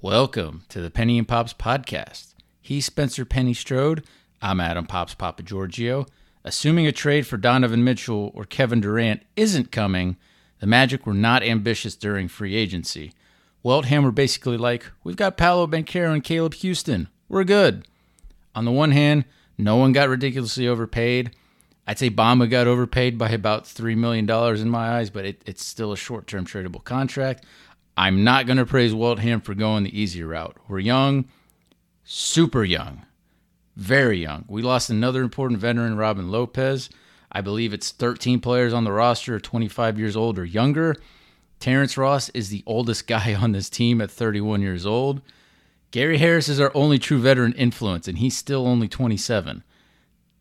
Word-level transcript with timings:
Welcome 0.00 0.62
to 0.68 0.80
the 0.80 0.92
Penny 0.92 1.18
and 1.18 1.26
Pops 1.26 1.52
podcast. 1.52 2.34
He's 2.60 2.86
Spencer 2.86 3.24
Penny 3.24 3.52
Strode. 3.52 4.04
I'm 4.40 4.60
Adam 4.60 4.86
Pops 4.86 5.14
Papa 5.14 5.42
Giorgio. 5.42 6.06
Assuming 6.44 6.86
a 6.86 6.92
trade 6.92 7.26
for 7.26 7.36
Donovan 7.36 7.82
Mitchell 7.82 8.30
or 8.32 8.44
Kevin 8.44 8.80
Durant 8.80 9.24
isn't 9.34 9.72
coming, 9.72 10.16
the 10.60 10.68
Magic 10.68 11.04
were 11.04 11.14
not 11.14 11.42
ambitious 11.42 11.96
during 11.96 12.28
free 12.28 12.54
agency. 12.54 13.12
Weltman 13.64 14.04
were 14.04 14.12
basically 14.12 14.56
like, 14.56 14.86
we've 15.02 15.16
got 15.16 15.36
Paolo 15.36 15.66
Banchero 15.66 16.12
and 16.12 16.22
Caleb 16.22 16.54
Houstan. 16.54 17.08
We're 17.28 17.42
good. 17.42 17.84
On 18.54 18.64
the 18.64 18.70
one 18.70 18.92
hand, 18.92 19.24
no 19.58 19.74
one 19.74 19.90
got 19.90 20.08
ridiculously 20.08 20.68
overpaid. 20.68 21.34
I'd 21.88 21.98
say 21.98 22.08
Bamba 22.08 22.48
got 22.48 22.68
overpaid 22.68 23.18
by 23.18 23.30
about 23.30 23.64
$3 23.64 23.96
million 23.96 24.30
in 24.30 24.70
my 24.70 24.98
eyes, 24.98 25.10
but 25.10 25.24
it, 25.24 25.42
it's 25.44 25.64
still 25.64 25.90
a 25.90 25.96
short 25.96 26.28
term 26.28 26.44
tradable 26.44 26.84
contract. 26.84 27.44
I'm 27.98 28.22
not 28.22 28.46
going 28.46 28.58
to 28.58 28.64
praise 28.64 28.94
Weltman 28.94 29.42
for 29.42 29.56
going 29.56 29.82
the 29.82 30.00
easy 30.00 30.22
route. 30.22 30.56
We're 30.68 30.78
young, 30.78 31.24
super 32.04 32.62
young, 32.62 33.04
very 33.74 34.22
young. 34.22 34.44
We 34.46 34.62
lost 34.62 34.88
another 34.88 35.20
important 35.20 35.58
veteran, 35.58 35.96
Robin 35.96 36.30
Lopez. 36.30 36.90
I 37.32 37.40
believe 37.40 37.72
it's 37.72 37.90
13 37.90 38.38
players 38.38 38.72
on 38.72 38.84
the 38.84 38.92
roster 38.92 39.40
25 39.40 39.98
years 39.98 40.14
old 40.14 40.38
or 40.38 40.44
younger. 40.44 40.94
Terrence 41.58 41.98
Ross 41.98 42.28
is 42.28 42.50
the 42.50 42.62
oldest 42.66 43.06
guy 43.08 43.34
on 43.34 43.50
this 43.50 43.68
team 43.68 44.00
at 44.00 44.12
31 44.12 44.62
years 44.62 44.86
old. 44.86 45.20
Gary 45.90 46.18
Harris 46.18 46.48
is 46.48 46.60
our 46.60 46.70
only 46.76 47.00
true 47.00 47.18
veteran 47.18 47.52
influence, 47.54 48.06
and 48.06 48.18
he's 48.18 48.36
still 48.36 48.68
only 48.68 48.86
27. 48.86 49.64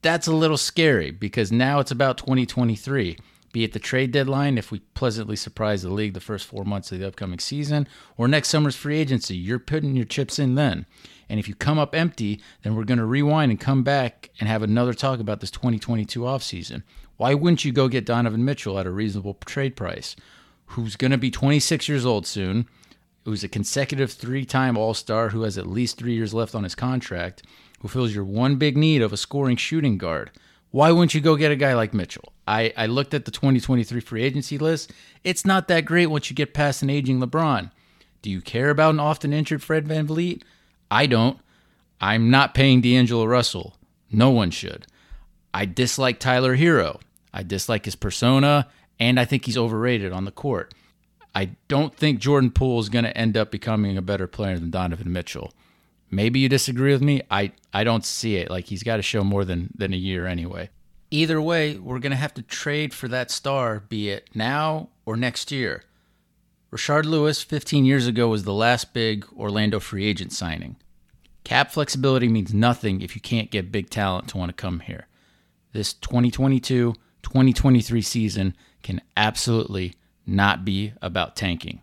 That's 0.03 0.28
a 0.28 0.31
little 0.31 0.58
scary 0.58 1.09
because 1.09 1.52
now 1.52 1.80
it's 1.80 1.89
about 1.89 2.20
2023 2.20 3.17
be 3.52 3.64
it 3.64 3.74
the 3.74 3.80
trade 3.80 4.12
deadline 4.12 4.58
if 4.58 4.72
we 4.72 4.80
pleasantly 4.80 5.36
surprise 5.36 5.84
the 5.84 5.90
league 5.90 6.14
the 6.14 6.20
first 6.20 6.46
four 6.46 6.64
months 6.64 6.92
of 6.92 7.00
the 7.00 7.08
upcoming 7.08 7.40
season, 7.40 7.88
or 8.18 8.28
next 8.28 8.50
summer's 8.50 8.76
free 8.76 8.98
agency. 8.98 9.36
You're 9.36 9.60
putting 9.60 9.96
your 9.96 10.06
chips 10.06 10.40
in 10.40 10.56
then. 10.56 10.86
And 11.30 11.40
if 11.40 11.48
you 11.48 11.56
come 11.56 11.78
up 11.78 11.96
empty, 11.96 12.42
then 12.64 12.76
we're 12.76 12.84
going 12.84 13.00
to 13.00 13.06
rewind 13.06 13.52
and 13.52 13.59
come 13.59 13.84
back 13.84 14.30
and 14.39 14.48
have 14.48 14.64
another 14.64 14.94
talk 14.94 15.20
about 15.20 15.39
this 15.42 15.52
2022 15.52 16.22
offseason. 16.22 16.84
Why 17.17 17.34
wouldn't 17.34 17.66
you 17.66 17.72
go 17.72 17.88
get 17.88 18.06
Donovan 18.06 18.45
Mitchell 18.45 18.80
at 18.80 18.86
a 18.86 18.92
reasonable 18.92 19.38
trade 19.45 19.76
price, 19.76 20.16
who's 20.67 20.95
going 20.95 21.11
to 21.11 21.17
be 21.17 21.32
26 21.32 21.89
years 21.89 22.06
old 22.06 22.28
soon, 22.28 22.67
who's 23.26 23.44
a 23.44 23.50
consecutive 23.50 24.11
three 24.11 24.45
time 24.45 24.78
All 24.78 24.94
Star, 24.94 25.30
who 25.30 25.42
has 25.42 25.58
at 25.58 25.67
least 25.67 25.98
three 25.98 26.14
years 26.14 26.34
left 26.34 26.56
on 26.56 26.64
his 26.64 26.76
contract, 26.76 27.44
who 27.80 27.88
fills 27.88 28.14
your 28.14 28.23
one 28.23 28.56
big 28.56 28.78
need 28.78 29.02
of 29.02 29.11
a 29.11 29.17
scoring 29.17 29.58
shooting 29.58 29.98
guard? 29.98 30.32
Why 30.72 30.92
wouldn't 30.92 31.14
you 31.14 31.22
go 31.22 31.36
get 31.36 31.52
a 31.52 31.56
guy 31.56 31.73
like 31.73 31.94
Mitchell? 31.94 32.34
I, 32.48 32.73
I 32.78 32.86
looked 32.86 33.14
at 33.14 33.26
the 33.26 33.32
2023 33.32 34.00
free 34.02 34.23
agency 34.23 34.58
list. 34.58 34.92
It's 35.23 35.46
not 35.46 35.68
that 35.68 35.86
great 35.86 36.08
once 36.08 36.30
you 36.30 36.36
get 36.36 36.54
past 36.54 36.82
an 36.82 36.90
aging 36.90 37.20
LeBron. 37.20 37.72
Do 38.22 38.30
you 38.30 38.42
care 38.42 38.70
about 38.70 38.94
an 38.94 39.00
often 39.00 39.34
injured 39.34 39.64
Fred 39.64 39.88
Van 39.88 40.08
VanVleet? 40.08 40.44
I 40.90 41.06
don't. 41.06 41.40
I'm 42.00 42.30
not 42.30 42.54
paying 42.54 42.82
D'Angelo 42.82 43.26
Russell. 43.26 43.76
No 44.12 44.30
one 44.30 44.52
should. 44.52 44.88
I 45.54 45.66
dislike 45.66 46.20
Tyler 46.20 46.56
Herro. 46.56 47.00
I 47.34 47.44
dislike 47.44 47.86
his 47.86 47.95
persona, 47.95 48.68
and 49.00 49.20
I 49.20 49.26
think 49.26 49.45
he's 49.45 49.58
overrated 49.58 50.12
on 50.12 50.26
the 50.26 50.32
court. 50.32 50.73
I 51.36 51.52
don't 51.68 51.95
think 51.95 52.20
Jordan 52.20 52.52
Poole 52.52 52.80
is 52.80 52.90
going 52.90 53.06
to 53.06 53.18
end 53.18 53.38
up 53.38 53.52
becoming 53.52 53.98
a 53.98 54.02
better 54.02 54.28
player 54.28 54.58
than 54.58 54.72
Donovan 54.72 55.12
Mitchell. 55.12 55.54
Maybe 56.09 56.39
you 56.39 56.50
disagree 56.50 56.94
with 56.94 57.02
me. 57.02 57.22
I, 57.30 57.52
I 57.73 57.83
don't 57.83 58.05
see 58.05 58.38
it. 58.38 58.50
Like 58.50 58.66
he's 58.66 58.83
got 58.83 58.97
to 58.97 59.02
show 59.02 59.23
more 59.23 59.45
than, 59.45 59.69
than 59.75 59.94
a 59.94 59.97
year 59.97 60.25
anyway. 60.25 60.69
Either 61.11 61.41
way, 61.41 61.77
we're 61.77 61.99
going 61.99 62.11
to 62.11 62.17
have 62.17 62.33
to 62.33 62.41
trade 62.41 62.94
for 62.94 63.08
that 63.08 63.31
star, 63.31 63.80
be 63.80 64.09
it 64.09 64.30
now 64.33 64.89
or 65.05 65.16
next 65.16 65.52
year. 65.52 65.83
Rashard 66.72 67.05
Lewis, 67.05 67.41
15 67.41 67.86
years 67.86 68.08
ago, 68.08 68.27
was 68.27 68.44
the 68.44 68.53
last 68.53 68.94
big 68.94 69.25
Orlando 69.38 69.80
free 69.80 70.05
agent 70.05 70.33
signing. 70.33 70.75
Cap 71.45 71.72
flexibility 71.72 72.27
means 72.27 72.53
nothing 72.53 73.02
if 73.02 73.16
you 73.16 73.21
can't 73.21 73.52
get 73.52 73.71
big 73.71 73.89
talent 73.89 74.27
to 74.30 74.38
want 74.38 74.49
to 74.49 74.53
come 74.53 74.81
here. 74.81 75.08
This 75.71 75.94
2022 75.94 76.94
2023 77.23 78.02
season 78.02 78.55
can 78.83 79.02
absolutely 79.17 79.93
not 80.26 80.64
be 80.64 80.93
about 81.02 81.36
tanking. 81.36 81.82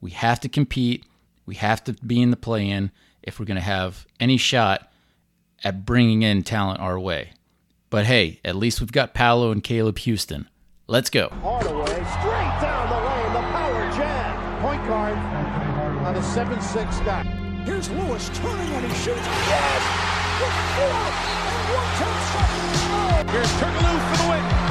We 0.00 0.12
have 0.12 0.38
to 0.40 0.48
compete, 0.48 1.04
we 1.46 1.56
have 1.56 1.82
to 1.84 1.94
be 1.94 2.22
in 2.22 2.30
the 2.30 2.36
play 2.36 2.68
in 2.68 2.90
if 3.26 3.38
we're 3.38 3.46
going 3.46 3.56
to 3.56 3.60
have 3.60 4.06
any 4.20 4.36
shot 4.36 4.90
at 5.62 5.84
bringing 5.84 6.22
in 6.22 6.42
talent 6.42 6.80
our 6.80 6.98
way. 6.98 7.30
But 7.90 8.06
hey, 8.06 8.40
at 8.44 8.56
least 8.56 8.80
we've 8.80 8.92
got 8.92 9.14
Paolo 9.14 9.50
and 9.50 9.62
Caleb 9.62 9.98
Houstan. 9.98 10.46
Let's 10.86 11.10
go. 11.10 11.28
Hardaway 11.40 11.86
straight 11.86 12.54
down 12.60 12.90
the 12.90 13.00
lane, 13.00 13.32
the 13.32 13.40
power 13.50 13.90
jam. 13.92 14.60
Point 14.60 14.86
guard 14.86 15.16
on 16.04 16.14
a 16.14 16.20
7-6 16.20 17.04
guy. 17.04 17.22
Here's 17.64 17.88
Lewis 17.90 18.28
turning 18.34 18.68
and 18.74 18.84
he 18.84 18.94
shoots. 19.02 19.24
Yes! 19.24 19.82
With 20.40 20.52
four 20.76 20.92
and 21.48 21.64
one 21.72 21.88
tenth 21.96 22.22
seconds. 22.34 23.30
Here's 23.32 23.52
Turkoglu 23.52 24.10
for 24.10 24.22
the 24.22 24.28
win. 24.28 24.63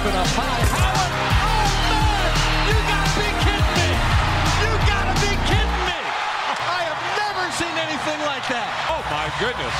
Up 0.00 0.26
high. 0.32 0.64
Howard! 0.64 1.12
Oh, 1.44 1.68
man! 1.92 2.32
You 2.72 2.76
gotta 2.88 3.12
be 3.20 3.28
kidding 3.44 3.72
me! 3.76 3.90
You 4.64 4.72
gotta 4.88 5.12
be 5.20 5.32
kidding 5.44 5.80
me! 5.84 6.00
I 6.56 6.88
have 6.88 7.00
never 7.20 7.44
seen 7.52 7.76
anything 7.76 8.20
like 8.24 8.48
that. 8.48 8.72
Oh, 8.88 9.04
my 9.12 9.28
goodness. 9.36 9.76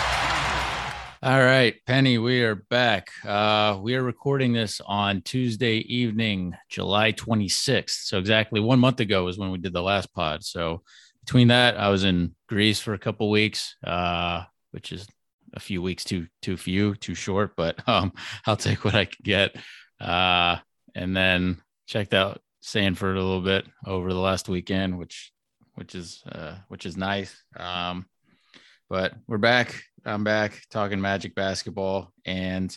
All 1.22 1.40
right, 1.42 1.74
Penny, 1.86 2.18
we 2.18 2.42
are 2.42 2.54
back. 2.54 3.08
Uh, 3.24 3.78
we 3.80 3.94
are 3.96 4.02
recording 4.02 4.52
this 4.52 4.82
on 4.84 5.22
Tuesday 5.22 5.78
evening, 5.78 6.54
July 6.68 7.12
26th. 7.12 8.04
So, 8.04 8.18
exactly 8.18 8.60
one 8.60 8.78
month 8.78 9.00
ago 9.00 9.26
is 9.28 9.38
when 9.38 9.50
we 9.50 9.56
did 9.56 9.72
the 9.72 9.82
last 9.82 10.12
pod. 10.12 10.44
So, 10.44 10.82
between 11.24 11.48
that, 11.48 11.78
I 11.78 11.88
was 11.88 12.04
in 12.04 12.34
Greece 12.46 12.78
for 12.78 12.92
a 12.92 12.98
couple 12.98 13.30
weeks, 13.30 13.74
uh, 13.86 14.42
which 14.72 14.92
is 14.92 15.08
a 15.54 15.60
few 15.60 15.82
weeks 15.82 16.04
too 16.04 16.26
too 16.42 16.56
few, 16.56 16.94
too 16.94 17.14
short, 17.14 17.56
but 17.56 17.88
um, 17.88 18.12
I'll 18.46 18.56
take 18.56 18.84
what 18.84 18.94
I 18.94 19.06
can 19.06 19.22
get. 19.22 19.56
Uh, 20.00 20.56
and 20.94 21.16
then 21.16 21.60
checked 21.86 22.14
out 22.14 22.40
Sanford 22.60 23.16
a 23.16 23.22
little 23.22 23.42
bit 23.42 23.66
over 23.86 24.12
the 24.12 24.18
last 24.18 24.48
weekend, 24.48 24.98
which 24.98 25.32
which 25.74 25.94
is 25.94 26.22
uh, 26.30 26.56
which 26.68 26.86
is 26.86 26.96
nice. 26.96 27.34
Um, 27.56 28.06
but 28.88 29.14
we're 29.26 29.38
back. 29.38 29.82
I'm 30.04 30.24
back 30.24 30.62
talking 30.70 31.00
Magic 31.00 31.34
basketball, 31.34 32.12
and 32.24 32.76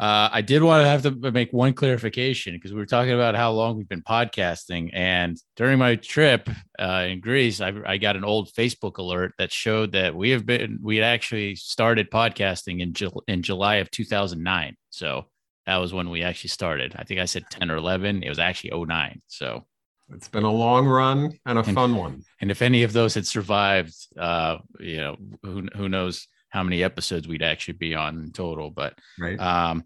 uh, 0.00 0.28
I 0.32 0.40
did 0.40 0.62
want 0.62 0.82
to 0.82 0.88
have 0.88 1.02
to 1.02 1.30
make 1.30 1.52
one 1.52 1.74
clarification 1.74 2.54
because 2.54 2.72
we 2.72 2.78
were 2.78 2.86
talking 2.86 3.12
about 3.12 3.36
how 3.36 3.52
long 3.52 3.76
we've 3.76 3.88
been 3.88 4.02
podcasting, 4.02 4.90
and 4.92 5.36
during 5.56 5.78
my 5.78 5.96
trip 5.96 6.50
uh, 6.78 7.06
in 7.08 7.20
Greece, 7.20 7.60
I, 7.60 7.72
I 7.86 7.98
got 7.98 8.16
an 8.16 8.24
old 8.24 8.50
Facebook 8.52 8.98
alert 8.98 9.32
that 9.38 9.52
showed 9.52 9.92
that 9.92 10.14
we 10.14 10.30
have 10.30 10.44
been 10.44 10.78
we 10.82 10.96
had 10.96 11.04
actually 11.04 11.56
started 11.56 12.10
podcasting 12.10 12.80
in 12.80 12.94
Ju- 12.94 13.22
in 13.28 13.42
July 13.42 13.76
of 13.76 13.90
2009. 13.90 14.76
So 14.90 15.26
that 15.66 15.76
was 15.76 15.92
when 15.92 16.10
we 16.10 16.22
actually 16.22 16.48
started. 16.50 16.94
I 16.96 17.04
think 17.04 17.20
I 17.20 17.24
said 17.24 17.44
10 17.50 17.70
or 17.70 17.76
11. 17.76 18.22
It 18.22 18.28
was 18.28 18.38
actually 18.38 18.70
09. 18.70 19.20
So 19.28 19.64
It's 20.12 20.28
been 20.28 20.42
a 20.44 20.52
long 20.52 20.86
run 20.86 21.38
and 21.46 21.58
a 21.58 21.62
And- 21.62 21.74
fun 21.74 21.96
one. 21.96 22.22
And 22.40 22.50
if 22.50 22.60
any 22.62 22.82
of 22.82 22.92
those 22.92 23.14
had 23.14 23.26
survived, 23.26 23.94
uh, 24.18 24.58
you 24.80 24.96
know, 24.98 25.16
who 25.42 25.66
who 25.74 25.88
knows 25.88 26.26
how 26.50 26.62
many 26.62 26.82
episodes 26.84 27.26
we'd 27.26 27.42
actually 27.42 27.74
be 27.74 27.94
on 27.94 28.18
in 28.18 28.32
total. 28.32 28.70
But 28.70 28.98
Right. 29.18 29.40
um, 29.40 29.84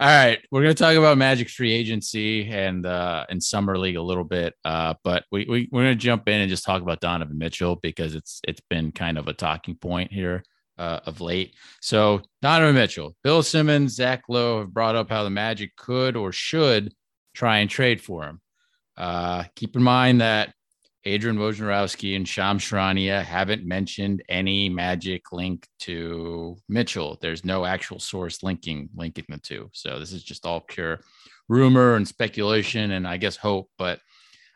all 0.00 0.08
right, 0.08 0.40
we're 0.50 0.62
gonna 0.62 0.74
talk 0.74 0.96
about 0.96 1.16
Magic 1.18 1.48
free 1.48 1.72
agency 1.72 2.48
and 2.48 2.86
uh 2.86 3.26
and 3.28 3.40
summer 3.42 3.78
league 3.78 3.96
a 3.96 4.02
little 4.02 4.24
bit. 4.24 4.54
Uh, 4.64 4.94
but 5.04 5.24
we, 5.30 5.44
we 5.48 5.68
we're 5.70 5.82
gonna 5.82 5.94
jump 5.94 6.28
in 6.28 6.40
and 6.40 6.48
just 6.50 6.64
talk 6.64 6.82
about 6.82 7.00
Donovan 7.00 7.38
Mitchell 7.38 7.76
because 7.76 8.14
it's 8.16 8.40
it's 8.48 8.62
been 8.70 8.90
kind 8.90 9.16
of 9.18 9.28
a 9.28 9.32
talking 9.34 9.76
point 9.76 10.12
here 10.12 10.42
uh, 10.78 11.00
of 11.06 11.20
late. 11.20 11.54
So 11.80 12.22
Donovan 12.42 12.74
Mitchell, 12.74 13.16
Bill 13.22 13.42
Simmons, 13.42 13.94
Zach 13.94 14.22
Lowe 14.28 14.60
have 14.60 14.72
brought 14.72 14.96
up 14.96 15.10
how 15.10 15.24
the 15.24 15.30
Magic 15.30 15.74
could 15.76 16.16
or 16.16 16.32
should 16.32 16.94
try 17.34 17.58
and 17.58 17.68
trade 17.68 18.00
for 18.00 18.24
him. 18.24 18.40
Uh, 18.96 19.44
keep 19.54 19.76
in 19.76 19.82
mind 19.82 20.20
that 20.20 20.52
Adrian 21.04 21.38
Wojnarowski 21.38 22.16
and 22.16 22.28
Shams 22.28 22.62
Charania 22.62 23.22
haven't 23.22 23.64
mentioned 23.64 24.22
any 24.28 24.68
magic 24.68 25.32
link 25.32 25.66
to 25.80 26.56
Mitchell. 26.68 27.16
There's 27.20 27.44
no 27.44 27.64
actual 27.64 28.00
source 28.00 28.42
linking 28.42 28.90
linking 28.94 29.24
the 29.28 29.38
two. 29.38 29.70
So 29.72 29.98
this 29.98 30.12
is 30.12 30.22
just 30.22 30.44
all 30.44 30.60
pure 30.60 31.00
rumor 31.48 31.94
and 31.94 32.06
speculation 32.06 32.90
and 32.90 33.06
I 33.06 33.16
guess 33.16 33.36
hope. 33.36 33.70
But 33.78 34.00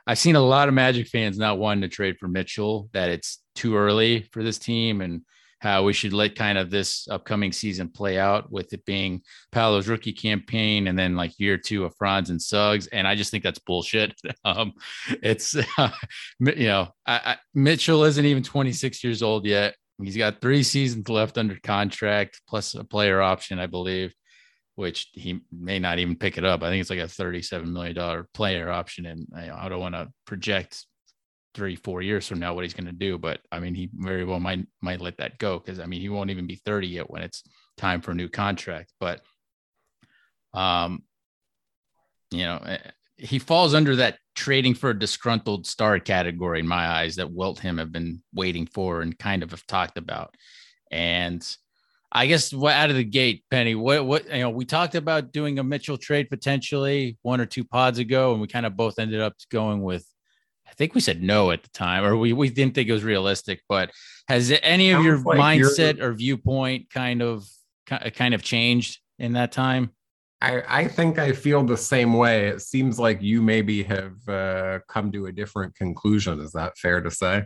I've 0.07 0.19
seen 0.19 0.37
a 0.37 0.41
lot 0.41 0.69
of 0.69 0.75
Magic 0.75 1.07
fans 1.07 1.39
not 1.39 1.59
wanting 1.59 1.83
to 1.83 1.89
trade 1.89 2.17
for 2.19 2.27
Mitchell, 2.29 2.91
that 2.93 3.09
it's 3.09 3.39
too 3.55 3.77
early 3.77 4.29
for 4.33 4.43
this 4.43 4.59
team 4.59 5.01
and 5.01 5.23
how 5.62 5.85
we 5.85 5.93
should 5.93 6.12
let 6.12 6.35
kind 6.35 6.59
of 6.59 6.70
this 6.70 7.06
upcoming 7.09 7.53
season 7.53 7.88
play 7.88 8.19
out 8.19 8.50
with 8.50 8.73
it 8.73 8.85
being 8.85 9.23
Paolo's 9.53 9.87
rookie 9.87 10.12
campaign 10.12 10.88
and 10.88 10.99
then 10.99 11.14
like 11.14 11.38
year 11.38 11.56
two 11.56 11.85
of 11.85 11.94
Franz 11.97 12.31
and 12.31 12.43
Suggs. 12.43 12.88
And 12.88 13.06
I 13.06 13.14
just 13.14 13.31
think 13.31 13.44
that's 13.44 13.61
bullshit. 13.61 14.12
Um, 14.44 14.73
it's, 15.23 15.56
uh, 15.79 15.91
you 16.41 16.67
know, 16.67 16.88
I, 17.06 17.20
I, 17.25 17.37
Mitchell 17.55 18.03
isn't 18.03 18.25
even 18.25 18.43
26 18.43 19.05
years 19.05 19.23
old 19.23 19.47
yet. 19.47 19.76
He's 20.03 20.17
got 20.17 20.41
three 20.41 20.64
seasons 20.64 21.09
left 21.09 21.38
under 21.38 21.56
contract 21.62 22.41
plus 22.49 22.75
a 22.75 22.82
player 22.82 23.23
option, 23.23 23.61
I 23.61 23.67
believe, 23.67 24.12
which 24.75 25.11
he 25.12 25.43
may 25.53 25.79
not 25.79 26.00
even 26.00 26.17
pick 26.17 26.38
it 26.38 26.44
up. 26.44 26.64
I 26.64 26.70
think 26.70 26.81
it's 26.81 26.91
like 26.91 26.99
a 26.99 27.03
$37 27.05 27.67
million 27.67 28.26
player 28.35 28.69
option. 28.69 29.06
And 29.06 29.29
I 29.37 29.69
don't 29.69 29.81
want 29.81 29.94
to 29.94 30.09
project 30.26 30.85
three, 31.54 31.76
four 31.76 32.02
years 32.02 32.26
from 32.26 32.38
now 32.38 32.54
what 32.54 32.64
he's 32.64 32.75
going 32.75 32.87
to 32.87 32.93
do. 32.93 33.19
But 33.19 33.40
I 33.50 33.60
mean, 33.60 33.75
he 33.75 33.90
very 33.94 34.25
well 34.25 34.40
might 34.40 34.66
might 34.81 35.00
let 35.00 35.19
that 35.19 35.38
go 35.38 35.58
because 35.58 35.78
I 35.81 35.87
mean 35.87 36.00
he 36.00 36.08
won't 36.08 36.31
even 36.31 36.46
be 36.46 36.56
30 36.56 36.88
yet 36.88 37.10
when 37.10 37.22
it's 37.22 37.43
time 37.76 38.00
for 38.00 38.12
a 38.12 38.14
new 38.14 38.28
contract. 38.28 38.93
But 39.00 39.20
um, 40.54 41.02
you 42.31 42.44
know, 42.44 42.56
eh, 42.64 42.78
he 43.16 43.38
falls 43.38 43.75
under 43.75 43.96
that 43.96 44.19
trading 44.34 44.75
for 44.75 44.90
a 44.90 44.99
disgruntled 44.99 45.66
star 45.66 45.99
category 45.99 46.60
in 46.60 46.66
my 46.66 46.87
eyes 46.88 47.16
that 47.16 47.28
Weltman 47.28 47.78
have 47.78 47.93
been 47.93 48.22
waiting 48.34 48.66
for 48.66 49.02
and 49.02 49.19
kind 49.19 49.43
of 49.43 49.50
have 49.50 49.66
talked 49.66 49.99
about. 49.99 50.34
And 50.90 51.46
I 52.10 52.26
guess 52.26 52.52
what 52.52 52.75
out 52.75 52.90
of 52.90 52.96
the 52.96 53.04
gate, 53.04 53.44
Penny, 53.50 53.75
what 53.75 54.04
what 54.04 54.31
you 54.31 54.40
know, 54.40 54.50
we 54.50 54.64
talked 54.64 54.94
about 54.94 55.32
doing 55.32 55.58
a 55.58 55.64
Mitchell 55.64 55.96
trade 55.96 56.28
potentially 56.28 57.16
one 57.22 57.40
or 57.40 57.46
two 57.46 57.64
pods 57.64 57.99
ago, 57.99 58.32
and 58.32 58.40
we 58.40 58.49
kind 58.49 58.66
of 58.66 58.76
both 58.76 58.99
ended 58.99 59.20
up 59.20 59.34
going 59.50 59.82
with 59.82 60.06
I 60.73 60.75
think 60.75 60.95
we 60.95 61.03
said 61.03 61.23
no 61.23 61.51
at 61.51 61.63
the 61.63 61.69
time, 61.69 62.03
or 62.03 62.17
we, 62.17 62.33
we 62.33 62.49
didn't 62.49 62.75
think 62.75 62.89
it 62.89 62.93
was 62.93 63.05
realistic. 63.05 63.61
But 63.69 63.91
has 64.27 64.51
any 64.63 64.91
of 64.91 65.05
your 65.05 65.19
like 65.19 65.39
mindset 65.39 66.01
or 66.01 66.15
viewpoint 66.15 66.89
kind 66.91 67.21
of 67.21 67.45
kind 67.87 68.33
of 68.33 68.43
changed 68.43 69.01
in 69.19 69.35
that 69.35 69.53
time? 69.53 69.91
I, 70.41 70.63
I 70.67 70.89
think 70.89 71.19
I 71.19 71.33
feel 71.33 71.63
the 71.63 71.77
same 71.77 72.15
way. 72.15 72.49
It 72.49 72.63
seems 72.63 72.99
like 72.99 73.21
you 73.21 73.43
maybe 73.43 73.83
have 73.85 74.29
uh, 74.29 74.79
come 74.89 75.13
to 75.13 75.27
a 75.27 75.33
different 75.33 75.75
conclusion. 75.77 76.41
Is 76.41 76.53
that 76.53 76.79
fair 76.79 77.03
to 77.03 77.11
say? 77.11 77.45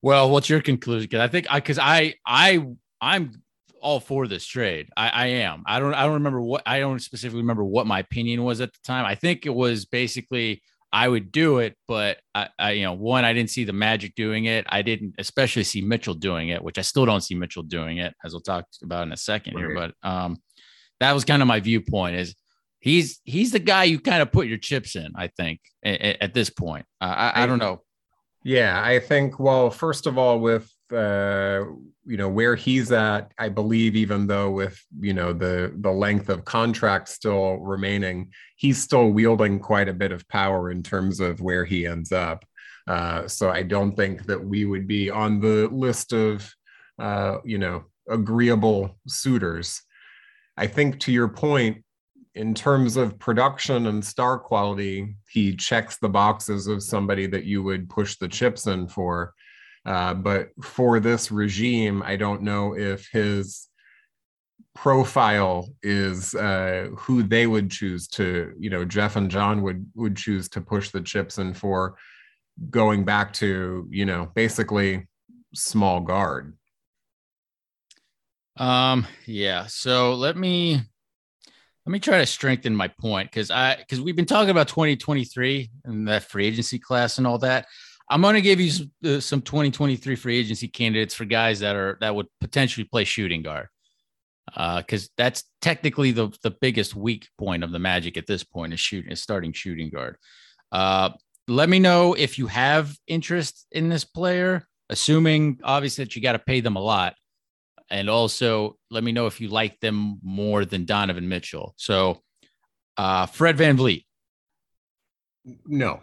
Well, 0.00 0.30
what's 0.30 0.48
your 0.48 0.62
conclusion? 0.62 1.08
Because 1.10 1.20
I 1.20 1.28
think 1.28 1.46
I 1.50 1.58
because 1.58 1.80
I 1.80 2.14
I 2.24 2.64
I'm 3.00 3.42
all 3.82 3.98
for 3.98 4.28
this 4.28 4.46
trade. 4.46 4.88
I, 4.96 5.08
I 5.08 5.26
am. 5.26 5.64
I 5.66 5.80
don't 5.80 5.92
I 5.92 6.04
don't 6.04 6.14
remember 6.14 6.40
what 6.40 6.62
I 6.66 6.78
don't 6.78 7.00
specifically 7.00 7.40
remember 7.40 7.64
what 7.64 7.88
my 7.88 7.98
opinion 7.98 8.44
was 8.44 8.60
at 8.60 8.72
the 8.72 8.78
time. 8.84 9.04
I 9.04 9.16
think 9.16 9.44
it 9.44 9.54
was 9.54 9.84
basically 9.84 10.62
I 10.92 11.08
would 11.08 11.32
do 11.32 11.58
it, 11.58 11.76
but 11.88 12.18
I, 12.34 12.48
I, 12.58 12.70
you 12.72 12.84
know, 12.84 12.92
one, 12.92 13.24
I 13.24 13.32
didn't 13.32 13.50
see 13.50 13.64
the 13.64 13.72
Magic 13.72 14.14
doing 14.14 14.46
it. 14.46 14.64
I 14.68 14.82
didn't 14.82 15.16
especially 15.18 15.64
see 15.64 15.82
Mitchell 15.82 16.14
doing 16.14 16.48
it, 16.48 16.62
which 16.62 16.78
I 16.78 16.82
still 16.82 17.04
don't 17.04 17.20
see 17.20 17.34
Mitchell 17.34 17.64
doing 17.64 17.98
it, 17.98 18.14
as 18.24 18.32
we'll 18.32 18.40
talk 18.40 18.66
about 18.82 19.02
in 19.02 19.12
a 19.12 19.16
second 19.16 19.54
right. 19.54 19.60
here. 19.60 19.74
But 19.74 20.08
um, 20.08 20.38
that 21.00 21.12
was 21.12 21.24
kind 21.24 21.42
of 21.42 21.48
my 21.48 21.60
viewpoint. 21.60 22.16
Is 22.16 22.34
he's 22.78 23.20
he's 23.24 23.52
the 23.52 23.58
guy 23.58 23.84
you 23.84 23.98
kind 23.98 24.22
of 24.22 24.32
put 24.32 24.46
your 24.46 24.58
chips 24.58 24.96
in. 24.96 25.12
I 25.16 25.28
think 25.28 25.60
at, 25.84 26.22
at 26.22 26.34
this 26.34 26.50
point. 26.50 26.86
Uh, 27.00 27.30
I, 27.34 27.42
I 27.42 27.46
don't 27.46 27.58
know. 27.58 27.82
Yeah, 28.44 28.80
I 28.82 29.00
think. 29.00 29.40
Well, 29.40 29.70
first 29.70 30.06
of 30.06 30.18
all, 30.18 30.38
with 30.38 30.70
uh, 30.92 31.64
you 32.04 32.16
know 32.16 32.28
where 32.28 32.54
he's 32.54 32.92
at 32.92 33.32
i 33.38 33.48
believe 33.48 33.96
even 33.96 34.28
though 34.28 34.50
with 34.50 34.80
you 35.00 35.12
know 35.12 35.32
the 35.32 35.72
the 35.80 35.90
length 35.90 36.28
of 36.28 36.44
contract 36.44 37.08
still 37.08 37.56
remaining 37.56 38.30
he's 38.54 38.80
still 38.80 39.10
wielding 39.10 39.58
quite 39.58 39.88
a 39.88 39.92
bit 39.92 40.12
of 40.12 40.26
power 40.28 40.70
in 40.70 40.82
terms 40.82 41.18
of 41.20 41.40
where 41.40 41.64
he 41.64 41.86
ends 41.86 42.12
up. 42.12 42.44
Uh, 42.86 43.26
so 43.26 43.50
i 43.50 43.62
don't 43.62 43.96
think 43.96 44.24
that 44.26 44.42
we 44.42 44.64
would 44.64 44.86
be 44.86 45.10
on 45.10 45.40
the 45.40 45.68
list 45.72 46.12
of 46.12 46.48
uh, 46.98 47.38
you 47.44 47.58
know 47.58 47.84
agreeable 48.08 48.96
suitors. 49.08 49.82
I 50.56 50.66
think 50.66 51.00
to 51.00 51.12
your 51.12 51.28
point 51.28 51.84
in 52.34 52.54
terms 52.54 52.96
of 52.96 53.18
production 53.18 53.86
and 53.86 54.04
star 54.04 54.38
quality 54.38 55.16
he 55.28 55.56
checks 55.56 55.98
the 55.98 56.08
boxes 56.08 56.66
of 56.66 56.82
somebody 56.82 57.26
that 57.26 57.44
you 57.44 57.62
would 57.62 57.88
push 57.90 58.16
the 58.16 58.28
chips 58.28 58.66
in 58.66 58.86
for 58.86 59.32
uh, 59.86 60.14
but 60.14 60.50
for 60.60 60.98
this 60.98 61.30
regime, 61.30 62.02
I 62.04 62.16
don't 62.16 62.42
know 62.42 62.76
if 62.76 63.08
his 63.12 63.68
profile 64.74 65.68
is 65.82 66.34
uh, 66.34 66.88
who 66.96 67.22
they 67.22 67.46
would 67.46 67.70
choose 67.70 68.08
to, 68.08 68.52
you 68.58 68.68
know, 68.68 68.84
Jeff 68.84 69.14
and 69.14 69.30
John 69.30 69.62
would 69.62 69.86
would 69.94 70.16
choose 70.16 70.48
to 70.50 70.60
push 70.60 70.90
the 70.90 71.00
chips 71.00 71.38
in 71.38 71.54
for 71.54 71.96
going 72.68 73.04
back 73.04 73.32
to, 73.34 73.86
you 73.90 74.04
know, 74.04 74.30
basically 74.34 75.06
small 75.54 76.00
guard. 76.00 76.56
Um, 78.56 79.06
yeah. 79.24 79.66
So 79.66 80.14
let 80.14 80.36
me 80.36 80.80
let 81.86 81.92
me 81.92 82.00
try 82.00 82.18
to 82.18 82.26
strengthen 82.26 82.74
my 82.74 82.88
point 82.88 83.30
because 83.30 83.52
I 83.52 83.76
because 83.76 84.00
we've 84.00 84.16
been 84.16 84.26
talking 84.26 84.50
about 84.50 84.66
2023 84.66 85.70
and 85.84 86.08
that 86.08 86.24
free 86.24 86.46
agency 86.46 86.80
class 86.80 87.18
and 87.18 87.26
all 87.26 87.38
that. 87.38 87.66
I'm 88.08 88.22
going 88.22 88.34
to 88.34 88.40
give 88.40 88.60
you 88.60 88.70
some, 89.20 89.42
2023 89.42 90.14
uh, 90.14 90.16
free 90.16 90.38
agency 90.38 90.68
candidates 90.68 91.14
for 91.14 91.24
guys 91.24 91.60
that 91.60 91.74
are 91.74 91.98
that 92.00 92.14
would 92.14 92.26
potentially 92.40 92.84
play 92.84 93.04
shooting 93.04 93.42
guard, 93.42 93.68
because 94.46 95.06
uh, 95.06 95.12
that's 95.16 95.44
technically 95.60 96.12
the 96.12 96.28
the 96.42 96.52
biggest 96.52 96.94
weak 96.94 97.28
point 97.38 97.64
of 97.64 97.72
the 97.72 97.78
Magic 97.78 98.16
at 98.16 98.26
this 98.26 98.44
point 98.44 98.72
is 98.72 98.80
shooting 98.80 99.10
is 99.10 99.22
starting 99.22 99.52
shooting 99.52 99.90
guard. 99.90 100.16
Uh, 100.70 101.10
let 101.48 101.68
me 101.68 101.78
know 101.78 102.14
if 102.14 102.38
you 102.38 102.46
have 102.46 102.96
interest 103.06 103.66
in 103.72 103.88
this 103.88 104.04
player, 104.04 104.66
assuming 104.88 105.58
obviously 105.62 106.04
that 106.04 106.14
you 106.14 106.22
got 106.22 106.32
to 106.32 106.38
pay 106.38 106.60
them 106.60 106.76
a 106.76 106.82
lot, 106.82 107.14
and 107.90 108.08
also 108.08 108.76
let 108.90 109.02
me 109.02 109.12
know 109.12 109.26
if 109.26 109.40
you 109.40 109.48
like 109.48 109.80
them 109.80 110.20
more 110.22 110.64
than 110.64 110.84
Donovan 110.84 111.28
Mitchell. 111.28 111.74
So, 111.76 112.20
uh, 112.96 113.26
Fred 113.26 113.56
VanVleet. 113.56 114.04
No. 115.66 116.02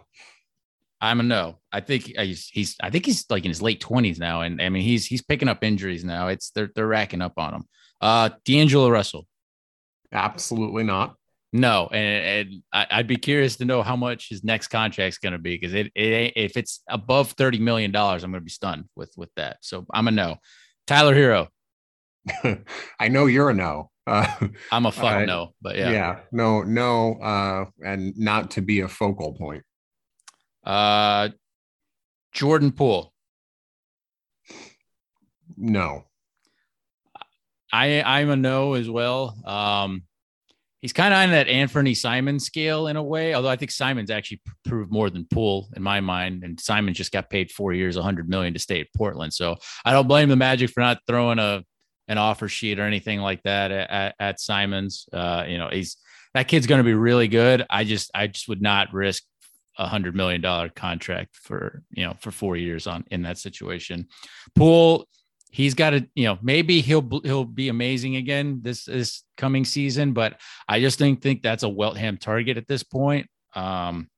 I'm 1.04 1.20
a 1.20 1.22
no. 1.22 1.58
I 1.70 1.80
think 1.80 2.04
he's, 2.16 2.48
he's 2.48 2.76
I 2.82 2.88
think 2.88 3.04
he's 3.04 3.26
like 3.28 3.44
in 3.44 3.50
his 3.50 3.60
late 3.60 3.80
20s 3.82 4.18
now, 4.18 4.40
and 4.40 4.60
I 4.60 4.70
mean 4.70 4.82
he's 4.82 5.04
he's 5.04 5.22
picking 5.22 5.48
up 5.48 5.62
injuries 5.62 6.04
now. 6.04 6.28
It's 6.28 6.50
they're 6.50 6.70
they're 6.74 6.86
racking 6.86 7.20
up 7.20 7.34
on 7.36 7.54
him. 7.54 7.64
Uh, 8.00 8.30
D'Angelo 8.44 8.88
Russell. 8.88 9.26
Absolutely 10.12 10.82
not. 10.82 11.16
No, 11.52 11.88
and, 11.92 12.50
and 12.72 12.88
I'd 12.90 13.06
be 13.06 13.16
curious 13.16 13.56
to 13.56 13.64
know 13.64 13.82
how 13.82 13.96
much 13.96 14.28
his 14.28 14.42
next 14.42 14.68
contract's 14.68 15.18
going 15.18 15.34
to 15.34 15.38
be 15.38 15.56
because 15.56 15.74
it, 15.74 15.92
it 15.94 16.32
if 16.36 16.56
it's 16.56 16.82
above 16.88 17.32
thirty 17.32 17.58
million 17.58 17.92
dollars, 17.92 18.24
I'm 18.24 18.30
going 18.30 18.40
to 18.40 18.44
be 18.44 18.50
stunned 18.50 18.86
with 18.96 19.12
with 19.16 19.30
that. 19.36 19.58
So 19.60 19.86
I'm 19.92 20.08
a 20.08 20.10
no. 20.10 20.36
Tyler 20.86 21.14
Herro. 21.14 21.48
I 22.98 23.08
know 23.08 23.26
you're 23.26 23.50
a 23.50 23.54
no. 23.54 23.90
Uh, 24.06 24.26
I'm 24.72 24.86
a 24.86 24.92
fuck 24.92 25.22
uh, 25.22 25.24
no, 25.26 25.54
but 25.62 25.76
yeah, 25.76 25.90
yeah, 25.90 26.20
no, 26.32 26.62
no, 26.62 27.14
uh, 27.22 27.64
and 27.84 28.16
not 28.18 28.50
to 28.52 28.60
be 28.60 28.80
a 28.80 28.88
focal 28.88 29.34
point. 29.34 29.62
Uh, 30.64 31.28
Jordan 32.32 32.72
Poole. 32.72 33.12
No. 35.56 36.04
I 37.72 38.02
I'm 38.02 38.30
a 38.30 38.36
no 38.36 38.74
as 38.74 38.88
well. 38.88 39.36
Um, 39.44 40.04
he's 40.80 40.92
kind 40.92 41.12
of 41.12 41.18
on 41.18 41.30
that 41.30 41.48
Anthony 41.48 41.94
Simon 41.94 42.38
scale 42.38 42.86
in 42.86 42.96
a 42.96 43.02
way, 43.02 43.34
although 43.34 43.48
I 43.48 43.56
think 43.56 43.70
Simon's 43.70 44.10
actually 44.10 44.42
proved 44.64 44.92
more 44.92 45.10
than 45.10 45.26
Poole 45.26 45.68
in 45.74 45.82
my 45.82 46.00
mind, 46.00 46.44
and 46.44 46.60
Simon 46.60 46.94
just 46.94 47.10
got 47.10 47.30
paid 47.30 47.50
four 47.50 47.72
years, 47.72 47.96
100 47.96 48.28
million 48.28 48.52
to 48.52 48.60
stay 48.60 48.80
at 48.80 48.86
Portland. 48.96 49.32
So 49.32 49.56
I 49.84 49.92
don't 49.92 50.06
blame 50.06 50.28
the 50.28 50.36
Magic 50.36 50.70
for 50.70 50.80
not 50.80 51.00
throwing 51.06 51.38
a 51.38 51.64
an 52.06 52.18
offer 52.18 52.48
sheet 52.48 52.78
or 52.78 52.82
anything 52.82 53.20
like 53.20 53.42
that 53.44 53.70
at, 53.72 54.14
at 54.20 54.40
Simons. 54.40 55.08
Uh, 55.12 55.44
you 55.48 55.58
know, 55.58 55.68
he's 55.72 55.96
that 56.34 56.48
kid's 56.48 56.66
going 56.66 56.80
to 56.80 56.84
be 56.84 56.94
really 56.94 57.28
good. 57.28 57.64
I 57.70 57.84
just 57.84 58.10
I 58.14 58.26
just 58.26 58.48
would 58.48 58.62
not 58.62 58.92
risk 58.92 59.24
a 59.78 59.86
hundred 59.86 60.14
million 60.14 60.40
dollar 60.40 60.68
contract 60.68 61.36
for 61.36 61.82
you 61.90 62.04
know 62.04 62.14
for 62.20 62.30
four 62.30 62.56
years 62.56 62.86
on 62.86 63.04
in 63.10 63.22
that 63.22 63.38
situation. 63.38 64.06
Poole, 64.54 65.06
he's 65.50 65.74
got 65.74 65.90
to 65.90 66.06
you 66.14 66.24
know 66.24 66.38
maybe 66.42 66.80
he'll 66.80 67.20
he'll 67.22 67.44
be 67.44 67.68
amazing 67.68 68.16
again 68.16 68.60
this 68.62 68.84
this 68.84 69.22
coming 69.36 69.64
season, 69.64 70.12
but 70.12 70.40
I 70.68 70.80
just 70.80 70.98
think 70.98 71.22
think 71.22 71.42
that's 71.42 71.62
a 71.62 71.68
Weltman 71.68 72.20
target 72.20 72.56
at 72.56 72.66
this 72.66 72.82
point. 72.82 73.28
Um, 73.54 74.08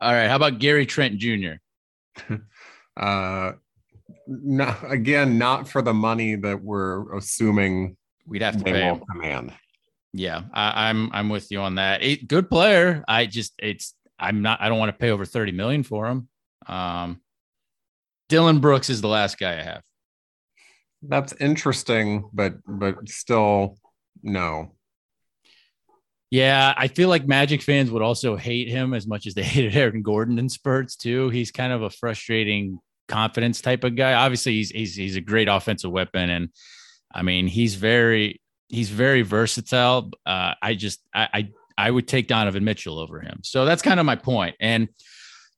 all 0.00 0.12
right, 0.12 0.28
how 0.28 0.36
about 0.36 0.58
Gary 0.58 0.86
Trent 0.86 1.18
Jr. 1.18 1.54
uh, 2.96 3.52
not 4.26 4.78
again, 4.90 5.38
not 5.38 5.68
for 5.68 5.82
the 5.82 5.94
money 5.94 6.36
that 6.36 6.62
we're 6.62 7.16
assuming 7.16 7.96
we'd 8.26 8.42
have 8.42 8.56
to 8.58 8.64
pay 8.64 8.80
him. 8.80 9.00
command. 9.10 9.52
Yeah, 10.12 10.42
I, 10.52 10.90
am 10.90 11.06
I'm, 11.06 11.10
I'm 11.12 11.28
with 11.28 11.50
you 11.50 11.60
on 11.60 11.76
that. 11.76 12.02
A 12.02 12.16
good 12.16 12.50
player. 12.50 13.04
I 13.06 13.26
just 13.26 13.54
it's 13.58 13.94
I'm 14.20 14.42
not. 14.42 14.60
I 14.60 14.68
don't 14.68 14.78
want 14.78 14.90
to 14.90 14.98
pay 14.98 15.10
over 15.10 15.24
thirty 15.24 15.52
million 15.52 15.82
for 15.82 16.06
him. 16.06 16.28
Um, 16.66 17.20
Dillon 18.28 18.60
Brooks 18.60 18.90
is 18.90 19.00
the 19.00 19.08
last 19.08 19.38
guy 19.38 19.58
I 19.58 19.62
have. 19.62 19.82
That's 21.02 21.32
interesting, 21.40 22.28
but 22.32 22.54
but 22.66 23.08
still, 23.08 23.78
no. 24.22 24.74
Yeah, 26.30 26.74
I 26.76 26.86
feel 26.86 27.08
like 27.08 27.26
Magic 27.26 27.60
fans 27.60 27.90
would 27.90 28.02
also 28.02 28.36
hate 28.36 28.68
him 28.68 28.94
as 28.94 29.06
much 29.06 29.26
as 29.26 29.34
they 29.34 29.42
hated 29.54 29.76
Aaron 29.76 30.02
Gordon 30.02 30.38
in 30.38 30.48
spurts 30.48 30.96
too. 30.96 31.28
He's 31.30 31.50
kind 31.50 31.72
of 31.72 31.82
a 31.82 31.90
frustrating 31.90 32.78
confidence 33.08 33.60
type 33.60 33.82
of 33.84 33.96
guy. 33.96 34.14
Obviously, 34.14 34.52
he's 34.52 34.70
he's 34.70 34.94
he's 34.94 35.16
a 35.16 35.20
great 35.20 35.48
offensive 35.48 35.90
weapon, 35.90 36.30
and 36.30 36.50
I 37.12 37.22
mean 37.22 37.46
he's 37.46 37.74
very 37.74 38.40
he's 38.68 38.90
very 38.90 39.22
versatile. 39.22 40.10
Uh, 40.24 40.54
I 40.62 40.74
just 40.74 41.00
I, 41.14 41.28
I 41.32 41.48
I 41.80 41.90
would 41.90 42.06
take 42.06 42.28
Donovan 42.28 42.62
Mitchell 42.62 42.98
over 42.98 43.20
him. 43.20 43.40
So 43.42 43.64
that's 43.64 43.80
kind 43.80 43.98
of 43.98 44.04
my 44.04 44.16
point. 44.16 44.54
And 44.60 44.88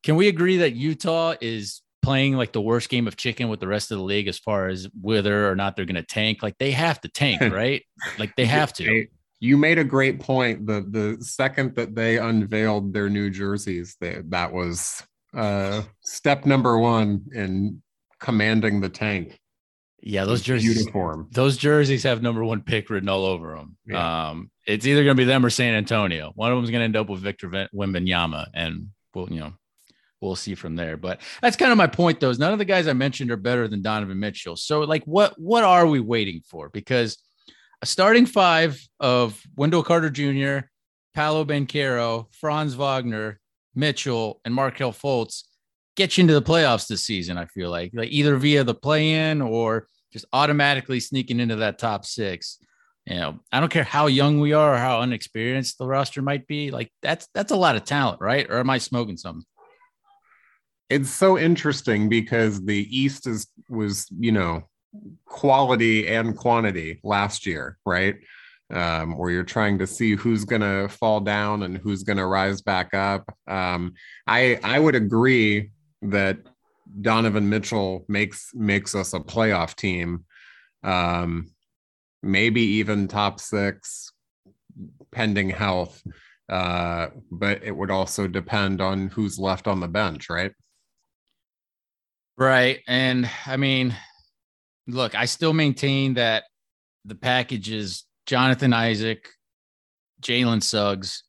can 0.05 0.15
we 0.15 0.29
agree 0.29 0.59
that 0.59 0.75
Utah 0.75 1.35
is 1.41 1.83
playing 2.01 2.37
like 2.37 2.53
the 2.53 2.61
worst 2.61 2.89
game 2.89 3.09
of 3.09 3.17
chicken 3.17 3.49
with 3.49 3.59
the 3.59 3.67
rest 3.67 3.91
of 3.91 3.99
the 3.99 4.05
league 4.05 4.29
as 4.29 4.39
far 4.39 4.69
as 4.69 4.89
whether 5.01 5.51
or 5.51 5.57
not 5.57 5.75
they're 5.75 5.85
going 5.85 5.97
to 5.97 6.05
tank? 6.05 6.41
Like 6.41 6.59
they 6.59 6.71
have 6.71 7.01
to 7.01 7.09
tank, 7.09 7.41
right? 7.53 7.83
like 8.21 8.37
they 8.37 8.45
have 8.45 8.73
to. 8.75 9.07
You 9.41 9.57
made 9.57 9.79
a 9.79 9.85
great 9.85 10.21
point. 10.21 10.65
The 10.65 10.87
the 10.89 11.25
second 11.25 11.75
that 11.75 11.97
they 11.97 12.19
unveiled 12.19 12.93
their 12.93 13.11
new 13.11 13.29
jerseys, 13.29 13.97
they, 14.01 14.23
that 14.27 14.53
was 14.53 15.03
uh, 15.35 15.83
step 16.03 16.47
number 16.47 16.79
one 16.79 17.25
in 17.35 17.83
commanding 18.21 18.81
the 18.81 18.89
tank. 18.89 19.41
Yeah, 20.01 20.25
those 20.25 20.43
jerseys 20.43 20.77
uniform. 20.77 21.29
Those 21.33 21.57
jerseys 21.57 22.05
have 22.05 22.23
number 22.23 22.45
one 22.45 22.63
pick 22.63 22.91
written 22.91 23.09
all 23.09 23.25
over 23.25 23.57
them. 23.57 23.77
Yeah. 23.87 24.29
Um, 24.29 24.52
it's 24.67 24.87
either 24.87 25.05
going 25.05 25.17
to 25.17 25.21
be 25.21 25.25
them 25.25 25.45
or 25.45 25.51
San 25.51 25.75
Antonio. 25.75 26.33
One 26.35 26.51
of 26.51 26.57
them 26.57 26.65
is 26.65 26.71
going 26.71 26.81
to 26.81 26.85
end 26.85 26.97
up 26.97 27.09
with 27.09 27.21
Victor 27.21 27.49
Wembanyama, 27.75 28.49
and 28.55 28.89
we'll 29.15 29.31
you 29.31 29.41
know 29.41 29.53
we'll 30.21 30.37
see 30.37 30.55
from 30.55 30.77
there. 30.77 30.97
But 30.97 31.21
that's 31.41 31.57
kind 31.57 31.73
of 31.73 31.79
my 31.79 31.87
point, 31.87 32.21
though. 32.21 32.31
Is 32.31 32.39
none 32.39 32.53
of 32.53 32.59
the 32.59 32.65
guys 32.65 32.87
I 32.87 32.93
mentioned 32.93 33.31
are 33.31 33.37
better 33.37 33.69
than 33.69 33.83
Donovan 33.83 34.21
Mitchell. 34.21 34.57
So 34.57 34.81
like, 34.81 35.05
what 35.05 35.39
what 35.39 35.65
are 35.65 35.87
we 35.87 36.01
waiting 36.01 36.43
for? 36.49 36.69
Because 36.69 37.19
a 37.83 37.87
starting 37.87 38.27
five 38.27 38.81
of 39.01 39.41
Wendell 39.57 39.83
Carter 39.83 40.11
Jr., 40.11 40.67
Paolo 41.15 41.45
Banchero, 41.45 42.27
Franz 42.33 42.75
Wagner, 42.75 43.41
Mitchell, 43.75 44.41
and 44.45 44.55
Markelle 44.55 44.93
Fultz 44.93 45.45
get 45.97 46.17
you 46.17 46.23
into 46.23 46.35
the 46.35 46.43
playoffs 46.43 46.87
this 46.87 47.05
season. 47.05 47.37
I 47.37 47.47
feel 47.47 47.71
like, 47.71 47.91
like 47.93 48.11
either 48.11 48.37
via 48.37 48.65
the 48.65 48.75
play-in 48.75 49.43
or 49.43 49.89
just 50.13 50.25
automatically 50.33 51.01
sneaking 51.01 51.41
into 51.41 51.57
that 51.57 51.79
top 51.79 52.05
six. 52.05 52.59
You 53.07 53.17
know, 53.17 53.41
I 53.51 53.59
don't 53.61 53.73
care 53.73 53.85
how 53.85 54.07
young 54.07 54.39
we 54.39 54.53
are 54.53 54.75
or 54.75 54.79
how 54.79 55.01
unexperienced 55.01 55.79
the 55.79 55.87
roster 55.87 56.23
might 56.23 56.47
be. 56.47 56.71
Like 56.71 56.93
that's 57.03 57.29
that's 57.35 57.53
a 57.53 57.57
lot 57.57 57.77
of 57.77 57.85
talent, 57.85 58.21
right? 58.21 58.47
Or 58.49 58.59
am 58.59 58.71
I 58.71 58.79
smoking 58.79 59.17
something? 59.17 59.45
It's 60.89 61.11
so 61.11 61.39
interesting 61.39 62.09
because 62.09 62.65
the 62.65 62.87
East 62.97 63.27
is 63.27 63.49
was 63.69 64.07
you 64.17 64.31
know 64.31 64.65
quality 65.25 66.07
and 66.07 66.37
quantity 66.37 67.01
last 67.03 67.47
year, 67.47 67.79
right? 67.85 68.17
Um, 68.73 69.19
where 69.19 69.31
you're 69.31 69.43
trying 69.43 69.79
to 69.81 69.87
see 69.87 70.15
who's 70.15 70.45
going 70.45 70.63
to 70.63 70.89
fall 70.89 71.21
down 71.21 71.63
and 71.65 71.77
who's 71.77 72.05
going 72.05 72.17
to 72.17 72.27
rise 72.27 72.63
back 72.63 72.95
up. 72.95 73.25
Um, 73.47 73.95
I 74.27 74.59
I 74.63 74.79
would 74.79 74.95
agree 74.95 75.71
that 76.03 76.39
Donovan 77.01 77.49
Mitchell 77.49 78.05
makes 78.09 78.51
makes 78.55 78.95
us 78.95 79.15
a 79.15 79.21
playoff 79.21 79.75
team, 79.75 80.25
um, 80.83 81.51
maybe 82.23 82.63
even 82.63 83.09
top 83.09 83.41
six, 83.41 84.13
pending 85.11 85.51
health. 85.51 86.03
Uh, 86.49 87.09
but 87.31 87.63
it 87.63 87.75
would 87.75 87.91
also 87.91 88.27
depend 88.27 88.81
on 88.81 89.09
who's 89.09 89.39
left 89.39 89.67
on 89.67 89.81
the 89.81 89.89
bench, 89.89 90.29
right? 90.29 90.53
Right, 92.37 92.81
and 92.89 93.31
I 93.47 93.57
mean, 93.57 93.95
look, 94.87 95.15
I 95.15 95.27
still 95.27 95.53
maintain 95.53 96.15
that 96.15 96.45
the 97.05 97.15
package 97.15 97.71
is 97.71 98.05
Jonathan 98.27 98.73
Isaac, 98.73 99.29
Jalen 100.21 100.63
Suggs, 100.63 101.25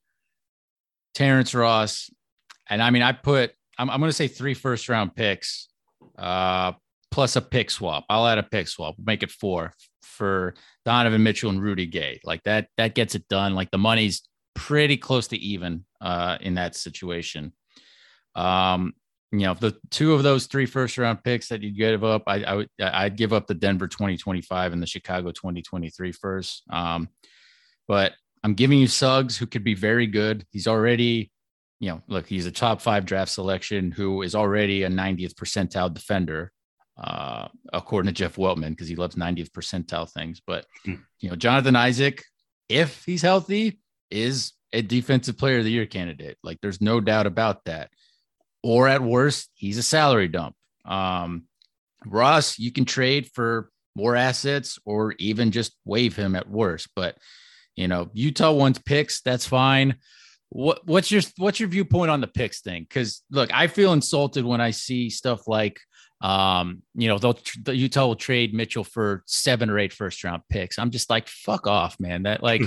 Terrence 1.13 1.53
Ross, 1.53 2.09
and 2.69 2.81
I 2.81 2.89
mean, 2.89 3.01
I 3.01 3.11
put 3.11 3.51
I'm, 3.77 3.89
I'm 3.89 3.99
going 3.99 4.09
to 4.09 4.13
say 4.13 4.27
three 4.27 4.53
first 4.53 4.89
round 4.89 5.15
picks, 5.15 5.67
uh, 6.17 6.73
plus 7.11 7.35
a 7.35 7.41
pick 7.41 7.69
swap. 7.69 8.05
I'll 8.09 8.27
add 8.27 8.37
a 8.37 8.43
pick 8.43 8.67
swap, 8.67 8.95
make 9.03 9.23
it 9.23 9.31
four 9.31 9.73
for 10.13 10.53
Donovan 10.85 11.23
Mitchell 11.23 11.49
and 11.49 11.61
Rudy 11.61 11.85
Gay. 11.85 12.21
Like 12.23 12.43
that, 12.43 12.67
that 12.77 12.95
gets 12.95 13.15
it 13.15 13.27
done. 13.27 13.55
Like 13.55 13.71
the 13.71 13.77
money's 13.77 14.21
pretty 14.55 14.97
close 14.97 15.27
to 15.29 15.37
even 15.37 15.85
uh, 16.01 16.37
in 16.41 16.55
that 16.55 16.75
situation. 16.75 17.53
Um, 18.35 18.93
you 19.31 19.39
know, 19.39 19.55
the 19.55 19.75
two 19.89 20.13
of 20.13 20.21
those 20.21 20.45
three 20.45 20.67
first 20.67 20.97
round 20.97 21.23
picks 21.23 21.49
that 21.49 21.61
you'd 21.61 21.75
give 21.75 22.03
up, 22.03 22.23
I, 22.27 22.43
I 22.43 22.53
would 22.53 22.69
I'd 22.79 23.17
give 23.17 23.33
up 23.33 23.47
the 23.47 23.55
Denver 23.55 23.87
2025 23.87 24.73
and 24.73 24.81
the 24.81 24.87
Chicago 24.87 25.31
2023 25.31 26.11
first. 26.11 26.63
Um, 26.69 27.09
but 27.87 28.13
I'm 28.43 28.53
giving 28.53 28.77
you 28.77 28.87
Suggs, 28.87 29.37
who 29.37 29.47
could 29.47 29.63
be 29.63 29.73
very 29.73 30.05
good. 30.05 30.45
He's 30.51 30.67
already, 30.67 31.31
you 31.79 31.89
know, 31.89 32.01
look, 32.07 32.27
he's 32.27 32.45
a 32.45 32.51
top 32.51 32.81
five 32.81 33.05
draft 33.05 33.31
selection 33.31 33.91
who 33.91 34.21
is 34.21 34.35
already 34.35 34.83
a 34.83 34.89
90th 34.89 35.33
percentile 35.33 35.91
defender, 35.91 36.51
uh, 36.97 37.47
according 37.71 38.07
to 38.07 38.13
Jeff 38.13 38.35
Weltman, 38.35 38.69
because 38.69 38.87
he 38.87 38.95
loves 38.95 39.15
90th 39.15 39.51
percentile 39.51 40.09
things. 40.09 40.41
But 40.45 40.65
hmm. 40.85 40.95
you 41.19 41.29
know, 41.29 41.35
Jonathan 41.35 41.75
Isaac, 41.75 42.23
if 42.69 43.03
he's 43.05 43.21
healthy, 43.21 43.79
is 44.11 44.53
a 44.71 44.81
defensive 44.81 45.37
player 45.37 45.59
of 45.59 45.65
the 45.65 45.71
year 45.71 45.85
candidate. 45.85 46.37
Like 46.43 46.59
there's 46.61 46.81
no 46.81 46.99
doubt 46.99 47.27
about 47.27 47.65
that 47.65 47.89
or 48.63 48.87
at 48.87 49.01
worst, 49.01 49.49
he's 49.55 49.77
a 49.77 49.83
salary 49.83 50.29
dump. 50.29 50.55
Um, 50.85 51.43
Ross, 52.05 52.57
you 52.57 52.71
can 52.71 52.85
trade 52.85 53.29
for 53.33 53.69
more 53.95 54.15
assets 54.15 54.79
or 54.85 55.13
even 55.19 55.51
just 55.51 55.75
waive 55.85 56.15
him 56.15 56.35
at 56.35 56.49
worst. 56.49 56.87
But 56.95 57.17
you 57.75 57.87
know, 57.87 58.09
Utah 58.13 58.51
wants 58.51 58.79
picks. 58.79 59.21
That's 59.21 59.45
fine. 59.45 59.95
What 60.49 60.85
what's 60.85 61.11
your 61.11 61.21
what's 61.37 61.59
your 61.59 61.69
viewpoint 61.69 62.11
on 62.11 62.21
the 62.21 62.27
picks 62.27 62.61
thing? 62.61 62.83
Because 62.83 63.23
look, 63.31 63.53
I 63.53 63.67
feel 63.67 63.93
insulted 63.93 64.45
when 64.45 64.61
I 64.61 64.71
see 64.71 65.09
stuff 65.09 65.47
like 65.47 65.79
um, 66.23 66.81
you 66.95 67.09
know, 67.09 67.17
they'll 67.17 67.37
the 67.61 67.75
Utah 67.75 68.07
will 68.07 68.15
trade 68.15 68.53
Mitchell 68.53 68.85
for 68.85 69.23
seven 69.27 69.69
or 69.69 69.77
eight 69.77 69.91
first 69.91 70.23
round 70.23 70.41
picks. 70.49 70.79
I'm 70.79 70.89
just 70.89 71.09
like, 71.09 71.27
fuck 71.27 71.67
off, 71.67 71.99
man. 71.99 72.23
That 72.23 72.41
like, 72.41 72.61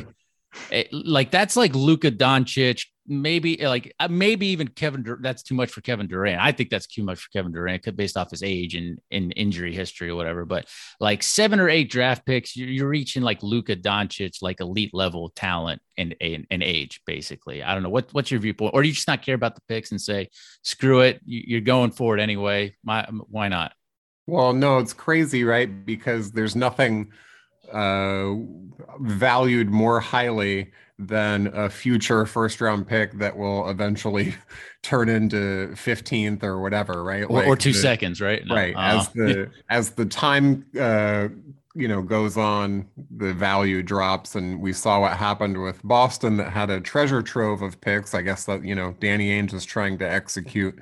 it, 0.71 0.93
like 0.93 1.31
that's 1.31 1.57
like 1.57 1.75
Luka 1.75 2.11
Doncic 2.11 2.87
maybe 3.09 3.57
like 3.59 3.95
uh, 3.99 4.09
maybe 4.09 4.49
even 4.49 4.69
Kevin. 4.69 5.03
Dur- 5.03 5.19
that's 5.21 5.43
too 5.43 5.55
much 5.55 5.71
for 5.71 5.81
Kevin 5.81 6.07
Durant. 6.07 6.41
I 6.41 6.53
think 6.53 6.71
that's 6.71 6.87
too 6.87 7.03
much 7.03 7.21
for 7.21 7.31
Kevin 7.31 7.53
Durant 7.53 7.97
based 7.97 8.17
off 8.17 8.31
his 8.31 8.43
age 8.43 8.75
and, 8.75 8.99
and 9.11 9.33
injury 9.37 9.75
history 9.75 10.09
or 10.09 10.17
whatever. 10.17 10.45
But 10.45 10.67
like 11.01 11.23
seven 11.23 11.61
or 11.61 11.69
eight 11.69 11.91
draft 11.91 12.27
picks, 12.27 12.57
you're, 12.57 12.69
you're 12.69 12.89
reaching 12.89 13.23
like 13.23 13.43
Luka 13.43 13.77
Doncic, 13.77 14.43
like 14.43 14.61
elite 14.61 14.95
level 14.95 15.31
talent 15.31 15.81
and, 15.97 16.15
and, 16.21 16.47
and 16.51 16.63
age, 16.63 17.01
basically. 17.07 17.63
I 17.63 17.75
don't 17.75 17.83
know 17.83 17.91
what 17.91 18.13
what's 18.13 18.31
your 18.31 18.41
viewpoint, 18.41 18.75
or 18.75 18.83
do 18.83 18.89
you 18.89 18.95
just 18.95 19.09
not 19.09 19.23
care 19.23 19.35
about 19.35 19.55
the 19.55 19.63
picks 19.69 19.91
and 19.91 20.01
say 20.01 20.29
screw 20.63 21.01
it, 21.01 21.21
you're 21.25 21.61
going 21.61 21.91
for 21.91 22.17
it 22.17 22.21
anyway? 22.21 22.77
My, 22.85 23.07
why 23.29 23.49
not? 23.49 23.73
Well, 24.27 24.53
no, 24.53 24.79
it's 24.79 24.93
crazy, 24.93 25.45
right? 25.45 25.87
Because 25.87 26.33
there's 26.33 26.57
nothing 26.57 27.13
uh, 27.73 28.35
valued 29.01 29.71
more 29.71 30.01
highly 30.01 30.73
than 30.99 31.49
a 31.49 31.69
future 31.69 32.25
first 32.25 32.61
round 32.61 32.87
pick 32.87 33.13
that 33.19 33.37
will 33.37 33.69
eventually 33.69 34.35
turn 34.83 35.09
into 35.09 35.69
15th 35.75 36.43
or 36.43 36.61
whatever 36.61 37.05
right 37.05 37.25
or, 37.25 37.41
like 37.41 37.47
or 37.47 37.57
two 37.57 37.73
the, 37.73 37.79
seconds 37.79 38.21
right 38.21 38.47
no. 38.47 38.55
right 38.55 38.75
uh-huh. 38.75 38.99
as 38.99 39.09
the 39.11 39.51
as 39.69 39.91
the 39.91 40.07
time 40.07 40.65
uh 40.81 41.29
you 41.75 41.87
know 41.87 42.01
goes 42.01 42.39
on 42.39 42.89
the 43.17 43.35
value 43.35 43.83
drops 43.83 44.37
and 44.37 44.59
we 44.59 44.73
saw 44.73 45.01
what 45.01 45.15
happened 45.15 45.61
with 45.61 45.83
boston 45.83 46.39
that 46.39 46.51
had 46.51 46.71
a 46.71 46.81
treasure 46.81 47.21
trove 47.21 47.61
of 47.61 47.79
picks 47.83 48.15
i 48.15 48.23
guess 48.23 48.47
that 48.47 48.65
you 48.65 48.75
know 48.75 48.95
danny 48.99 49.29
ainge 49.29 49.53
is 49.53 49.67
trying 49.67 49.99
to 49.99 50.11
execute 50.11 50.79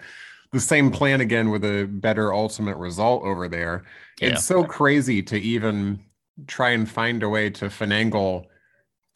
the 0.52 0.60
same 0.60 0.92
plan 0.92 1.20
again 1.20 1.50
with 1.50 1.64
a 1.64 1.86
better 1.86 2.32
ultimate 2.32 2.76
result 2.76 3.24
over 3.24 3.48
there 3.48 3.82
yeah. 4.20 4.28
it's 4.28 4.44
so 4.44 4.62
crazy 4.62 5.20
to 5.20 5.36
even 5.40 5.98
try 6.46 6.70
and 6.70 6.88
find 6.90 7.22
a 7.22 7.28
way 7.28 7.50
to 7.50 7.66
finagle 7.66 8.46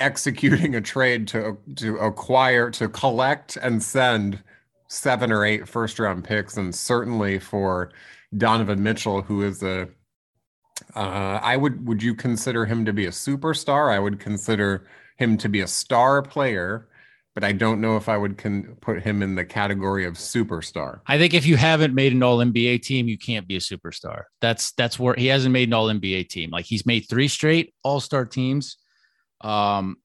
executing 0.01 0.75
a 0.75 0.81
trade 0.81 1.27
to 1.29 1.59
to 1.77 1.97
acquire 1.99 2.71
to 2.71 2.89
collect 2.89 3.57
and 3.57 3.83
send 3.83 4.43
seven 4.89 5.33
or 5.33 5.45
eight 5.45 5.69
first 5.69 5.99
round 5.99 6.25
picks. 6.25 6.57
And 6.57 6.75
certainly 6.75 7.39
for 7.39 7.91
Donovan 8.37 8.83
Mitchell 8.83 9.23
who 9.23 9.43
is 9.43 9.63
a 9.63 9.89
uh, 10.95 11.41
I 11.43 11.57
would 11.57 11.87
would 11.87 12.03
you 12.03 12.15
consider 12.15 12.65
him 12.65 12.85
to 12.85 12.93
be 12.93 13.07
a 13.07 13.11
superstar? 13.11 13.93
I 13.93 13.99
would 13.99 14.21
consider 14.21 14.87
him 15.17 15.37
to 15.39 15.49
be 15.49 15.61
a 15.61 15.67
star 15.67 16.23
player 16.23 16.88
but 17.39 17.47
I 17.47 17.53
don't 17.53 17.81
know 17.81 17.97
if 17.97 18.09
I 18.09 18.17
would 18.17 18.37
can 18.37 18.75
put 18.81 19.01
him 19.01 19.23
in 19.23 19.37
the 19.37 19.45
category 19.45 20.05
of 20.05 20.15
superstar. 20.15 21.03
I 21.07 21.19
think 21.19 21.35
if 21.35 21.47
you 21.47 21.57
haven't 21.57 21.95
made 21.95 22.13
an 22.13 22.21
all 22.21 22.39
NBA 22.39 22.83
team, 22.83 23.07
you 23.07 23.17
can't 23.17 23.47
be 23.47 23.55
a 23.55 23.61
superstar. 23.61 24.25
That's 24.41 24.73
that's 24.73 24.99
where 24.99 25.15
he 25.15 25.29
hasn't 25.29 25.53
made 25.53 25.69
an 25.69 25.75
all 25.75 25.87
NBA 25.87 26.31
team. 26.31 26.51
Like 26.51 26.65
he's 26.65 26.85
made 26.85 27.03
three 27.09 27.29
straight 27.29 27.73
all 27.85 28.01
star 28.01 28.27
teams. 28.27 28.79
Um, 29.41 29.99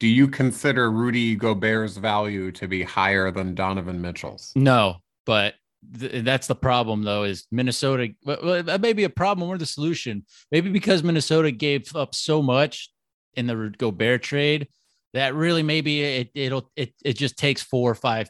do 0.00 0.08
you 0.08 0.26
consider 0.26 0.90
Rudy 0.90 1.36
Gobert's 1.36 1.96
value 1.96 2.50
to 2.50 2.66
be 2.66 2.82
higher 2.82 3.30
than 3.30 3.54
Donovan 3.54 4.02
Mitchell's? 4.02 4.50
No, 4.56 4.96
but 5.26 5.54
th- 5.96 6.24
that's 6.24 6.48
the 6.48 6.56
problem, 6.56 7.04
though. 7.04 7.22
Is 7.22 7.46
Minnesota? 7.52 8.08
Well, 8.24 8.64
that 8.64 8.80
may 8.80 8.94
be 8.94 9.04
a 9.04 9.10
problem 9.10 9.48
or 9.48 9.58
the 9.58 9.64
solution. 9.64 10.26
Maybe 10.50 10.70
because 10.70 11.04
Minnesota 11.04 11.52
gave 11.52 11.94
up 11.94 12.16
so 12.16 12.42
much 12.42 12.90
in 13.34 13.46
the 13.46 13.72
Gobert 13.78 14.24
trade 14.24 14.66
that 15.12 15.34
really 15.34 15.62
maybe 15.62 16.02
it 16.02 16.30
it'll 16.34 16.70
it 16.76 16.94
it 17.04 17.14
just 17.14 17.36
takes 17.36 17.62
four 17.62 17.90
or 17.90 17.94
five 17.94 18.28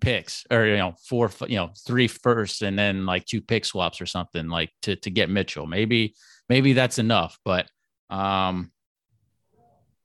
picks 0.00 0.44
or 0.50 0.64
you 0.64 0.76
know 0.76 0.94
four 1.08 1.30
you 1.46 1.56
know 1.56 1.70
three 1.86 2.08
firsts 2.08 2.62
and 2.62 2.78
then 2.78 3.04
like 3.04 3.24
two 3.26 3.40
pick 3.40 3.64
swaps 3.64 4.00
or 4.00 4.06
something 4.06 4.48
like 4.48 4.70
to 4.82 4.96
to 4.96 5.10
get 5.10 5.30
Mitchell. 5.30 5.66
Maybe 5.66 6.14
maybe 6.48 6.72
that's 6.72 6.98
enough, 6.98 7.38
but 7.44 7.68
um 8.10 8.70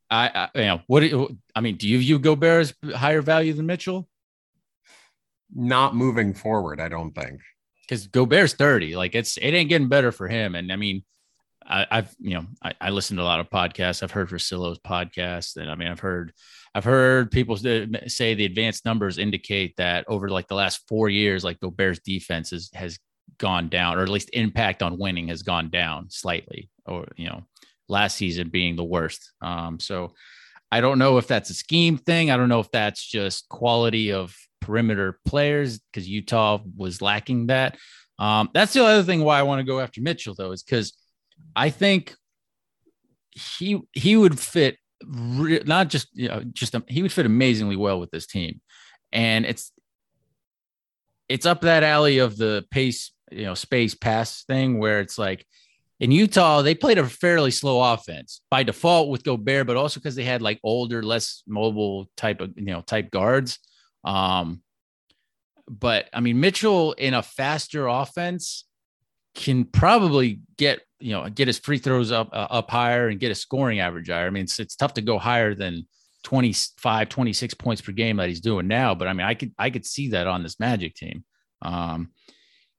I, 0.09 0.49
I 0.53 0.59
you 0.59 0.65
know 0.65 0.81
what 0.87 0.99
do 1.01 1.37
I 1.55 1.61
mean, 1.61 1.77
do 1.77 1.87
you 1.87 1.99
view 1.99 2.19
Gobert 2.19 2.73
as 2.83 2.95
higher 2.95 3.21
value 3.21 3.53
than 3.53 3.65
Mitchell? 3.65 4.07
Not 5.55 5.95
moving 5.95 6.33
forward, 6.33 6.81
I 6.81 6.89
don't 6.89 7.11
think. 7.11 7.41
Because 7.81 8.07
Gobert's 8.07 8.53
30. 8.53 8.95
Like 8.95 9.13
it's 9.13 9.37
it 9.37 9.51
ain't 9.51 9.69
getting 9.69 9.89
better 9.89 10.11
for 10.11 10.27
him. 10.27 10.55
And 10.55 10.71
I 10.71 10.75
mean, 10.75 11.03
I, 11.65 11.87
have 11.91 12.13
you 12.19 12.35
know 12.35 12.45
I, 12.61 12.73
I 12.81 12.89
listen 12.89 13.17
to 13.17 13.23
a 13.23 13.25
lot 13.25 13.39
of 13.39 13.49
podcasts. 13.49 14.03
I've 14.03 14.11
heard 14.11 14.29
Russillo's 14.29 14.79
podcast, 14.79 15.57
and 15.57 15.69
I 15.69 15.75
mean 15.75 15.87
I've 15.87 15.99
heard 15.99 16.33
I've 16.75 16.83
heard 16.83 17.31
people 17.31 17.55
say 17.57 18.33
the 18.33 18.45
advanced 18.45 18.85
numbers 18.85 19.17
indicate 19.17 19.75
that 19.77 20.05
over 20.07 20.29
like 20.29 20.47
the 20.47 20.55
last 20.55 20.81
four 20.87 21.09
years, 21.09 21.43
like 21.43 21.59
Gobert's 21.59 21.99
defense 21.99 22.51
has 22.51 22.69
has 22.73 22.99
gone 23.37 23.69
down, 23.69 23.97
or 23.97 24.03
at 24.03 24.09
least 24.09 24.29
impact 24.33 24.81
on 24.81 24.97
winning 24.97 25.27
has 25.27 25.43
gone 25.43 25.69
down 25.69 26.09
slightly, 26.09 26.69
or 26.85 27.07
you 27.15 27.27
know 27.27 27.43
last 27.89 28.17
season 28.17 28.49
being 28.49 28.75
the 28.75 28.83
worst. 28.83 29.31
Um, 29.41 29.79
so 29.79 30.13
I 30.71 30.81
don't 30.81 30.99
know 30.99 31.17
if 31.17 31.27
that's 31.27 31.49
a 31.49 31.53
scheme 31.53 31.97
thing. 31.97 32.31
I 32.31 32.37
don't 32.37 32.49
know 32.49 32.59
if 32.59 32.71
that's 32.71 33.05
just 33.05 33.47
quality 33.49 34.11
of 34.11 34.35
perimeter 34.61 35.19
players 35.25 35.79
because 35.79 36.07
Utah 36.09 36.59
was 36.75 37.01
lacking 37.01 37.47
that. 37.47 37.77
Um, 38.17 38.49
that's 38.53 38.73
the 38.73 38.83
other 38.83 39.03
thing 39.03 39.23
why 39.23 39.39
I 39.39 39.43
want 39.43 39.59
to 39.59 39.65
go 39.65 39.79
after 39.79 40.01
Mitchell 40.01 40.35
though, 40.35 40.51
is 40.51 40.63
because 40.63 40.93
I 41.55 41.69
think 41.69 42.15
he 43.31 43.81
he 43.93 44.15
would 44.15 44.39
fit 44.39 44.77
re- 45.05 45.63
not 45.65 45.89
just 45.89 46.07
you 46.13 46.27
know 46.27 46.43
just 46.53 46.75
he 46.87 47.01
would 47.01 47.11
fit 47.11 47.25
amazingly 47.25 47.75
well 47.75 47.99
with 47.99 48.11
this 48.11 48.27
team, 48.27 48.61
and 49.11 49.45
it's 49.45 49.71
it's 51.29 51.45
up 51.45 51.61
that 51.61 51.83
alley 51.83 52.19
of 52.19 52.37
the 52.37 52.65
pace 52.71 53.11
you 53.31 53.45
know 53.45 53.53
space 53.53 53.95
pass 53.95 54.43
thing 54.43 54.79
where 54.79 54.99
it's 54.99 55.17
like 55.17 55.45
in 55.99 56.11
Utah 56.11 56.61
they 56.61 56.75
played 56.75 56.97
a 56.97 57.07
fairly 57.07 57.51
slow 57.51 57.93
offense 57.93 58.41
by 58.49 58.63
default 58.63 59.09
with 59.09 59.23
Gobert, 59.23 59.67
but 59.67 59.77
also 59.77 59.99
because 59.99 60.15
they 60.15 60.23
had 60.23 60.41
like 60.41 60.59
older, 60.63 61.03
less 61.03 61.43
mobile 61.47 62.09
type 62.17 62.41
of 62.41 62.51
you 62.55 62.65
know 62.65 62.81
type 62.81 63.11
guards. 63.11 63.59
Um, 64.03 64.61
but 65.69 66.09
I 66.13 66.19
mean 66.19 66.39
Mitchell 66.39 66.93
in 66.93 67.13
a 67.13 67.23
faster 67.23 67.87
offense 67.87 68.65
can 69.35 69.65
probably 69.65 70.41
get 70.57 70.81
you 70.99 71.11
know 71.11 71.27
get 71.29 71.47
his 71.47 71.59
free 71.59 71.77
throws 71.77 72.11
up 72.11 72.29
uh, 72.31 72.47
up 72.49 72.69
higher 72.69 73.09
and 73.09 73.19
get 73.19 73.31
a 73.31 73.35
scoring 73.35 73.79
average 73.79 74.09
higher. 74.09 74.27
I 74.27 74.29
mean, 74.29 74.43
it's, 74.43 74.59
it's 74.59 74.75
tough 74.75 74.93
to 74.95 75.01
go 75.01 75.17
higher 75.19 75.55
than 75.55 75.87
25, 76.23 77.09
26 77.09 77.53
points 77.55 77.81
per 77.81 77.91
game 77.91 78.17
that 78.17 78.29
he's 78.29 78.41
doing 78.41 78.67
now. 78.67 78.95
But 78.95 79.07
I 79.07 79.13
mean, 79.13 79.27
I 79.27 79.33
could 79.33 79.53
I 79.57 79.69
could 79.69 79.85
see 79.85 80.09
that 80.09 80.27
on 80.27 80.43
this 80.43 80.59
Magic 80.59 80.95
team. 80.95 81.23
Um, 81.61 82.11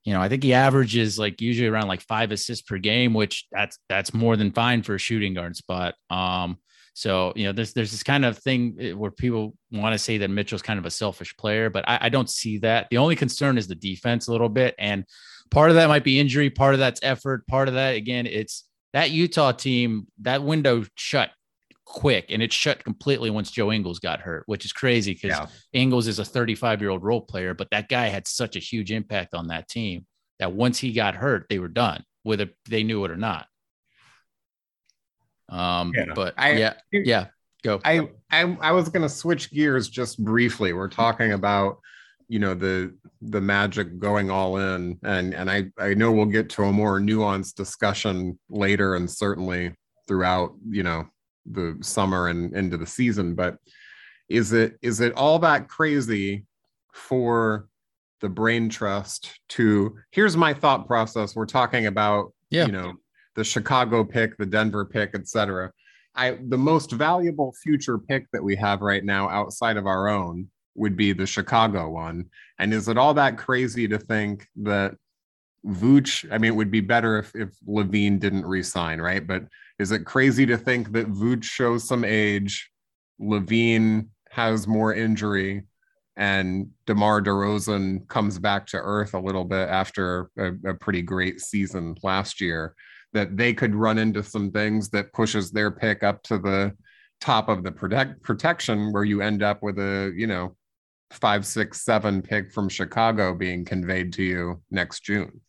you 0.05 0.13
know, 0.13 0.21
I 0.21 0.29
think 0.29 0.43
he 0.43 0.53
averages 0.53 1.19
like 1.19 1.41
usually 1.41 1.69
around 1.69 1.89
like 1.89 2.03
five 2.03 2.31
assists 2.31 2.63
per 2.63 2.79
game, 2.79 3.15
which 3.15 3.47
that's 3.51 3.79
that's 3.89 4.13
more 4.13 4.37
than 4.37 4.53
fine 4.53 4.83
for 4.83 4.95
a 4.95 4.99
shooting 4.99 5.35
guard 5.35 5.57
spot. 5.57 5.95
Um, 6.11 6.59
so 6.95 7.33
you 7.37 7.45
know, 7.45 7.53
there's 7.53 7.73
there's 7.73 7.91
this 7.91 8.03
kind 8.03 8.25
of 8.25 8.39
thing 8.39 8.77
eh, 8.79 8.93
where 8.93 9.11
people 9.11 9.57
want 9.73 9.95
to 9.95 9.99
say 9.99 10.19
that 10.19 10.31
Mitchell's 10.31 10.63
kind 10.63 10.79
of 10.79 10.87
a 10.87 10.91
selfish 10.91 11.37
player, 11.37 11.71
but 11.71 11.89
I, 11.89 11.99
I 12.03 12.09
don't 12.09 12.31
see 12.31 12.59
that. 12.59 12.89
The 12.91 12.99
only 12.99 13.17
concern 13.17 13.59
is 13.59 13.67
the 13.67 13.75
defense 13.75 14.29
a 14.29 14.33
little 14.33 14.49
bit, 14.49 14.75
and 14.79 15.05
Part 15.51 15.71
of 15.71 15.77
that 15.77 15.89
might 15.89 16.05
be 16.05 16.19
injury, 16.19 16.51
part 16.51 16.75
of 16.75 16.81
that's 16.81 17.01
effort, 17.03 17.47
part 17.47 17.69
of 17.69 17.75
that 17.75 17.95
again, 17.95 18.27
it's 18.27 18.65
that 18.93 19.11
Utah 19.11 19.53
team, 19.53 20.07
that 20.23 20.43
window 20.43 20.85
shut 20.95 21.31
quick 21.85 22.27
and 22.31 22.43
it 22.43 22.53
shut 22.53 22.83
completely 22.83 23.31
once 23.31 23.51
Joe 23.51 23.71
Ingles 23.71 23.99
got 23.99 24.21
hurt, 24.21 24.45
which 24.47 24.65
is 24.65 24.73
crazy 24.73 25.15
because 25.15 25.31
yeah. 25.31 25.47
Ingles 25.73 26.07
is 26.07 26.19
a 26.19 26.25
35 26.25 26.81
year 26.81 26.91
old 26.91 27.03
role 27.03 27.21
player, 27.21 27.55
but 27.55 27.71
that 27.71 27.89
guy 27.89 28.07
had 28.07 28.27
such 28.27 28.57
a 28.57 28.61
huge 28.61 28.91
impact 28.91 29.35
on 29.35 29.49
that 29.49 29.69
team 29.69 30.07
that 30.39 30.53
once 30.53 30.79
he 30.79 30.93
got 30.93 31.15
hurt, 31.15 31.47
they 31.49 31.59
were 31.59 31.69
done, 31.69 32.05
whether 32.23 32.49
they 32.69 32.83
knew 32.83 33.05
it 33.05 33.11
or 33.11 33.17
not. 33.17 33.47
Um, 35.49 35.93
yeah. 35.95 36.07
but 36.15 36.35
I, 36.39 36.53
yeah, 36.53 36.75
yeah, 36.91 37.27
go. 37.63 37.81
I, 37.85 38.09
I, 38.31 38.57
I 38.61 38.73
was 38.73 38.89
going 38.89 39.03
to 39.03 39.09
switch 39.09 39.51
gears 39.51 39.89
just 39.89 40.23
briefly. 40.23 40.73
We're 40.73 40.89
talking 40.89 41.33
about 41.33 41.79
you 42.29 42.39
know 42.39 42.55
the 42.55 42.95
the 43.23 43.41
magic 43.41 43.99
going 43.99 44.31
all 44.31 44.59
in. 44.59 44.99
And 45.03 45.35
and 45.35 45.51
i 45.51 45.65
i 45.79 45.95
know 45.95 46.13
we'll 46.13 46.27
get 46.27 46.49
to 46.51 46.65
a 46.65 46.73
more 46.73 47.01
nuanced 47.01 47.55
discussion 47.55 48.39
later 48.49 48.95
and 48.95 49.11
certainly 49.11 49.75
throughout 50.07 50.55
you 50.69 50.83
know 50.83 51.07
the 51.47 51.77
summer 51.83 52.29
and 52.29 52.55
into 52.57 52.77
the 52.77 52.87
season 52.87 53.35
but 53.35 53.59
is 54.29 54.53
it 54.53 54.79
is 54.81 55.01
it 55.01 55.13
all 55.15 55.39
that 55.39 55.69
crazy 55.69 56.45
for 56.93 57.69
the 58.21 58.29
brain 58.29 58.69
trust 58.69 59.39
to 59.51 59.95
here's 60.11 60.37
my 60.37 60.55
thought 60.55 60.87
process. 60.87 61.37
We're 61.37 61.45
talking 61.45 61.87
about 61.87 62.33
yeah. 62.51 62.67
you 62.67 62.73
know 62.73 62.95
the 63.35 63.45
chicago 63.45 64.05
pick 64.05 64.37
the 64.37 64.47
denver 64.47 64.85
pick 64.85 65.11
etc 65.15 65.73
i 66.15 66.39
the 66.49 66.57
most 66.57 66.93
valuable 66.93 67.53
future 67.63 67.99
pick 67.99 68.27
that 68.33 68.43
we 68.43 68.55
have 68.55 68.81
right 68.81 69.05
now 69.05 69.29
outside 69.29 69.77
of 69.77 69.87
our 69.87 70.09
own 70.09 70.49
would 70.75 70.97
be 70.97 71.13
the 71.13 71.27
Chicago 71.27 71.91
one. 71.91 72.27
And 72.59 72.73
is 72.75 72.89
it 72.89 72.99
all 72.99 73.15
that 73.15 73.39
crazy 73.39 73.89
to 73.89 73.99
think 73.99 74.47
that 74.57 74.97
Vooch, 75.67 76.31
I 76.31 76.39
mean, 76.39 76.53
it 76.53 76.57
would 76.57 76.71
be 76.71 76.81
better 76.81 77.19
if, 77.19 77.35
if 77.35 77.51
LaVine 77.67 78.19
didn't 78.19 78.45
resign, 78.45 79.01
right? 79.01 79.27
But 79.27 79.45
is 79.79 79.93
it 79.93 80.05
crazy 80.05 80.47
to 80.47 80.59
think 80.59 80.93
that 80.93 81.11
Vooch 81.13 81.45
shows 81.45 81.89
some 81.89 82.05
age, 82.05 82.71
LaVine 83.21 84.09
has 84.31 84.67
more 84.67 84.95
injury, 84.95 85.65
and 86.17 86.71
DeMar 86.87 87.23
DeRozan 87.23 88.07
comes 88.09 88.39
back 88.39 88.67
to 88.69 88.77
earth 88.77 89.15
a 89.15 89.21
little 89.21 89.45
bit 89.45 89.69
after 89.69 90.31
a, 90.39 90.71
a 90.71 90.75
pretty 90.75 91.03
great 91.03 91.41
season 91.41 91.97
last 92.03 92.41
year? 92.41 92.75
That 93.15 93.37
they 93.37 93.55
could 93.55 93.75
run 93.75 93.99
into 93.99 94.23
some 94.23 94.51
things 94.51 94.91
that 94.91 95.13
pushes 95.13 95.51
their 95.51 95.71
pick 95.71 96.03
up 96.03 96.23
to 96.25 96.39
the 96.39 96.77
top 97.21 97.49
of 97.49 97.63
the 97.63 97.73
protect 97.73 98.23
protection 98.23 98.93
where 98.93 99.05
you 99.05 99.23
end 99.23 99.43
up 99.43 99.63
with 99.63 99.79
a 99.79 100.13
you 100.17 100.27
know 100.27 100.57
five, 101.11 101.47
six, 101.47 101.83
seven 101.83 102.23
pick 102.23 102.53
from 102.53 102.69
Chicago 102.69 103.35
being 103.35 103.65
conveyed 103.65 104.13
to 104.15 104.23
you 104.23 104.63
next 104.71 105.05
June. 105.05 105.41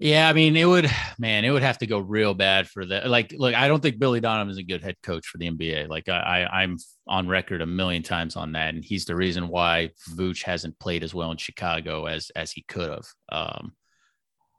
Yeah, 0.00 0.28
I 0.28 0.32
mean, 0.32 0.56
it 0.56 0.64
would, 0.64 0.90
man, 1.18 1.44
it 1.44 1.50
would 1.50 1.62
have 1.62 1.78
to 1.78 1.86
go 1.86 1.98
real 1.98 2.34
bad 2.34 2.68
for 2.68 2.84
that. 2.84 3.08
Like, 3.08 3.32
look, 3.36 3.54
I 3.54 3.68
don't 3.68 3.80
think 3.80 3.98
Billy 3.98 4.20
Donovan 4.20 4.50
is 4.50 4.58
a 4.58 4.62
good 4.64 4.82
head 4.82 4.96
coach 5.02 5.26
for 5.26 5.38
the 5.38 5.48
NBA. 5.48 5.88
Like, 5.88 6.08
I, 6.08 6.48
I, 6.52 6.64
am 6.64 6.78
on 7.06 7.28
record 7.28 7.62
a 7.62 7.66
million 7.66 8.02
times 8.02 8.34
on 8.34 8.52
that, 8.52 8.74
and 8.74 8.84
he's 8.84 9.04
the 9.04 9.14
reason 9.14 9.48
why 9.48 9.90
Vooch 10.10 10.42
hasn't 10.42 10.78
played 10.80 11.04
as 11.04 11.14
well 11.14 11.30
in 11.30 11.36
Chicago 11.36 12.06
as 12.06 12.30
as 12.34 12.50
he 12.50 12.64
could 12.66 12.90
have. 12.90 13.06
Um, 13.30 13.72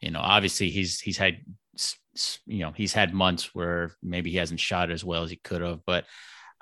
you 0.02 0.12
know, 0.12 0.22
obviously 0.22 0.70
he's 0.70 1.02
he's 1.02 1.18
had, 1.18 1.38
you 2.46 2.60
know, 2.60 2.72
he's 2.74 2.94
had 2.94 3.14
months 3.14 3.54
where 3.54 3.92
maybe 4.02 4.32
he 4.32 4.38
hasn't 4.38 4.62
shot 4.62 4.90
as 4.90 5.04
well 5.04 5.24
as 5.24 5.30
he 5.30 5.38
could 5.38 5.62
have, 5.62 5.82
but 5.86 6.06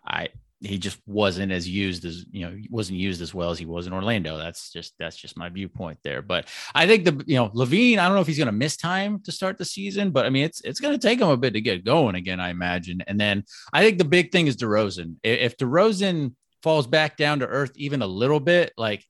I 0.05 0.29
he 0.63 0.77
just 0.77 0.97
wasn't 1.05 1.51
as 1.51 1.67
used 1.67 2.05
as 2.05 2.25
you 2.31 2.45
know 2.45 2.57
wasn't 2.69 2.97
used 2.97 3.21
as 3.21 3.33
well 3.33 3.49
as 3.49 3.59
he 3.59 3.65
was 3.65 3.85
in 3.85 3.93
Orlando. 3.93 4.37
That's 4.37 4.71
just 4.71 4.93
that's 4.97 5.17
just 5.17 5.37
my 5.37 5.49
viewpoint 5.49 5.99
there. 6.03 6.21
But 6.21 6.47
I 6.73 6.87
think 6.87 7.03
the 7.03 7.23
you 7.27 7.35
know 7.35 7.49
LaVine, 7.49 7.97
I 7.97 8.05
don't 8.05 8.15
know 8.15 8.21
if 8.21 8.27
he's 8.27 8.37
going 8.37 8.47
to 8.47 8.53
miss 8.53 8.77
time 8.77 9.19
to 9.23 9.31
start 9.31 9.57
the 9.57 9.65
season, 9.65 10.11
but 10.11 10.25
I 10.25 10.29
mean 10.29 10.45
it's 10.45 10.61
it's 10.61 10.79
going 10.79 10.97
to 10.97 11.07
take 11.07 11.19
him 11.19 11.27
a 11.27 11.37
bit 11.37 11.53
to 11.53 11.61
get 11.61 11.83
going 11.83 12.15
again, 12.15 12.39
I 12.39 12.49
imagine. 12.49 13.03
And 13.05 13.19
then 13.19 13.43
I 13.73 13.83
think 13.83 13.97
the 13.97 14.05
big 14.05 14.31
thing 14.31 14.47
is 14.47 14.55
DeRozan. 14.55 15.17
If 15.23 15.57
DeRozan 15.57 16.33
falls 16.61 16.87
back 16.87 17.17
down 17.17 17.39
to 17.39 17.47
earth 17.47 17.73
even 17.75 18.01
a 18.01 18.07
little 18.07 18.39
bit, 18.39 18.71
like 18.77 19.03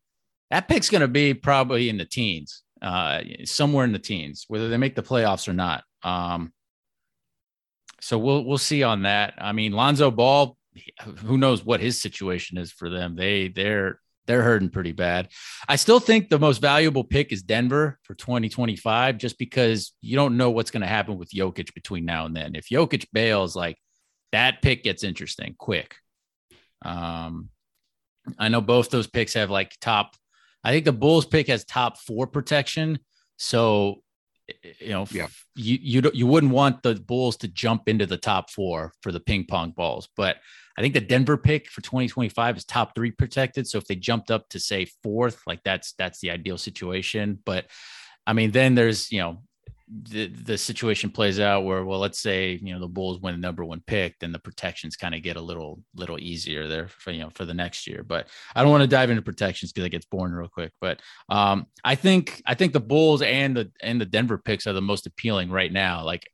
that 0.49 0.67
pick's 0.67 0.89
going 0.89 1.01
to 1.01 1.07
be 1.07 1.35
probably 1.35 1.87
in 1.87 1.97
the 1.97 2.05
teens, 2.05 2.63
uh, 2.81 3.21
somewhere 3.45 3.85
in 3.85 3.91
the 3.91 3.99
teens, 3.99 4.45
whether 4.47 4.69
they 4.69 4.77
make 4.77 4.95
the 4.95 5.03
playoffs 5.03 5.47
or 5.47 5.53
not. 5.53 5.83
Um, 6.01 6.51
so 8.01 8.17
we'll 8.17 8.43
we'll 8.43 8.57
see 8.57 8.81
on 8.81 9.03
that. 9.03 9.35
I 9.37 9.51
mean, 9.53 9.71
Lonzo 9.71 10.09
Ball 10.09 10.57
who 11.17 11.37
knows 11.37 11.63
what 11.63 11.79
his 11.79 12.01
situation 12.01 12.57
is 12.57 12.71
for 12.71 12.89
them. 12.89 13.15
They 13.15 13.47
they're 13.47 13.99
they're 14.25 14.43
hurting 14.43 14.69
pretty 14.69 14.93
bad. 14.93 15.29
I 15.67 15.75
still 15.75 15.99
think 15.99 16.29
the 16.29 16.39
most 16.39 16.59
valuable 16.59 17.03
pick 17.03 17.31
is 17.31 17.43
Denver 17.43 17.99
for 18.03 18.15
2025, 18.15 19.17
just 19.17 19.37
because 19.37 19.93
you 20.01 20.15
don't 20.15 20.37
know 20.37 20.49
what's 20.49 20.71
going 20.71 20.81
to 20.81 20.87
happen 20.87 21.17
with 21.17 21.31
Jokic 21.31 21.73
between 21.73 22.05
now 22.05 22.25
and 22.25 22.35
then. 22.35 22.55
If 22.55 22.69
Jokic 22.69 23.07
bails, 23.11 23.55
like 23.55 23.77
that 24.31 24.61
pick 24.61 24.83
gets 24.83 25.03
interesting 25.03 25.55
quick. 25.57 25.95
Um, 26.83 27.49
I 28.39 28.47
know 28.47 28.61
both 28.61 28.89
those 28.89 29.07
picks 29.07 29.33
have 29.33 29.49
like 29.49 29.75
top. 29.81 30.15
I 30.63 30.71
think 30.71 30.85
the 30.85 30.93
Bulls 30.93 31.25
pick 31.25 31.47
has 31.47 31.65
top 31.65 31.97
four 31.97 32.25
protection, 32.25 32.99
so 33.35 34.03
you 34.79 34.89
know, 34.89 35.05
yeah. 35.11 35.27
you 35.55 35.77
you 35.81 36.11
you 36.13 36.27
wouldn't 36.27 36.53
want 36.53 36.83
the 36.83 36.95
Bulls 36.95 37.37
to 37.37 37.47
jump 37.47 37.89
into 37.89 38.05
the 38.05 38.17
top 38.17 38.49
four 38.49 38.93
for 39.01 39.11
the 39.11 39.19
ping 39.19 39.45
pong 39.45 39.71
balls, 39.71 40.07
but 40.15 40.37
I 40.77 40.81
think 40.81 40.93
the 40.93 41.01
Denver 41.01 41.37
pick 41.37 41.69
for 41.69 41.81
2025 41.81 42.57
is 42.57 42.65
top 42.65 42.95
three 42.95 43.11
protected. 43.11 43.67
So 43.67 43.77
if 43.77 43.85
they 43.85 43.95
jumped 43.95 44.31
up 44.31 44.49
to 44.49 44.59
say 44.59 44.87
fourth, 45.03 45.41
like 45.45 45.61
that's 45.63 45.93
that's 45.93 46.19
the 46.19 46.31
ideal 46.31 46.57
situation. 46.57 47.39
But 47.45 47.65
I 48.25 48.33
mean, 48.33 48.51
then 48.51 48.75
there's 48.75 49.11
you 49.11 49.19
know 49.19 49.43
the 49.87 50.27
the 50.27 50.57
situation 50.57 51.09
plays 51.09 51.39
out 51.39 51.65
where 51.65 51.83
well 51.83 51.99
let's 51.99 52.19
say 52.19 52.59
you 52.63 52.73
know 52.73 52.79
the 52.79 52.87
bulls 52.87 53.19
win 53.19 53.35
the 53.35 53.39
number 53.39 53.65
one 53.65 53.81
pick 53.85 54.17
then 54.19 54.31
the 54.31 54.39
protections 54.39 54.95
kind 54.95 55.13
of 55.13 55.21
get 55.21 55.35
a 55.35 55.41
little 55.41 55.79
little 55.93 56.17
easier 56.19 56.67
there 56.67 56.87
for 56.87 57.11
you 57.11 57.19
know 57.19 57.29
for 57.31 57.45
the 57.45 57.53
next 57.53 57.85
year 57.85 58.01
but 58.01 58.27
i 58.55 58.61
don't 58.61 58.71
want 58.71 58.81
to 58.81 58.87
dive 58.87 59.09
into 59.09 59.21
protections 59.21 59.71
because 59.71 59.85
it 59.85 59.91
gets 59.91 60.05
boring 60.05 60.33
real 60.33 60.47
quick 60.47 60.71
but 60.79 61.01
um 61.29 61.67
i 61.83 61.95
think 61.95 62.41
i 62.45 62.55
think 62.55 62.71
the 62.71 62.79
bulls 62.79 63.21
and 63.21 63.55
the 63.55 63.71
and 63.81 63.99
the 63.99 64.05
denver 64.05 64.37
picks 64.37 64.65
are 64.65 64.73
the 64.73 64.81
most 64.81 65.05
appealing 65.05 65.51
right 65.51 65.71
now 65.71 66.03
like 66.03 66.27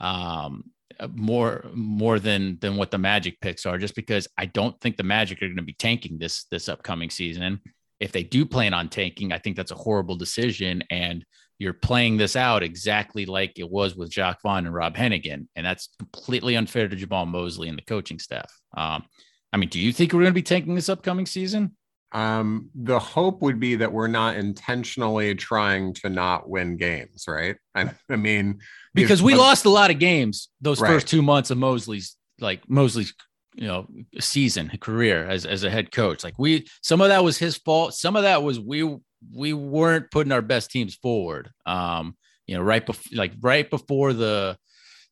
um 0.00 0.64
more 1.12 1.64
more 1.74 2.18
than 2.18 2.58
than 2.60 2.76
what 2.76 2.90
the 2.90 2.98
magic 2.98 3.40
picks 3.40 3.66
are 3.66 3.78
just 3.78 3.94
because 3.94 4.28
i 4.38 4.46
don't 4.46 4.80
think 4.80 4.96
the 4.96 5.02
magic 5.02 5.38
are 5.38 5.46
going 5.46 5.56
to 5.56 5.62
be 5.62 5.74
tanking 5.74 6.18
this 6.18 6.44
this 6.50 6.68
upcoming 6.68 7.10
season 7.10 7.60
if 8.00 8.12
they 8.12 8.22
do 8.22 8.44
plan 8.44 8.74
on 8.74 8.88
tanking 8.88 9.32
i 9.32 9.38
think 9.38 9.56
that's 9.56 9.70
a 9.70 9.76
horrible 9.76 10.16
decision 10.16 10.82
and 10.90 11.24
you're 11.58 11.72
playing 11.72 12.16
this 12.16 12.36
out 12.36 12.62
exactly 12.62 13.26
like 13.26 13.58
it 13.58 13.70
was 13.70 13.94
with 13.94 14.10
Jacque 14.10 14.42
Vaughn 14.42 14.66
and 14.66 14.74
Rob 14.74 14.96
Hennigan. 14.96 15.46
And 15.54 15.64
that's 15.64 15.88
completely 15.98 16.56
unfair 16.56 16.88
to 16.88 16.96
Jamahl 16.96 17.26
Mosley 17.26 17.68
and 17.68 17.78
the 17.78 17.82
coaching 17.82 18.18
staff. 18.18 18.52
Um, 18.76 19.04
I 19.52 19.56
mean, 19.56 19.68
do 19.68 19.78
you 19.78 19.92
think 19.92 20.12
we're 20.12 20.22
going 20.22 20.32
to 20.32 20.34
be 20.34 20.42
taking 20.42 20.74
this 20.74 20.88
upcoming 20.88 21.26
season? 21.26 21.76
Um, 22.12 22.70
the 22.74 22.98
hope 22.98 23.42
would 23.42 23.58
be 23.58 23.76
that 23.76 23.92
we're 23.92 24.08
not 24.08 24.36
intentionally 24.36 25.34
trying 25.34 25.94
to 25.94 26.10
not 26.10 26.48
win 26.48 26.76
games, 26.76 27.24
right? 27.26 27.56
I, 27.74 27.90
I 28.10 28.16
mean, 28.16 28.60
because 28.94 29.22
we 29.22 29.34
lost 29.34 29.64
a 29.64 29.70
lot 29.70 29.90
of 29.90 29.98
games 29.98 30.48
those 30.60 30.80
right. 30.80 30.88
first 30.88 31.08
two 31.08 31.22
months 31.22 31.50
of 31.50 31.58
Mosley's 31.58 32.16
like 32.40 32.68
Mosley's 32.68 33.14
you 33.54 33.66
know 33.66 33.86
season 34.18 34.70
career 34.80 35.24
as 35.26 35.46
as 35.46 35.62
a 35.62 35.70
head 35.70 35.92
coach 35.92 36.24
like 36.24 36.38
we 36.38 36.66
some 36.82 37.00
of 37.00 37.08
that 37.08 37.22
was 37.22 37.38
his 37.38 37.56
fault 37.56 37.94
some 37.94 38.16
of 38.16 38.22
that 38.22 38.42
was 38.42 38.58
we 38.58 38.98
we 39.32 39.52
weren't 39.52 40.10
putting 40.10 40.32
our 40.32 40.42
best 40.42 40.70
teams 40.70 40.94
forward. 40.94 41.50
Um, 41.66 42.16
you 42.46 42.56
know, 42.56 42.62
right 42.62 42.84
before 42.84 43.16
like 43.16 43.32
right 43.40 43.68
before 43.68 44.12
the 44.12 44.58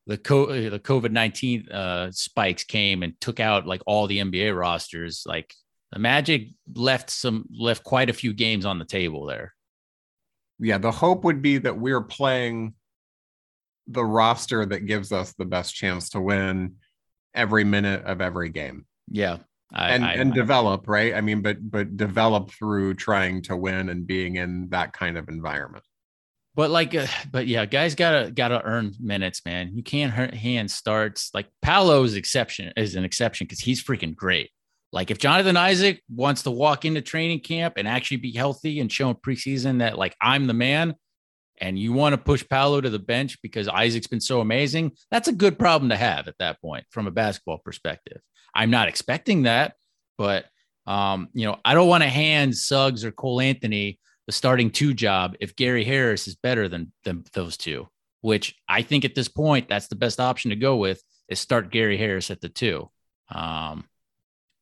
the 0.07 0.19
co- 0.19 0.53
the 0.53 0.81
COVID 0.81 1.11
nineteen 1.11 1.71
uh, 1.71 2.11
spikes 2.11 2.65
came 2.65 3.03
and 3.03 3.19
took 3.21 3.41
out 3.41 3.67
like 3.67 3.83
all 3.87 4.07
the 4.07 4.19
NBA 4.19 4.57
rosters. 4.57 5.23
Like 5.27 5.55
the 5.93 5.99
Magic 5.99 6.49
left 6.75 7.11
some 7.11 7.47
left 7.57 7.85
quite 7.85 8.11
a 8.11 8.15
few 8.15 8.33
games 8.33 8.67
on 8.67 8.79
the 8.79 8.85
table 8.85 9.27
there. 9.27 9.55
Yeah, 10.59 10.79
the 10.79 10.93
hope 10.93 11.25
would 11.25 11.43
be 11.43 11.59
that 11.59 11.79
we're 11.79 12.03
playing 12.03 12.75
the 13.87 14.05
roster 14.05 14.65
that 14.67 14.87
gives 14.87 15.13
us 15.13 15.33
the 15.35 15.45
best 15.45 15.75
chance 15.75 16.11
to 16.11 16.21
win 16.21 16.77
every 17.35 17.65
minute 17.65 18.05
of 18.05 18.21
every 18.21 18.49
game. 18.49 18.87
Yeah, 19.09 19.39
I, 19.73 19.91
and 19.91 20.05
I, 20.05 20.13
and 20.15 20.33
I, 20.33 20.35
develop 20.35 20.89
right? 20.89 21.15
I 21.15 21.21
mean 21.21 21.43
but 21.43 21.59
but 21.71 21.97
develop 21.97 22.51
through 22.51 22.95
trying 22.95 23.43
to 23.43 23.57
win 23.57 23.89
and 23.89 24.07
being 24.07 24.37
in 24.37 24.69
that 24.71 24.93
kind 24.93 25.17
of 25.17 25.29
environment. 25.29 25.85
But 26.55 26.71
like 26.71 26.95
uh, 26.95 27.07
but 27.31 27.47
yeah 27.47 27.65
guys 27.65 27.95
gotta 27.95 28.31
gotta 28.31 28.63
earn 28.63 28.95
minutes 29.01 29.45
man. 29.45 29.73
You 29.75 29.83
can't 29.83 30.13
hand 30.13 30.71
starts. 30.71 31.31
Like 31.35 31.49
paolo's 31.63 32.15
exception 32.15 32.73
is 32.77 32.95
an 32.95 33.05
exception 33.05 33.47
because 33.47 33.61
he's 33.61 33.83
freaking 33.83 34.15
great. 34.15 34.51
Like 34.93 35.11
if 35.11 35.19
jonathan 35.19 35.57
isaac 35.57 36.03
wants 36.11 36.43
to 36.43 36.51
walk 36.51 36.85
into 36.85 37.01
training 37.01 37.41
camp 37.41 37.75
and 37.79 37.89
actually 37.89 38.19
be 38.19 38.33
healthy 38.33 38.79
and 38.79 38.93
show 38.93 39.09
in 39.09 39.17
preseason 39.17 39.79
that 39.79 39.97
like 39.97 40.15
i'm 40.21 40.47
the 40.47 40.53
man 40.53 40.95
and 41.63 41.79
you 41.79 41.93
want 41.93 42.13
to 42.13 42.19
push 42.19 42.45
Paolo 42.47 42.81
to 42.81 42.91
the 42.91 42.99
bench 42.99 43.41
because 43.41 43.69
Isaac's 43.69 44.09
been 44.09 44.21
so 44.21 44.41
amazing, 44.41 44.93
that's 45.13 45.29
a 45.29 45.33
good 45.33 45.61
problem 45.61 45.91
to 45.91 45.97
have 45.97 46.27
at 46.27 46.37
that 46.41 46.61
point 46.61 46.85
from 46.91 47.07
a 47.07 47.13
basketball 47.13 47.59
perspective. 47.59 48.21
I'm 48.53 48.71
not 48.71 48.89
expecting 48.89 49.45
that, 49.45 49.75
but 50.19 50.47
um, 50.89 51.29
you 51.33 51.47
know, 51.47 51.59
I 51.65 51.75
don't 51.75 51.89
want 51.89 52.03
to 52.03 52.09
hand 52.09 52.57
Suggs 52.57 53.05
or 53.05 53.13
Cole 53.13 53.41
Anthony 53.41 54.01
the 54.27 54.33
starting 54.33 54.71
two 54.71 54.93
job 54.93 55.37
if 55.41 55.55
Gary 55.55 55.85
Harris 55.85 56.27
is 56.27 56.35
better 56.35 56.69
than, 56.69 56.93
than 57.05 57.25
those 57.33 57.57
two, 57.57 57.89
which 58.23 58.57
I 58.69 58.83
think 58.83 59.05
at 59.05 59.15
this 59.15 59.29
point 59.29 59.69
that's 59.69 59.87
the 59.87 59.97
best 59.97 60.19
option 60.19 60.51
to 60.51 60.57
go 60.57 60.77
with 60.77 61.01
is 61.29 61.39
start 61.39 61.71
Gary 61.71 61.97
Harris 61.97 62.33
at 62.33 62.41
the 62.41 62.49
two. 62.49 62.91
Um, 63.31 63.85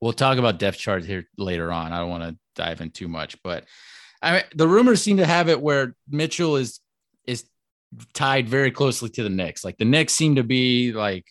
we'll 0.02 0.12
talk 0.12 0.36
about 0.36 0.58
depth 0.58 0.76
chart 0.76 1.06
here 1.06 1.26
later 1.38 1.72
on. 1.72 1.92
I 1.94 1.98
don't 1.98 2.10
want 2.10 2.24
to 2.24 2.38
dive 2.56 2.82
in 2.82 2.90
too 2.90 3.08
much, 3.08 3.42
but 3.42 3.64
I 4.22 4.32
mean, 4.32 4.42
the 4.54 4.68
rumors 4.68 5.00
seem 5.00 5.16
to 5.16 5.26
have 5.26 5.48
it 5.48 5.62
where 5.62 5.94
Mitchell 6.10 6.56
is 6.56 6.78
is 6.80 6.80
tied 8.14 8.48
very 8.48 8.70
closely 8.70 9.08
to 9.10 9.22
the 9.22 9.30
Knicks. 9.30 9.64
Like 9.64 9.78
the 9.78 9.84
Knicks 9.84 10.12
seem 10.12 10.36
to 10.36 10.44
be 10.44 10.92
like 10.92 11.24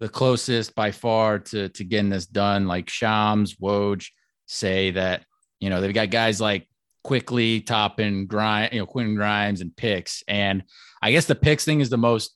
the 0.00 0.08
closest 0.08 0.74
by 0.74 0.90
far 0.90 1.38
to 1.38 1.68
to 1.70 1.84
getting 1.84 2.10
this 2.10 2.26
done. 2.26 2.66
Like 2.66 2.88
Shams, 2.88 3.56
Woj 3.56 4.06
say 4.46 4.90
that 4.92 5.24
you 5.60 5.70
know 5.70 5.80
they've 5.80 5.94
got 5.94 6.10
guys 6.10 6.40
like 6.40 6.68
quickly 7.04 7.60
Toppin 7.60 8.26
Grimes, 8.26 8.72
you 8.72 8.80
know 8.80 8.86
Quinn 8.86 9.14
Grimes, 9.14 9.60
and 9.60 9.76
Picks. 9.76 10.22
And 10.28 10.64
I 11.02 11.12
guess 11.12 11.26
the 11.26 11.34
Picks 11.34 11.64
thing 11.64 11.80
is 11.80 11.90
the 11.90 11.98
most 11.98 12.34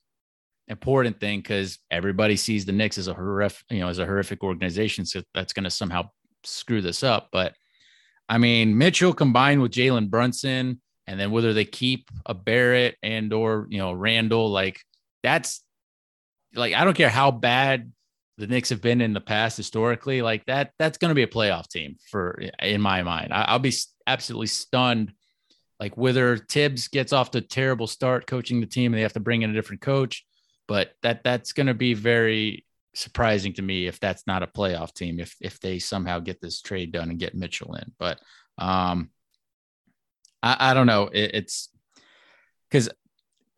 important 0.67 1.19
thing 1.19 1.39
because 1.39 1.79
everybody 1.91 2.35
sees 2.35 2.65
the 2.65 2.71
Knicks 2.71 2.97
as 2.97 3.07
a 3.07 3.13
horrific, 3.13 3.63
you 3.69 3.79
know, 3.79 3.89
as 3.89 3.99
a 3.99 4.05
horrific 4.05 4.43
organization. 4.43 5.05
So 5.05 5.21
that's 5.33 5.53
going 5.53 5.65
to 5.65 5.69
somehow 5.69 6.09
screw 6.43 6.81
this 6.81 7.03
up. 7.03 7.29
But 7.31 7.53
I 8.29 8.37
mean, 8.37 8.77
Mitchell 8.77 9.13
combined 9.13 9.61
with 9.61 9.71
Jalen 9.71 10.09
Brunson, 10.09 10.81
and 11.07 11.19
then 11.19 11.31
whether 11.31 11.53
they 11.53 11.65
keep 11.65 12.09
a 12.25 12.33
Barrett 12.33 12.97
and 13.03 13.33
or 13.33 13.67
you 13.69 13.77
know 13.77 13.93
Randle, 13.93 14.49
like 14.49 14.81
that's 15.21 15.61
like 16.55 16.73
I 16.73 16.83
don't 16.83 16.97
care 16.97 17.09
how 17.09 17.31
bad 17.31 17.91
the 18.37 18.47
Knicks 18.47 18.69
have 18.69 18.81
been 18.81 19.01
in 19.01 19.13
the 19.13 19.21
past 19.21 19.57
historically, 19.57 20.21
like 20.21 20.45
that 20.45 20.71
that's 20.79 20.97
going 20.97 21.09
to 21.09 21.15
be 21.15 21.23
a 21.23 21.27
playoff 21.27 21.67
team 21.67 21.97
for 22.09 22.41
in 22.59 22.81
my 22.81 23.03
mind. 23.03 23.33
I, 23.33 23.53
will 23.53 23.59
be 23.59 23.73
absolutely 24.07 24.47
stunned. 24.47 25.13
Like 25.79 25.97
whether 25.97 26.37
Thibs 26.37 26.87
gets 26.87 27.13
off 27.13 27.31
to 27.31 27.39
a 27.39 27.41
terrible 27.41 27.87
start 27.87 28.25
coaching 28.25 28.61
the 28.61 28.67
team 28.67 28.93
and 28.93 28.97
they 28.97 29.03
have 29.03 29.13
to 29.13 29.19
bring 29.19 29.41
in 29.41 29.49
a 29.49 29.53
different 29.53 29.81
coach, 29.81 30.25
but 30.67 30.93
that 31.03 31.23
that's 31.23 31.53
going 31.53 31.67
to 31.67 31.73
be 31.73 31.93
very 31.93 32.65
surprising 32.95 33.53
to 33.53 33.61
me 33.61 33.87
if 33.87 33.99
that's 33.99 34.25
not 34.27 34.43
a 34.43 34.47
playoff 34.47 34.93
team 34.93 35.19
if 35.19 35.35
if 35.41 35.59
they 35.59 35.79
somehow 35.79 36.19
get 36.19 36.39
this 36.39 36.61
trade 36.61 36.91
done 36.91 37.09
and 37.09 37.19
get 37.19 37.35
Mitchell 37.35 37.75
in. 37.75 37.91
But 37.99 38.19
um, 38.57 39.09
I, 40.43 40.71
I 40.71 40.73
don't 40.73 40.87
know. 40.87 41.09
It, 41.11 41.31
it's 41.33 41.69
because 42.69 42.89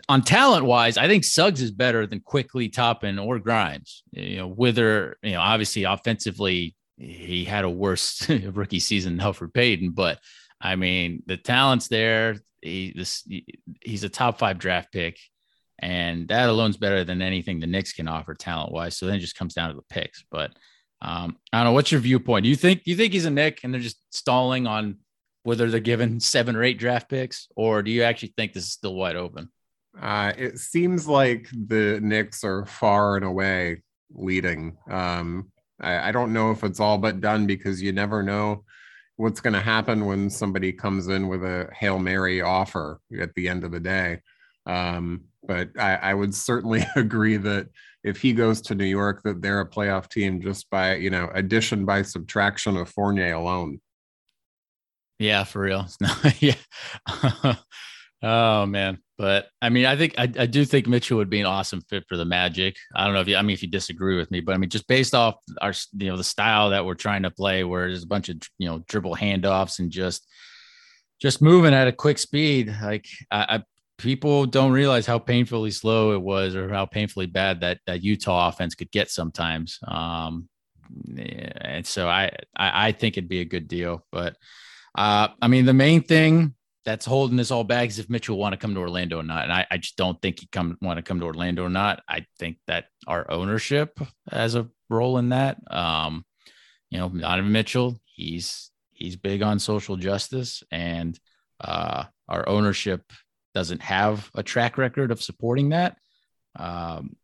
on 0.07 0.21
talent 0.21 0.65
wise, 0.65 0.97
I 0.97 1.07
think 1.07 1.23
Suggs 1.23 1.61
is 1.61 1.71
better 1.71 2.05
than 2.05 2.19
quickly 2.19 2.69
Toppin, 2.69 3.17
or 3.19 3.39
Grimes. 3.39 4.03
You 4.11 4.37
know, 4.37 4.47
whether 4.47 5.17
you 5.23 5.31
know, 5.31 5.41
obviously 5.41 5.83
offensively, 5.83 6.75
he 6.97 7.43
had 7.43 7.65
a 7.65 7.69
worse 7.69 8.29
rookie 8.29 8.79
season 8.79 9.17
than 9.17 9.25
Elfrid 9.25 9.53
Payton, 9.53 9.91
but 9.91 10.19
I 10.61 10.75
mean, 10.75 11.23
the 11.25 11.37
talent's 11.37 11.87
there. 11.87 12.37
He 12.61 12.93
this 12.95 13.27
he's 13.81 14.03
a 14.03 14.09
top 14.09 14.37
five 14.37 14.59
draft 14.59 14.93
pick, 14.93 15.17
and 15.79 16.27
that 16.27 16.49
alone's 16.49 16.77
better 16.77 17.03
than 17.03 17.21
anything 17.21 17.59
the 17.59 17.67
Knicks 17.67 17.93
can 17.93 18.07
offer 18.07 18.35
talent 18.35 18.71
wise. 18.71 18.97
So 18.97 19.07
then 19.07 19.15
it 19.15 19.19
just 19.19 19.35
comes 19.35 19.53
down 19.53 19.69
to 19.69 19.75
the 19.75 19.83
picks. 19.89 20.23
But 20.29 20.51
um, 21.01 21.37
I 21.51 21.59
don't 21.59 21.65
know. 21.65 21.73
What's 21.73 21.91
your 21.91 22.01
viewpoint? 22.01 22.43
Do 22.43 22.49
you 22.49 22.55
think 22.55 22.83
do 22.83 22.91
you 22.91 22.97
think 22.97 23.13
he's 23.13 23.25
a 23.25 23.31
Knick 23.31 23.61
and 23.63 23.73
they're 23.73 23.81
just 23.81 23.99
stalling 24.11 24.67
on 24.67 24.97
whether 25.45 25.69
they're 25.69 25.79
given 25.79 26.19
seven 26.19 26.55
or 26.55 26.63
eight 26.63 26.79
draft 26.79 27.07
picks, 27.07 27.47
or 27.55 27.83
do 27.83 27.91
you 27.91 28.01
actually 28.01 28.33
think 28.35 28.51
this 28.51 28.63
is 28.63 28.71
still 28.71 28.95
wide 28.95 29.15
open? 29.15 29.47
Uh, 30.01 30.33
it 30.35 30.57
seems 30.57 31.07
like 31.07 31.47
the 31.51 31.99
Knicks 32.01 32.43
are 32.43 32.65
far 32.65 33.15
and 33.15 33.23
away 33.23 33.83
leading. 34.11 34.75
Um, 34.89 35.51
I, 35.79 36.09
I, 36.09 36.11
don't 36.11 36.33
know 36.33 36.49
if 36.49 36.63
it's 36.63 36.79
all 36.79 36.97
but 36.97 37.21
done 37.21 37.45
because 37.45 37.79
you 37.79 37.91
never 37.91 38.23
know 38.23 38.63
what's 39.17 39.39
going 39.39 39.53
to 39.53 39.61
happen 39.61 40.07
when 40.07 40.31
somebody 40.31 40.73
comes 40.73 41.07
in 41.07 41.27
with 41.27 41.43
a 41.43 41.69
Hail 41.73 41.99
Mary 41.99 42.41
offer 42.41 42.99
at 43.19 43.33
the 43.35 43.47
end 43.47 43.63
of 43.63 43.71
the 43.71 43.79
day. 43.79 44.21
Um, 44.65 45.25
but 45.43 45.69
I, 45.79 45.95
I 45.95 46.13
would 46.15 46.33
certainly 46.33 46.83
agree 46.95 47.37
that 47.37 47.67
if 48.03 48.19
he 48.19 48.33
goes 48.33 48.61
to 48.61 48.75
New 48.75 48.85
York, 48.85 49.21
that 49.23 49.43
they're 49.43 49.61
a 49.61 49.69
playoff 49.69 50.09
team 50.09 50.41
just 50.41 50.69
by, 50.71 50.95
you 50.95 51.11
know, 51.11 51.29
addition 51.35 51.85
by 51.85 52.01
subtraction 52.01 52.77
of 52.77 52.89
Fournier 52.89 53.33
alone. 53.33 53.79
Yeah, 55.19 55.43
for 55.43 55.61
real. 55.61 55.87
Yeah. 56.39 56.55
oh 58.21 58.65
man. 58.65 58.99
But 59.17 59.47
I 59.61 59.69
mean, 59.69 59.85
I 59.85 59.95
think 59.95 60.15
I, 60.17 60.23
I 60.23 60.45
do 60.45 60.65
think 60.65 60.87
Mitchell 60.87 61.17
would 61.17 61.29
be 61.29 61.39
an 61.39 61.45
awesome 61.45 61.81
fit 61.89 62.03
for 62.09 62.17
the 62.17 62.25
Magic. 62.25 62.75
I 62.93 63.05
don't 63.05 63.13
know 63.13 63.21
if 63.21 63.27
you, 63.29 63.37
I 63.37 63.41
mean, 63.41 63.53
if 63.53 63.61
you 63.61 63.69
disagree 63.69 64.17
with 64.17 64.29
me, 64.29 64.41
but 64.41 64.53
I 64.53 64.57
mean, 64.57 64.69
just 64.69 64.87
based 64.87 65.15
off 65.15 65.35
our, 65.61 65.73
you 65.93 66.09
know, 66.09 66.17
the 66.17 66.23
style 66.23 66.71
that 66.71 66.85
we're 66.85 66.95
trying 66.95 67.23
to 67.23 67.31
play, 67.31 67.63
where 67.63 67.87
there's 67.87 68.03
a 68.03 68.07
bunch 68.07 68.27
of, 68.27 68.37
you 68.57 68.67
know, 68.67 68.83
dribble 68.89 69.15
handoffs 69.15 69.79
and 69.79 69.89
just, 69.89 70.27
just 71.21 71.41
moving 71.41 71.73
at 71.73 71.87
a 71.87 71.93
quick 71.93 72.17
speed. 72.17 72.75
Like 72.81 73.05
I, 73.31 73.55
I 73.55 73.63
people 73.97 74.45
don't 74.45 74.73
realize 74.73 75.05
how 75.05 75.17
painfully 75.17 75.71
slow 75.71 76.11
it 76.11 76.21
was 76.21 76.55
or 76.55 76.67
how 76.67 76.85
painfully 76.85 77.27
bad 77.27 77.61
that, 77.61 77.79
that 77.87 78.03
Utah 78.03 78.49
offense 78.49 78.75
could 78.75 78.91
get 78.91 79.09
sometimes. 79.09 79.79
Um, 79.87 80.49
and 81.17 81.87
so 81.87 82.09
I, 82.09 82.31
I, 82.55 82.87
I 82.87 82.91
think 82.91 83.15
it'd 83.15 83.29
be 83.29 83.39
a 83.39 83.45
good 83.45 83.69
deal, 83.69 84.05
but, 84.11 84.35
uh, 84.95 85.29
I 85.41 85.47
mean, 85.47 85.65
the 85.65 85.73
main 85.73 86.01
thing 86.01 86.55
that's 86.85 87.05
holding 87.05 87.35
this 87.35 87.51
all 87.51 87.63
back 87.63 87.89
is 87.89 87.99
if 87.99 88.09
Mitchell 88.09 88.37
want 88.37 88.53
to 88.53 88.57
come 88.57 88.75
to 88.75 88.79
Orlando 88.79 89.19
or 89.19 89.23
not. 89.23 89.43
And 89.43 89.51
I, 89.53 89.65
I 89.71 89.77
just 89.77 89.97
don't 89.97 90.21
think 90.21 90.39
he 90.39 90.47
come 90.51 90.77
want 90.81 90.97
to 90.97 91.03
come 91.03 91.19
to 91.19 91.25
Orlando 91.25 91.63
or 91.63 91.69
not. 91.69 92.03
I 92.07 92.25
think 92.39 92.57
that 92.67 92.85
our 93.07 93.29
ownership 93.29 93.99
has 94.31 94.55
a 94.55 94.69
role 94.89 95.17
in 95.17 95.29
that. 95.29 95.57
Um, 95.71 96.23
you 96.91 96.99
know, 96.99 97.09
Donovan 97.09 97.51
Mitchell, 97.51 97.99
he's 98.05 98.71
he's 98.91 99.15
big 99.15 99.41
on 99.41 99.59
social 99.59 99.97
justice, 99.97 100.63
and 100.71 101.19
uh, 101.59 102.05
our 102.29 102.47
ownership 102.47 103.11
doesn't 103.55 103.81
have 103.81 104.29
a 104.35 104.43
track 104.43 104.77
record 104.77 105.11
of 105.11 105.23
supporting 105.23 105.69
that. 105.69 105.97
Um, 106.55 107.15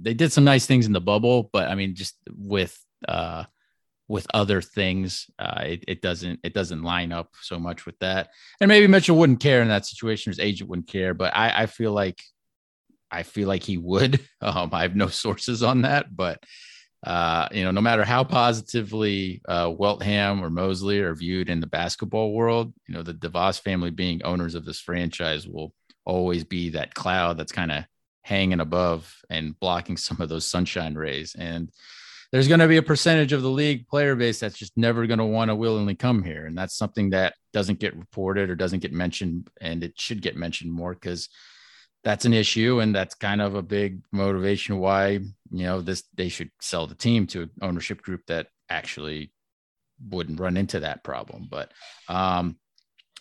they 0.00 0.14
did 0.14 0.32
some 0.32 0.44
nice 0.44 0.66
things 0.66 0.86
in 0.86 0.92
the 0.92 1.00
bubble, 1.00 1.50
but 1.52 1.68
I 1.68 1.74
mean, 1.76 1.94
just 1.94 2.16
with 2.36 2.78
uh, 3.06 3.44
with 4.08 4.26
other 4.32 4.62
things, 4.62 5.30
uh, 5.38 5.62
it, 5.64 5.84
it 5.86 6.02
doesn't 6.02 6.40
it 6.42 6.54
doesn't 6.54 6.82
line 6.82 7.12
up 7.12 7.34
so 7.42 7.58
much 7.58 7.86
with 7.86 7.98
that. 7.98 8.30
And 8.60 8.68
maybe 8.68 8.86
Mitchell 8.86 9.16
wouldn't 9.16 9.40
care 9.40 9.62
in 9.62 9.68
that 9.68 9.86
situation; 9.86 10.30
his 10.30 10.40
agent 10.40 10.70
wouldn't 10.70 10.88
care. 10.88 11.14
But 11.14 11.36
I, 11.36 11.62
I 11.62 11.66
feel 11.66 11.92
like 11.92 12.22
I 13.10 13.22
feel 13.22 13.48
like 13.48 13.62
he 13.62 13.78
would. 13.78 14.20
Um, 14.40 14.70
I 14.72 14.82
have 14.82 14.94
no 14.94 15.08
sources 15.08 15.64
on 15.64 15.82
that, 15.82 16.14
but 16.14 16.40
uh, 17.04 17.48
you 17.52 17.64
know, 17.64 17.70
no 17.70 17.80
matter 17.80 18.04
how 18.04 18.24
positively 18.24 19.40
uh, 19.48 19.66
Weltman 19.66 20.40
or 20.40 20.48
Mosley 20.50 21.00
are 21.00 21.14
viewed 21.14 21.48
in 21.48 21.60
the 21.60 21.66
basketball 21.66 22.32
world, 22.32 22.72
you 22.86 22.94
know, 22.94 23.02
the 23.02 23.14
DeVos 23.14 23.60
family 23.60 23.90
being 23.90 24.22
owners 24.24 24.54
of 24.54 24.64
this 24.64 24.80
franchise 24.80 25.46
will 25.46 25.72
always 26.04 26.44
be 26.44 26.70
that 26.70 26.94
cloud 26.94 27.36
that's 27.36 27.52
kind 27.52 27.70
of 27.70 27.84
hanging 28.22 28.60
above 28.60 29.12
and 29.30 29.58
blocking 29.58 29.96
some 29.96 30.20
of 30.20 30.28
those 30.28 30.46
sunshine 30.46 30.94
rays. 30.94 31.36
And 31.38 31.70
there's 32.30 32.48
going 32.48 32.60
to 32.60 32.68
be 32.68 32.76
a 32.76 32.82
percentage 32.82 33.32
of 33.32 33.42
the 33.42 33.50
league 33.50 33.86
player 33.88 34.14
base 34.14 34.40
that's 34.40 34.58
just 34.58 34.76
never 34.76 35.06
going 35.06 35.18
to 35.18 35.24
want 35.24 35.48
to 35.48 35.54
willingly 35.54 35.94
come 35.94 36.22
here. 36.22 36.44
And 36.44 36.56
that's 36.56 36.76
something 36.76 37.10
that 37.10 37.34
doesn't 37.52 37.78
get 37.78 37.96
reported 37.96 38.50
or 38.50 38.54
doesn't 38.54 38.80
get 38.80 38.92
mentioned. 38.92 39.48
And 39.60 39.82
it 39.82 39.98
should 39.98 40.20
get 40.20 40.36
mentioned 40.36 40.70
more 40.70 40.92
because 40.92 41.30
that's 42.04 42.26
an 42.26 42.34
issue. 42.34 42.80
And 42.80 42.94
that's 42.94 43.14
kind 43.14 43.40
of 43.40 43.54
a 43.54 43.62
big 43.62 44.02
motivation 44.12 44.78
why, 44.78 45.08
you 45.10 45.32
know, 45.50 45.80
this, 45.80 46.04
they 46.14 46.28
should 46.28 46.50
sell 46.60 46.86
the 46.86 46.94
team 46.94 47.26
to 47.28 47.42
an 47.42 47.50
ownership 47.62 48.02
group 48.02 48.20
that 48.26 48.48
actually 48.68 49.32
wouldn't 50.06 50.38
run 50.38 50.58
into 50.58 50.80
that 50.80 51.02
problem. 51.02 51.48
But, 51.50 51.72
um, 52.08 52.58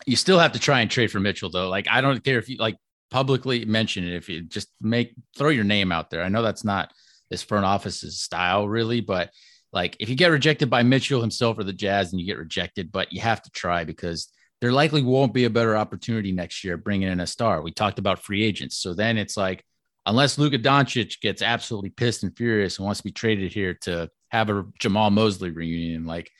you 0.05 0.15
still 0.15 0.37
have 0.37 0.51
to 0.51 0.59
try 0.59 0.81
and 0.81 0.91
trade 0.91 1.11
for 1.11 1.19
Mitchell 1.19 1.49
though. 1.49 1.69
Like, 1.69 1.87
I 1.89 2.01
don't 2.01 2.23
care 2.23 2.37
if 2.39 2.49
you 2.49 2.57
like 2.57 2.75
publicly 3.09 3.63
mention 3.63 4.05
it. 4.05 4.13
If 4.13 4.27
you 4.27 4.41
just 4.41 4.67
make, 4.81 5.13
throw 5.37 5.49
your 5.49 5.63
name 5.63 5.93
out 5.93 6.09
there. 6.09 6.23
I 6.23 6.29
know 6.29 6.43
that's 6.43 6.65
not, 6.65 6.91
this 7.29 7.43
front 7.43 7.65
office's 7.65 8.19
style, 8.19 8.67
really. 8.67 9.01
But 9.01 9.31
like, 9.73 9.97
if 9.99 10.09
you 10.09 10.15
get 10.15 10.31
rejected 10.31 10.69
by 10.69 10.83
Mitchell 10.83 11.21
himself 11.21 11.57
or 11.57 11.63
the 11.63 11.73
Jazz, 11.73 12.11
and 12.11 12.19
you 12.19 12.25
get 12.25 12.37
rejected, 12.37 12.91
but 12.91 13.11
you 13.11 13.21
have 13.21 13.41
to 13.41 13.51
try 13.51 13.83
because 13.83 14.31
there 14.61 14.71
likely 14.71 15.03
won't 15.03 15.33
be 15.33 15.45
a 15.45 15.49
better 15.49 15.75
opportunity 15.75 16.31
next 16.31 16.63
year 16.63 16.77
bringing 16.77 17.09
in 17.09 17.19
a 17.19 17.27
star. 17.27 17.61
We 17.61 17.71
talked 17.71 17.99
about 17.99 18.23
free 18.23 18.43
agents, 18.43 18.77
so 18.77 18.93
then 18.93 19.17
it's 19.17 19.37
like, 19.37 19.63
unless 20.05 20.37
Luka 20.37 20.57
Doncic 20.57 21.19
gets 21.21 21.41
absolutely 21.41 21.89
pissed 21.89 22.23
and 22.23 22.35
furious 22.35 22.77
and 22.77 22.85
wants 22.85 23.01
to 23.01 23.03
be 23.03 23.11
traded 23.11 23.53
here 23.53 23.73
to 23.81 24.09
have 24.29 24.49
a 24.49 24.63
Jamahl 24.81 25.11
Mosley 25.11 25.51
reunion, 25.51 26.05
like 26.05 26.31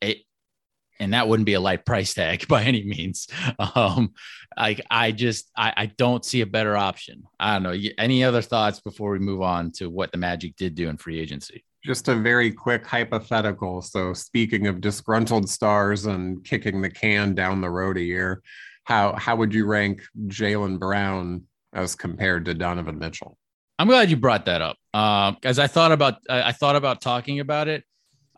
it, 0.00 0.18
and 0.98 1.12
that 1.12 1.28
wouldn't 1.28 1.46
be 1.46 1.54
a 1.54 1.60
light 1.60 1.84
price 1.84 2.14
tag 2.14 2.46
by 2.48 2.64
any 2.64 2.84
means. 2.84 3.28
Um, 3.74 4.12
I 4.56 4.78
I 4.90 5.12
just 5.12 5.50
I, 5.56 5.72
I 5.76 5.86
don't 5.86 6.24
see 6.24 6.40
a 6.40 6.46
better 6.46 6.76
option. 6.76 7.24
I 7.38 7.54
don't 7.54 7.62
know. 7.62 7.90
Any 7.98 8.24
other 8.24 8.42
thoughts 8.42 8.80
before 8.80 9.10
we 9.10 9.18
move 9.18 9.42
on 9.42 9.72
to 9.72 9.88
what 9.90 10.12
the 10.12 10.18
Magic 10.18 10.56
did 10.56 10.74
do 10.74 10.88
in 10.88 10.96
free 10.96 11.20
agency? 11.20 11.64
Just 11.84 12.08
a 12.08 12.16
very 12.16 12.50
quick 12.50 12.86
hypothetical. 12.86 13.80
So 13.82 14.12
speaking 14.12 14.66
of 14.66 14.80
disgruntled 14.80 15.48
stars 15.48 16.06
and 16.06 16.44
kicking 16.44 16.80
the 16.80 16.90
can 16.90 17.34
down 17.34 17.60
the 17.60 17.70
road 17.70 17.96
a 17.96 18.02
year, 18.02 18.42
how 18.84 19.14
how 19.16 19.36
would 19.36 19.54
you 19.54 19.66
rank 19.66 20.02
Jaylen 20.26 20.78
Brown 20.78 21.44
as 21.72 21.94
compared 21.94 22.44
to 22.46 22.54
Donovan 22.54 22.98
Mitchell? 22.98 23.36
I'm 23.78 23.88
glad 23.88 24.08
you 24.08 24.16
brought 24.16 24.46
that 24.46 24.62
up. 24.62 24.78
Uh, 24.94 25.34
as 25.42 25.58
I 25.58 25.66
thought 25.66 25.92
about 25.92 26.16
I 26.30 26.52
thought 26.52 26.76
about 26.76 27.02
talking 27.02 27.40
about 27.40 27.68
it 27.68 27.84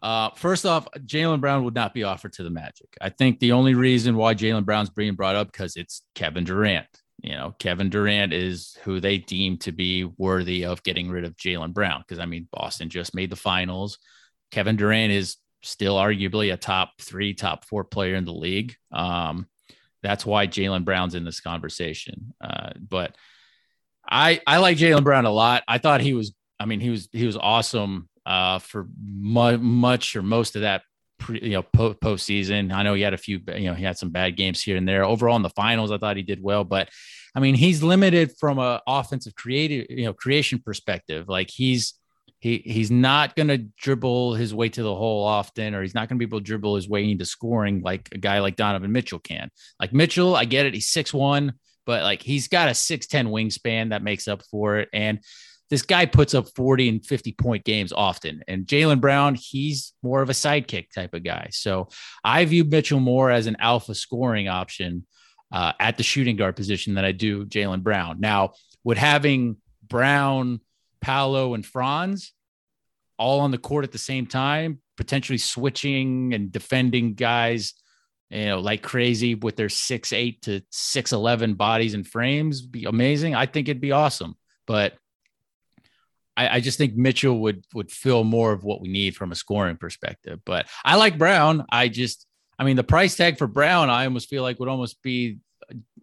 uh, 0.02 0.30
first 0.36 0.64
off, 0.64 0.86
Jaylen 0.98 1.40
Brown 1.40 1.64
would 1.64 1.74
not 1.74 1.94
be 1.94 2.04
offered 2.04 2.32
to 2.34 2.42
the 2.42 2.50
Magic. 2.50 2.88
I 3.00 3.08
think 3.10 3.38
the 3.38 3.52
only 3.52 3.74
reason 3.74 4.16
why 4.16 4.34
Jaylen 4.34 4.64
Brown's 4.64 4.90
being 4.90 5.14
brought 5.14 5.36
up 5.36 5.50
because 5.50 5.76
it's 5.76 6.02
Kevin 6.14 6.44
Durant. 6.44 6.86
You 7.22 7.32
know, 7.32 7.54
Kevin 7.58 7.90
Durant 7.90 8.32
is 8.32 8.76
who 8.84 9.00
they 9.00 9.18
deem 9.18 9.58
to 9.58 9.72
be 9.72 10.04
worthy 10.04 10.64
of 10.64 10.84
getting 10.84 11.10
rid 11.10 11.24
of 11.24 11.36
Jaylen 11.36 11.72
Brown. 11.72 12.04
Because 12.06 12.20
I 12.20 12.26
mean, 12.26 12.48
Boston 12.52 12.90
just 12.90 13.14
made 13.14 13.30
the 13.30 13.36
finals. 13.36 13.98
Kevin 14.52 14.76
Durant 14.76 15.12
is 15.12 15.36
still 15.62 15.96
arguably 15.96 16.52
a 16.52 16.56
top 16.56 16.92
three, 17.00 17.34
top 17.34 17.64
four 17.64 17.82
player 17.82 18.14
in 18.14 18.24
the 18.24 18.32
league. 18.32 18.76
Um, 18.92 19.48
that's 20.02 20.24
why 20.24 20.46
Jaylen 20.46 20.84
Brown's 20.84 21.16
in 21.16 21.24
this 21.24 21.40
conversation. 21.40 22.34
Uh, 22.40 22.70
but 22.78 23.16
I 24.08 24.40
I 24.46 24.58
like 24.58 24.78
Jaylen 24.78 25.02
Brown 25.02 25.26
a 25.26 25.30
lot. 25.30 25.64
I 25.66 25.78
thought 25.78 26.00
he 26.00 26.14
was. 26.14 26.32
I 26.60 26.66
mean, 26.66 26.80
he 26.80 26.90
was 26.90 27.08
he 27.12 27.26
was 27.26 27.36
awesome 27.36 28.07
uh, 28.28 28.58
for 28.58 28.86
mu- 29.02 29.56
much 29.56 30.14
or 30.14 30.22
most 30.22 30.54
of 30.54 30.62
that 30.62 30.82
pre, 31.18 31.40
you 31.42 31.52
know 31.52 31.62
po- 31.62 31.94
postseason. 31.94 32.72
I 32.72 32.82
know 32.82 32.92
he 32.94 33.02
had 33.02 33.14
a 33.14 33.18
few, 33.18 33.40
you 33.56 33.64
know, 33.64 33.74
he 33.74 33.82
had 33.82 33.96
some 33.96 34.10
bad 34.10 34.36
games 34.36 34.62
here 34.62 34.76
and 34.76 34.86
there. 34.86 35.04
Overall 35.04 35.36
in 35.36 35.42
the 35.42 35.50
finals, 35.50 35.90
I 35.90 35.96
thought 35.96 36.18
he 36.18 36.22
did 36.22 36.42
well, 36.42 36.62
but 36.62 36.90
I 37.34 37.40
mean, 37.40 37.54
he's 37.54 37.82
limited 37.82 38.32
from 38.38 38.58
a 38.58 38.82
offensive 38.86 39.34
creative, 39.34 39.86
you 39.88 40.04
know, 40.04 40.12
creation 40.12 40.60
perspective. 40.64 41.26
Like 41.26 41.50
he's 41.50 41.94
he 42.38 42.58
he's 42.58 42.90
not 42.90 43.34
going 43.34 43.48
to 43.48 43.58
dribble 43.78 44.34
his 44.34 44.54
way 44.54 44.68
to 44.68 44.82
the 44.82 44.94
hole 44.94 45.24
often, 45.24 45.74
or 45.74 45.80
he's 45.80 45.94
not 45.94 46.08
going 46.08 46.18
to 46.18 46.26
be 46.26 46.28
able 46.28 46.40
to 46.40 46.44
dribble 46.44 46.76
his 46.76 46.88
way 46.88 47.10
into 47.10 47.24
scoring 47.24 47.80
like 47.80 48.10
a 48.12 48.18
guy 48.18 48.40
like 48.40 48.56
Donovan 48.56 48.92
Mitchell 48.92 49.18
can. 49.18 49.50
Like 49.80 49.94
Mitchell, 49.94 50.36
I 50.36 50.44
get 50.44 50.66
it, 50.66 50.74
he's 50.74 50.90
six 50.90 51.14
one, 51.14 51.54
but 51.86 52.02
like 52.02 52.22
he's 52.22 52.48
got 52.48 52.68
a 52.68 52.74
six 52.74 53.06
ten 53.06 53.28
wingspan 53.28 53.90
that 53.90 54.02
makes 54.02 54.28
up 54.28 54.42
for 54.50 54.80
it, 54.80 54.90
and 54.92 55.20
this 55.70 55.82
guy 55.82 56.06
puts 56.06 56.34
up 56.34 56.48
40 56.54 56.88
and 56.88 57.06
50 57.06 57.32
point 57.32 57.64
games 57.64 57.92
often. 57.92 58.42
And 58.48 58.66
Jaylen 58.66 59.00
Brown, 59.00 59.34
he's 59.34 59.92
more 60.02 60.22
of 60.22 60.30
a 60.30 60.34
sidekick 60.34 60.90
type 60.92 61.14
of 61.14 61.22
guy. 61.22 61.48
So 61.52 61.88
I 62.24 62.44
view 62.44 62.64
Mitchell 62.64 63.00
more 63.00 63.30
as 63.30 63.46
an 63.46 63.56
alpha 63.60 63.94
scoring 63.94 64.48
option 64.48 65.06
uh, 65.52 65.72
at 65.78 65.96
the 65.96 66.02
shooting 66.02 66.36
guard 66.36 66.56
position 66.56 66.94
than 66.94 67.04
I 67.04 67.12
do 67.12 67.44
Jaylen 67.44 67.82
Brown. 67.82 68.20
Now, 68.20 68.52
with 68.84 68.98
having 68.98 69.56
Brown, 69.86 70.60
Paolo, 71.00 71.54
and 71.54 71.64
Franz 71.64 72.32
all 73.18 73.40
on 73.40 73.50
the 73.50 73.58
court 73.58 73.84
at 73.84 73.92
the 73.92 73.98
same 73.98 74.26
time, 74.26 74.80
potentially 74.96 75.38
switching 75.38 76.32
and 76.34 76.52
defending 76.52 77.14
guys, 77.14 77.74
you 78.30 78.46
know, 78.46 78.60
like 78.60 78.82
crazy 78.82 79.34
with 79.34 79.56
their 79.56 79.68
six 79.68 80.12
eight 80.12 80.42
to 80.42 80.60
six 80.70 81.12
eleven 81.12 81.54
bodies 81.54 81.94
and 81.94 82.06
frames, 82.06 82.62
be 82.62 82.84
amazing. 82.84 83.34
I 83.34 83.46
think 83.46 83.68
it'd 83.68 83.80
be 83.80 83.92
awesome. 83.92 84.36
But 84.66 84.94
I, 86.38 86.56
I, 86.56 86.60
just 86.60 86.78
think 86.78 86.94
Mitchell 86.94 87.40
would 87.40 87.64
would 87.74 87.90
fill 87.90 88.22
more 88.22 88.52
of 88.52 88.62
what 88.62 88.80
we 88.80 88.88
need 88.88 89.16
from 89.16 89.32
a 89.32 89.34
scoring 89.34 89.76
perspective. 89.76 90.38
But 90.46 90.66
I 90.84 90.94
like 90.96 91.18
Brown. 91.18 91.64
I 91.70 91.88
just, 91.88 92.26
I 92.58 92.64
mean, 92.64 92.76
the 92.76 92.84
price 92.84 93.16
tag 93.16 93.38
for 93.38 93.48
Brown, 93.48 93.90
I 93.90 94.04
almost 94.04 94.28
feel 94.28 94.44
like 94.44 94.60
would 94.60 94.68
almost 94.68 95.02
be 95.02 95.38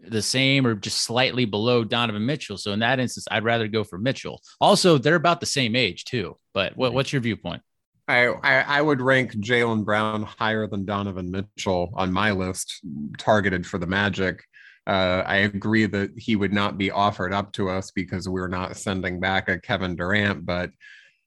the 0.08 0.21
same 0.21 0.67
or 0.67 0.76
just 0.76 1.02
slightly 1.02 1.45
below 1.45 1.84
Donovan 1.84 2.26
Mitchell. 2.26 2.58
So 2.58 2.74
in 2.74 2.80
that 2.80 3.00
instance, 3.00 3.28
I'd 3.32 3.43
rather 3.45 3.67
go 3.67 3.84
for 3.84 3.98
Mitchell. 3.98 4.41
Also, 4.60 4.98
they're 4.98 5.15
about 5.15 5.39
the 5.39 5.45
same 5.45 5.76
age 5.76 6.04
too. 6.04 6.38
But 6.54 6.76
what, 6.76 6.93
what's 6.93 7.13
your 7.13 7.21
viewpoint? 7.21 7.62
I, 8.08 8.28
I, 8.28 8.60
I 8.67 8.82
would 8.82 9.02
rank 9.02 9.34
Jaylen 9.34 9.84
Brown 9.84 10.24
higher 10.24 10.67
than 10.67 10.86
Donovan 10.86 11.32
Mitchell 11.32 11.91
on 11.95 12.13
my 12.13 12.32
list, 12.32 12.82
targeted 13.17 13.65
for 13.65 13.80
the 13.80 13.88
Magic. 13.88 14.43
Uh, 14.88 15.24
I 15.26 15.38
agree 15.38 15.88
that 15.88 16.12
he 16.17 16.36
would 16.36 16.54
not 16.54 16.78
be 16.78 16.91
offered 16.91 17.34
up 17.34 17.52
to 17.54 17.69
us 17.69 17.91
because 17.91 18.30
we're 18.30 18.48
not 18.48 18.78
sending 18.78 19.19
back 19.19 19.50
a 19.50 19.60
Kevin 19.60 19.95
Durant. 19.95 20.45
But 20.45 20.71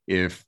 if 0.06 0.44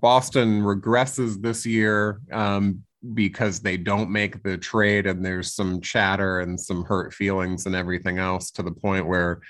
Boston 0.00 0.62
regresses 0.62 1.40
this 1.40 1.64
year 1.64 2.20
um, 2.32 2.82
because 3.14 3.60
they 3.60 3.76
don't 3.76 4.10
make 4.10 4.42
the 4.42 4.58
trade 4.58 5.06
and 5.06 5.24
there's 5.24 5.54
some 5.54 5.80
chatter 5.80 6.40
and 6.40 6.60
some 6.60 6.84
hurt 6.84 7.14
feelings 7.14 7.66
and 7.66 7.74
everything 7.74 8.18
else 8.18 8.50
to 8.52 8.62
the 8.62 8.72
point 8.72 9.06
where 9.06 9.40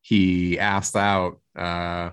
he 0.00 0.58
asks 0.58 0.96
out, 0.96 1.40
uh, 1.56 2.10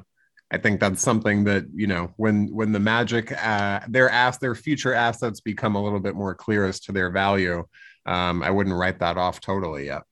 I 0.49 0.57
think 0.57 0.79
that's 0.79 1.01
something 1.01 1.43
that 1.43 1.65
you 1.73 1.87
know 1.87 2.13
when 2.15 2.47
when 2.55 2.71
the 2.71 2.79
Magic 2.79 3.31
uh, 3.31 3.81
their 3.89 4.09
ass 4.09 4.37
their 4.37 4.55
future 4.55 4.93
assets 4.93 5.41
become 5.41 5.75
a 5.75 5.83
little 5.83 5.99
bit 5.99 6.15
more 6.15 6.33
clear 6.33 6.65
as 6.65 6.79
to 6.81 6.93
their 6.93 7.11
value. 7.11 7.65
Um, 8.05 8.41
I 8.41 8.49
wouldn't 8.49 8.75
write 8.75 8.99
that 8.99 9.17
off 9.17 9.41
totally 9.41 9.87
yet. 9.87 10.03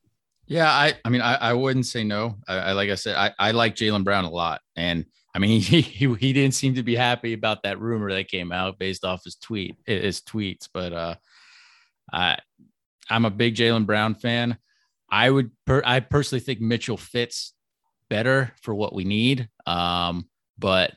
Yeah, 0.47 0.69
I, 0.69 0.93
I 1.03 1.09
mean, 1.09 1.21
I, 1.21 1.35
I 1.35 1.53
wouldn't 1.53 1.87
say 1.87 2.03
no. 2.03 2.37
I, 2.47 2.55
I 2.57 2.71
like 2.73 2.89
I 2.89 2.95
said, 2.95 3.15
I, 3.15 3.31
I 3.39 3.51
like 3.51 3.75
Jaylen 3.75 4.03
Brown 4.03 4.25
a 4.25 4.29
lot, 4.29 4.61
and 4.75 5.05
I 5.33 5.39
mean, 5.39 5.49
he, 5.61 5.81
he 5.81 6.13
he 6.15 6.33
didn't 6.33 6.53
seem 6.53 6.75
to 6.75 6.83
be 6.83 6.95
happy 6.95 7.33
about 7.33 7.63
that 7.63 7.79
rumor 7.79 8.11
that 8.11 8.27
came 8.27 8.51
out 8.51 8.79
based 8.79 9.03
off 9.03 9.23
his 9.23 9.35
tweet, 9.35 9.75
his 9.85 10.21
tweets. 10.21 10.69
But 10.71 10.93
uh, 10.93 11.15
I, 12.11 12.37
I'm 13.09 13.25
a 13.25 13.31
big 13.31 13.55
Jaylen 13.55 13.85
Brown 13.85 14.15
fan. 14.15 14.57
I 15.09 15.29
would, 15.29 15.51
per, 15.65 15.81
I 15.85 15.99
personally 15.99 16.39
think 16.41 16.61
Mitchell 16.61 16.97
fits 16.97 17.53
better 18.09 18.51
for 18.61 18.73
what 18.73 18.93
we 18.93 19.03
need. 19.03 19.49
Um, 19.65 20.27
but 20.57 20.93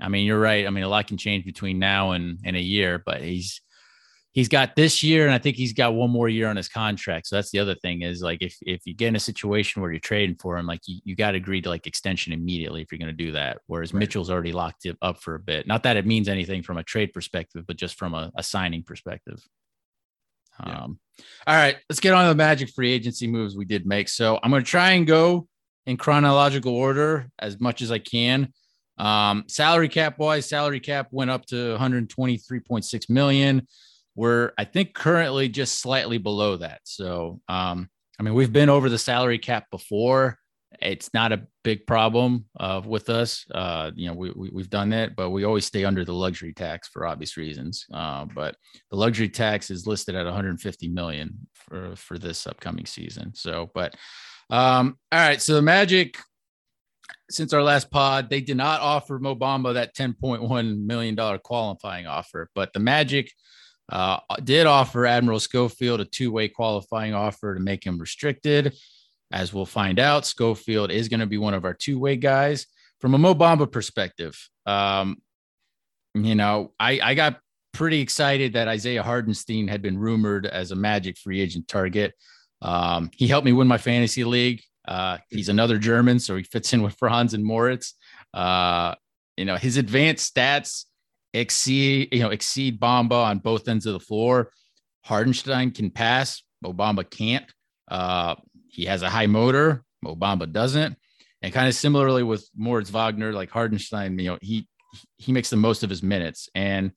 I 0.00 0.08
mean, 0.08 0.26
you're 0.26 0.40
right. 0.40 0.66
I 0.66 0.70
mean, 0.70 0.84
a 0.84 0.88
lot 0.88 1.06
can 1.06 1.16
change 1.16 1.44
between 1.44 1.78
now 1.78 2.12
and 2.12 2.38
and 2.44 2.56
a 2.56 2.60
year, 2.60 3.02
but 3.04 3.22
he's 3.22 3.60
he's 4.34 4.48
got 4.48 4.74
this 4.74 5.02
year 5.02 5.24
and 5.24 5.32
I 5.32 5.38
think 5.38 5.56
he's 5.56 5.72
got 5.72 5.94
one 5.94 6.10
more 6.10 6.28
year 6.28 6.48
on 6.48 6.56
his 6.56 6.68
contract. 6.68 7.28
So 7.28 7.36
that's 7.36 7.52
the 7.52 7.60
other 7.60 7.76
thing 7.76 8.02
is 8.02 8.20
like 8.20 8.42
if 8.42 8.56
if 8.62 8.80
you 8.84 8.92
get 8.92 9.08
in 9.08 9.16
a 9.16 9.20
situation 9.20 9.80
where 9.80 9.92
you're 9.92 10.00
trading 10.00 10.36
for 10.36 10.58
him, 10.58 10.66
like 10.66 10.80
you, 10.86 10.98
you 11.04 11.16
got 11.16 11.30
to 11.30 11.38
agree 11.38 11.62
to 11.62 11.70
like 11.70 11.86
extension 11.86 12.32
immediately 12.32 12.82
if 12.82 12.92
you're 12.92 12.98
going 12.98 13.16
to 13.16 13.24
do 13.24 13.32
that. 13.32 13.58
Whereas 13.66 13.94
right. 13.94 14.00
Mitchell's 14.00 14.30
already 14.30 14.52
locked 14.52 14.86
it 14.86 14.98
up 15.00 15.22
for 15.22 15.36
a 15.36 15.40
bit. 15.40 15.66
Not 15.66 15.84
that 15.84 15.96
it 15.96 16.06
means 16.06 16.28
anything 16.28 16.62
from 16.62 16.76
a 16.76 16.82
trade 16.82 17.12
perspective, 17.12 17.64
but 17.66 17.76
just 17.76 17.96
from 17.96 18.12
a, 18.12 18.30
a 18.36 18.42
signing 18.42 18.82
perspective. 18.82 19.40
Yeah. 20.66 20.82
Um, 20.82 20.98
all 21.46 21.56
right, 21.56 21.76
let's 21.88 22.00
get 22.00 22.12
on 22.12 22.24
to 22.24 22.28
the 22.28 22.34
Magic 22.36 22.70
free 22.70 22.92
agency 22.92 23.26
moves 23.26 23.56
we 23.56 23.64
did 23.64 23.86
make. 23.86 24.08
So 24.08 24.38
I'm 24.42 24.50
going 24.50 24.62
to 24.62 24.70
try 24.70 24.92
and 24.92 25.06
go 25.06 25.48
in 25.86 25.96
chronological 25.96 26.74
order 26.74 27.28
as 27.38 27.60
much 27.60 27.82
as 27.82 27.90
I 27.90 27.98
can. 27.98 28.52
Um, 28.98 29.44
salary 29.48 29.88
cap 29.88 30.18
wise, 30.18 30.48
salary 30.48 30.78
cap 30.78 31.08
went 31.10 31.30
up 31.30 31.46
to 31.46 31.76
123.6 31.76 33.10
million. 33.10 33.66
We're, 34.14 34.52
I 34.56 34.64
think, 34.64 34.94
currently 34.94 35.48
just 35.48 35.80
slightly 35.80 36.18
below 36.18 36.56
that. 36.58 36.80
So, 36.84 37.40
um, 37.48 37.88
I 38.18 38.22
mean, 38.22 38.34
we've 38.34 38.52
been 38.52 38.68
over 38.68 38.88
the 38.88 38.98
salary 38.98 39.38
cap 39.38 39.66
before. 39.70 40.38
It's 40.80 41.12
not 41.14 41.32
a 41.32 41.46
big 41.62 41.86
problem 41.86 42.46
uh, 42.58 42.80
with 42.84 43.08
us. 43.10 43.44
Uh, 43.50 43.90
you 43.94 44.08
know, 44.08 44.14
we, 44.14 44.30
we, 44.30 44.62
have 44.62 44.70
done 44.70 44.90
that, 44.90 45.16
but 45.16 45.30
we 45.30 45.44
always 45.44 45.64
stay 45.64 45.84
under 45.84 46.04
the 46.04 46.12
luxury 46.12 46.52
tax 46.52 46.88
for 46.88 47.06
obvious 47.06 47.36
reasons. 47.36 47.86
Uh, 47.92 48.26
but 48.34 48.56
the 48.90 48.96
luxury 48.96 49.28
tax 49.28 49.70
is 49.70 49.86
listed 49.86 50.14
at 50.14 50.24
150 50.24 50.88
million 50.88 51.38
for, 51.54 51.94
for 51.96 52.18
this 52.18 52.46
upcoming 52.46 52.86
season. 52.86 53.32
So, 53.34 53.70
but 53.74 53.94
um, 54.50 54.98
all 55.12 55.20
right. 55.20 55.40
So 55.40 55.54
the 55.54 55.62
Magic, 55.62 56.18
since 57.30 57.52
our 57.52 57.62
last 57.62 57.90
pod, 57.90 58.28
they 58.28 58.40
did 58.40 58.56
not 58.56 58.80
offer 58.80 59.18
Mo 59.18 59.34
Bamba 59.34 59.74
that 59.74 59.94
$10.1 59.94 60.84
million 60.84 61.38
qualifying 61.38 62.06
offer, 62.06 62.50
but 62.54 62.72
the 62.72 62.80
Magic 62.80 63.32
uh, 63.90 64.18
did 64.42 64.66
offer 64.66 65.06
Admiral 65.06 65.40
Schofield 65.40 66.00
a 66.00 66.04
two 66.04 66.32
way 66.32 66.48
qualifying 66.48 67.14
offer 67.14 67.54
to 67.54 67.60
make 67.60 67.84
him 67.84 67.98
restricted. 67.98 68.74
As 69.32 69.52
we'll 69.52 69.66
find 69.66 69.98
out, 69.98 70.26
Schofield 70.26 70.90
is 70.90 71.08
going 71.08 71.20
to 71.20 71.26
be 71.26 71.38
one 71.38 71.54
of 71.54 71.64
our 71.64 71.74
two 71.74 71.98
way 71.98 72.16
guys. 72.16 72.66
From 73.00 73.14
a 73.14 73.18
Mo 73.18 73.34
Bamba 73.34 73.70
perspective, 73.70 74.48
um, 74.64 75.16
you 76.14 76.34
know, 76.34 76.72
I, 76.80 77.00
I 77.02 77.14
got 77.14 77.38
pretty 77.72 78.00
excited 78.00 78.54
that 78.54 78.68
Isaiah 78.68 79.02
Hartenstein 79.02 79.68
had 79.68 79.82
been 79.82 79.98
rumored 79.98 80.46
as 80.46 80.70
a 80.70 80.76
Magic 80.76 81.18
free 81.18 81.40
agent 81.40 81.68
target. 81.68 82.14
Um, 82.62 83.10
he 83.12 83.26
helped 83.26 83.44
me 83.44 83.52
win 83.52 83.68
my 83.68 83.76
fantasy 83.76 84.24
league. 84.24 84.62
Uh, 84.86 85.18
he's 85.28 85.48
another 85.48 85.76
German, 85.76 86.18
so 86.18 86.36
he 86.36 86.44
fits 86.44 86.72
in 86.72 86.82
with 86.82 86.94
Franz 86.94 87.34
and 87.34 87.44
Moritz. 87.44 87.94
Uh, 88.32 88.94
you 89.36 89.44
know, 89.44 89.56
his 89.56 89.76
advanced 89.76 90.34
stats 90.34 90.84
exceed, 91.34 92.08
you 92.12 92.20
know, 92.20 92.30
exceed 92.30 92.80
Bamba 92.80 93.24
on 93.24 93.38
both 93.38 93.68
ends 93.68 93.86
of 93.86 93.92
the 93.92 94.00
floor. 94.00 94.50
Hartenstein 95.02 95.72
can 95.72 95.90
pass, 95.90 96.42
Bamba 96.64 97.08
can't. 97.08 97.44
Uh, 97.88 98.36
he 98.68 98.86
has 98.86 99.02
a 99.02 99.10
high 99.10 99.26
motor, 99.26 99.84
Bamba 100.04 100.50
doesn't. 100.50 100.96
And 101.42 101.52
kind 101.52 101.68
of 101.68 101.74
similarly 101.74 102.22
with 102.22 102.48
Moritz 102.56 102.88
Wagner, 102.88 103.32
like 103.32 103.50
Hartenstein, 103.50 104.18
you 104.18 104.30
know, 104.30 104.38
he 104.40 104.66
he 105.18 105.32
makes 105.32 105.50
the 105.50 105.56
most 105.56 105.82
of 105.82 105.90
his 105.90 106.02
minutes. 106.02 106.48
And 106.54 106.92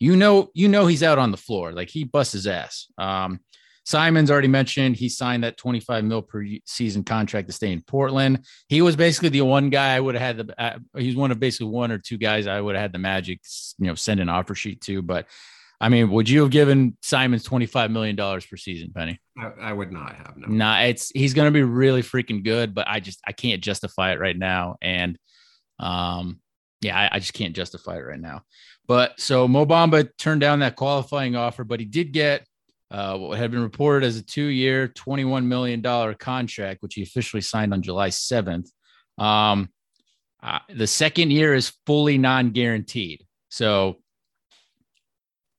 you 0.00 0.16
know, 0.16 0.50
you 0.54 0.68
know 0.68 0.86
he's 0.86 1.02
out 1.02 1.18
on 1.18 1.30
the 1.30 1.36
floor. 1.36 1.72
Like 1.72 1.90
he 1.90 2.04
busts 2.04 2.32
his 2.32 2.46
ass. 2.46 2.86
Um, 2.96 3.40
Simons 3.84 4.30
already 4.30 4.48
mentioned 4.48 4.96
he 4.96 5.08
signed 5.08 5.44
that 5.44 5.56
25 5.56 6.04
mil 6.04 6.22
per 6.22 6.44
season 6.66 7.02
contract 7.02 7.48
to 7.48 7.52
stay 7.52 7.72
in 7.72 7.82
Portland. 7.82 8.44
He 8.68 8.80
was 8.80 8.96
basically 8.96 9.30
the 9.30 9.42
one 9.42 9.70
guy 9.70 9.94
I 9.94 10.00
would 10.00 10.14
have 10.14 10.36
had 10.36 10.46
the. 10.46 10.62
Uh, 10.62 10.78
he's 10.96 11.16
one 11.16 11.30
of 11.30 11.40
basically 11.40 11.66
one 11.66 11.90
or 11.90 11.98
two 11.98 12.18
guys 12.18 12.46
I 12.46 12.60
would 12.60 12.74
have 12.74 12.82
had 12.82 12.92
the 12.92 12.98
Magic, 12.98 13.40
you 13.78 13.86
know, 13.86 13.94
send 13.94 14.20
an 14.20 14.28
offer 14.28 14.54
sheet 14.54 14.80
to. 14.82 15.02
But 15.02 15.26
I 15.80 15.88
mean, 15.88 16.10
would 16.10 16.28
you 16.28 16.42
have 16.42 16.50
given 16.50 16.96
Simons 17.02 17.42
25 17.42 17.90
million 17.90 18.14
dollars 18.14 18.46
per 18.46 18.56
season, 18.56 18.92
Penny? 18.94 19.20
I, 19.36 19.50
I, 19.60 19.72
would 19.72 19.90
not 19.90 20.14
have. 20.14 20.36
No, 20.36 20.46
nah, 20.46 20.80
it's 20.82 21.10
he's 21.10 21.34
going 21.34 21.46
to 21.46 21.52
be 21.52 21.64
really 21.64 22.02
freaking 22.02 22.44
good, 22.44 22.72
but 22.74 22.86
I 22.86 23.00
just 23.00 23.20
I 23.26 23.32
can't 23.32 23.60
justify 23.60 24.12
it 24.12 24.20
right 24.20 24.38
now, 24.38 24.76
and 24.80 25.18
um, 25.80 26.40
yeah, 26.82 26.96
I, 26.96 27.16
I 27.16 27.18
just 27.18 27.34
can't 27.34 27.56
justify 27.56 27.96
it 27.96 28.02
right 28.02 28.20
now. 28.20 28.42
But 28.86 29.18
so 29.20 29.48
Mo 29.48 29.66
Bamba 29.66 30.08
turned 30.18 30.40
down 30.40 30.60
that 30.60 30.76
qualifying 30.76 31.34
offer, 31.34 31.64
but 31.64 31.80
he 31.80 31.86
did 31.86 32.12
get 32.12 32.46
uh, 32.92 33.16
what 33.16 33.38
had 33.38 33.50
been 33.50 33.62
reported 33.62 34.06
as 34.06 34.18
a 34.18 34.22
two-year, 34.22 34.88
$21 34.88 35.46
million 35.46 35.82
contract, 36.16 36.82
which 36.82 36.94
he 36.94 37.02
officially 37.02 37.40
signed 37.40 37.72
on 37.72 37.80
July 37.80 38.10
7th. 38.10 38.68
Um, 39.16 39.70
uh, 40.42 40.58
the 40.68 40.86
second 40.86 41.30
year 41.30 41.54
is 41.54 41.72
fully 41.86 42.18
non-guaranteed. 42.18 43.24
So 43.48 43.96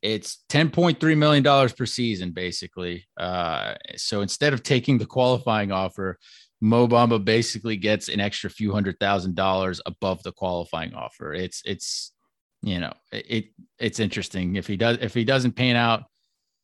it's 0.03 0.43
$10.3 0.49 1.17
million 1.17 1.69
per 1.69 1.85
season, 1.87 2.31
basically. 2.31 3.05
Uh, 3.17 3.75
so 3.95 4.21
instead 4.21 4.53
of 4.53 4.61
taking 4.61 4.99
the 4.99 5.05
qualifying 5.07 5.71
offer, 5.71 6.19
Mo 6.61 6.87
Bamba 6.87 7.23
basically 7.23 7.77
gets 7.77 8.09
an 8.09 8.19
extra 8.19 8.49
few 8.49 8.71
hundred 8.71 8.97
thousand 8.99 9.35
dollars 9.35 9.81
above 9.85 10.23
the 10.23 10.31
qualifying 10.31 10.93
offer. 10.93 11.33
It's 11.33 11.61
it's 11.65 12.13
you 12.61 12.79
know 12.79 12.93
it 13.11 13.47
it's 13.79 13.99
interesting 13.99 14.55
if 14.55 14.65
he 14.65 14.77
does 14.77 14.97
if 15.01 15.13
he 15.13 15.25
doesn't 15.25 15.57
pan 15.57 15.75
out 15.75 16.05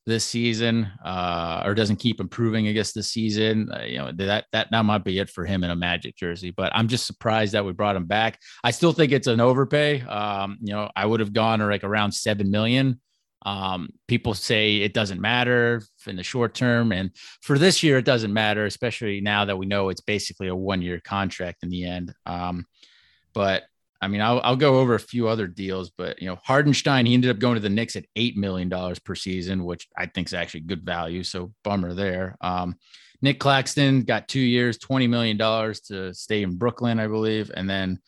this 0.09 0.25
season 0.25 0.91
uh, 1.05 1.63
or 1.65 1.73
doesn't 1.73 1.97
keep 1.97 2.19
improving, 2.19 2.67
I 2.67 2.73
guess, 2.73 2.91
this 2.91 3.09
season, 3.09 3.69
uh, 3.71 3.83
you 3.83 3.97
know, 3.99 4.11
that, 4.13 4.45
that, 4.51 4.67
that 4.71 4.85
might 4.85 5.03
be 5.03 5.19
it 5.19 5.29
for 5.29 5.45
him 5.45 5.63
in 5.63 5.69
a 5.69 5.75
Magic 5.75 6.17
jersey. 6.17 6.51
But 6.51 6.71
I'm 6.75 6.87
just 6.87 7.05
surprised 7.05 7.53
that 7.53 7.65
we 7.65 7.71
brought 7.71 7.95
him 7.95 8.05
back. 8.05 8.39
I 8.63 8.71
still 8.71 8.91
think 8.91 9.11
it's 9.11 9.27
an 9.27 9.39
overpay. 9.39 10.01
Um, 10.01 10.57
you 10.61 10.73
know, 10.73 10.89
I 10.95 11.05
would 11.05 11.21
have 11.21 11.31
gone 11.31 11.61
or 11.61 11.69
like 11.69 11.83
around 11.83 12.11
7 12.11 12.49
million. 12.51 12.99
Um, 13.45 13.89
people 14.07 14.33
say 14.33 14.77
it 14.77 14.93
doesn't 14.93 15.21
matter 15.21 15.81
in 16.05 16.17
the 16.17 16.23
short 16.23 16.53
term. 16.53 16.91
And 16.91 17.11
for 17.41 17.57
this 17.57 17.83
year, 17.83 17.97
it 17.97 18.05
doesn't 18.05 18.33
matter, 18.33 18.65
especially 18.65 19.21
now 19.21 19.45
that 19.45 19.57
we 19.57 19.65
know 19.65 19.89
it's 19.89 20.01
basically 20.01 20.49
a 20.49 20.55
one 20.55 20.81
year 20.81 20.99
contract 21.01 21.63
in 21.63 21.69
the 21.69 21.85
end. 21.85 22.13
Um, 22.25 22.65
but 23.33 23.63
I 24.01 24.07
mean, 24.07 24.21
I'll, 24.21 24.39
I'll 24.43 24.55
go 24.55 24.79
over 24.79 24.95
a 24.95 24.99
few 24.99 25.27
other 25.27 25.47
deals, 25.47 25.91
but 25.97 26.21
you 26.21 26.27
know, 26.27 26.37
Hartenstein, 26.43 27.05
he 27.05 27.13
ended 27.13 27.31
up 27.31 27.39
going 27.39 27.55
to 27.55 27.61
the 27.61 27.69
Knicks 27.69 27.95
at 27.95 28.05
eight 28.15 28.37
million 28.37 28.69
dollars 28.69 28.99
per 28.99 29.15
season, 29.15 29.65
which 29.65 29.87
I 29.97 30.05
think 30.05 30.27
is 30.27 30.33
actually 30.33 30.61
good 30.61 30.85
value. 30.85 31.23
So 31.23 31.53
bummer 31.63 31.93
there. 31.93 32.37
Um, 32.41 32.75
Nic 33.21 33.39
Claxton 33.39 34.03
got 34.03 34.29
two 34.29 34.39
years, 34.39 34.77
twenty 34.77 35.07
million 35.07 35.35
dollars 35.37 35.81
to 35.81 36.13
stay 36.13 36.43
in 36.43 36.57
Brooklyn, 36.57 36.99
I 36.99 37.07
believe, 37.07 37.51
and 37.53 37.69
then 37.69 37.99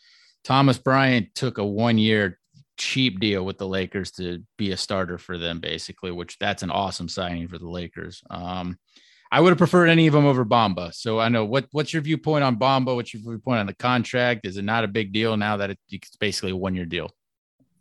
Thomas 0.43 0.77
Bryant 0.77 1.35
took 1.35 1.57
a 1.57 1.65
one-year 1.65 2.39
cheap 2.77 3.19
deal 3.19 3.45
with 3.45 3.57
the 3.57 3.67
Lakers 3.67 4.11
to 4.11 4.43
be 4.57 4.71
a 4.71 4.77
starter 4.77 5.17
for 5.17 5.37
them, 5.37 5.59
basically, 5.59 6.11
which 6.11 6.37
that's 6.39 6.63
an 6.63 6.71
awesome 6.71 7.09
signing 7.09 7.47
for 7.47 7.59
the 7.59 7.69
Lakers. 7.69 8.23
Um, 8.29 8.79
I 9.31 9.39
would 9.39 9.49
have 9.49 9.57
preferred 9.57 9.87
any 9.87 10.07
of 10.07 10.13
them 10.13 10.25
over 10.25 10.43
Bamba. 10.43 10.93
So 10.93 11.19
I 11.19 11.29
know 11.29 11.45
what 11.45 11.67
what's 11.71 11.93
your 11.93 12.01
viewpoint 12.01 12.43
on 12.43 12.57
Bamba? 12.57 12.95
What's 12.95 13.13
your 13.13 13.23
viewpoint 13.23 13.59
on 13.59 13.65
the 13.65 13.75
contract? 13.75 14.45
Is 14.45 14.57
it 14.57 14.63
not 14.63 14.83
a 14.83 14.87
big 14.87 15.13
deal 15.13 15.37
now 15.37 15.57
that 15.57 15.77
it's 15.89 16.17
basically 16.17 16.51
a 16.51 16.55
one 16.55 16.75
year 16.75 16.85
deal? 16.85 17.11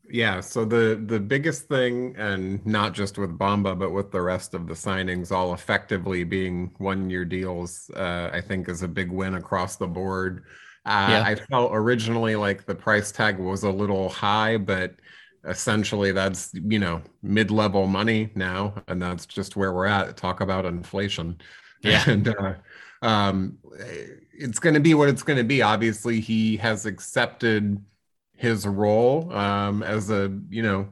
Yeah. 0.09 0.41
So 0.41 0.65
the 0.65 1.03
the 1.07 1.19
biggest 1.19 1.67
thing, 1.69 2.15
and 2.17 2.65
not 2.65 2.95
just 2.95 3.19
with 3.19 3.37
Bamba, 3.37 3.79
but 3.79 3.91
with 3.91 4.13
the 4.13 4.23
rest 4.23 4.55
of 4.55 4.69
the 4.69 4.75
signings, 4.75 5.33
all 5.33 5.55
effectively 5.55 6.23
being 6.23 6.73
one 6.79 7.11
year 7.11 7.25
deals, 7.25 7.91
uh, 7.97 8.31
I 8.33 8.41
think 8.41 8.69
is 8.69 8.83
a 8.83 8.89
big 8.89 9.11
win 9.11 9.35
across 9.35 9.77
the 9.77 9.89
board. 9.89 10.45
Uh, 10.87 11.07
yeah. 11.11 11.23
I 11.27 11.35
felt 11.35 11.73
originally 11.75 12.37
like 12.37 12.65
the 12.65 12.75
price 12.75 13.13
tag 13.13 13.39
was 13.39 13.65
a 13.65 13.71
little 13.71 14.09
high, 14.09 14.57
but 14.57 14.95
essentially 15.45 16.13
that's 16.13 16.51
you 16.55 16.79
know 16.79 17.01
mid-level 17.23 17.87
money 17.87 18.31
now 18.35 18.75
and 18.89 19.01
that's 19.01 19.25
just 19.25 19.57
where 19.57 19.73
we're 19.73 19.87
at 19.87 20.17
talk 20.17 20.41
about 20.41 20.67
inflation 20.67 21.37
yeah 21.83 22.05
and 22.09 22.29
uh, 22.29 22.55
um, 23.03 23.57
it's 24.33 24.59
going 24.59 24.75
to 24.75 24.81
be 24.81 24.93
what 24.93 25.09
it's 25.09 25.23
going 25.23 25.39
to 25.39 25.45
be 25.45 25.63
obviously 25.63 26.21
he 26.21 26.57
has 26.57 26.85
accepted 26.85 27.83
his 28.37 28.67
role 28.67 29.33
um, 29.33 29.83
as 29.83 30.11
a 30.11 30.31
you 30.51 30.63
know 30.63 30.89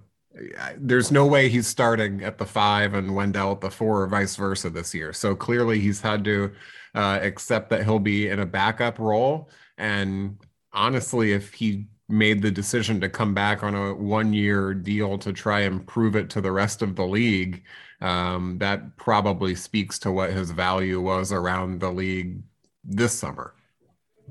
there's 0.77 1.11
no 1.11 1.27
way 1.27 1.49
he's 1.49 1.67
starting 1.67 2.23
at 2.23 2.39
the 2.39 2.47
five 2.47 2.95
and 2.95 3.15
Wendell 3.15 3.53
at 3.53 3.61
the 3.61 3.71
four 3.71 4.03
or 4.03 4.07
vice 4.07 4.37
versa 4.37 4.71
this 4.71 4.95
year. 4.95 5.13
So 5.13 5.35
clearly 5.35 5.81
he's 5.81 6.01
had 6.01 6.25
to 6.25 6.53
uh, 6.95 7.19
accept 7.23 7.71
that 7.71 7.85
he'll 7.85 7.99
be 7.99 8.29
in 8.29 8.41
a 8.41 8.47
backup 8.47 8.99
role. 8.99 9.51
And 9.77 10.39
honestly, 10.73 11.33
if 11.33 11.53
he 11.53 11.87
made 12.09 12.43
the 12.43 12.51
decision 12.51 13.01
to 13.01 13.09
come 13.09 13.35
back 13.35 13.63
on 13.63 13.75
a 13.75 13.95
one 13.95 14.33
year 14.33 14.75
deal 14.75 15.19
to 15.19 15.33
try 15.33 15.61
and 15.61 15.87
prove 15.87 16.17
it 16.17 16.31
to 16.31 16.41
the 16.41 16.53
rest 16.53 16.83
of 16.83 16.97
the 16.97 17.07
league, 17.07 17.63
um, 18.01 18.59
that 18.59 18.97
probably 18.97 19.55
speaks 19.55 19.99
to 19.99 20.13
what 20.13 20.33
his 20.33 20.51
value 20.51 21.01
was 21.01 21.33
around 21.33 21.81
the 21.81 21.91
league 21.91 22.43
this 22.85 23.13
summer. 23.13 23.55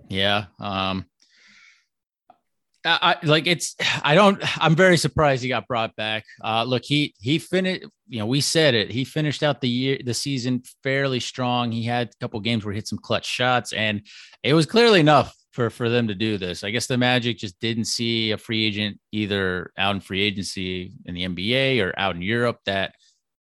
Yeah. 0.09 0.45
Um, 0.59 1.05
I, 2.85 3.17
like 3.23 3.47
it's 3.47 3.75
I 4.01 4.15
don't 4.15 4.41
I'm 4.63 4.75
very 4.75 4.95
surprised 4.95 5.43
he 5.43 5.49
got 5.49 5.67
brought 5.67 5.95
back. 5.95 6.23
Uh 6.41 6.63
look, 6.63 6.85
he 6.85 7.13
he 7.19 7.37
finished, 7.37 7.85
you 8.07 8.19
know, 8.19 8.25
we 8.25 8.39
said 8.39 8.75
it. 8.75 8.89
He 8.89 9.03
finished 9.03 9.43
out 9.43 9.59
the 9.59 9.67
year 9.67 9.99
the 10.03 10.13
season 10.13 10.63
fairly 10.83 11.19
strong. 11.19 11.71
He 11.71 11.83
had 11.83 12.07
a 12.07 12.17
couple 12.21 12.39
games 12.39 12.63
where 12.63 12.71
he 12.71 12.77
hit 12.77 12.87
some 12.87 12.99
clutch 12.99 13.25
shots 13.25 13.73
and 13.73 14.03
it 14.41 14.53
was 14.53 14.65
clearly 14.65 15.01
enough 15.01 15.35
for 15.57 15.71
for 15.71 15.89
them 15.89 16.07
to 16.07 16.13
do 16.13 16.37
this. 16.37 16.63
I 16.63 16.69
guess 16.69 16.85
the 16.85 16.99
Magic 16.99 17.39
just 17.39 17.59
didn't 17.59 17.85
see 17.85 18.29
a 18.29 18.37
free 18.37 18.65
agent 18.67 18.99
either 19.11 19.71
out 19.75 19.95
in 19.95 20.01
free 20.01 20.21
agency 20.21 20.93
in 21.05 21.15
the 21.15 21.27
NBA 21.27 21.83
or 21.83 21.97
out 21.97 22.15
in 22.15 22.21
Europe 22.21 22.59
that 22.67 22.93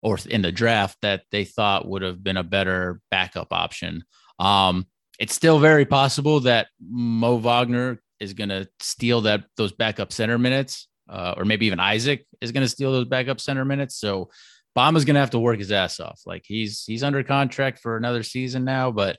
or 0.03 0.19
in 0.29 0.43
the 0.43 0.51
draft 0.51 0.99
that 1.03 1.23
they 1.31 1.45
thought 1.45 1.87
would 1.87 2.03
have 2.03 2.21
been 2.25 2.37
a 2.37 2.43
better 2.43 3.01
backup 3.13 3.53
option. 3.53 4.03
Um, 4.41 4.87
it's 5.21 5.35
still 5.35 5.61
very 5.61 5.85
possible 5.85 6.41
that 6.41 6.67
Mo 6.81 7.37
Wagner 7.37 8.03
is 8.19 8.33
going 8.33 8.49
to 8.49 8.67
steal 8.81 9.21
that 9.21 9.45
those 9.57 9.71
backup 9.71 10.13
center 10.13 10.37
minutes, 10.37 10.89
uh, 11.09 11.35
or 11.37 11.45
maybe 11.45 11.67
even 11.67 11.79
Isaac 11.79 12.27
is 12.41 12.51
going 12.51 12.65
to 12.65 12.69
steal 12.69 12.91
those 12.91 13.05
backup 13.05 13.41
center 13.41 13.65
minutes. 13.65 14.01
So 14.01 14.31
Bamba's 14.77 15.05
gonna 15.05 15.21
have 15.21 15.31
to 15.31 15.39
work 15.39 15.59
his 15.59 15.73
ass 15.73 16.01
off. 16.01 16.23
Like 16.27 16.45
he's 16.47 16.85
he's 16.85 17.03
under 17.03 17.23
contract 17.23 17.81
for 17.81 17.97
another 17.97 18.23
season 18.23 18.65
now, 18.65 18.91
but 18.93 19.19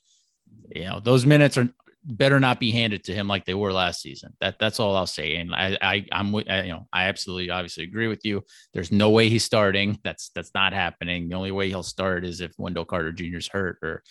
you 0.73 0.85
know 0.85 0.99
those 0.99 1.25
minutes 1.25 1.57
are 1.57 1.69
better 2.03 2.39
not 2.39 2.59
be 2.59 2.71
handed 2.71 3.03
to 3.03 3.13
him 3.13 3.27
like 3.27 3.45
they 3.45 3.53
were 3.53 3.71
last 3.71 4.01
season. 4.01 4.33
That 4.39 4.57
that's 4.59 4.79
all 4.79 4.95
I'll 4.95 5.05
say. 5.05 5.35
And 5.35 5.53
I, 5.53 5.77
I 5.81 6.05
I'm 6.11 6.33
you 6.33 6.43
know 6.45 6.87
I 6.91 7.05
absolutely 7.05 7.49
obviously 7.49 7.83
agree 7.83 8.07
with 8.07 8.25
you. 8.25 8.43
There's 8.73 8.91
no 8.91 9.09
way 9.11 9.29
he's 9.29 9.43
starting. 9.43 9.99
That's 10.03 10.29
that's 10.33 10.53
not 10.53 10.73
happening. 10.73 11.29
The 11.29 11.35
only 11.35 11.51
way 11.51 11.69
he'll 11.69 11.83
start 11.83 12.25
is 12.25 12.41
if 12.41 12.53
Wendell 12.57 12.85
Carter 12.85 13.11
Jr. 13.11 13.37
is 13.37 13.47
hurt 13.47 13.77
or 13.83 14.03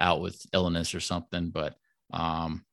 out 0.00 0.20
with 0.20 0.40
illness 0.52 0.94
or 0.94 1.00
something. 1.00 1.50
But 1.50 1.74
um, 2.12 2.64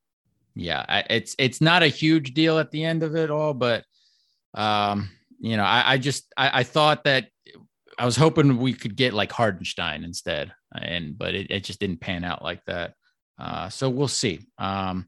yeah, 0.55 0.85
I, 0.87 1.03
it's 1.09 1.35
it's 1.39 1.61
not 1.61 1.83
a 1.83 1.87
huge 1.87 2.33
deal 2.33 2.59
at 2.59 2.71
the 2.71 2.83
end 2.83 3.03
of 3.03 3.15
it 3.15 3.31
all. 3.31 3.53
But 3.53 3.85
um, 4.53 5.09
you 5.39 5.57
know, 5.57 5.63
I, 5.63 5.93
I 5.93 5.97
just 5.97 6.31
I, 6.35 6.59
I 6.59 6.63
thought 6.63 7.05
that 7.05 7.27
I 7.97 8.05
was 8.05 8.17
hoping 8.17 8.57
we 8.57 8.73
could 8.73 8.95
get 8.95 9.13
like 9.13 9.31
Hartenstein 9.31 10.03
instead, 10.03 10.53
and 10.73 11.17
but 11.17 11.33
it, 11.33 11.47
it 11.49 11.63
just 11.63 11.79
didn't 11.79 12.01
pan 12.01 12.23
out 12.23 12.43
like 12.43 12.63
that. 12.65 12.93
Uh, 13.37 13.69
so 13.69 13.89
we'll 13.89 14.07
see. 14.07 14.39
Um, 14.57 15.07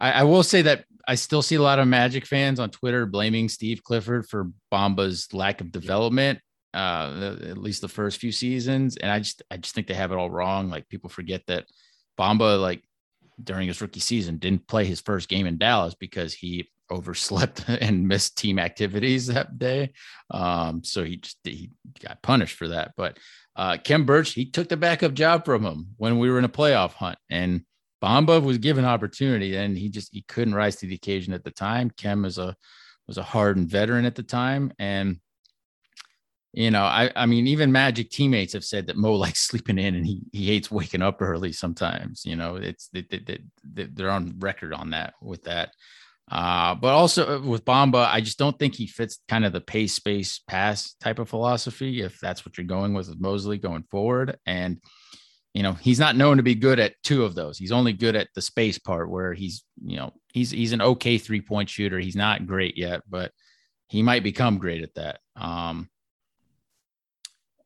I, 0.00 0.12
I, 0.12 0.22
will 0.24 0.42
say 0.42 0.62
that 0.62 0.84
I 1.06 1.14
still 1.14 1.42
see 1.42 1.56
a 1.56 1.62
lot 1.62 1.78
of 1.78 1.86
Magic 1.86 2.26
fans 2.26 2.58
on 2.58 2.70
Twitter 2.70 3.06
blaming 3.06 3.48
Steve 3.48 3.82
Clifford 3.82 4.26
for 4.26 4.50
Bamba's 4.72 5.32
lack 5.34 5.60
of 5.60 5.70
development, 5.70 6.40
uh, 6.72 7.36
at 7.42 7.58
least 7.58 7.82
the 7.82 7.88
first 7.88 8.18
few 8.18 8.32
seasons. 8.32 8.96
And 8.96 9.10
I 9.10 9.18
just 9.18 9.42
I 9.50 9.58
just 9.58 9.74
think 9.74 9.86
they 9.86 9.94
have 9.94 10.12
it 10.12 10.18
all 10.18 10.30
wrong. 10.30 10.70
Like 10.70 10.88
people 10.88 11.10
forget 11.10 11.42
that 11.48 11.66
Bamba, 12.18 12.60
like 12.60 12.82
during 13.42 13.68
his 13.68 13.80
rookie 13.80 14.00
season, 14.00 14.38
didn't 14.38 14.66
play 14.66 14.84
his 14.84 15.00
first 15.00 15.28
game 15.28 15.46
in 15.46 15.58
Dallas 15.58 15.94
because 15.94 16.32
he 16.32 16.70
overslept 16.92 17.64
and 17.68 18.06
missed 18.06 18.38
team 18.38 18.58
activities 18.58 19.26
that 19.26 19.58
day. 19.58 19.92
Um, 20.30 20.84
so 20.84 21.04
he 21.04 21.16
just 21.16 21.38
he 21.42 21.70
got 22.00 22.22
punished 22.22 22.56
for 22.56 22.68
that. 22.68 22.92
But 22.96 23.18
uh, 23.56 23.78
Khem 23.82 24.04
Birch, 24.04 24.32
he 24.32 24.46
took 24.46 24.68
the 24.68 24.76
backup 24.76 25.14
job 25.14 25.44
from 25.44 25.64
him 25.64 25.88
when 25.96 26.18
we 26.18 26.30
were 26.30 26.38
in 26.38 26.44
a 26.44 26.48
playoff 26.48 26.92
hunt, 26.92 27.18
and 27.28 27.62
Bamba 28.02 28.42
was 28.42 28.58
given 28.58 28.84
opportunity, 28.84 29.56
and 29.56 29.76
he 29.76 29.88
just 29.88 30.12
he 30.12 30.22
couldn't 30.22 30.54
rise 30.54 30.76
to 30.76 30.86
the 30.86 30.94
occasion 30.94 31.32
at 31.32 31.44
the 31.44 31.50
time. 31.50 31.90
Khem 31.90 32.24
is 32.24 32.38
a 32.38 32.56
was 33.06 33.18
a 33.18 33.22
hardened 33.22 33.68
veteran 33.68 34.04
at 34.04 34.14
the 34.14 34.22
time, 34.22 34.72
and 34.78 35.18
you 36.52 36.70
know, 36.70 36.82
I 36.82 37.10
I 37.14 37.26
mean, 37.26 37.46
even 37.46 37.72
Magic 37.72 38.10
teammates 38.10 38.52
have 38.52 38.64
said 38.64 38.86
that 38.86 38.96
Mo 38.96 39.14
likes 39.24 39.40
sleeping 39.40 39.78
in, 39.78 39.94
and 39.94 40.06
he 40.06 40.20
he 40.32 40.46
hates 40.46 40.70
waking 40.70 41.02
up 41.02 41.22
early 41.22 41.52
sometimes. 41.52 42.24
You 42.24 42.36
know, 42.36 42.56
it's 42.56 42.88
they, 42.88 43.02
they, 43.02 43.38
they, 43.64 43.84
they're 43.84 44.10
on 44.10 44.36
record 44.38 44.72
on 44.72 44.90
that 44.90 45.14
with 45.22 45.44
that. 45.44 45.72
Uh, 46.30 46.74
but 46.74 46.92
also 46.92 47.36
uh, 47.36 47.40
with 47.40 47.64
Bamba, 47.64 48.06
I 48.08 48.20
just 48.20 48.38
don't 48.38 48.58
think 48.58 48.74
he 48.74 48.86
fits 48.86 49.20
kind 49.28 49.44
of 49.44 49.52
the 49.52 49.60
pace, 49.60 49.94
space, 49.94 50.40
pass 50.48 50.94
type 50.94 51.18
of 51.18 51.28
philosophy. 51.28 52.00
If 52.00 52.18
that's 52.20 52.46
what 52.46 52.56
you're 52.56 52.66
going 52.66 52.94
with 52.94 53.08
with 53.08 53.20
Mosley 53.20 53.58
going 53.58 53.82
forward, 53.84 54.38
and 54.46 54.78
you 55.52 55.62
know 55.62 55.72
he's 55.72 55.98
not 55.98 56.16
known 56.16 56.38
to 56.38 56.42
be 56.42 56.54
good 56.54 56.78
at 56.78 56.94
two 57.02 57.24
of 57.24 57.34
those. 57.34 57.58
He's 57.58 57.72
only 57.72 57.92
good 57.92 58.16
at 58.16 58.28
the 58.34 58.40
space 58.40 58.78
part, 58.78 59.10
where 59.10 59.34
he's 59.34 59.64
you 59.84 59.96
know 59.96 60.12
he's 60.32 60.50
he's 60.50 60.72
an 60.72 60.80
okay 60.80 61.18
three 61.18 61.42
point 61.42 61.68
shooter. 61.68 61.98
He's 61.98 62.16
not 62.16 62.46
great 62.46 62.78
yet, 62.78 63.02
but 63.08 63.32
he 63.88 64.02
might 64.02 64.22
become 64.22 64.58
great 64.58 64.82
at 64.82 64.94
that. 64.94 65.20
Um, 65.36 65.90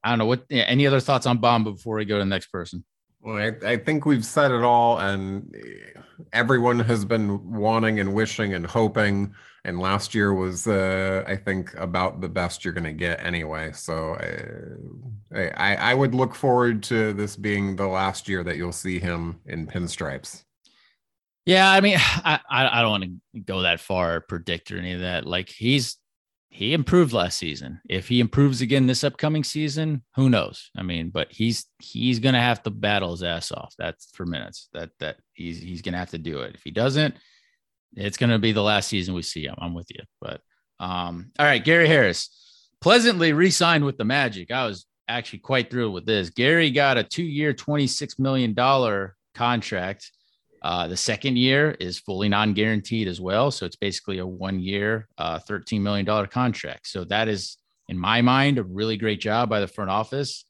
I 0.03 0.11
don't 0.11 0.19
know 0.19 0.27
what. 0.27 0.45
Any 0.51 0.87
other 0.87 1.01
thoughts 1.01 1.27
on 1.27 1.41
Bamba 1.41 1.75
before 1.75 1.97
we 1.97 2.05
go 2.05 2.17
to 2.17 2.25
the 2.25 2.27
next 2.27 2.49
person? 2.49 2.85
Well, 3.27 3.39
I, 3.39 3.73
I, 3.73 3.77
think 3.77 4.07
we've 4.07 4.25
said 4.25 4.53
it 4.53 4.63
all, 4.63 5.01
and 5.01 5.53
eh, 5.53 6.01
everyone 6.33 6.79
has 6.79 7.05
been 7.05 7.53
wanting 7.53 7.99
and 7.99 8.15
wishing 8.15 8.55
and 8.55 8.65
hoping. 8.65 9.35
And 9.65 9.81
last 9.81 10.15
year 10.15 10.33
was, 10.33 10.69
uh, 10.69 11.25
I 11.27 11.35
think, 11.35 11.75
about 11.75 12.21
the 12.21 12.29
best 12.29 12.65
you're 12.65 12.73
going 12.73 12.85
to 12.85 12.93
get 12.93 13.19
anyway. 13.21 13.73
So 13.73 14.15
I, 15.35 15.49
I, 15.57 15.75
I 15.75 15.95
would 15.95 16.15
look 16.15 16.37
forward 16.37 16.85
to 16.85 17.13
this 17.15 17.35
being 17.35 17.75
the 17.75 17.89
last 17.89 18.29
year 18.29 18.45
that 18.45 18.59
you'll 18.59 18.71
see 18.71 19.01
him 19.01 19.41
in 19.47 19.67
pinstripes. 19.67 20.45
Yeah, 21.47 21.69
I 21.69 21.81
mean, 21.81 21.97
I, 22.01 22.39
I 22.49 22.81
don't 22.81 22.91
want 22.93 23.05
to 23.35 23.41
go 23.41 23.63
that 23.63 23.81
far, 23.81 24.15
or 24.15 24.21
predict 24.21 24.71
or 24.71 24.79
any 24.79 24.93
of 24.93 25.01
that. 25.01 25.27
Like 25.27 25.49
he's 25.49 25.97
he 26.57 26.73
improved 26.73 27.13
last 27.13 27.37
season. 27.37 27.83
If 27.87 28.09
he 28.09 28.19
improves 28.19 28.63
again 28.63 28.87
this 28.87 29.05
upcoming 29.05 29.45
season, 29.45 30.03
who 30.15 30.31
knows? 30.31 30.71
I 30.75 30.83
mean, 30.83 31.11
but 31.11 31.31
he's 31.31 31.67
he's 31.79 32.19
gonna 32.19 32.41
have 32.41 32.63
to 32.63 32.71
battle 32.71 33.11
his 33.11 33.23
ass 33.23 33.53
off. 33.53 33.75
That's 33.79 34.09
for 34.15 34.25
minutes. 34.25 34.71
That 34.73 34.89
that 35.01 35.19
he's 35.35 35.61
he's 35.61 35.83
gonna 35.83 35.99
have 35.99 36.13
to 36.13 36.19
do 36.19 36.41
it. 36.41 36.55
If 36.55 36.63
he 36.65 36.71
doesn't, 36.71 37.15
it's 37.95 38.17
gonna 38.17 38.39
be 38.39 38.53
the 38.53 38.63
last 38.63 38.89
season 38.89 39.13
we 39.15 39.21
see 39.21 39.45
him. 39.45 39.55
I'm 39.59 39.75
with 39.75 39.89
you. 39.91 40.01
But 40.19 40.41
um, 40.81 41.31
all 41.39 41.45
right, 41.45 41.63
Gary 41.63 41.89
Harris 41.89 42.71
pleasantly 42.81 43.35
re-signed 43.35 43.85
with 43.85 43.99
the 43.99 44.05
Magic. 44.05 44.51
I 44.51 44.65
was 44.65 44.87
actually 45.09 45.41
quite 45.41 45.71
thrilled 45.71 45.93
with 45.93 46.07
this. 46.07 46.31
Gary 46.31 46.71
got 46.71 46.97
a 46.97 47.05
two-year, 47.05 47.53
$26 47.53 48.19
million 48.19 48.55
contract 49.35 50.11
uh, 50.69 50.87
the 50.89 50.97
second 50.97 51.37
year 51.39 51.63
is 51.79 52.05
fully 52.07 52.29
non-guaranteed 52.29 53.07
as 53.09 53.21
well, 53.21 53.51
so 53.51 53.67
it's 53.67 53.81
basically 53.87 54.19
a 54.19 54.27
one-year, 54.27 54.91
uh, 55.17 55.39
thirteen 55.49 55.83
million 55.83 56.07
dollar 56.11 56.29
contract. 56.41 56.85
So 56.89 57.05
that 57.05 57.29
is, 57.29 57.57
in 57.89 57.99
my 57.99 58.19
mind, 58.23 58.59
a 58.59 58.65
really 58.79 58.97
great 59.05 59.21
job 59.29 59.49
by 59.49 59.61
the 59.61 59.73
front 59.77 59.91
office. 59.91 60.45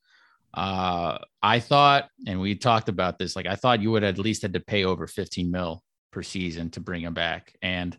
Uh, 0.54 1.18
I 1.54 1.60
thought, 1.60 2.08
and 2.28 2.40
we 2.40 2.54
talked 2.54 2.88
about 2.88 3.18
this, 3.18 3.36
like 3.36 3.48
I 3.54 3.56
thought 3.56 3.82
you 3.82 3.90
would 3.92 4.04
at 4.04 4.18
least 4.18 4.42
had 4.42 4.54
to 4.54 4.60
pay 4.72 4.84
over 4.84 5.06
fifteen 5.06 5.50
mil 5.50 5.82
per 6.12 6.22
season 6.22 6.70
to 6.70 6.80
bring 6.80 7.02
him 7.02 7.14
back, 7.14 7.52
and 7.60 7.92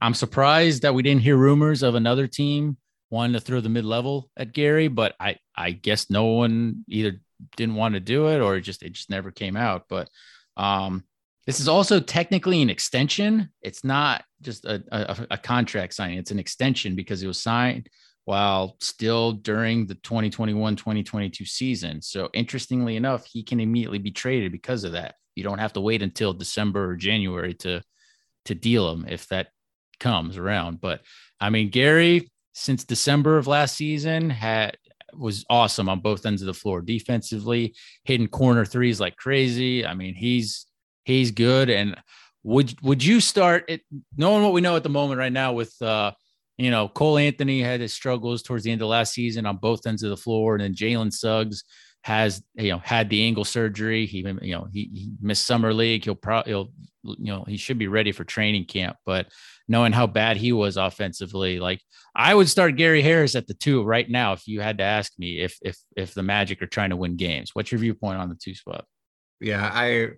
I'm 0.00 0.14
surprised 0.14 0.82
that 0.82 0.94
we 0.94 1.02
didn't 1.02 1.22
hear 1.22 1.36
rumors 1.36 1.82
of 1.82 1.94
another 1.94 2.28
team 2.28 2.76
wanting 3.10 3.34
to 3.34 3.40
throw 3.40 3.60
the 3.60 3.68
mid-level 3.76 4.30
at 4.36 4.52
Gary, 4.52 4.88
but 4.88 5.14
I 5.18 5.36
I 5.66 5.72
guess 5.72 6.10
no 6.10 6.24
one 6.42 6.84
either 6.88 7.20
didn't 7.56 7.78
want 7.80 7.94
to 7.94 8.00
do 8.14 8.28
it 8.28 8.40
or 8.40 8.60
just 8.60 8.82
it 8.82 8.92
just 8.92 9.10
never 9.10 9.30
came 9.32 9.56
out. 9.56 9.82
But 9.88 10.06
um, 10.56 11.02
this 11.46 11.60
is 11.60 11.68
also 11.68 12.00
technically 12.00 12.62
an 12.62 12.70
extension. 12.70 13.50
It's 13.62 13.84
not 13.84 14.24
just 14.40 14.64
a, 14.64 14.82
a, 14.90 15.26
a, 15.32 15.38
contract 15.38 15.94
signing, 15.94 16.18
it's 16.18 16.30
an 16.30 16.38
extension 16.38 16.96
because 16.96 17.22
it 17.22 17.26
was 17.26 17.42
signed 17.42 17.88
while 18.24 18.76
still 18.80 19.32
during 19.32 19.86
the 19.86 19.94
2021 19.96 20.76
2022 20.76 21.44
season. 21.44 22.00
So, 22.00 22.30
interestingly 22.32 22.96
enough, 22.96 23.26
he 23.26 23.42
can 23.42 23.60
immediately 23.60 23.98
be 23.98 24.10
traded 24.10 24.52
because 24.52 24.84
of 24.84 24.92
that. 24.92 25.16
You 25.34 25.44
don't 25.44 25.58
have 25.58 25.74
to 25.74 25.80
wait 25.80 26.02
until 26.02 26.32
December 26.32 26.90
or 26.90 26.96
January 26.96 27.54
to 27.54 27.82
to 28.46 28.54
deal 28.54 28.90
him 28.90 29.06
if 29.08 29.26
that 29.28 29.48
comes 30.00 30.36
around. 30.36 30.80
But 30.80 31.00
I 31.40 31.50
mean, 31.50 31.70
Gary, 31.70 32.30
since 32.52 32.84
December 32.84 33.36
of 33.36 33.46
last 33.46 33.76
season, 33.76 34.30
had 34.30 34.76
was 35.12 35.44
awesome 35.48 35.88
on 35.88 36.00
both 36.00 36.26
ends 36.26 36.42
of 36.42 36.46
the 36.46 36.54
floor 36.54 36.80
defensively, 36.80 37.74
hitting 38.04 38.28
corner 38.28 38.64
threes 38.64 38.98
like 38.98 39.16
crazy. 39.16 39.86
I 39.86 39.94
mean, 39.94 40.14
he's 40.14 40.66
He's 41.04 41.30
good. 41.30 41.70
And 41.70 41.96
would 42.42 42.80
would 42.82 43.04
you 43.04 43.20
start 43.20 43.64
it 43.68 43.82
knowing 44.16 44.42
what 44.42 44.52
we 44.52 44.60
know 44.60 44.76
at 44.76 44.82
the 44.82 44.88
moment 44.88 45.18
right 45.18 45.32
now 45.32 45.52
with 45.54 45.74
uh 45.80 46.12
you 46.58 46.70
know 46.70 46.88
Cole 46.88 47.18
Anthony 47.18 47.62
had 47.62 47.80
his 47.80 47.92
struggles 47.92 48.42
towards 48.42 48.64
the 48.64 48.70
end 48.70 48.82
of 48.82 48.88
last 48.88 49.14
season 49.14 49.46
on 49.46 49.56
both 49.56 49.86
ends 49.86 50.02
of 50.02 50.10
the 50.10 50.16
floor, 50.16 50.54
and 50.54 50.62
then 50.62 50.74
Jalen 50.74 51.12
Suggs 51.12 51.64
has 52.02 52.42
you 52.54 52.70
know 52.70 52.78
had 52.78 53.08
the 53.08 53.24
ankle 53.24 53.44
surgery. 53.44 54.06
He 54.06 54.18
you 54.18 54.54
know 54.54 54.68
he, 54.72 54.90
he 54.92 55.12
missed 55.20 55.46
summer 55.46 55.72
league. 55.72 56.04
He'll 56.04 56.14
probably 56.14 56.52
he'll 56.52 56.72
you 57.02 57.32
know 57.32 57.44
he 57.48 57.56
should 57.56 57.78
be 57.78 57.88
ready 57.88 58.12
for 58.12 58.24
training 58.24 58.66
camp. 58.66 58.96
But 59.06 59.28
knowing 59.66 59.92
how 59.92 60.06
bad 60.06 60.36
he 60.36 60.52
was 60.52 60.76
offensively, 60.76 61.58
like 61.58 61.80
I 62.14 62.34
would 62.34 62.48
start 62.48 62.76
Gary 62.76 63.00
Harris 63.00 63.34
at 63.34 63.46
the 63.46 63.54
two 63.54 63.82
right 63.82 64.08
now. 64.08 64.34
If 64.34 64.46
you 64.46 64.60
had 64.60 64.78
to 64.78 64.84
ask 64.84 65.12
me 65.18 65.40
if 65.40 65.58
if 65.62 65.78
if 65.96 66.12
the 66.12 66.22
Magic 66.22 66.60
are 66.62 66.66
trying 66.66 66.90
to 66.90 66.96
win 66.96 67.16
games, 67.16 67.50
what's 67.54 67.72
your 67.72 67.78
viewpoint 67.80 68.18
on 68.18 68.28
the 68.28 68.36
two 68.36 68.54
spot? 68.54 68.84
Yeah, 69.40 69.68
I 69.72 70.10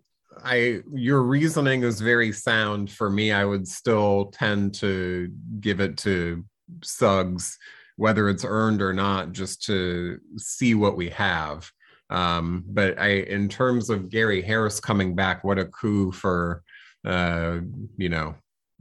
I 0.44 0.80
your 0.92 1.22
reasoning 1.22 1.82
is 1.82 2.00
very 2.00 2.32
sound. 2.32 2.90
For 2.90 3.10
me, 3.10 3.32
I 3.32 3.44
would 3.44 3.66
still 3.66 4.26
tend 4.32 4.74
to 4.76 5.30
give 5.60 5.80
it 5.80 5.96
to 5.98 6.44
Suggs, 6.82 7.58
whether 7.96 8.28
it's 8.28 8.44
earned 8.44 8.82
or 8.82 8.92
not, 8.92 9.32
just 9.32 9.62
to 9.64 10.18
see 10.36 10.74
what 10.74 10.96
we 10.96 11.08
have. 11.10 11.70
Um, 12.10 12.64
but 12.68 12.98
I, 12.98 13.08
in 13.08 13.48
terms 13.48 13.90
of 13.90 14.10
Gary 14.10 14.42
Harris 14.42 14.78
coming 14.78 15.14
back, 15.14 15.42
what 15.42 15.58
a 15.58 15.66
coup 15.66 16.12
for 16.12 16.62
uh, 17.04 17.58
you 17.96 18.08
know 18.08 18.34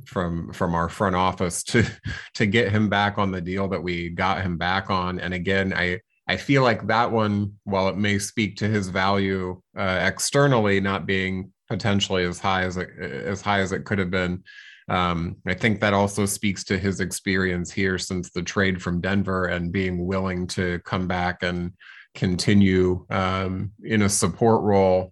from 0.06 0.52
from 0.52 0.76
our 0.76 0.90
front 0.90 1.16
office 1.16 1.64
to 1.64 1.86
to 2.36 2.46
get 2.46 2.72
him 2.72 2.90
back 2.90 3.18
on 3.18 3.32
the 3.32 3.42
deal 3.42 3.68
that 3.70 3.82
we 3.82 4.10
got 4.10 4.42
him 4.42 4.58
back 4.58 4.90
on. 4.90 5.20
And 5.20 5.34
again, 5.34 5.74
I 5.74 6.02
I 6.28 6.38
feel 6.38 6.64
like 6.64 6.88
that 6.88 7.12
one, 7.12 7.54
while 7.64 7.88
it 7.88 7.98
may 7.98 8.18
speak 8.20 8.58
to 8.58 8.68
his 8.68 8.90
value 8.90 9.62
uh, 9.78 10.00
externally 10.02 10.80
not 10.80 11.06
being 11.06 11.52
potentially 11.70 12.24
as 12.24 12.40
high 12.40 12.64
as 12.64 12.78
it, 12.78 12.90
as 13.00 13.42
high 13.42 13.60
as 13.60 13.72
it 13.72 13.86
could 13.86 14.00
have 14.00 14.12
been, 14.12 14.44
um, 14.88 15.38
I 15.48 15.54
think 15.54 15.80
that 15.82 15.94
also 15.94 16.26
speaks 16.26 16.64
to 16.66 16.78
his 16.78 17.00
experience 17.00 17.72
here 17.72 17.98
since 17.98 18.32
the 18.32 18.44
trade 18.44 18.82
from 18.82 19.02
Denver 19.02 19.46
and 19.46 19.72
being 19.72 20.06
willing 20.06 20.48
to 20.48 20.80
come 20.86 21.08
back 21.08 21.42
and 21.42 21.74
continue 22.14 23.06
um, 23.10 23.72
in 23.84 24.04
a 24.04 24.10
support 24.10 24.64
role. 24.64 25.12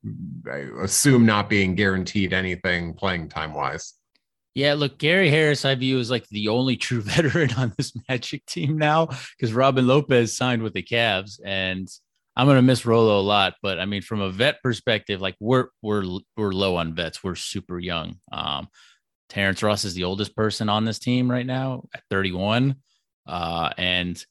I 0.49 0.67
assume 0.81 1.25
not 1.25 1.49
being 1.49 1.75
guaranteed 1.75 2.33
anything 2.33 2.93
playing 2.93 3.29
time 3.29 3.53
wise. 3.53 3.93
Yeah, 4.55 4.75
look, 4.75 4.99
Gary 4.99 5.29
Harris, 5.29 5.65
I 5.65 5.73
view 5.75 5.99
as 5.99 6.11
like 6.11 6.27
the 6.29 6.49
only 6.49 6.77
true 6.77 7.01
veteran 7.01 7.53
on 7.53 7.73
this 7.77 7.93
Magic 8.07 8.45
team 8.45 8.77
now 8.77 9.07
because 9.07 9.53
Robin 9.53 9.87
Lopez 9.87 10.35
signed 10.37 10.61
with 10.61 10.73
the 10.73 10.83
Cavs, 10.83 11.39
and 11.43 11.87
I'm 12.35 12.47
gonna 12.47 12.61
miss 12.61 12.85
Rolo 12.85 13.19
a 13.19 13.21
lot. 13.21 13.55
But 13.61 13.79
I 13.79 13.85
mean, 13.85 14.01
from 14.01 14.21
a 14.21 14.29
vet 14.29 14.61
perspective, 14.61 15.21
like 15.21 15.35
we're 15.39 15.67
we're 15.81 16.03
we're 16.37 16.51
low 16.51 16.75
on 16.75 16.93
vets. 16.93 17.23
We're 17.23 17.35
super 17.35 17.79
young. 17.79 18.17
Um, 18.31 18.67
Terrence 19.29 19.63
Ross 19.63 19.85
is 19.85 19.95
the 19.95 20.03
oldest 20.03 20.35
person 20.35 20.69
on 20.69 20.85
this 20.85 20.99
team 20.99 21.31
right 21.31 21.45
now 21.45 21.85
at 21.93 22.03
31, 22.11 22.75
uh, 23.25 23.69
and 23.77 24.23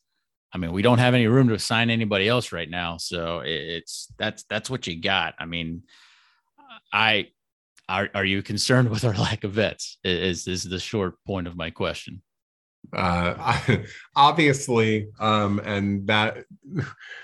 I 0.52 0.58
mean, 0.58 0.72
we 0.72 0.82
don't 0.82 0.98
have 0.98 1.14
any 1.14 1.26
room 1.26 1.48
to 1.48 1.58
sign 1.58 1.90
anybody 1.90 2.28
else 2.28 2.52
right 2.52 2.68
now. 2.68 2.98
So 2.98 3.40
it's 3.44 4.06
that's 4.18 4.44
that's 4.44 4.70
what 4.70 4.86
you 4.86 5.00
got. 5.00 5.34
I 5.38 5.46
mean, 5.46 5.82
I 6.92 7.28
are 7.92 8.08
are 8.14 8.24
you 8.24 8.42
concerned 8.42 8.88
with 8.88 9.04
our 9.04 9.14
lack 9.14 9.44
of 9.44 9.52
vets? 9.52 9.98
Is 10.02 10.48
is 10.48 10.64
the 10.64 10.78
short 10.78 11.14
point 11.26 11.46
of 11.46 11.56
my 11.56 11.70
question? 11.70 12.22
Uh, 12.92 13.56
obviously, 14.16 15.08
um, 15.20 15.60
and 15.64 16.06
that 16.08 16.38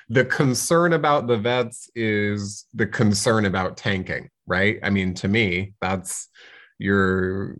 the 0.08 0.24
concern 0.24 0.92
about 0.92 1.26
the 1.26 1.36
vets 1.36 1.90
is 1.94 2.66
the 2.74 2.86
concern 2.86 3.44
about 3.46 3.76
tanking, 3.76 4.28
right? 4.46 4.78
I 4.82 4.90
mean, 4.90 5.14
to 5.14 5.28
me, 5.28 5.74
that's 5.80 6.28
you're 6.78 7.56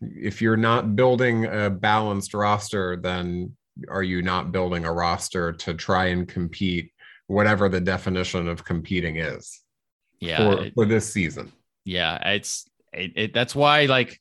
if 0.00 0.42
you're 0.42 0.56
not 0.56 0.96
building 0.96 1.46
a 1.46 1.70
balanced 1.70 2.34
roster, 2.34 2.96
then 2.96 3.56
are 3.88 4.02
you 4.02 4.22
not 4.22 4.52
building 4.52 4.84
a 4.84 4.92
roster 4.92 5.52
to 5.52 5.74
try 5.74 6.06
and 6.06 6.28
compete 6.28 6.90
whatever 7.26 7.68
the 7.68 7.80
definition 7.80 8.48
of 8.48 8.64
competing 8.64 9.16
is 9.16 9.62
Yeah, 10.20 10.36
for, 10.36 10.64
it- 10.64 10.74
for 10.74 10.84
this 10.84 11.10
season 11.10 11.52
yeah. 11.84 12.30
It's 12.30 12.68
it, 12.92 13.12
it, 13.16 13.34
that's 13.34 13.54
why 13.54 13.86
like 13.86 14.20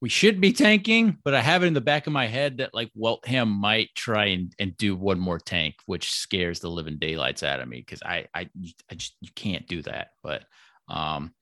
we 0.00 0.08
should 0.08 0.40
be 0.40 0.52
tanking, 0.52 1.16
but 1.24 1.34
I 1.34 1.40
have 1.40 1.62
it 1.62 1.66
in 1.66 1.74
the 1.74 1.80
back 1.80 2.06
of 2.06 2.12
my 2.12 2.26
head 2.26 2.58
that 2.58 2.74
like 2.74 2.90
Weltman 2.96 3.48
might 3.48 3.94
try 3.94 4.26
and, 4.26 4.54
and 4.58 4.76
do 4.76 4.94
one 4.94 5.18
more 5.18 5.38
tank, 5.38 5.76
which 5.86 6.12
scares 6.12 6.60
the 6.60 6.68
living 6.68 6.98
daylights 6.98 7.42
out 7.42 7.60
of 7.60 7.68
me 7.68 7.78
because 7.78 8.02
I 8.02 8.26
I 8.34 8.50
I 8.90 8.94
just 8.94 9.16
you 9.20 9.30
can't 9.34 9.66
do 9.66 9.82
that. 9.82 10.08
But 10.22 10.44
um, 10.88 11.32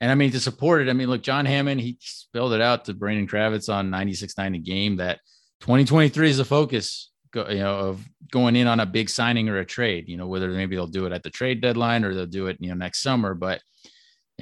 and 0.00 0.10
I 0.10 0.14
mean 0.14 0.30
to 0.32 0.40
support 0.40 0.82
it, 0.82 0.90
I 0.90 0.92
mean 0.92 1.08
look, 1.08 1.22
John 1.22 1.46
Hammond 1.46 1.80
he 1.80 1.96
spelled 2.00 2.52
it 2.52 2.60
out 2.60 2.84
to 2.84 2.94
Brandon 2.94 3.26
Kravitz 3.26 3.72
on 3.72 3.90
96.9 3.90 4.56
a 4.56 4.58
game 4.58 4.96
that 4.96 5.20
2023 5.60 6.30
is 6.30 6.36
the 6.36 6.44
focus. 6.44 7.10
Go, 7.32 7.48
you 7.48 7.60
know, 7.60 7.78
of 7.78 8.06
going 8.30 8.56
in 8.56 8.66
on 8.66 8.78
a 8.78 8.84
big 8.84 9.08
signing 9.08 9.48
or 9.48 9.56
a 9.56 9.64
trade, 9.64 10.06
you 10.06 10.18
know, 10.18 10.26
whether 10.26 10.50
maybe 10.50 10.76
they'll 10.76 10.86
do 10.86 11.06
it 11.06 11.12
at 11.12 11.22
the 11.22 11.30
trade 11.30 11.62
deadline 11.62 12.04
or 12.04 12.14
they'll 12.14 12.26
do 12.26 12.48
it, 12.48 12.58
you 12.60 12.68
know, 12.68 12.74
next 12.74 13.00
summer. 13.00 13.32
But 13.32 13.62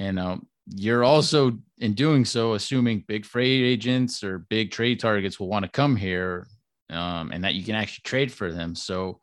you 0.01 0.11
know, 0.13 0.41
you're 0.67 1.03
also 1.03 1.57
in 1.79 1.93
doing 1.93 2.25
so 2.25 2.53
assuming 2.53 3.03
big 3.07 3.25
freight 3.25 3.63
agents 3.63 4.23
or 4.23 4.39
big 4.39 4.71
trade 4.71 4.99
targets 4.99 5.39
will 5.39 5.49
want 5.49 5.65
to 5.65 5.71
come 5.71 5.95
here 5.95 6.47
um, 6.89 7.31
and 7.31 7.43
that 7.43 7.55
you 7.55 7.63
can 7.63 7.75
actually 7.75 8.01
trade 8.03 8.31
for 8.31 8.51
them. 8.51 8.75
So, 8.75 9.19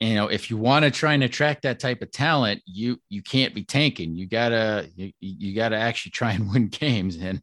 you 0.00 0.14
know, 0.14 0.28
if 0.28 0.50
you 0.50 0.56
want 0.56 0.84
to 0.84 0.90
try 0.90 1.14
and 1.14 1.22
attract 1.22 1.62
that 1.62 1.78
type 1.78 2.02
of 2.02 2.10
talent, 2.10 2.62
you 2.66 2.98
you 3.08 3.22
can't 3.22 3.54
be 3.54 3.64
tanking. 3.64 4.14
You 4.14 4.26
gotta 4.26 4.88
you, 4.96 5.12
you 5.20 5.54
gotta 5.54 5.76
actually 5.76 6.12
try 6.12 6.32
and 6.32 6.50
win 6.52 6.68
games. 6.68 7.16
And 7.16 7.40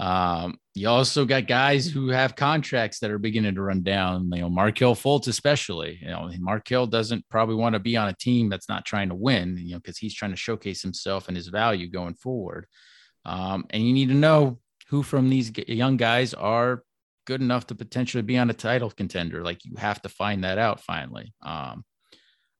um, 0.00 0.58
you 0.74 0.88
also 0.88 1.26
got 1.26 1.46
guys 1.46 1.86
who 1.86 2.08
have 2.08 2.34
contracts 2.34 3.00
that 3.00 3.10
are 3.10 3.18
beginning 3.18 3.54
to 3.54 3.60
run 3.60 3.82
down. 3.82 4.30
You 4.32 4.40
know, 4.40 4.48
Markelle 4.48 4.94
Fultz 4.94 5.28
especially. 5.28 5.98
You 6.00 6.08
know, 6.08 6.30
Markel 6.38 6.86
doesn't 6.86 7.28
probably 7.28 7.56
want 7.56 7.74
to 7.74 7.80
be 7.80 7.98
on 7.98 8.08
a 8.08 8.14
team 8.14 8.48
that's 8.48 8.68
not 8.68 8.86
trying 8.86 9.10
to 9.10 9.14
win. 9.14 9.58
You 9.58 9.72
know, 9.72 9.78
because 9.78 9.98
he's 9.98 10.14
trying 10.14 10.30
to 10.30 10.38
showcase 10.38 10.80
himself 10.80 11.28
and 11.28 11.36
his 11.36 11.48
value 11.48 11.90
going 11.90 12.14
forward. 12.14 12.66
Um, 13.26 13.66
and 13.70 13.86
you 13.86 13.92
need 13.92 14.08
to 14.08 14.14
know 14.14 14.58
who 14.88 15.02
from 15.02 15.28
these 15.28 15.52
young 15.68 15.98
guys 15.98 16.32
are 16.32 16.82
good 17.26 17.42
enough 17.42 17.66
to 17.66 17.74
potentially 17.74 18.22
be 18.22 18.38
on 18.38 18.48
a 18.48 18.54
title 18.54 18.90
contender. 18.90 19.44
Like 19.44 19.66
you 19.66 19.76
have 19.76 20.00
to 20.02 20.08
find 20.08 20.44
that 20.44 20.56
out 20.56 20.80
finally. 20.80 21.34
Um, 21.44 21.84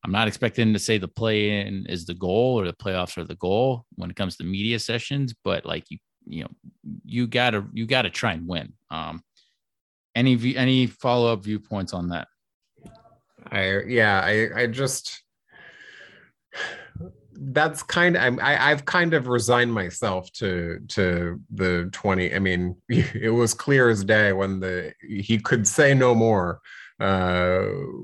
I'm 0.05 0.13
not 0.13 0.29
expecting 0.29 0.75
to 0.75 0.79
say 0.79 0.99
the 0.99 1.09
play 1.09 1.63
in 1.63 1.87
is 1.87 2.05
the 2.05 2.15
goal 2.15 2.61
or 2.61 2.67
the 2.67 2.75
playoffs 2.75 3.17
are 3.17 3.25
the 3.25 3.35
goal 3.37 3.87
when 3.97 4.11
it 4.11 4.17
comes 4.17 4.37
to 4.37 4.45
media 4.45 4.79
sessions, 4.79 5.35
but 5.43 5.65
like 5.65 5.85
you, 5.89 5.99
you 6.31 6.45
know, 6.45 6.51
you 7.05 7.27
gotta 7.27 7.67
you 7.73 7.87
gotta 7.87 8.11
try 8.11 8.33
and 8.33 8.47
win. 8.47 8.73
Um, 8.91 9.23
any 10.15 10.35
view- 10.35 10.57
any 10.57 10.87
follow 10.87 11.33
up 11.33 11.45
viewpoints 11.45 11.93
on 11.93 12.09
that? 12.09 12.29
I 13.51 13.83
yeah, 13.87 14.21
I 14.25 14.63
I 14.63 14.67
just 14.67 15.23
that's 17.43 17.83
kind 17.83 18.17
of 18.17 18.23
I'm, 18.23 18.39
I 18.41 18.71
I've 18.71 18.85
kind 18.85 19.15
of 19.15 19.27
resigned 19.27 19.73
myself 19.73 20.31
to 20.35 20.81
to 20.89 21.41
the 21.51 21.89
20 21.93 22.35
I 22.35 22.39
mean 22.39 22.77
it 22.89 23.33
was 23.33 23.55
clear 23.55 23.89
as 23.89 24.05
day 24.05 24.33
when 24.33 24.61
the 24.61 24.93
he 25.01 25.39
could 25.39 25.67
say 25.67 25.95
no 25.95 26.15
more 26.15 26.61
uh 27.01 27.63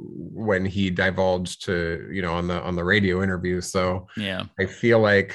when 0.08 0.64
he 0.64 0.88
divulged 0.88 1.64
to 1.66 2.08
you 2.10 2.22
know 2.22 2.32
on 2.32 2.48
the 2.48 2.62
on 2.62 2.76
the 2.76 2.84
radio 2.84 3.22
interview 3.22 3.60
so 3.60 4.06
Yeah, 4.16 4.44
I 4.58 4.64
feel 4.64 5.00
like 5.00 5.34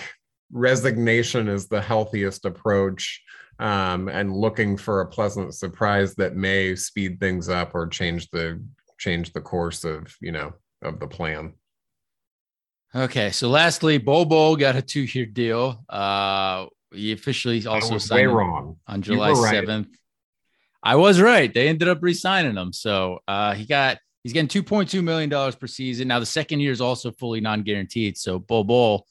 resignation 0.52 1.47
is 1.47 1.68
the 1.68 1.82
healthiest 1.82 2.45
approach 2.45 3.22
um, 3.60 4.08
and 4.08 4.36
looking 4.36 4.76
for 4.76 5.02
a 5.02 5.08
pleasant 5.08 5.54
surprise 5.54 6.16
that 6.16 6.36
may 6.36 6.76
speed 6.76 7.20
things 7.20 7.49
up 7.49 7.76
or 7.76 7.88
change 7.88 8.30
the 8.32 8.62
change 8.97 9.34
the 9.34 9.41
course 9.41 9.84
of 9.84 10.16
you 10.22 10.32
know 10.32 10.54
of 10.82 10.99
the 10.99 11.08
plan. 11.08 11.54
Okay, 12.93 13.32
so 13.32 13.49
lastly, 13.49 13.97
Bobo 13.97 14.56
got 14.58 14.76
a 14.76 14.82
two-year 14.82 15.26
deal. 15.26 15.86
Uh, 15.88 16.66
he 16.93 17.14
officially 17.14 17.66
also 17.66 17.97
signed 17.97 18.20
way 18.20 18.26
wrong. 18.26 18.78
on 18.86 19.02
July 19.02 19.32
right. 19.32 19.52
seventh. 19.52 19.88
I 20.84 20.95
was 20.95 21.22
right. 21.22 21.54
They 21.54 21.68
ended 21.70 21.88
up 21.88 21.99
re-signing 22.02 22.56
him. 22.56 22.74
So 22.74 23.20
uh, 23.28 23.54
he 23.54 23.66
got 23.66 23.99
he's 24.24 24.34
getting 24.34 24.49
two 24.49 24.64
point 24.64 24.89
two 24.89 25.02
million 25.02 25.30
dollars 25.30 25.56
per 25.56 25.68
season. 25.68 26.08
Now 26.08 26.20
the 26.20 26.26
second 26.26 26.60
year 26.60 26.72
is 26.72 26.82
also 26.82 27.12
fully 27.12 27.39
non-guaranteed. 27.39 28.18
So 28.18 28.39
Bobo 28.39 29.06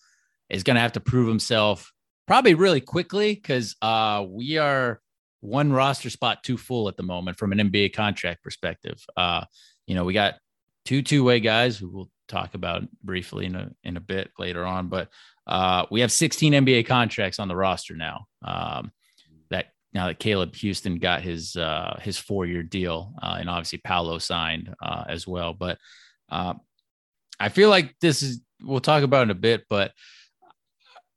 is 0.50 0.62
going 0.62 0.74
to 0.74 0.80
have 0.80 0.92
to 0.92 1.00
prove 1.00 1.28
himself 1.28 1.92
probably 2.26 2.54
really 2.54 2.80
quickly 2.80 3.34
because 3.34 3.74
uh, 3.82 4.24
we 4.28 4.58
are 4.58 5.00
one 5.40 5.72
roster 5.72 6.10
spot 6.10 6.42
too 6.42 6.56
full 6.56 6.88
at 6.88 6.96
the 6.96 7.02
moment 7.02 7.38
from 7.38 7.52
an 7.52 7.58
NBA 7.58 7.92
contract 7.94 8.42
perspective. 8.42 9.02
Uh, 9.16 9.44
you 9.86 9.94
know, 9.94 10.04
we 10.04 10.12
got 10.12 10.34
two 10.84 11.02
two-way 11.02 11.40
guys 11.40 11.76
who 11.76 11.88
we'll 11.88 12.10
talk 12.28 12.54
about 12.54 12.82
briefly 13.02 13.46
in 13.46 13.54
a 13.54 13.70
in 13.82 13.96
a 13.96 14.00
bit 14.00 14.30
later 14.38 14.64
on, 14.64 14.88
but 14.88 15.08
uh, 15.46 15.86
we 15.90 16.00
have 16.00 16.12
16 16.12 16.52
NBA 16.52 16.86
contracts 16.86 17.38
on 17.38 17.48
the 17.48 17.56
roster 17.56 17.96
now. 17.96 18.26
Um, 18.44 18.92
that 19.50 19.72
now 19.92 20.06
that 20.06 20.20
Caleb 20.20 20.52
Houstan 20.52 21.00
got 21.00 21.22
his 21.22 21.56
uh, 21.56 21.98
his 22.02 22.18
four-year 22.18 22.62
deal, 22.62 23.14
uh, 23.20 23.36
and 23.40 23.50
obviously 23.50 23.80
Paolo 23.82 24.18
signed 24.18 24.74
uh, 24.80 25.04
as 25.08 25.26
well. 25.26 25.54
But 25.54 25.78
uh, 26.30 26.54
I 27.40 27.48
feel 27.48 27.70
like 27.70 27.96
this 28.00 28.22
is 28.22 28.40
we'll 28.62 28.80
talk 28.80 29.02
about 29.02 29.24
in 29.24 29.30
a 29.30 29.34
bit, 29.34 29.64
but 29.68 29.92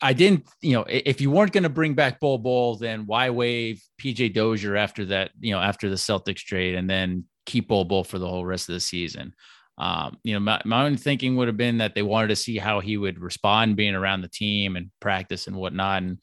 I 0.03 0.11
didn't, 0.11 0.45
you 0.61 0.73
know, 0.73 0.85
if 0.87 1.21
you 1.21 1.31
weren't 1.31 1.53
going 1.53 1.63
to 1.63 1.69
bring 1.69 1.93
back 1.93 2.19
Bol 2.19 2.37
Bol, 2.37 2.75
then 2.75 3.05
why 3.05 3.29
waive 3.29 3.81
PJ 4.01 4.33
Dozier 4.33 4.75
after 4.75 5.05
that, 5.05 5.31
you 5.39 5.53
know, 5.53 5.61
after 5.61 5.89
the 5.89 5.95
Celtics 5.95 6.39
trade 6.39 6.75
and 6.75 6.89
then 6.89 7.23
keep 7.45 7.69
Bol 7.69 7.85
Bol 7.85 8.03
for 8.03 8.19
the 8.19 8.27
whole 8.27 8.45
rest 8.45 8.67
of 8.67 8.73
the 8.73 8.81
season? 8.81 9.33
Um, 9.77 10.17
you 10.23 10.33
know, 10.33 10.41
my, 10.41 10.61
my 10.65 10.85
own 10.85 10.97
thinking 10.97 11.37
would 11.37 11.47
have 11.47 11.57
been 11.57 11.77
that 11.77 11.95
they 11.95 12.03
wanted 12.03 12.27
to 12.27 12.35
see 12.35 12.57
how 12.57 12.81
he 12.81 12.97
would 12.97 13.17
respond 13.17 13.77
being 13.77 13.95
around 13.95 14.21
the 14.21 14.27
team 14.27 14.75
and 14.75 14.91
practice 14.99 15.47
and 15.47 15.55
whatnot. 15.55 16.03
And 16.03 16.17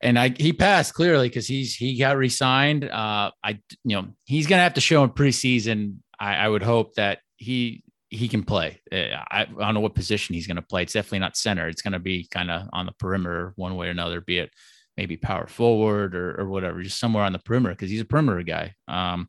and 0.00 0.18
I 0.18 0.28
he 0.28 0.52
passed 0.52 0.94
clearly 0.94 1.28
because 1.28 1.46
he's 1.46 1.74
he 1.74 1.98
got 1.98 2.16
re-signed. 2.16 2.84
Uh, 2.84 3.32
I 3.42 3.60
you 3.82 3.96
know 3.96 4.08
he's 4.26 4.46
gonna 4.46 4.62
have 4.62 4.74
to 4.74 4.80
show 4.80 5.02
in 5.02 5.10
preseason. 5.10 5.96
I, 6.20 6.36
I 6.36 6.48
would 6.48 6.62
hope 6.62 6.94
that 6.94 7.18
he 7.36 7.82
he 8.10 8.28
can 8.28 8.42
play. 8.42 8.80
Uh, 8.90 9.16
I, 9.30 9.42
I 9.42 9.44
don't 9.44 9.74
know 9.74 9.80
what 9.80 9.94
position 9.94 10.34
he's 10.34 10.46
gonna 10.46 10.62
play. 10.62 10.82
It's 10.82 10.92
definitely 10.92 11.20
not 11.20 11.36
center. 11.36 11.68
It's 11.68 11.82
gonna 11.82 11.98
be 11.98 12.26
kind 12.30 12.50
of 12.50 12.68
on 12.72 12.86
the 12.86 12.92
perimeter 12.92 13.52
one 13.56 13.76
way 13.76 13.88
or 13.88 13.90
another. 13.90 14.20
Be 14.20 14.38
it 14.38 14.50
maybe 14.96 15.16
power 15.16 15.46
forward 15.46 16.16
or, 16.16 16.40
or 16.40 16.48
whatever, 16.48 16.82
just 16.82 16.98
somewhere 16.98 17.24
on 17.24 17.32
the 17.32 17.38
perimeter 17.38 17.74
because 17.74 17.90
he's 17.90 18.00
a 18.00 18.04
perimeter 18.04 18.42
guy. 18.42 18.74
Um, 18.88 19.28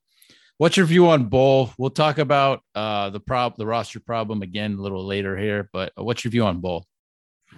what's 0.57 0.77
your 0.77 0.87
view 0.87 1.07
on 1.09 1.25
Bol? 1.25 1.71
We'll 1.77 1.91
talk 1.91 2.17
about 2.17 2.61
uh, 2.73 3.11
the 3.11 3.19
prob 3.19 3.55
the 3.57 3.67
roster 3.67 3.99
problem 3.99 4.41
again 4.41 4.73
a 4.73 4.81
little 4.81 5.05
later 5.05 5.37
here. 5.37 5.69
But 5.71 5.93
what's 5.95 6.23
your 6.23 6.31
view 6.31 6.43
on 6.45 6.59
Bol? 6.59 6.85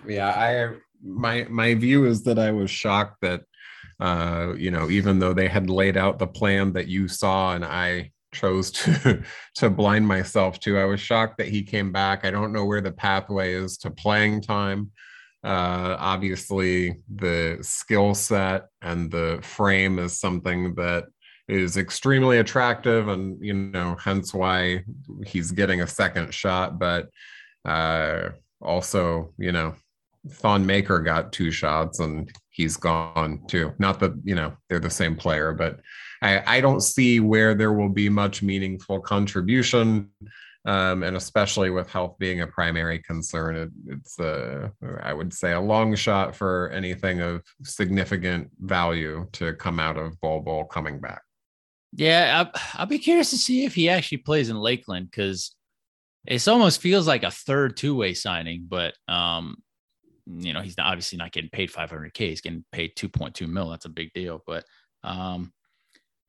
Yeah, 0.07 0.29
I 0.29 0.77
my 1.03 1.45
my 1.49 1.73
view 1.75 2.05
is 2.05 2.23
that 2.23 2.39
I 2.39 2.51
was 2.51 2.69
shocked 2.69 3.17
that 3.21 3.41
uh 3.99 4.53
you 4.57 4.71
know 4.71 4.89
even 4.89 5.19
though 5.19 5.33
they 5.33 5.47
had 5.47 5.69
laid 5.69 5.97
out 5.97 6.19
the 6.19 6.27
plan 6.27 6.73
that 6.73 6.87
you 6.87 7.07
saw 7.07 7.53
and 7.53 7.63
I 7.63 8.11
chose 8.31 8.71
to 8.71 9.23
to 9.55 9.69
blind 9.69 10.07
myself 10.07 10.59
to 10.61 10.79
I 10.79 10.85
was 10.85 10.99
shocked 10.99 11.37
that 11.37 11.47
he 11.47 11.63
came 11.63 11.91
back. 11.91 12.25
I 12.25 12.31
don't 12.31 12.53
know 12.53 12.65
where 12.65 12.81
the 12.81 12.91
pathway 12.91 13.53
is 13.53 13.77
to 13.79 13.91
playing 13.91 14.41
time. 14.41 14.91
Uh 15.43 15.95
obviously 15.99 16.97
the 17.13 17.57
skill 17.61 18.13
set 18.13 18.67
and 18.81 19.09
the 19.11 19.39
frame 19.41 19.99
is 19.99 20.19
something 20.19 20.75
that 20.75 21.05
is 21.47 21.77
extremely 21.77 22.37
attractive 22.37 23.07
and 23.07 23.43
you 23.43 23.53
know 23.53 23.95
hence 23.99 24.33
why 24.33 24.83
he's 25.25 25.51
getting 25.51 25.81
a 25.81 25.87
second 25.87 26.31
shot 26.33 26.79
but 26.79 27.09
uh 27.65 28.29
also 28.61 29.33
you 29.37 29.51
know 29.51 29.73
Thon 30.29 30.65
Maker 30.65 30.99
got 30.99 31.31
two 31.31 31.51
shots 31.51 31.99
and 31.99 32.31
he's 32.49 32.77
gone 32.77 33.41
too. 33.47 33.73
Not 33.79 33.99
that 34.01 34.13
you 34.23 34.35
know 34.35 34.53
they're 34.69 34.79
the 34.79 34.89
same 34.89 35.15
player, 35.15 35.53
but 35.53 35.79
I, 36.21 36.57
I 36.57 36.61
don't 36.61 36.81
see 36.81 37.19
where 37.19 37.55
there 37.55 37.73
will 37.73 37.89
be 37.89 38.09
much 38.09 38.41
meaningful 38.41 38.99
contribution. 38.99 40.09
Um, 40.63 41.01
and 41.01 41.17
especially 41.17 41.71
with 41.71 41.89
health 41.89 42.17
being 42.19 42.41
a 42.41 42.47
primary 42.47 42.99
concern, 42.99 43.55
it, 43.55 43.69
it's 43.87 44.19
a, 44.19 44.71
I 45.01 45.11
would 45.11 45.33
say 45.33 45.53
a 45.53 45.59
long 45.59 45.95
shot 45.95 46.35
for 46.35 46.69
anything 46.69 47.19
of 47.19 47.41
significant 47.63 48.51
value 48.59 49.27
to 49.33 49.53
come 49.53 49.79
out 49.79 49.97
of 49.97 50.19
Bol 50.21 50.41
Bol 50.41 50.65
coming 50.65 50.99
back. 50.99 51.23
Yeah, 51.93 52.45
I'll, 52.45 52.61
I'll 52.75 52.85
be 52.85 52.99
curious 52.99 53.31
to 53.31 53.37
see 53.37 53.65
if 53.65 53.73
he 53.73 53.89
actually 53.89 54.19
plays 54.19 54.49
in 54.49 54.55
Lakeland 54.55 55.09
because 55.09 55.55
it 56.27 56.47
almost 56.47 56.79
feels 56.79 57.07
like 57.07 57.23
a 57.23 57.31
third 57.31 57.75
two-way 57.75 58.13
signing, 58.13 58.65
but 58.69 58.93
um, 59.07 59.57
you 60.27 60.53
know, 60.53 60.61
he's 60.61 60.77
not, 60.77 60.87
obviously 60.87 61.17
not 61.17 61.31
getting 61.31 61.49
paid 61.49 61.71
500k. 61.71 62.17
He's 62.17 62.41
getting 62.41 62.63
paid 62.71 62.95
2.2 62.95 63.47
mil. 63.47 63.69
That's 63.69 63.85
a 63.85 63.89
big 63.89 64.13
deal. 64.13 64.43
But 64.45 64.65
um, 65.03 65.51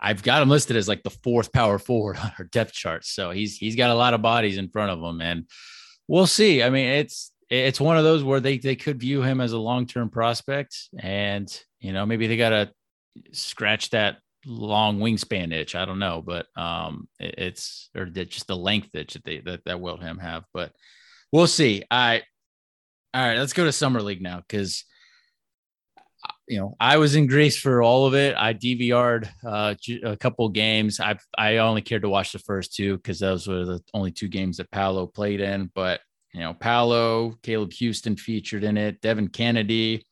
I've 0.04 0.22
got 0.24 0.42
him 0.42 0.48
listed 0.48 0.76
as 0.76 0.88
like 0.88 1.04
the 1.04 1.10
fourth 1.10 1.52
power 1.52 1.78
forward 1.78 2.16
on 2.22 2.32
our 2.38 2.44
depth 2.46 2.72
chart. 2.72 3.04
So 3.04 3.30
he's 3.30 3.56
he's 3.56 3.76
got 3.76 3.90
a 3.90 3.94
lot 3.94 4.14
of 4.14 4.20
bodies 4.20 4.58
in 4.58 4.68
front 4.68 4.90
of 4.90 5.00
him, 5.00 5.20
and 5.20 5.46
we'll 6.08 6.26
see. 6.26 6.62
I 6.62 6.70
mean, 6.70 6.86
it's 6.86 7.32
it's 7.48 7.80
one 7.80 7.96
of 7.96 8.04
those 8.04 8.24
where 8.24 8.40
they 8.40 8.58
they 8.58 8.76
could 8.76 9.00
view 9.00 9.22
him 9.22 9.40
as 9.40 9.52
a 9.52 9.58
long 9.58 9.86
term 9.86 10.10
prospect, 10.10 10.76
and 10.98 11.48
you 11.80 11.92
know 11.92 12.04
maybe 12.04 12.26
they 12.26 12.36
got 12.36 12.50
to 12.50 12.70
scratch 13.30 13.90
that 13.90 14.18
long 14.44 14.98
wingspan 14.98 15.52
itch. 15.52 15.76
I 15.76 15.84
don't 15.84 16.00
know, 16.00 16.22
but 16.24 16.46
um, 16.56 17.08
it, 17.20 17.34
it's 17.38 17.90
or 17.94 18.06
just 18.06 18.48
the 18.48 18.56
length 18.56 18.94
itch 18.94 19.14
that 19.14 19.24
they 19.24 19.38
that 19.40 19.64
that 19.64 19.76
Weltman 19.76 20.20
have. 20.20 20.44
But 20.52 20.72
we'll 21.30 21.46
see. 21.46 21.84
I 21.90 22.22
all 23.14 23.26
right, 23.26 23.38
let's 23.38 23.52
go 23.52 23.64
to 23.64 23.72
summer 23.72 24.02
league 24.02 24.22
now 24.22 24.42
because 24.46 24.84
you 26.48 26.58
know 26.58 26.76
I 26.80 26.96
was 26.98 27.14
in 27.14 27.26
Greece 27.26 27.56
for 27.56 27.82
all 27.82 28.06
of 28.06 28.14
it. 28.14 28.34
I 28.36 28.54
DVR'd 28.54 29.30
uh, 29.44 29.74
a 30.04 30.16
couple 30.16 30.48
games. 30.48 31.00
I 31.00 31.18
I 31.36 31.58
only 31.58 31.82
cared 31.82 32.02
to 32.02 32.08
watch 32.08 32.32
the 32.32 32.38
first 32.38 32.74
two 32.74 32.96
because 32.96 33.18
those 33.18 33.46
were 33.46 33.64
the 33.64 33.80
only 33.94 34.10
two 34.10 34.28
games 34.28 34.56
that 34.56 34.70
Paolo 34.70 35.06
played 35.06 35.40
in. 35.40 35.70
But 35.74 36.00
you 36.32 36.40
know, 36.40 36.54
Paolo, 36.54 37.36
Caleb 37.42 37.70
Houstan 37.70 38.18
featured 38.18 38.64
in 38.64 38.76
it. 38.76 39.00
Devin 39.00 39.28
Cannady. 39.28 40.02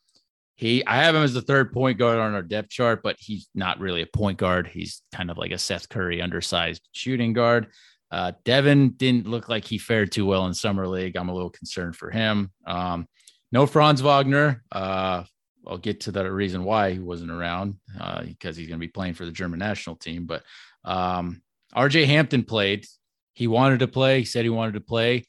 He, 0.57 0.85
I 0.85 0.97
have 0.97 1.14
him 1.14 1.22
as 1.22 1.33
the 1.33 1.41
third 1.41 1.72
point 1.72 1.99
guard 1.99 2.18
on 2.18 2.35
our 2.35 2.43
depth 2.43 2.68
chart, 2.68 3.03
but 3.03 3.16
he's 3.18 3.49
not 3.55 3.81
really 3.81 4.03
a 4.03 4.07
point 4.07 4.37
guard. 4.37 4.66
He's 4.66 5.01
kind 5.11 5.31
of 5.31 5.39
like 5.39 5.53
a 5.53 5.59
Seth 5.59 5.89
Curry 5.89 6.20
undersized 6.20 6.87
shooting 6.93 7.33
guard. 7.33 7.68
Uh, 8.11 8.33
Devin 8.45 8.91
didn't 8.91 9.26
look 9.26 9.49
like 9.49 9.64
he 9.64 9.78
fared 9.78 10.12
too 10.12 10.26
well 10.26 10.45
in 10.47 10.53
summer 10.53 10.87
league. 10.87 11.16
I'm 11.16 11.31
a 11.31 11.35
little 11.35 11.49
concerned 11.49 11.97
for 11.97 12.11
him. 12.11 12.51
Um, 12.66 13.07
no 13.53 13.66
Franz 13.66 14.03
Wagner. 14.03 14.62
Uh, 14.70 15.24
I'll 15.67 15.79
get 15.79 16.01
to 16.01 16.13
the 16.13 16.31
reason 16.31 16.65
why 16.65 16.93
he 16.93 16.99
wasn't 16.99 17.31
around 17.31 17.77
uh, 18.01 18.23
because 18.23 18.57
he's 18.57 18.69
going 18.69 18.81
to 18.81 18.87
be 18.87 18.91
playing 18.91 19.15
for 19.15 19.25
the 19.25 19.33
German 19.33 19.59
national 19.59 19.97
team. 19.97 20.27
But 20.27 20.43
um, 20.85 21.43
RJ 21.75 22.07
Hampton 22.07 22.45
played. 22.45 22.87
He 23.35 23.47
wanted 23.47 23.81
to 23.81 23.89
play. 23.89 24.21
He 24.21 24.25
said 24.25 24.45
he 24.45 24.51
wanted 24.51 24.75
to 24.75 24.81
play. 24.81 25.25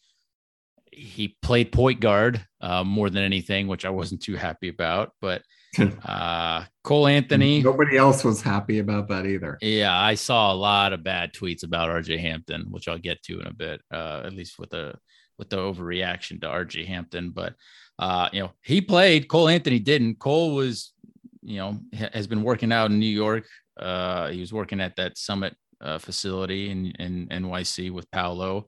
He 0.91 1.37
played 1.41 1.71
point 1.71 1.99
guard 1.99 2.45
uh, 2.59 2.83
more 2.83 3.09
than 3.09 3.23
anything, 3.23 3.67
which 3.67 3.85
I 3.85 3.89
wasn't 3.89 4.21
too 4.21 4.35
happy 4.35 4.69
about. 4.69 5.11
But 5.21 5.43
uh, 6.05 6.65
Cole 6.83 7.07
Anthony. 7.07 7.61
Nobody 7.61 7.97
else 7.97 8.23
was 8.23 8.41
happy 8.41 8.79
about 8.79 9.07
that 9.09 9.25
either. 9.25 9.57
Yeah, 9.61 9.97
I 9.97 10.15
saw 10.15 10.51
a 10.51 10.55
lot 10.55 10.93
of 10.93 11.03
bad 11.03 11.33
tweets 11.33 11.63
about 11.63 11.89
RJ 11.89 12.19
Hampton, 12.19 12.67
which 12.69 12.87
I'll 12.87 12.97
get 12.97 13.21
to 13.23 13.39
in 13.39 13.47
a 13.47 13.53
bit, 13.53 13.81
uh, 13.91 14.23
at 14.25 14.33
least 14.33 14.59
with 14.59 14.71
the 14.71 14.95
with 15.37 15.49
the 15.49 15.57
overreaction 15.57 16.41
to 16.41 16.47
RJ 16.47 16.87
Hampton. 16.87 17.31
But 17.31 17.55
uh, 17.97 18.29
you 18.33 18.41
know, 18.41 18.51
he 18.63 18.81
played. 18.81 19.27
Cole 19.27 19.47
Anthony 19.47 19.79
didn't. 19.79 20.19
Cole 20.19 20.55
was, 20.55 20.93
you 21.41 21.57
know, 21.57 21.79
has 22.13 22.27
been 22.27 22.43
working 22.43 22.71
out 22.71 22.91
in 22.91 22.99
New 22.99 23.05
York. 23.05 23.45
Uh, 23.79 24.29
he 24.29 24.39
was 24.39 24.51
working 24.51 24.81
at 24.81 24.95
that 24.97 25.17
Summit 25.17 25.55
uh, 25.79 25.97
facility 25.97 26.69
in, 26.69 26.91
in 26.99 27.27
NYC 27.27 27.91
with 27.91 28.09
Paolo. 28.11 28.67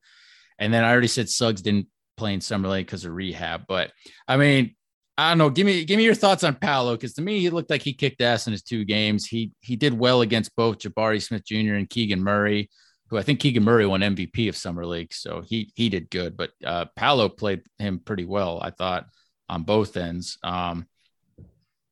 And 0.60 0.74
then 0.74 0.84
I 0.84 0.92
already 0.92 1.08
said 1.08 1.30
Suggs 1.30 1.62
didn't 1.62 1.88
play 2.18 2.34
in 2.34 2.42
Summer 2.42 2.70
League 2.70 2.86
because 2.86 3.06
of 3.06 3.14
rehab. 3.14 3.64
But 3.68 3.92
I 4.28 4.38
mean, 4.38 4.76
I 5.18 5.30
don't 5.30 5.38
know. 5.38 5.50
Give 5.50 5.66
me 5.66 5.86
give 5.86 5.98
me 5.98 6.04
your 6.04 6.16
thoughts 6.16 6.44
on 6.44 6.56
Paolo 6.56 6.96
because 6.96 7.14
to 7.16 7.22
me 7.22 7.40
he 7.40 7.50
looked 7.50 7.70
like 7.70 7.84
he 7.84 7.94
kicked 7.94 8.22
ass 8.22 8.48
in 8.48 8.52
his 8.52 8.64
two 8.64 8.84
games. 8.84 9.26
He 9.28 9.52
he 9.60 9.76
did 9.76 9.98
well 9.98 10.22
against 10.22 10.56
both 10.56 10.80
Jabari 10.80 11.22
Smith 11.22 11.46
Jr. 11.46 11.76
and 11.76 11.90
Keegan 11.90 12.24
Murray, 12.24 12.70
who 13.10 13.18
I 13.18 13.22
think 13.22 13.40
Keegan 13.40 13.64
Murray 13.64 13.86
won 13.86 14.02
MVP 14.02 14.50
of 14.50 14.58
summer 14.58 14.86
league, 14.86 15.14
so 15.14 15.44
he 15.46 15.72
he 15.76 15.90
did 15.90 16.10
good. 16.10 16.36
But 16.36 16.52
uh, 16.66 16.86
Paolo 16.96 17.30
played 17.30 17.62
him 17.78 18.00
pretty 18.00 18.26
well, 18.26 18.60
I 18.62 18.72
thought, 18.72 19.06
on 19.50 19.64
both 19.64 19.98
ends. 19.98 20.40
Um, 20.44 20.88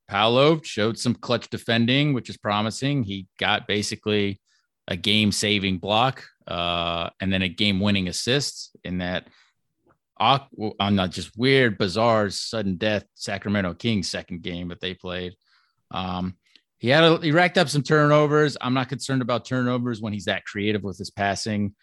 Paolo 0.08 0.60
showed 0.62 0.98
some 0.98 1.14
clutch 1.14 1.50
defending, 1.50 2.14
which 2.14 2.30
is 2.30 2.38
promising. 2.38 3.04
He 3.04 3.28
got 3.40 3.68
basically 3.68 4.42
a 4.88 4.98
game 4.98 5.32
saving 5.32 5.78
block 5.78 6.26
uh, 6.48 7.10
and 7.22 7.32
then 7.32 7.44
a 7.44 7.50
game 7.50 7.80
winning 7.80 8.08
assist 8.08 8.76
in 8.84 8.98
that 8.98 9.28
on 10.22 10.96
not 10.96 11.12
just 11.12 11.36
weird, 11.36 11.78
bizarre, 11.78 12.30
sudden 12.30 12.78
death 12.78 13.06
Sacramento 13.16 13.74
Kings 13.74 14.10
second 14.10 14.44
game 14.44 14.68
that 14.70 14.80
they 14.80 14.94
played. 14.94 15.36
Um, 15.90 16.36
he 16.78 16.90
had 16.90 17.04
a, 17.04 17.18
he 17.18 17.32
racked 17.32 17.58
up 17.58 17.70
some 17.70 17.84
turnovers. 17.84 18.58
I'm 18.62 18.74
not 18.74 18.90
concerned 18.90 19.22
about 19.22 19.46
turnovers 19.46 20.02
when 20.02 20.14
he's 20.14 20.26
that 20.26 20.46
creative 20.46 20.84
with 20.84 20.98
his 20.98 21.12
passing. 21.12 21.76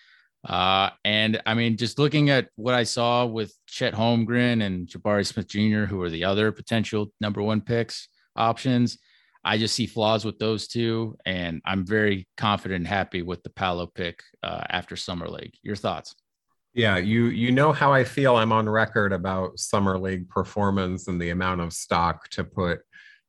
Uh, 0.47 0.91
and 1.05 1.41
I 1.47 1.55
mean, 1.55 1.77
just 1.77 1.99
looking 1.99 2.31
at 2.31 2.49
what 2.57 2.75
I 2.75 2.85
saw 2.85 3.27
with 3.27 3.53
Chet 3.67 3.95
Holmgren 3.95 4.65
and 4.65 4.87
Jabari 4.87 5.27
Smith 5.27 5.49
Jr., 5.49 5.85
who 5.85 6.01
are 6.03 6.11
the 6.11 6.25
other 6.25 6.53
potential 6.53 7.13
number 7.21 7.43
one 7.43 7.61
picks 7.61 8.09
options, 8.37 8.99
I 9.45 9.59
just 9.59 9.75
see 9.75 9.87
flaws 9.87 10.25
with 10.25 10.39
those 10.39 10.69
two. 10.69 11.17
And 11.27 11.61
I'm 11.65 11.87
very 11.87 12.29
confident 12.37 12.79
and 12.79 12.89
happy 12.89 13.23
with 13.23 13.43
the 13.43 13.51
Paolo 13.51 13.87
pick 13.87 14.21
uh, 14.43 14.65
after 14.69 14.97
Summer 14.97 15.29
League. 15.29 15.55
Your 15.63 15.77
thoughts? 15.77 16.15
Yeah, 16.79 16.97
you 16.97 17.25
you 17.25 17.51
know 17.51 17.73
how 17.73 17.93
I 17.93 18.05
feel. 18.05 18.37
I'm 18.37 18.53
on 18.53 18.69
record 18.69 19.13
about 19.13 19.59
summer 19.59 19.99
league 19.99 20.29
performance 20.29 21.09
and 21.09 21.21
the 21.21 21.31
amount 21.31 21.61
of 21.61 21.73
stock 21.73 22.29
to 22.31 22.45
put 22.45 22.83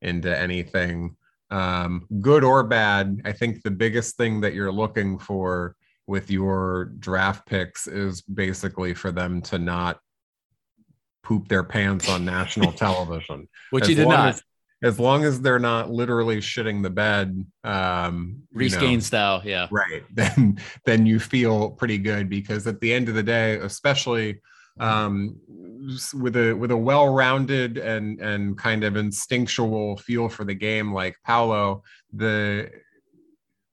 into 0.03 0.37
anything, 0.37 1.15
um, 1.49 2.05
good 2.21 2.43
or 2.43 2.61
bad. 2.63 3.23
I 3.25 3.31
think 3.31 3.63
the 3.63 3.71
biggest 3.71 4.17
thing 4.17 4.41
that 4.41 4.53
you're 4.53 4.71
looking 4.71 5.17
for 5.17 5.75
with 6.05 6.29
your 6.29 6.91
draft 6.99 7.47
picks 7.47 7.87
is 7.87 8.21
basically 8.21 8.93
for 8.93 9.11
them 9.11 9.41
to 9.41 9.57
not 9.57 9.99
poop 11.23 11.47
their 11.47 11.63
pants 11.63 12.07
on 12.07 12.25
national 12.25 12.71
television, 12.73 13.49
which 13.71 13.85
as 13.85 13.89
you 13.89 13.95
did 13.95 14.09
not. 14.09 14.29
As, 14.29 14.43
as 14.81 14.99
long 14.99 15.25
as 15.25 15.41
they're 15.41 15.59
not 15.59 15.89
literally 15.89 16.37
shitting 16.37 16.81
the 16.81 16.89
bed 16.89 17.45
um 17.63 18.41
Reece 18.53 18.77
Gaines 18.77 19.05
style 19.05 19.41
yeah. 19.43 19.67
Right. 19.71 20.03
Then 20.13 20.59
then 20.85 21.05
you 21.05 21.19
feel 21.19 21.71
pretty 21.71 21.97
good 21.97 22.29
because 22.29 22.67
at 22.67 22.79
the 22.79 22.93
end 22.93 23.09
of 23.09 23.15
the 23.15 23.23
day 23.23 23.55
especially 23.57 24.41
um 24.79 25.35
with 26.13 26.35
a 26.35 26.53
with 26.53 26.71
a 26.71 26.77
well-rounded 26.77 27.77
and 27.77 28.19
and 28.21 28.57
kind 28.57 28.83
of 28.83 28.95
instinctual 28.95 29.97
feel 29.97 30.29
for 30.29 30.45
the 30.45 30.53
game 30.53 30.93
like 30.93 31.15
Paolo 31.25 31.83
the 32.13 32.69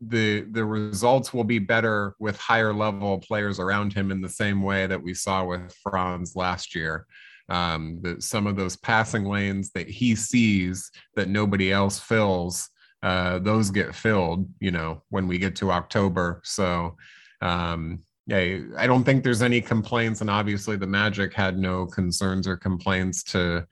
the 0.01 0.43
the 0.51 0.65
results 0.65 1.33
will 1.33 1.45
be 1.45 1.59
better 1.59 2.15
with 2.19 2.37
higher 2.39 2.73
level 2.73 3.19
players 3.19 3.59
around 3.59 3.93
him 3.93 4.11
in 4.11 4.21
the 4.21 4.29
same 4.29 4.63
way 4.63 4.87
that 4.87 5.03
we 5.03 5.15
saw 5.15 5.45
with 5.45 5.75
Franz 5.83 6.37
last 6.37 6.75
year 6.75 7.07
um, 7.49 7.99
that 8.03 8.23
some 8.23 8.47
of 8.47 8.57
those 8.57 8.77
passing 8.77 9.25
lanes 9.25 9.71
that 9.73 9.89
he 9.89 10.15
sees 10.15 10.91
that 11.15 11.29
nobody 11.29 11.73
else 11.73 11.99
fills, 11.99 12.69
uh, 13.03 13.39
those 13.39 13.71
get 13.71 13.95
filled, 13.95 14.49
you 14.61 14.71
know, 14.71 15.03
when 15.11 15.29
we 15.29 15.39
get 15.39 15.55
to 15.57 15.71
October. 15.71 16.41
So, 16.45 16.97
um, 17.41 18.01
yeah, 18.27 18.61
I 18.77 18.87
don't 18.87 19.05
think 19.05 19.23
there's 19.23 19.43
any 19.43 19.61
complaints. 19.61 20.21
And 20.21 20.31
obviously, 20.31 20.77
the 20.77 20.87
Magic 20.87 21.33
had 21.33 21.57
no 21.59 21.87
concerns 21.87 22.49
or 22.49 22.57
complaints 22.57 23.23
to 23.25 23.67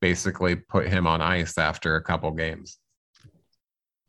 basically 0.00 0.56
put 0.56 0.88
him 0.88 1.06
on 1.06 1.20
ice 1.20 1.58
after 1.58 1.96
a 1.96 2.02
couple 2.02 2.30
games. 2.30 2.78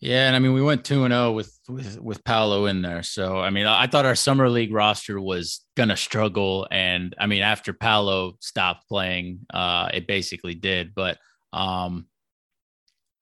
Yeah, 0.02 0.28
and 0.28 0.36
I 0.36 0.40
mean 0.40 0.54
we 0.54 0.62
went 0.62 0.86
two 0.86 1.04
and 1.04 1.12
zero 1.12 1.26
oh 1.26 1.32
with 1.34 1.60
with 1.68 2.00
with 2.00 2.24
Paolo 2.24 2.68
in 2.68 2.82
there. 2.82 3.04
So 3.04 3.40
I 3.40 3.50
mean 3.50 3.66
I 3.66 3.86
thought 3.88 4.06
our 4.06 4.16
summer 4.16 4.50
league 4.50 4.74
roster 4.74 5.20
was 5.20 5.66
gonna 5.76 5.98
struggle, 5.98 6.68
and 6.72 7.14
I 7.20 7.28
mean 7.28 7.42
after 7.42 7.74
Paolo 7.74 8.34
stopped 8.40 8.88
playing, 8.88 9.46
uh, 9.54 9.90
it 9.94 10.08
basically 10.08 10.56
did. 10.56 10.96
But 10.96 11.18
um, 11.52 12.08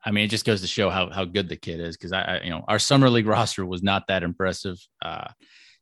I 0.05 0.11
mean 0.11 0.25
it 0.25 0.29
just 0.29 0.45
goes 0.45 0.61
to 0.61 0.67
show 0.67 0.91
how 0.91 1.09
how 1.09 1.25
good 1.25 1.49
the 1.49 1.55
kid 1.55 1.79
is 1.79 1.97
because 1.97 2.13
I, 2.13 2.21
I, 2.21 2.41
you 2.43 2.51
know 2.51 2.63
our 2.67 2.79
summer 2.79 3.09
league 3.09 3.27
roster 3.35 3.65
was 3.65 3.81
not 3.81 4.05
that 4.07 4.21
impressive. 4.21 4.77
Uh, 5.01 5.29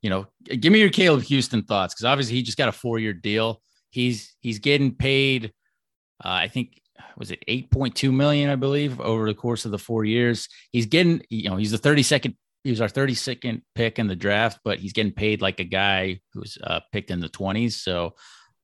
you 0.01 0.09
know, 0.09 0.27
give 0.45 0.71
me 0.71 0.79
your 0.79 0.89
Caleb 0.89 1.23
Houstan 1.23 1.67
thoughts 1.67 1.93
because 1.93 2.05
obviously 2.05 2.35
he 2.35 2.43
just 2.43 2.57
got 2.57 2.69
a 2.69 2.71
four 2.71 2.99
year 2.99 3.13
deal. 3.13 3.61
He's 3.89 4.33
he's 4.39 4.59
getting 4.59 4.95
paid. 4.95 5.51
Uh, 6.23 6.29
I 6.29 6.47
think 6.47 6.79
was 7.17 7.31
it 7.31 7.43
8.2 7.47 8.13
million, 8.13 8.49
I 8.49 8.55
believe, 8.55 8.99
over 8.99 9.25
the 9.25 9.33
course 9.33 9.65
of 9.65 9.71
the 9.71 9.79
four 9.79 10.05
years. 10.05 10.47
He's 10.71 10.85
getting, 10.85 11.21
you 11.29 11.49
know, 11.49 11.55
he's 11.55 11.71
the 11.71 11.77
32nd, 11.77 12.35
he 12.63 12.69
was 12.69 12.81
our 12.81 12.87
32nd 12.87 13.61
pick 13.75 13.99
in 13.99 14.07
the 14.07 14.15
draft, 14.15 14.59
but 14.63 14.79
he's 14.79 14.93
getting 14.93 15.11
paid 15.11 15.41
like 15.41 15.59
a 15.59 15.65
guy 15.65 16.19
who's 16.33 16.57
uh, 16.63 16.79
picked 16.91 17.11
in 17.11 17.19
the 17.19 17.29
20s. 17.29 17.73
So, 17.73 18.15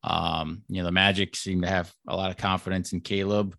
um, 0.04 0.64
you 0.68 0.82
know, 0.82 0.86
the 0.86 0.92
Magic 0.92 1.36
seem 1.36 1.62
to 1.62 1.68
have 1.68 1.94
a 2.08 2.16
lot 2.16 2.32
of 2.32 2.38
confidence 2.38 2.94
in 2.94 3.02
Caleb. 3.02 3.56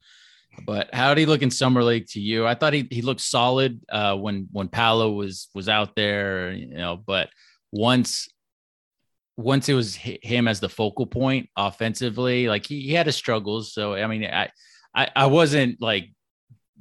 But 0.67 0.95
how 0.95 1.15
did 1.15 1.21
he 1.21 1.27
look 1.27 1.43
in 1.43 1.51
summer 1.51 1.83
league 1.83 2.09
to 2.09 2.21
you? 2.21 2.47
I 2.47 2.55
thought 2.55 2.75
he, 2.75 2.87
he 2.91 3.03
looked 3.03 3.23
solid 3.23 3.81
uh, 3.89 4.17
when 4.17 4.49
when 4.53 4.69
Paolo 4.69 5.11
was 5.13 5.49
was 5.55 5.69
out 5.69 5.97
there, 5.97 6.53
you 6.53 6.75
know. 6.75 6.97
But 6.97 7.31
once 7.71 8.29
once 9.37 9.69
it 9.69 9.75
was 9.75 9.95
him 9.97 10.47
as 10.47 10.61
the 10.61 10.69
focal 10.69 11.07
point 11.07 11.49
offensively, 11.57 12.49
like 12.49 12.67
he, 12.67 12.81
he 12.81 12.93
had 12.93 13.07
his 13.07 13.17
struggles. 13.17 13.73
So 13.73 13.95
I 13.95 14.07
mean, 14.07 14.25
I, 14.25 14.51
I 14.95 15.11
I 15.15 15.27
wasn't 15.27 15.81
like 15.81 16.11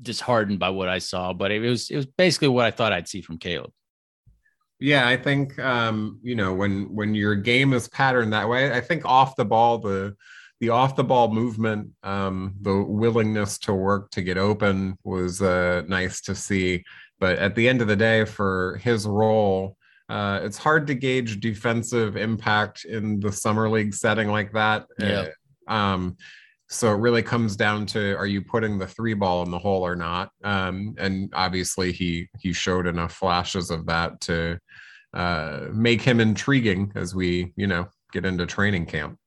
disheartened 0.02 0.60
by 0.60 0.70
what 0.70 0.90
I 0.90 1.00
saw, 1.00 1.34
but 1.34 1.52
it 1.52 1.60
was 1.60 1.90
it 1.90 1.96
was 1.96 2.06
basically 2.06 2.50
what 2.50 2.66
I 2.66 2.72
thought 2.72 2.94
I'd 2.94 3.08
see 3.08 3.22
from 3.22 3.38
Caleb. 3.38 3.72
Yeah, 4.80 5.08
I 5.08 5.16
think 5.16 5.58
um, 5.60 6.20
you 6.24 6.36
know 6.36 6.54
when 6.54 6.94
when 6.94 7.14
your 7.14 7.36
game 7.36 7.74
is 7.74 7.88
patterned 7.88 8.34
that 8.34 8.50
way, 8.50 8.74
I 8.74 8.82
think 8.82 9.06
off 9.06 9.36
the 9.36 9.46
ball 9.46 9.78
the 9.78 10.16
the 10.60 10.70
off 10.70 10.96
the 10.96 11.04
ball 11.04 11.32
movement, 11.34 11.90
um, 12.04 12.54
the 12.62 12.84
willingness 12.84 13.58
to 13.60 13.74
work 13.74 14.12
to 14.12 14.22
get 14.22 14.38
open 14.38 14.98
was 15.04 15.42
uh, 15.42 15.82
nice 15.88 16.22
to 16.22 16.36
see. 16.36 16.84
But 17.20 17.40
at 17.40 17.56
the 17.56 17.68
end 17.68 17.82
of 17.82 17.88
the 17.88 17.96
day, 17.96 18.26
for 18.26 18.80
his 18.84 19.06
role, 19.06 19.76
uh, 20.12 20.42
it's 20.44 20.58
hard 20.58 20.86
to 20.88 20.94
gauge 20.94 21.40
defensive 21.40 22.18
impact 22.18 22.84
in 22.84 23.18
the 23.22 23.32
summer 23.32 23.70
league 23.70 23.94
setting 23.94 24.28
like 24.28 24.52
that. 24.52 24.86
Yeah. 25.00 25.28
Uh, 25.68 25.74
um, 25.74 26.18
so 26.70 26.94
it 26.94 26.98
really 26.98 27.24
comes 27.24 27.56
down 27.56 27.86
to 27.86 28.16
are 28.18 28.28
you 28.28 28.42
putting 28.42 28.78
the 28.78 28.88
three 28.88 29.14
ball 29.14 29.44
in 29.44 29.52
the 29.52 29.60
hole 29.60 29.86
or 29.86 29.96
not? 29.96 30.32
Um, 30.44 30.96
and 30.98 31.32
obviously 31.34 31.94
he 31.94 32.28
he 32.40 32.52
showed 32.52 32.88
enough 32.88 33.14
flashes 33.14 33.72
of 33.72 33.86
that 33.86 34.20
to 34.22 34.60
uh, 35.14 35.68
make 35.72 36.02
him 36.02 36.20
intriguing 36.20 36.92
as 36.96 37.16
we 37.16 37.54
you 37.56 37.68
know 37.68 37.88
get 38.12 38.26
into 38.26 38.46
training 38.46 38.88
camp 38.88 39.18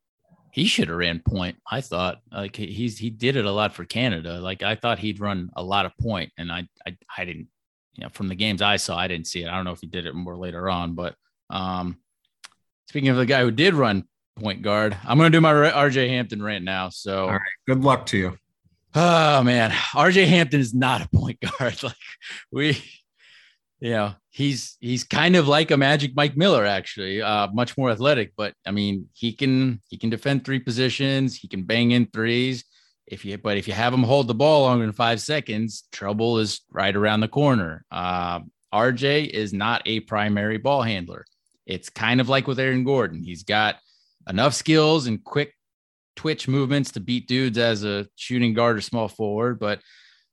he 0.54 0.66
should 0.66 0.86
have 0.86 0.98
ran 0.98 1.18
point. 1.18 1.56
I 1.68 1.80
thought 1.80 2.18
like 2.30 2.54
he's 2.54 2.96
he 2.96 3.10
did 3.10 3.34
it 3.34 3.44
a 3.44 3.50
lot 3.50 3.74
for 3.74 3.84
Canada. 3.84 4.38
Like 4.38 4.62
I 4.62 4.76
thought 4.76 5.00
he'd 5.00 5.18
run 5.18 5.50
a 5.56 5.62
lot 5.64 5.84
of 5.84 5.90
point, 6.00 6.30
and 6.38 6.52
I 6.52 6.68
I, 6.86 6.96
I 7.18 7.24
didn't. 7.24 7.48
You 7.96 8.04
know, 8.04 8.10
from 8.10 8.28
the 8.28 8.34
games 8.34 8.62
I 8.62 8.76
saw, 8.76 8.96
I 8.96 9.08
didn't 9.08 9.26
see 9.26 9.42
it. 9.42 9.48
I 9.48 9.56
don't 9.56 9.64
know 9.64 9.72
if 9.72 9.80
he 9.80 9.86
did 9.86 10.06
it 10.06 10.14
more 10.14 10.36
later 10.36 10.68
on, 10.68 10.94
but 10.94 11.14
um, 11.50 11.98
speaking 12.88 13.08
of 13.08 13.16
the 13.16 13.26
guy 13.26 13.42
who 13.42 13.50
did 13.50 13.74
run 13.74 14.04
point 14.36 14.62
guard, 14.62 14.96
I'm 15.04 15.18
going 15.18 15.30
to 15.30 15.36
do 15.36 15.40
my 15.40 15.52
RJ 15.52 16.08
Hampton 16.08 16.42
rant 16.42 16.64
now. 16.64 16.88
So, 16.88 17.24
all 17.24 17.32
right, 17.32 17.40
good 17.66 17.84
luck 17.84 18.06
to 18.06 18.18
you. 18.18 18.38
Oh 18.96 19.42
man, 19.42 19.70
RJ 19.70 20.26
Hampton 20.26 20.60
is 20.60 20.72
not 20.72 21.02
a 21.02 21.08
point 21.08 21.38
guard. 21.40 21.76
Like 21.82 21.96
we, 22.52 22.82
you 23.80 23.90
know, 23.90 24.14
he's 24.30 24.76
he's 24.80 25.04
kind 25.04 25.36
of 25.36 25.48
like 25.48 25.70
a 25.70 25.76
Magic 25.76 26.12
Mike 26.14 26.36
Miller, 26.36 26.64
actually, 26.64 27.20
uh, 27.20 27.48
much 27.52 27.76
more 27.76 27.90
athletic. 27.90 28.32
But 28.36 28.54
I 28.64 28.70
mean, 28.70 29.08
he 29.12 29.32
can 29.32 29.82
he 29.88 29.98
can 29.98 30.10
defend 30.10 30.44
three 30.44 30.60
positions. 30.60 31.36
He 31.36 31.48
can 31.48 31.64
bang 31.64 31.90
in 31.90 32.06
threes. 32.06 32.64
If 33.06 33.24
you 33.24 33.36
but 33.38 33.56
if 33.58 33.68
you 33.68 33.74
have 33.74 33.92
him 33.92 34.02
hold 34.02 34.28
the 34.28 34.34
ball 34.34 34.62
longer 34.62 34.86
than 34.86 34.94
five 34.94 35.20
seconds, 35.20 35.84
trouble 35.92 36.38
is 36.38 36.62
right 36.70 36.94
around 36.94 37.20
the 37.20 37.28
corner. 37.28 37.84
Uh, 37.90 38.40
RJ 38.72 39.28
is 39.28 39.52
not 39.52 39.82
a 39.86 40.00
primary 40.00 40.58
ball 40.58 40.82
handler. 40.82 41.24
It's 41.66 41.90
kind 41.90 42.20
of 42.20 42.28
like 42.28 42.46
with 42.46 42.58
Aaron 42.58 42.84
Gordon. 42.84 43.22
He's 43.22 43.42
got 43.42 43.76
enough 44.28 44.54
skills 44.54 45.06
and 45.06 45.22
quick 45.22 45.54
twitch 46.16 46.48
movements 46.48 46.92
to 46.92 47.00
beat 47.00 47.28
dudes 47.28 47.58
as 47.58 47.84
a 47.84 48.06
shooting 48.16 48.54
guard 48.54 48.76
or 48.76 48.80
small 48.80 49.08
forward, 49.08 49.58
but 49.58 49.80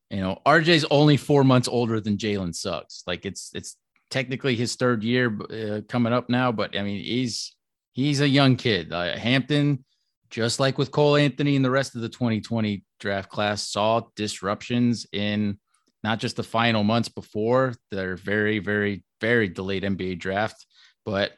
you 0.09 0.19
know, 0.19 0.39
RJ's 0.45 0.86
only 0.91 1.15
four 1.15 1.43
months 1.43 1.69
older 1.69 2.01
than 2.01 2.17
Jalen 2.17 2.53
Suggs. 2.53 3.03
Like 3.07 3.26
it's 3.26 3.51
it's 3.53 3.78
technically 4.09 4.55
his 4.55 4.76
third 4.76 5.03
year 5.03 5.38
uh, 5.49 5.82
coming 5.88 6.11
up 6.11 6.30
now, 6.30 6.51
but 6.51 6.78
I 6.78 6.84
mean 6.84 7.01
he's 7.03 7.55
he's 7.93 8.19
a 8.19 8.28
young 8.28 8.57
kid. 8.57 8.91
Uh, 8.91 9.17
Hampton, 9.17 9.86
just 10.32 10.60
like 10.60 10.78
with 10.78 10.92
Cole 10.92 11.18
Anthony 11.18 11.56
and 11.56 11.64
the 11.64 11.70
rest 11.70 11.96
of 11.96 12.02
the 12.02 12.10
2020 12.10 12.84
draft 13.00 13.30
class, 13.30 13.68
saw 13.68 14.02
disruptions 14.16 15.06
in 15.12 15.60
not 16.04 16.20
just 16.20 16.38
the 16.38 16.44
final 16.44 16.84
months 16.84 17.10
before 17.10 17.76
their 17.92 18.16
very 18.16 18.60
very 18.60 19.04
very 19.20 19.48
delayed 19.50 19.84
NBA 19.84 20.18
draft, 20.18 20.66
but 21.06 21.34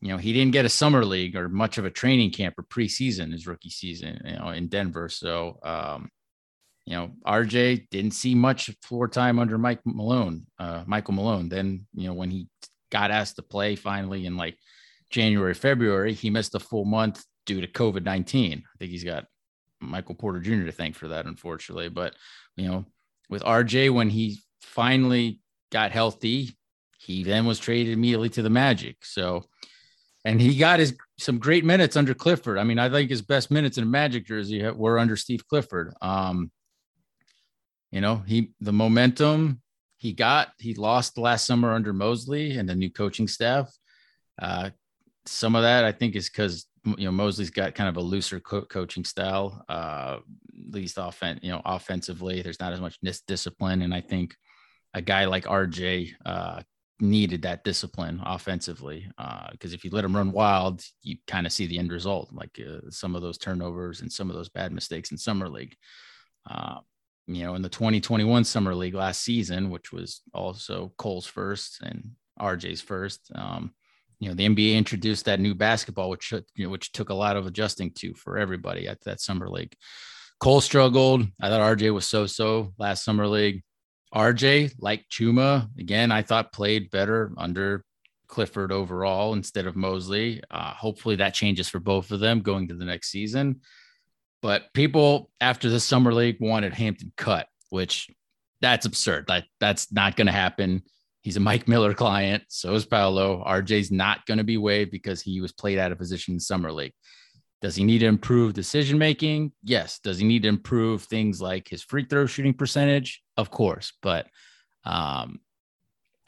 you 0.00 0.08
know 0.08 0.18
he 0.18 0.32
didn't 0.32 0.52
get 0.52 0.66
a 0.66 0.70
summer 0.70 1.04
league 1.04 1.36
or 1.36 1.48
much 1.48 1.78
of 1.78 1.86
a 1.86 1.90
training 1.90 2.32
camp 2.32 2.56
or 2.58 2.64
preseason 2.64 3.32
his 3.32 3.46
rookie 3.46 3.70
season, 3.70 4.20
you 4.24 4.36
know, 4.36 4.50
in 4.50 4.68
Denver. 4.68 5.08
So 5.08 5.58
um, 5.62 6.10
you 6.86 6.94
know, 6.94 7.12
RJ 7.26 7.88
didn't 7.90 8.12
see 8.12 8.34
much 8.34 8.70
floor 8.82 9.08
time 9.08 9.38
under 9.38 9.56
Mike 9.56 9.80
Malone, 9.86 10.46
uh, 10.58 10.84
Michael 10.86 11.14
Malone. 11.14 11.48
Then, 11.48 11.86
you 11.94 12.08
know, 12.08 12.14
when 12.14 12.30
he 12.30 12.48
got 12.90 13.10
asked 13.10 13.36
to 13.36 13.42
play 13.42 13.74
finally 13.74 14.26
in 14.26 14.36
like 14.36 14.58
January, 15.08 15.54
February, 15.54 16.12
he 16.12 16.28
missed 16.28 16.54
a 16.54 16.60
full 16.60 16.84
month 16.84 17.24
due 17.46 17.60
to 17.60 17.66
COVID 17.66 18.04
19. 18.04 18.62
I 18.64 18.78
think 18.78 18.90
he's 18.90 19.04
got 19.04 19.26
Michael 19.80 20.14
Porter 20.14 20.40
Jr. 20.40 20.66
to 20.66 20.72
thank 20.72 20.94
for 20.94 21.08
that, 21.08 21.26
unfortunately. 21.26 21.88
But, 21.88 22.14
you 22.56 22.68
know, 22.68 22.84
with 23.28 23.42
RJ, 23.42 23.92
when 23.92 24.10
he 24.10 24.40
finally 24.62 25.40
got 25.70 25.92
healthy, 25.92 26.56
he 26.98 27.22
then 27.22 27.46
was 27.46 27.58
traded 27.58 27.92
immediately 27.92 28.30
to 28.30 28.42
the 28.42 28.50
Magic. 28.50 29.04
So, 29.04 29.44
and 30.24 30.40
he 30.40 30.56
got 30.56 30.80
his 30.80 30.96
some 31.18 31.38
great 31.38 31.64
minutes 31.64 31.96
under 31.96 32.14
Clifford. 32.14 32.58
I 32.58 32.64
mean, 32.64 32.78
I 32.78 32.88
think 32.88 33.10
his 33.10 33.22
best 33.22 33.50
minutes 33.50 33.76
in 33.76 33.84
a 33.84 33.86
Magic 33.86 34.26
jersey 34.26 34.68
were 34.70 34.98
under 34.98 35.16
Steve 35.16 35.46
Clifford. 35.46 35.94
Um, 36.00 36.50
you 37.92 38.00
know, 38.00 38.16
he 38.26 38.52
the 38.60 38.72
momentum 38.72 39.60
he 40.04 40.12
got, 40.12 40.48
he 40.58 40.74
lost 40.74 41.16
last 41.16 41.46
summer 41.46 41.72
under 41.72 41.94
Mosley 41.94 42.58
and 42.58 42.68
the 42.68 42.74
new 42.74 42.90
coaching 42.90 43.26
staff. 43.26 43.74
Uh, 44.40 44.68
some 45.24 45.54
of 45.54 45.62
that 45.62 45.84
I 45.84 45.92
think 45.92 46.14
is 46.14 46.28
because 46.28 46.66
you 46.84 47.04
know 47.06 47.12
Mosley's 47.12 47.50
got 47.50 47.74
kind 47.74 47.88
of 47.88 47.96
a 47.96 48.00
looser 48.00 48.40
co- 48.40 48.64
coaching 48.64 49.04
style, 49.04 49.64
uh, 49.68 50.18
at 50.18 50.74
least 50.74 50.98
offense, 50.98 51.40
you 51.42 51.50
know, 51.50 51.62
offensively. 51.64 52.42
There's 52.42 52.60
not 52.60 52.72
as 52.72 52.80
much 52.80 52.98
dis- 53.02 53.22
discipline, 53.22 53.82
and 53.82 53.94
I 53.94 54.00
think 54.00 54.36
a 54.92 55.02
guy 55.02 55.24
like 55.24 55.44
RJ 55.44 56.12
uh, 56.24 56.62
needed 57.00 57.42
that 57.42 57.64
discipline 57.64 58.20
offensively 58.24 59.06
because 59.52 59.72
uh, 59.72 59.74
if 59.74 59.84
you 59.84 59.90
let 59.90 60.04
him 60.04 60.14
run 60.14 60.32
wild, 60.32 60.82
you 61.02 61.16
kind 61.26 61.46
of 61.46 61.52
see 61.52 61.66
the 61.66 61.78
end 61.78 61.90
result, 61.90 62.32
like 62.32 62.60
uh, 62.60 62.80
some 62.90 63.14
of 63.14 63.22
those 63.22 63.38
turnovers 63.38 64.00
and 64.00 64.12
some 64.12 64.30
of 64.30 64.36
those 64.36 64.48
bad 64.48 64.72
mistakes 64.72 65.10
in 65.10 65.18
summer 65.18 65.48
league. 65.48 65.74
Uh, 66.48 66.78
you 67.26 67.42
know, 67.42 67.54
in 67.54 67.62
the 67.62 67.68
2021 67.68 68.44
Summer 68.44 68.74
League 68.74 68.94
last 68.94 69.22
season, 69.22 69.70
which 69.70 69.92
was 69.92 70.20
also 70.34 70.92
Cole's 70.98 71.26
first 71.26 71.80
and 71.82 72.10
RJ's 72.38 72.82
first. 72.82 73.32
Um, 73.34 73.72
you 74.24 74.30
know, 74.30 74.34
the 74.34 74.48
NBA 74.48 74.74
introduced 74.74 75.26
that 75.26 75.38
new 75.38 75.54
basketball, 75.54 76.08
which 76.08 76.32
you 76.32 76.64
know, 76.64 76.70
which 76.70 76.92
took 76.92 77.10
a 77.10 77.14
lot 77.14 77.36
of 77.36 77.46
adjusting 77.46 77.90
to 77.96 78.14
for 78.14 78.38
everybody 78.38 78.88
at 78.88 79.04
that 79.04 79.20
summer 79.20 79.50
league. 79.50 79.74
Cole 80.40 80.62
struggled. 80.62 81.26
I 81.42 81.50
thought 81.50 81.76
RJ 81.76 81.92
was 81.92 82.06
so-so 82.06 82.72
last 82.78 83.04
summer 83.04 83.26
league. 83.28 83.62
RJ, 84.14 84.76
like 84.78 85.04
Chuma, 85.10 85.68
again, 85.78 86.10
I 86.10 86.22
thought 86.22 86.54
played 86.54 86.90
better 86.90 87.32
under 87.36 87.84
Clifford 88.26 88.72
overall 88.72 89.34
instead 89.34 89.66
of 89.66 89.76
Mosley. 89.76 90.40
Uh, 90.50 90.72
hopefully 90.72 91.16
that 91.16 91.34
changes 91.34 91.68
for 91.68 91.78
both 91.78 92.10
of 92.10 92.20
them 92.20 92.40
going 92.40 92.68
to 92.68 92.74
the 92.74 92.86
next 92.86 93.10
season. 93.10 93.60
But 94.40 94.72
people 94.72 95.30
after 95.38 95.68
the 95.68 95.80
summer 95.80 96.14
league 96.14 96.38
wanted 96.40 96.72
Hampton 96.72 97.12
cut, 97.18 97.46
which 97.68 98.08
that's 98.62 98.86
absurd. 98.86 99.26
That 99.26 99.44
that's 99.60 99.92
not 99.92 100.16
going 100.16 100.28
to 100.28 100.32
happen. 100.32 100.82
He's 101.24 101.38
a 101.38 101.40
Mike 101.40 101.66
Miller 101.66 101.94
client. 101.94 102.44
So 102.48 102.74
is 102.74 102.84
Paolo. 102.84 103.42
RJ's 103.46 103.90
not 103.90 104.26
going 104.26 104.36
to 104.36 104.44
be 104.44 104.58
waived 104.58 104.90
because 104.90 105.22
he 105.22 105.40
was 105.40 105.52
played 105.52 105.78
out 105.78 105.90
of 105.90 105.96
position 105.96 106.34
in 106.34 106.40
summer 106.40 106.70
league. 106.70 106.92
Does 107.62 107.74
he 107.74 107.82
need 107.82 108.00
to 108.00 108.06
improve 108.06 108.52
decision 108.52 108.98
making? 108.98 109.52
Yes. 109.62 110.00
Does 110.00 110.18
he 110.18 110.26
need 110.26 110.42
to 110.42 110.48
improve 110.48 111.04
things 111.04 111.40
like 111.40 111.66
his 111.66 111.82
free 111.82 112.04
throw 112.04 112.26
shooting 112.26 112.52
percentage? 112.52 113.22
Of 113.38 113.50
course. 113.50 113.94
But 114.02 114.26
um, 114.84 115.40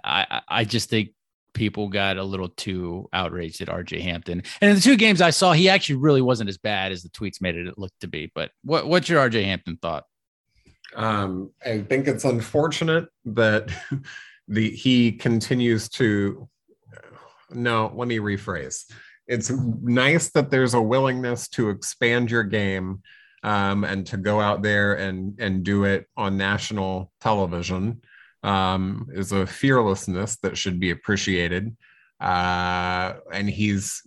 I 0.03 0.41
I 0.49 0.65
just 0.65 0.89
think 0.89 1.11
people 1.53 1.89
got 1.89 2.17
a 2.17 2.25
little 2.25 2.49
too 2.49 3.07
outraged 3.13 3.61
at 3.61 3.69
RJ 3.69 4.01
Hampton. 4.01 4.43
And 4.63 4.71
in 4.71 4.77
the 4.77 4.83
two 4.83 4.97
games 4.97 5.21
I 5.21 5.29
saw, 5.29 5.53
he 5.53 5.69
actually 5.69 5.97
really 5.97 6.23
wasn't 6.23 6.49
as 6.49 6.57
bad 6.57 6.91
as 6.91 7.03
the 7.03 7.11
tweets 7.11 7.43
made 7.43 7.57
it 7.57 7.77
look 7.77 7.93
to 8.01 8.09
be. 8.09 8.33
But 8.35 8.51
what, 8.65 8.87
what's 8.87 9.11
your 9.11 9.29
RJ 9.29 9.45
Hampton 9.45 9.77
thought? 9.77 10.05
Um, 10.95 11.51
I 11.65 11.81
think 11.81 12.09
it's 12.09 12.25
unfortunate 12.25 13.09
that 13.27 13.71
the 14.49 14.71
he 14.71 15.13
continues 15.13 15.89
to. 15.91 16.49
No, 17.51 17.93
let 17.95 18.09
me 18.09 18.19
rephrase. 18.19 18.85
It's 19.29 19.51
nice 19.51 20.31
that 20.31 20.51
there's 20.51 20.75
a 20.75 20.81
willingness 20.81 21.49
to 21.51 21.71
expand 21.71 22.31
your 22.31 22.45
game 22.45 23.03
um, 23.43 23.85
and 23.85 24.07
to 24.07 24.17
go 24.17 24.41
out 24.41 24.63
there 24.63 24.95
and 24.95 25.39
and 25.41 25.65
do 25.65 25.85
it 25.85 26.07
on 26.17 26.37
national 26.37 27.13
television 27.21 28.03
um, 28.43 29.09
is 29.13 29.33
a 29.33 29.47
fearlessness 29.47 30.37
that 30.43 30.57
should 30.57 30.79
be 30.79 30.91
appreciated. 30.91 31.77
Uh, 32.21 33.15
and 33.33 33.51
he's 33.51 34.03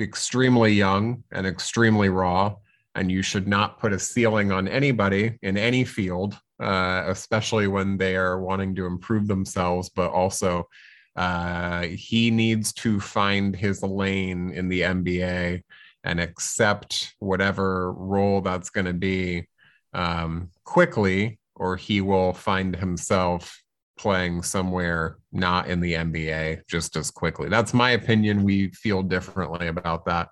extremely 0.00 0.72
young 0.72 1.22
and 1.30 1.46
extremely 1.46 2.08
raw. 2.08 2.54
And 2.94 3.10
you 3.10 3.22
should 3.22 3.48
not 3.48 3.78
put 3.78 3.92
a 3.92 3.98
ceiling 3.98 4.52
on 4.52 4.68
anybody 4.68 5.38
in 5.42 5.56
any 5.56 5.84
field, 5.84 6.38
uh, 6.60 7.04
especially 7.06 7.66
when 7.66 7.96
they 7.96 8.16
are 8.16 8.40
wanting 8.40 8.74
to 8.74 8.86
improve 8.86 9.26
themselves. 9.26 9.88
But 9.88 10.10
also, 10.10 10.68
uh, 11.16 11.82
he 11.82 12.30
needs 12.30 12.72
to 12.72 13.00
find 13.00 13.54
his 13.56 13.82
lane 13.82 14.52
in 14.52 14.68
the 14.68 14.82
NBA 14.82 15.62
and 16.04 16.20
accept 16.20 17.14
whatever 17.18 17.92
role 17.92 18.40
that's 18.40 18.70
going 18.70 18.86
to 18.86 18.92
be 18.92 19.46
um, 19.94 20.50
quickly, 20.64 21.38
or 21.54 21.76
he 21.76 22.00
will 22.00 22.32
find 22.32 22.74
himself 22.74 23.62
playing 23.98 24.42
somewhere 24.42 25.18
not 25.32 25.68
in 25.68 25.80
the 25.80 25.94
NBA 25.94 26.62
just 26.66 26.96
as 26.96 27.10
quickly. 27.10 27.48
That's 27.48 27.74
my 27.74 27.90
opinion. 27.90 28.42
We 28.42 28.68
feel 28.70 29.02
differently 29.02 29.68
about 29.68 30.06
that. 30.06 30.30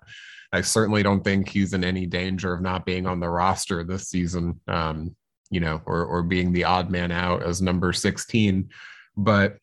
I 0.53 0.61
certainly 0.61 1.03
don't 1.03 1.23
think 1.23 1.49
he's 1.49 1.73
in 1.73 1.83
any 1.83 2.05
danger 2.05 2.53
of 2.53 2.61
not 2.61 2.85
being 2.85 3.07
on 3.07 3.19
the 3.19 3.29
roster 3.29 3.83
this 3.83 4.09
season, 4.09 4.59
um, 4.67 5.15
you 5.49 5.59
know, 5.59 5.81
or, 5.85 6.05
or 6.05 6.23
being 6.23 6.51
the 6.51 6.65
odd 6.65 6.89
man 6.89 7.11
out 7.11 7.43
as 7.43 7.61
number 7.61 7.93
16. 7.93 8.69
But 9.15 9.57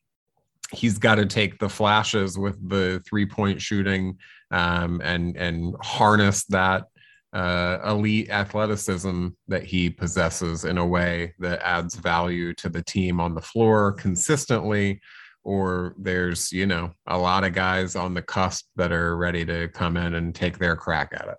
he's 0.72 0.98
got 0.98 1.16
to 1.16 1.26
take 1.26 1.58
the 1.58 1.68
flashes 1.68 2.38
with 2.38 2.56
the 2.68 3.02
three 3.06 3.26
point 3.26 3.60
shooting 3.60 4.18
um, 4.50 5.00
and 5.02 5.36
and 5.36 5.74
harness 5.80 6.44
that 6.46 6.84
uh, 7.32 7.78
elite 7.86 8.30
athleticism 8.30 9.28
that 9.48 9.62
he 9.62 9.90
possesses 9.90 10.64
in 10.64 10.78
a 10.78 10.86
way 10.86 11.34
that 11.38 11.60
adds 11.62 11.94
value 11.94 12.54
to 12.54 12.68
the 12.68 12.82
team 12.82 13.20
on 13.20 13.34
the 13.34 13.40
floor 13.40 13.92
consistently 13.92 15.00
or 15.48 15.94
there's 15.96 16.52
you 16.52 16.66
know 16.66 16.92
a 17.06 17.16
lot 17.16 17.42
of 17.42 17.54
guys 17.54 17.96
on 17.96 18.12
the 18.12 18.20
cusp 18.20 18.66
that 18.76 18.92
are 18.92 19.16
ready 19.16 19.46
to 19.46 19.66
come 19.68 19.96
in 19.96 20.14
and 20.14 20.34
take 20.34 20.58
their 20.58 20.76
crack 20.76 21.08
at 21.14 21.26
it. 21.26 21.38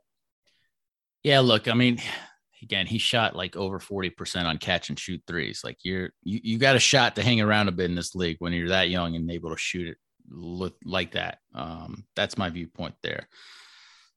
Yeah 1.22 1.42
look 1.42 1.68
i 1.68 1.76
mean 1.76 2.00
again 2.64 2.88
he 2.88 2.98
shot 2.98 3.36
like 3.36 3.56
over 3.56 3.78
40% 3.80 4.46
on 4.46 4.58
catch 4.58 4.90
and 4.90 4.98
shoot 4.98 5.22
threes. 5.28 5.62
Like 5.64 5.78
you're 5.84 6.10
you, 6.24 6.40
you 6.44 6.58
got 6.58 6.76
a 6.76 6.80
shot 6.80 7.16
to 7.16 7.24
hang 7.24 7.40
around 7.40 7.68
a 7.68 7.72
bit 7.72 7.86
in 7.86 7.96
this 7.96 8.16
league 8.16 8.38
when 8.40 8.52
you're 8.52 8.70
that 8.70 8.90
young 8.90 9.16
and 9.16 9.30
able 9.30 9.52
to 9.52 9.58
shoot 9.58 9.88
it 9.88 9.98
look 10.28 10.76
like 10.84 11.12
that. 11.12 11.38
Um 11.54 12.06
that's 12.16 12.36
my 12.36 12.50
viewpoint 12.50 12.96
there. 13.04 13.28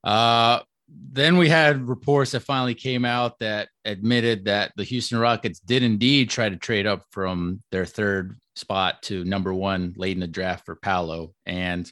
Uh 0.03 0.61
then 0.95 1.36
we 1.36 1.49
had 1.49 1.88
reports 1.88 2.32
that 2.32 2.40
finally 2.40 2.74
came 2.74 3.05
out 3.05 3.38
that 3.38 3.68
admitted 3.84 4.47
that 4.47 4.72
the 4.76 4.84
Houston 4.84 5.18
Rockets 5.18 5.61
did 5.61 5.82
indeed 5.82 6.30
try 6.30 6.49
to 6.49 6.57
trade 6.57 6.86
up 6.86 7.05
from 7.11 7.62
their 7.70 7.84
third 7.84 8.38
spot 8.57 9.03
to 9.03 9.24
number 9.24 9.53
one 9.53 9.95
late 9.97 10.16
in 10.16 10.20
the 10.20 10.26
draft 10.26 10.66
for 10.66 10.74
Paolo, 10.74 11.32
and 11.47 11.90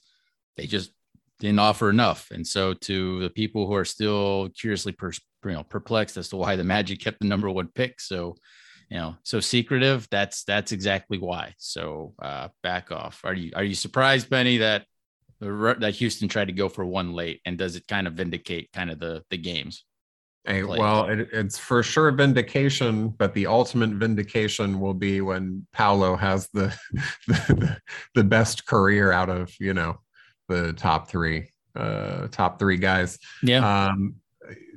they 0.57 0.67
just 0.67 0.91
didn't 1.39 1.59
offer 1.59 1.91
enough. 1.91 2.31
And 2.31 2.47
so, 2.47 2.75
to 2.75 3.21
the 3.21 3.31
people 3.31 3.67
who 3.67 3.75
are 3.75 3.85
still 3.85 4.49
curiously 4.59 4.93
per, 4.93 5.13
you 5.45 5.53
know, 5.53 5.65
perplexed 5.65 6.17
as 6.17 6.29
to 6.31 6.37
why 6.37 6.57
the 6.57 6.65
Magic 6.65 7.01
kept 7.01 7.21
the 7.21 7.29
number 7.29 7.51
one 7.51 7.69
pick, 7.69 8.01
so 8.01 8.37
you 8.91 8.97
know, 8.97 9.17
so 9.23 9.41
secretive. 9.41 10.09
That's 10.11 10.45
that's 10.45 10.73
exactly 10.73 11.19
why. 11.19 11.55
So 11.59 12.15
uh, 12.21 12.49
back 12.63 12.91
off. 12.91 13.21
Are 13.25 13.35
you 13.35 13.53
are 13.55 13.65
you 13.65 13.75
surprised, 13.75 14.29
Benny, 14.29 14.59
that 14.59 14.85
that 15.41 15.95
Houston 15.97 16.29
tried 16.29 16.47
to 16.47 16.53
go 16.53 16.69
for 16.69 16.85
one 16.85 17.13
late, 17.13 17.41
and 17.45 17.57
does 17.57 17.77
it 17.77 17.87
kind 17.89 18.07
of 18.07 18.15
vindicate 18.15 18.71
kind 18.73 18.91
of 18.91 18.99
the 18.99 19.23
the 19.31 19.39
games? 19.39 19.85
Hey, 20.45 20.63
well, 20.63 21.07
it, 21.07 21.29
it's 21.33 21.59
for 21.59 21.83
sure 21.83 22.11
vindication, 22.13 23.09
but 23.09 23.35
the 23.35 23.47
ultimate 23.47 23.91
vindication 23.91 24.81
will 24.81 24.95
be 24.95 25.21
when 25.21 25.67
Paolo 25.73 26.17
has 26.17 26.49
the, 26.55 26.75
the 27.27 27.79
the 28.15 28.25
best 28.25 28.67
career 28.67 29.13
out 29.13 29.29
of 29.29 29.53
you 29.61 29.75
know 29.75 30.01
the 30.49 30.73
top 30.73 31.09
three 31.09 31.51
uh 31.77 32.29
top 32.29 32.59
three 32.59 32.79
guys. 32.79 33.19
Yeah. 33.43 33.87
Um, 33.87 34.17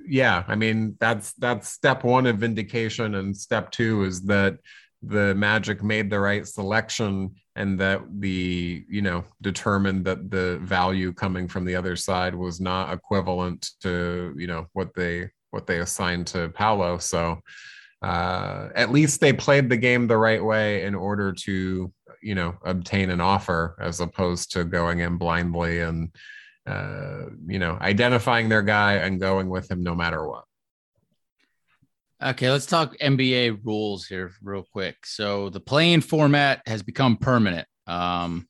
yeah, 0.05 0.43
I 0.47 0.55
mean 0.55 0.97
that's 0.99 1.33
that's 1.33 1.69
step 1.69 2.03
one 2.03 2.25
of 2.25 2.37
vindication, 2.37 3.15
and 3.15 3.35
step 3.35 3.71
two 3.71 4.03
is 4.03 4.23
that 4.23 4.57
the 5.01 5.33
Magic 5.35 5.83
made 5.83 6.09
the 6.09 6.19
right 6.19 6.47
selection 6.47 7.35
and 7.55 7.79
that 7.79 8.01
the 8.19 8.83
you 8.89 9.01
know 9.01 9.23
determined 9.41 10.05
that 10.05 10.31
the 10.31 10.59
value 10.63 11.13
coming 11.13 11.47
from 11.47 11.65
the 11.65 11.75
other 11.75 11.95
side 11.95 12.33
was 12.33 12.59
not 12.59 12.93
equivalent 12.93 13.71
to 13.81 14.33
you 14.37 14.47
know 14.47 14.67
what 14.73 14.93
they 14.95 15.29
what 15.51 15.67
they 15.67 15.79
assigned 15.79 16.25
to 16.27 16.49
Paolo. 16.49 16.97
So 16.97 17.39
uh, 18.01 18.69
at 18.75 18.91
least 18.91 19.21
they 19.21 19.31
played 19.31 19.69
the 19.69 19.77
game 19.77 20.07
the 20.07 20.17
right 20.17 20.43
way 20.43 20.83
in 20.83 20.95
order 20.95 21.31
to 21.31 21.93
you 22.21 22.35
know 22.35 22.55
obtain 22.65 23.09
an 23.09 23.21
offer 23.21 23.77
as 23.79 23.99
opposed 23.99 24.51
to 24.53 24.63
going 24.63 24.99
in 24.99 25.17
blindly 25.17 25.81
and 25.81 26.09
uh, 26.65 27.25
you 27.45 27.59
know 27.59 27.77
identifying 27.81 28.49
their 28.49 28.63
guy 28.63 28.93
and 28.93 29.19
going 29.19 29.49
with 29.49 29.69
him 29.69 29.83
no 29.83 29.93
matter 29.93 30.27
what. 30.27 30.45
Okay, 32.23 32.49
let's 32.49 32.65
talk 32.65 32.97
NBA 32.99 33.65
rules 33.65 34.05
here 34.05 34.31
real 34.41 34.63
quick. 34.71 35.05
So 35.05 35.49
the 35.49 35.59
play-in 35.59 35.99
format 35.99 36.61
has 36.65 36.81
become 36.81 37.17
permanent. 37.17 37.67
Um, 37.85 38.47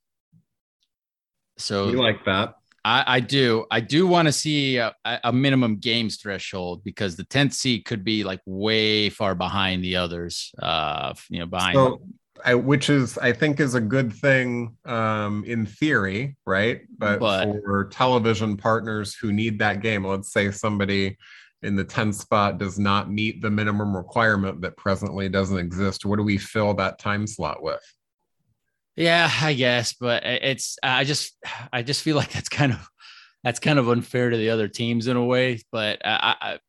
so 1.58 1.88
we 1.88 1.96
like 1.96 2.24
that. 2.26 2.56
I, 2.86 3.04
I 3.08 3.20
do. 3.20 3.66
I 3.72 3.80
do 3.80 4.06
want 4.06 4.28
to 4.28 4.32
see 4.32 4.78
a, 4.78 4.94
a, 5.06 5.32
minimum 5.32 5.78
games 5.78 6.18
threshold 6.18 6.84
because 6.84 7.16
the 7.16 7.24
10th 7.24 7.54
seed 7.54 7.86
could 7.86 8.04
be 8.04 8.24
like 8.24 8.42
way 8.46 9.10
far 9.10 9.34
behind 9.34 9.84
the 9.84 9.96
others. 9.96 10.52
Uh, 10.62 11.14
you 11.30 11.40
know, 11.40 11.46
behind. 11.46 11.76
So, 11.76 12.02
I, 12.46 12.56
which 12.56 12.90
is, 12.90 13.18
I 13.18 13.32
think, 13.32 13.60
is 13.60 13.74
a 13.74 13.82
good 13.82 14.12
thing 14.12 14.76
um, 14.86 15.46
in 15.48 15.66
theory, 15.66 16.36
right? 16.46 16.82
But, 16.98 17.20
but 17.20 17.48
for 17.64 17.86
television 17.86 18.58
partners 18.58 19.16
who 19.16 19.32
need 19.32 19.60
that 19.60 19.82
game, 19.82 20.06
let's 20.06 20.34
say 20.34 20.52
somebody 20.52 21.18
in 21.64 21.76
the 21.76 21.86
10th 21.86 22.16
spot 22.16 22.58
does 22.58 22.78
not 22.78 23.12
meet 23.12 23.42
the 23.42 23.50
minimum 23.50 23.96
requirement 23.96 24.62
that 24.62 24.78
presently 24.78 25.30
doesn't 25.30 25.58
exist, 25.58 26.06
what 26.06 26.18
do 26.18 26.24
we 26.24 26.38
fill 26.38 26.74
that 26.76 27.00
time 27.00 27.26
slot 27.26 27.64
with? 27.64 27.82
Yeah, 28.96 29.30
I 29.42 29.54
guess, 29.54 29.94
but 29.94 30.24
it's 30.24 30.78
I 30.84 31.04
just 31.04 31.36
I 31.72 31.82
just 31.82 32.04
feel 32.04 32.16
like 32.16 32.32
that's 32.32 32.50
kind 32.50 32.74
of 32.74 32.88
that's 33.44 33.60
kind 33.60 33.80
of 33.80 33.90
unfair 33.90 34.30
to 34.30 34.38
the 34.38 34.52
other 34.52 34.68
teams 34.68 35.08
in 35.08 35.18
a 35.18 35.26
way. 35.26 35.62
But 35.72 36.02
I, 36.06 36.36
I 36.40 36.60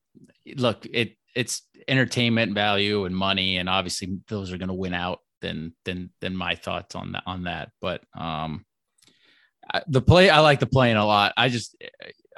look, 0.56 0.86
it 0.86 1.16
it's 1.34 1.62
entertainment 1.86 2.54
value 2.54 3.04
and 3.04 3.14
money, 3.14 3.58
and 3.58 3.68
obviously 3.68 4.18
those 4.28 4.52
are 4.52 4.58
going 4.58 4.68
to 4.68 4.74
win 4.74 4.94
out. 4.94 5.20
Than 5.42 5.74
than 5.84 6.08
than 6.22 6.34
my 6.34 6.54
thoughts 6.54 6.94
on 6.94 7.12
that 7.12 7.24
on 7.26 7.44
that. 7.44 7.68
But 7.82 8.00
um, 8.16 8.64
the 9.86 10.00
play 10.00 10.30
I 10.30 10.40
like 10.40 10.58
the 10.58 10.66
play-in 10.66 10.96
a 10.96 11.04
lot. 11.04 11.34
I 11.36 11.50
just 11.50 11.76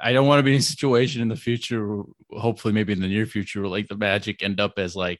I 0.01 0.13
don't 0.13 0.27
want 0.27 0.39
to 0.39 0.43
be 0.43 0.53
in 0.53 0.59
a 0.59 0.61
situation 0.61 1.21
in 1.21 1.27
the 1.27 1.35
future, 1.35 2.03
hopefully 2.31 2.73
maybe 2.73 2.93
in 2.93 3.01
the 3.01 3.07
near 3.07 3.25
future, 3.25 3.61
where 3.61 3.69
like 3.69 3.87
the 3.87 3.97
Magic 3.97 4.43
end 4.43 4.59
up 4.59 4.73
as 4.77 4.95
like 4.95 5.19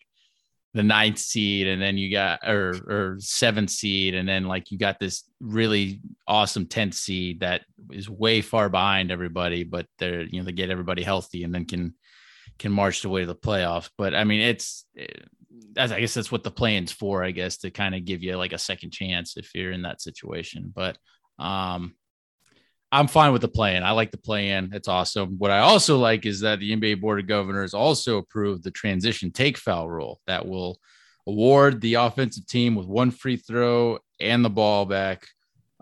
the 0.74 0.84
ninth 0.84 1.18
seed, 1.18 1.68
and 1.68 1.82
then 1.82 1.98
you 1.98 2.12
got 2.12 2.40
or 2.48 2.70
or 2.88 3.16
seventh 3.20 3.70
seed, 3.72 4.14
and 4.14 4.28
then 4.28 4.46
like 4.46 4.72
you 4.72 4.78
got 4.78 5.00
this 5.00 5.24
really 5.40 6.02
awesome 6.28 6.68
tenth 6.68 6.94
seed 6.94 7.40
that 7.40 7.62
is 7.92 8.10
way 8.10 8.42
far 8.42 8.70
behind 8.70 9.12
everybody, 9.12 9.64
but 9.64 9.88
they're 9.98 10.22
you 10.22 10.40
know 10.40 10.46
they 10.46 10.52
get 10.52 10.70
everybody 10.70 11.04
healthy 11.04 11.44
and 11.44 11.54
then 11.54 11.66
can 11.66 11.94
can 12.60 12.72
march 12.72 13.02
the 13.02 13.10
way 13.10 13.22
to 13.22 13.28
the 13.28 13.36
playoffs. 13.36 13.90
But 13.98 14.14
I 14.14 14.24
mean, 14.24 14.42
it's 14.42 14.86
that's 15.74 15.92
I 15.92 16.00
guess 16.00 16.14
that's 16.14 16.32
what 16.32 16.44
the 16.44 16.52
plan's 16.52 16.92
for, 16.92 17.24
I 17.24 17.32
guess, 17.32 17.58
to 17.58 17.72
kind 17.72 17.96
of 17.96 18.06
give 18.06 18.24
you 18.24 18.36
like 18.38 18.54
a 18.54 18.58
second 18.58 18.92
chance 18.92 19.38
if 19.38 19.54
you're 19.56 19.72
in 19.72 19.84
that 19.84 20.02
situation. 20.02 20.72
But 20.74 20.98
um 21.40 21.94
I'm 22.92 23.08
fine 23.08 23.34
with 23.34 23.42
the 23.42 23.50
play 23.50 23.76
in. 23.76 23.84
I 23.84 23.92
like 23.92 24.12
the 24.12 24.18
play 24.18 24.50
in. 24.50 24.72
It's 24.74 24.88
awesome. 24.88 25.36
What 25.38 25.52
I 25.52 25.60
also 25.60 25.98
like 25.98 26.26
is 26.26 26.40
that 26.42 26.60
the 26.60 26.72
NBA 26.76 27.02
Board 27.02 27.20
of 27.20 27.28
Governors 27.28 27.74
also 27.74 28.18
approved 28.18 28.64
the 28.64 28.72
transition 28.72 29.32
take 29.32 29.58
foul 29.58 29.90
rule 29.90 30.22
that 30.26 30.48
will 30.48 30.80
award 31.28 31.82
the 31.82 31.96
offensive 31.96 32.48
team 32.48 32.76
with 32.76 32.88
one 32.88 33.12
free 33.12 33.36
throw 33.36 34.00
and 34.22 34.44
the 34.44 34.50
ball 34.50 34.86
back. 34.86 35.28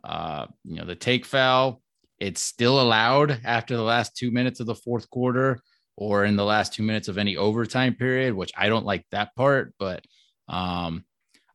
Uh, 0.03 0.47
you 0.64 0.78
know, 0.78 0.86
the 0.86 0.95
take 0.95 1.26
foul, 1.26 1.82
it's 2.20 2.41
still 2.41 2.82
allowed 2.82 3.39
after 3.43 3.76
the 3.76 3.84
last 3.84 4.16
two 4.16 4.32
minutes 4.32 4.60
of 4.60 4.66
the 4.66 4.76
fourth 4.76 5.08
quarter 5.10 5.60
or 5.95 6.26
in 6.26 6.36
the 6.36 6.43
last 6.43 6.74
two 6.74 6.84
minutes 6.84 7.08
of 7.08 7.20
any 7.20 7.38
overtime 7.38 7.93
period, 7.93 8.34
which 8.34 8.51
I 8.58 8.68
don't 8.68 8.86
like 8.86 9.06
that 9.12 9.36
part, 9.36 9.74
but 9.78 10.03
um, 10.49 11.06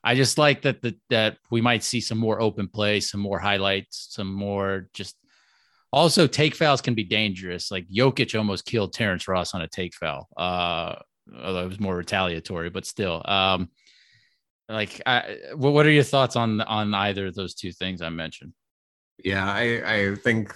I 0.02 0.14
just 0.14 0.38
like 0.38 0.62
that 0.62 0.80
the, 0.80 0.96
that 1.10 1.38
we 1.50 1.60
might 1.60 1.82
see 1.82 2.00
some 2.00 2.18
more 2.18 2.40
open 2.40 2.68
play, 2.68 3.00
some 3.00 3.20
more 3.20 3.38
highlights, 3.38 4.08
some 4.10 4.32
more 4.32 4.88
just 4.94 5.16
also, 5.92 6.26
take 6.26 6.54
fouls 6.54 6.80
can 6.80 6.94
be 6.94 7.04
dangerous. 7.04 7.70
Like 7.70 7.86
Jokic 7.88 8.38
almost 8.38 8.64
killed 8.64 8.92
Terrence 8.92 9.26
Ross 9.26 9.54
on 9.54 9.62
a 9.62 9.68
take 9.68 9.94
foul. 9.94 10.28
Uh, 10.36 10.94
although 11.42 11.64
it 11.64 11.68
was 11.68 11.80
more 11.80 11.96
retaliatory, 11.96 12.70
but 12.70 12.86
still. 12.86 13.22
Um, 13.24 13.70
like, 14.68 15.02
I, 15.04 15.36
what 15.54 15.86
are 15.86 15.90
your 15.90 16.04
thoughts 16.04 16.36
on 16.36 16.60
on 16.60 16.94
either 16.94 17.26
of 17.26 17.34
those 17.34 17.54
two 17.54 17.72
things 17.72 18.02
I 18.02 18.08
mentioned? 18.08 18.52
Yeah, 19.24 19.44
I, 19.44 19.82
I 19.84 20.14
think 20.14 20.54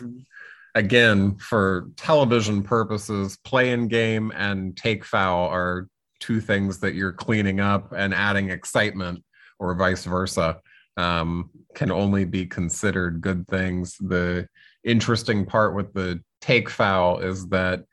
again 0.74 1.36
for 1.38 1.90
television 1.96 2.62
purposes, 2.62 3.36
play 3.44 3.72
in 3.72 3.88
game 3.88 4.32
and 4.34 4.76
take 4.76 5.04
foul 5.04 5.48
are 5.48 5.88
two 6.20 6.40
things 6.40 6.78
that 6.78 6.94
you're 6.94 7.12
cleaning 7.12 7.60
up 7.60 7.92
and 7.96 8.14
adding 8.14 8.50
excitement, 8.50 9.24
or 9.58 9.74
vice 9.74 10.04
versa. 10.04 10.60
Um, 10.96 11.50
can 11.74 11.90
only 11.90 12.24
be 12.24 12.46
considered 12.46 13.20
good 13.20 13.48
things. 13.48 13.96
The 13.98 14.46
interesting 14.84 15.46
part 15.46 15.74
with 15.74 15.92
the 15.92 16.20
take 16.40 16.68
foul 16.70 17.18
is 17.18 17.48
that 17.48 17.84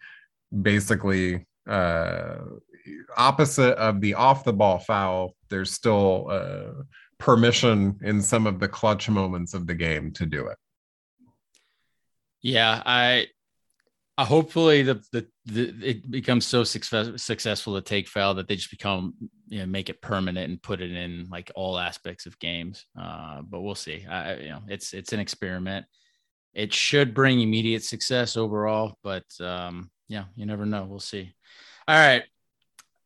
basically 0.62 1.46
uh, 1.68 2.36
opposite 3.18 3.78
of 3.78 4.02
the 4.02 4.14
off 4.14 4.44
the 4.44 4.54
ball 4.54 4.80
foul, 4.80 5.36
there's 5.50 5.72
still 5.72 6.28
uh, 6.30 6.84
permission 7.18 8.00
in 8.04 8.22
some 8.22 8.48
of 8.48 8.60
the 8.60 8.68
clutch 8.68 9.10
moments 9.10 9.54
of 9.54 9.68
the 9.68 9.76
game 9.76 10.12
to 10.12 10.26
do 10.26 10.48
it. 10.48 10.58
Yeah, 12.42 12.82
I 12.86 13.28
Uh, 14.18 14.26
hopefully, 14.26 14.84
the, 14.84 15.02
the 15.14 15.26
the 15.46 15.74
it 15.82 16.12
becomes 16.12 16.46
so 16.46 16.64
success, 16.64 17.24
successful 17.24 17.76
to 17.76 17.82
take 17.82 18.08
foul 18.08 18.36
that 18.36 18.48
they 18.48 18.56
just 18.56 18.70
become 18.70 19.14
you 19.48 19.60
know 19.60 19.66
make 19.66 19.89
it 19.89 20.02
permanent 20.02 20.50
and 20.50 20.62
put 20.62 20.82
it 20.82 20.92
in 20.92 21.28
like 21.30 21.50
all 21.56 21.80
aspects 21.80 22.26
of 22.26 22.38
games. 22.39 22.86
Uh, 23.00 23.42
but 23.42 23.62
we'll 23.62 23.74
see. 23.76 24.06
I, 24.06 24.36
you 24.36 24.50
know, 24.50 24.62
it's 24.68 24.94
it's 24.94 25.14
an 25.14 25.20
experiment. 25.20 25.86
It 26.54 26.74
should 26.74 27.14
bring 27.14 27.39
immediate 27.39 27.84
success 27.84 28.36
overall, 28.36 28.97
but 29.04 29.24
um, 29.39 29.89
yeah, 30.10 30.26
you 30.36 30.45
never 30.45 30.66
know. 30.66 30.86
We'll 30.86 30.99
see. 30.99 31.34
All 31.88 31.97
right. 31.97 32.24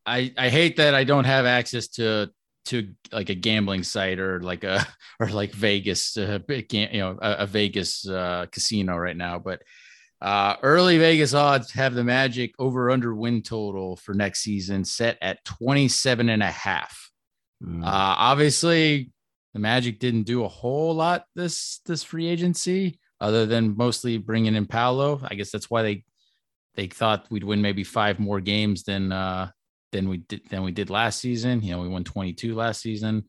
I 0.05 0.33
I 0.37 0.49
hate 0.49 0.77
that 0.77 0.95
I 0.95 1.03
don't 1.03 1.25
have 1.25 1.45
access 1.45 1.87
to 1.89 2.29
to 2.65 2.93
like 3.11 3.29
a 3.29 3.35
gambling 3.35 3.83
site 3.83 4.19
or 4.19 4.41
like 4.41 4.63
a 4.63 4.85
or 5.19 5.27
like 5.29 5.53
Vegas, 5.53 6.17
uh, 6.17 6.39
you 6.49 6.87
know, 6.93 7.17
a, 7.21 7.31
a 7.39 7.47
Vegas 7.47 8.07
uh, 8.07 8.47
casino 8.51 8.97
right 8.97 9.17
now. 9.17 9.39
But 9.39 9.61
uh, 10.21 10.55
early 10.63 10.97
Vegas 10.97 11.33
odds 11.33 11.71
have 11.73 11.93
the 11.93 12.03
Magic 12.03 12.55
over 12.57 12.89
under 12.89 13.13
win 13.13 13.41
total 13.41 13.95
for 13.97 14.13
next 14.13 14.41
season 14.41 14.83
set 14.83 15.17
at 15.21 15.43
27 15.45 16.29
and 16.29 16.41
a 16.41 16.51
half. 16.51 17.11
Mm. 17.63 17.83
Uh, 17.83 18.15
obviously, 18.17 19.11
the 19.53 19.59
Magic 19.59 19.99
didn't 19.99 20.23
do 20.23 20.43
a 20.43 20.49
whole 20.49 20.95
lot 20.95 21.25
this 21.35 21.81
this 21.85 22.03
free 22.03 22.27
agency 22.27 22.99
other 23.21 23.45
than 23.45 23.77
mostly 23.77 24.17
bringing 24.17 24.55
in 24.55 24.65
Paolo. 24.65 25.21
I 25.23 25.35
guess 25.35 25.51
that's 25.51 25.69
why 25.69 25.81
they 25.81 26.03
they 26.75 26.87
thought 26.87 27.27
we'd 27.29 27.43
win 27.43 27.61
maybe 27.61 27.83
five 27.83 28.19
more 28.19 28.41
games 28.41 28.83
than 28.83 29.11
uh, 29.11 29.49
than 29.91 30.09
we 30.09 30.17
did 30.17 30.41
than 30.49 30.63
we 30.63 30.71
did 30.71 30.89
last 30.89 31.19
season. 31.19 31.61
You 31.61 31.71
know, 31.71 31.81
we 31.81 31.87
won 31.87 32.03
22 32.03 32.55
last 32.55 32.81
season. 32.81 33.25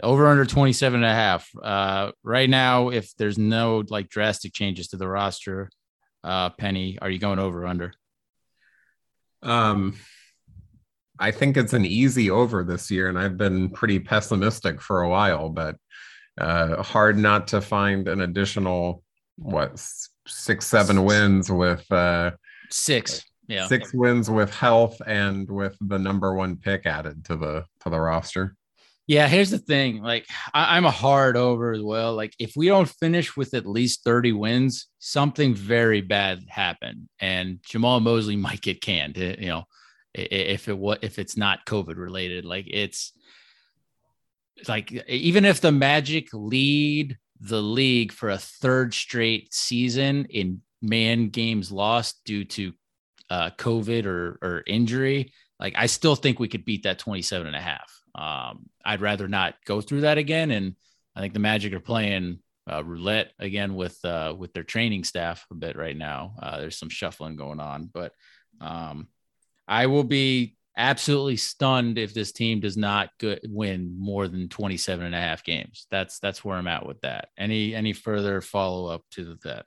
Over 0.00 0.28
under 0.28 0.46
27 0.46 1.02
and 1.02 1.04
a 1.04 1.12
half. 1.12 1.50
Uh, 1.60 2.12
right 2.22 2.48
now, 2.48 2.90
if 2.90 3.12
there's 3.16 3.36
no 3.36 3.82
like 3.88 4.08
drastic 4.08 4.52
changes 4.52 4.88
to 4.88 4.96
the 4.96 5.08
roster, 5.08 5.70
uh, 6.22 6.50
Penny, 6.50 6.98
are 7.02 7.10
you 7.10 7.18
going 7.18 7.40
over 7.40 7.66
under? 7.66 7.92
Um, 9.42 9.96
I 11.18 11.32
think 11.32 11.56
it's 11.56 11.72
an 11.72 11.84
easy 11.84 12.30
over 12.30 12.62
this 12.62 12.90
year, 12.90 13.08
and 13.08 13.18
I've 13.18 13.36
been 13.36 13.70
pretty 13.70 13.98
pessimistic 13.98 14.80
for 14.80 15.02
a 15.02 15.08
while, 15.08 15.48
but 15.48 15.76
uh, 16.40 16.80
hard 16.82 17.18
not 17.18 17.48
to 17.48 17.60
find 17.60 18.06
an 18.06 18.20
additional 18.20 19.02
what 19.38 19.80
six, 20.26 20.66
seven 20.66 21.04
wins 21.04 21.50
with 21.50 21.90
uh, 21.90 22.32
six 22.70 23.24
yeah. 23.48 23.66
Six 23.66 23.94
wins 23.94 24.30
with 24.30 24.54
health 24.54 25.00
and 25.06 25.50
with 25.50 25.74
the 25.80 25.98
number 25.98 26.34
one 26.34 26.56
pick 26.56 26.84
added 26.84 27.24
to 27.24 27.36
the 27.36 27.64
to 27.80 27.90
the 27.90 27.98
roster. 27.98 28.54
Yeah, 29.06 29.26
here's 29.26 29.48
the 29.48 29.58
thing. 29.58 30.02
Like, 30.02 30.26
I, 30.52 30.76
am 30.76 30.84
a 30.84 30.90
hard 30.90 31.34
over 31.34 31.72
as 31.72 31.80
well. 31.80 32.14
Like, 32.14 32.34
if 32.38 32.52
we 32.54 32.66
don't 32.66 32.86
finish 32.86 33.38
with 33.38 33.54
at 33.54 33.64
least 33.64 34.04
30 34.04 34.32
wins, 34.32 34.88
something 34.98 35.54
very 35.54 36.02
bad 36.02 36.44
happened, 36.46 37.08
and 37.18 37.58
Jamahl 37.62 38.02
Mosley 38.02 38.36
might 38.36 38.60
get 38.60 38.82
canned. 38.82 39.16
Eh, 39.16 39.36
you 39.38 39.48
know, 39.48 39.64
if 40.12 40.68
it 40.68 40.76
what 40.76 41.02
if 41.02 41.18
it's 41.18 41.38
not 41.38 41.64
COVID 41.64 41.96
related, 41.96 42.44
like 42.44 42.66
it's 42.68 43.12
like 44.68 44.92
even 45.08 45.46
if 45.46 45.62
the 45.62 45.72
Magic 45.72 46.28
lead 46.34 47.16
the 47.40 47.62
league 47.62 48.12
for 48.12 48.30
a 48.30 48.38
third 48.38 48.94
straight 48.94 49.52
season 49.54 50.26
in 50.26 50.62
man 50.82 51.28
games 51.28 51.70
lost 51.70 52.20
due 52.24 52.44
to 52.44 52.72
uh, 53.30 53.50
COVID 53.58 54.06
or, 54.06 54.38
or 54.42 54.64
injury, 54.66 55.32
like 55.60 55.74
I 55.76 55.86
still 55.86 56.16
think 56.16 56.38
we 56.38 56.48
could 56.48 56.64
beat 56.64 56.84
that 56.84 56.98
27 56.98 57.46
and 57.46 57.56
a 57.56 57.60
half. 57.60 57.92
Um, 58.14 58.66
I'd 58.84 59.00
rather 59.00 59.28
not 59.28 59.54
go 59.64 59.80
through 59.80 60.02
that 60.02 60.18
again. 60.18 60.50
And 60.50 60.74
I 61.14 61.20
think 61.20 61.34
the 61.34 61.40
Magic 61.40 61.72
are 61.72 61.80
playing 61.80 62.40
uh, 62.70 62.84
roulette 62.84 63.32
again 63.38 63.74
with 63.74 64.02
uh, 64.04 64.34
with 64.36 64.52
their 64.52 64.62
training 64.62 65.04
staff 65.04 65.46
a 65.50 65.54
bit 65.54 65.76
right 65.76 65.96
now. 65.96 66.34
Uh, 66.40 66.60
there's 66.60 66.78
some 66.78 66.90
shuffling 66.90 67.36
going 67.36 67.60
on, 67.60 67.90
but 67.92 68.12
um, 68.60 69.08
I 69.66 69.86
will 69.86 70.04
be 70.04 70.56
absolutely 70.78 71.36
stunned 71.36 71.98
if 71.98 72.14
this 72.14 72.32
team 72.32 72.60
does 72.60 72.76
not 72.76 73.10
good, 73.18 73.40
win 73.44 73.94
more 73.98 74.28
than 74.28 74.48
27 74.48 75.04
and 75.04 75.14
a 75.14 75.20
half 75.20 75.44
games. 75.44 75.86
That's 75.90 76.18
that's 76.20 76.44
where 76.44 76.56
I'm 76.56 76.68
at 76.68 76.86
with 76.86 77.00
that. 77.02 77.28
Any 77.36 77.74
any 77.74 77.92
further 77.92 78.40
follow 78.40 78.86
up 78.86 79.02
to 79.12 79.36
that? 79.44 79.66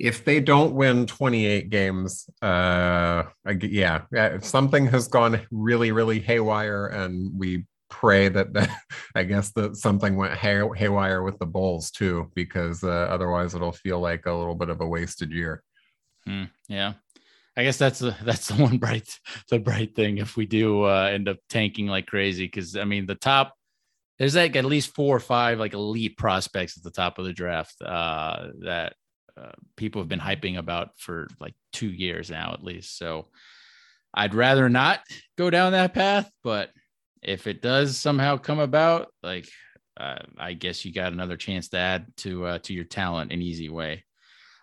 if 0.00 0.24
they 0.24 0.40
don't 0.40 0.74
win 0.74 1.06
28 1.06 1.68
games, 1.68 2.28
uh, 2.40 3.24
yeah, 3.60 4.00
something 4.40 4.86
has 4.86 5.08
gone 5.08 5.42
really, 5.50 5.92
really 5.92 6.18
haywire, 6.18 6.86
and 6.86 7.38
we 7.38 7.66
pray 7.90 8.30
that, 8.30 8.54
that 8.54 8.70
I 9.14 9.24
guess 9.24 9.52
that 9.52 9.76
something 9.76 10.16
went 10.16 10.32
hay, 10.32 10.62
haywire 10.74 11.22
with 11.22 11.38
the 11.38 11.46
Bulls 11.46 11.90
too, 11.90 12.30
because 12.34 12.82
uh, 12.82 12.88
otherwise 13.10 13.54
it'll 13.54 13.72
feel 13.72 14.00
like 14.00 14.24
a 14.24 14.32
little 14.32 14.54
bit 14.54 14.70
of 14.70 14.80
a 14.80 14.86
wasted 14.86 15.30
year. 15.30 15.62
Hmm, 16.24 16.44
yeah, 16.66 16.94
I 17.56 17.64
guess 17.64 17.76
that's 17.76 17.98
the 17.98 18.16
that's 18.24 18.48
the 18.48 18.62
one 18.62 18.78
bright 18.78 19.18
the 19.48 19.58
bright 19.58 19.94
thing 19.94 20.18
if 20.18 20.36
we 20.36 20.46
do 20.46 20.84
uh, 20.84 21.10
end 21.12 21.28
up 21.28 21.38
tanking 21.48 21.86
like 21.86 22.06
crazy, 22.06 22.46
because 22.46 22.76
I 22.76 22.84
mean 22.84 23.06
the 23.06 23.14
top 23.14 23.54
there's 24.18 24.36
like 24.36 24.54
at 24.54 24.66
least 24.66 24.94
four 24.94 25.16
or 25.16 25.20
five 25.20 25.58
like 25.58 25.72
elite 25.72 26.16
prospects 26.18 26.76
at 26.76 26.82
the 26.82 26.90
top 26.90 27.18
of 27.18 27.24
the 27.24 27.32
draft 27.32 27.80
uh, 27.80 28.48
that 28.60 28.94
uh, 29.36 29.52
people 29.76 30.02
have 30.02 30.08
been 30.08 30.20
hyping 30.20 30.58
about 30.58 30.90
for 30.98 31.28
like 31.40 31.54
two 31.72 31.88
years 31.88 32.30
now, 32.30 32.52
at 32.52 32.62
least. 32.62 32.98
So 32.98 33.28
I'd 34.12 34.34
rather 34.34 34.68
not 34.68 35.00
go 35.38 35.48
down 35.48 35.72
that 35.72 35.94
path, 35.94 36.30
but 36.42 36.70
if 37.22 37.46
it 37.46 37.62
does 37.62 37.96
somehow 37.96 38.36
come 38.36 38.58
about, 38.58 39.08
like 39.22 39.48
uh, 39.98 40.18
I 40.38 40.52
guess 40.54 40.84
you 40.84 40.92
got 40.92 41.12
another 41.12 41.36
chance 41.36 41.68
to 41.68 41.78
add 41.78 42.06
to 42.18 42.44
uh, 42.44 42.58
to 42.60 42.74
your 42.74 42.84
talent 42.84 43.32
an 43.32 43.42
easy 43.42 43.68
way. 43.68 44.04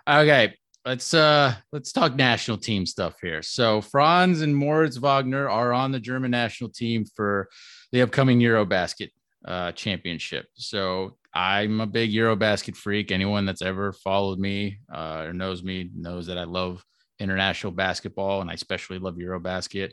Okay, 0.08 0.56
let's 0.88 1.14
uh 1.14 1.54
let's 1.74 1.92
talk 1.92 2.16
national 2.16 2.58
team 2.58 2.86
stuff 2.86 3.16
here. 3.22 3.42
So 3.42 3.82
Franz 3.82 4.42
and 4.42 4.56
Moritz 4.56 4.96
Wagner 4.96 5.50
are 5.50 5.74
on 5.74 5.92
the 5.92 6.00
German 6.00 6.32
national 6.32 6.70
team 6.70 7.04
for 7.04 7.50
the 7.92 8.02
upcoming 8.02 8.40
Eurobasket 8.40 9.10
uh, 9.46 9.74
championship. 9.74 10.46
So 10.54 11.18
I'm 11.34 11.82
a 11.82 11.86
big 11.86 12.12
Eurobasket 12.12 12.78
freak. 12.78 13.12
Anyone 13.12 13.46
that's 13.46 13.62
ever 13.62 13.92
followed 13.92 14.40
me 14.40 14.80
uh, 14.92 15.26
or 15.28 15.34
knows 15.34 15.62
me 15.62 15.90
knows 15.94 16.28
that 16.28 16.38
I 16.38 16.46
love 16.46 16.84
international 17.20 17.74
basketball 17.74 18.40
and 18.40 18.50
I 18.50 18.54
especially 18.54 19.00
love 19.00 19.16
Eurobasket. 19.16 19.92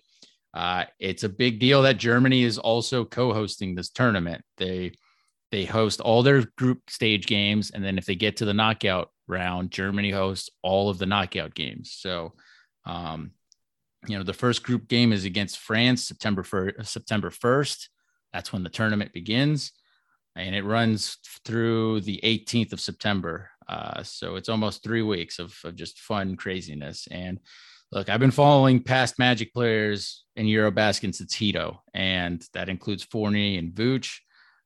Uh, 0.54 0.84
it's 1.00 1.24
a 1.24 1.28
big 1.28 1.58
deal 1.58 1.82
that 1.82 1.96
Germany 1.96 2.44
is 2.44 2.58
also 2.58 3.04
co-hosting 3.04 3.74
this 3.74 3.90
tournament. 3.90 4.42
They 4.58 4.92
they 5.50 5.64
host 5.64 6.00
all 6.00 6.22
their 6.22 6.44
group 6.56 6.88
stage 6.88 7.26
games, 7.26 7.70
and 7.72 7.84
then 7.84 7.98
if 7.98 8.06
they 8.06 8.14
get 8.14 8.36
to 8.38 8.44
the 8.44 8.54
knockout 8.54 9.10
round, 9.26 9.70
Germany 9.70 10.10
hosts 10.10 10.50
all 10.62 10.90
of 10.90 10.98
the 10.98 11.06
knockout 11.06 11.54
games. 11.54 11.92
So, 11.96 12.34
um, 12.84 13.32
you 14.06 14.18
know, 14.18 14.24
the 14.24 14.32
first 14.32 14.62
group 14.62 14.88
game 14.88 15.12
is 15.12 15.24
against 15.24 15.58
France, 15.58 16.04
September 16.04 16.42
first. 16.42 16.92
September 16.92 17.30
first. 17.30 17.88
That's 18.32 18.52
when 18.52 18.64
the 18.64 18.68
tournament 18.68 19.12
begins 19.12 19.72
and 20.36 20.54
it 20.54 20.64
runs 20.64 21.18
through 21.44 22.00
the 22.00 22.20
18th 22.24 22.72
of 22.72 22.80
September. 22.80 23.50
Uh, 23.68 24.02
so 24.02 24.36
it's 24.36 24.48
almost 24.48 24.82
three 24.82 25.02
weeks 25.02 25.38
of, 25.38 25.56
of 25.64 25.76
just 25.76 26.00
fun 26.00 26.36
craziness. 26.36 27.06
And 27.10 27.38
look, 27.92 28.08
I've 28.08 28.20
been 28.20 28.30
following 28.30 28.82
past 28.82 29.18
Magic 29.18 29.52
players 29.52 30.24
in 30.36 30.46
Eurobasket 30.46 31.14
since 31.14 31.34
Hedo, 31.34 31.78
and 31.94 32.44
that 32.52 32.68
includes 32.68 33.04
Fournier 33.04 33.58
and 33.58 33.72
Vooch. 33.72 34.18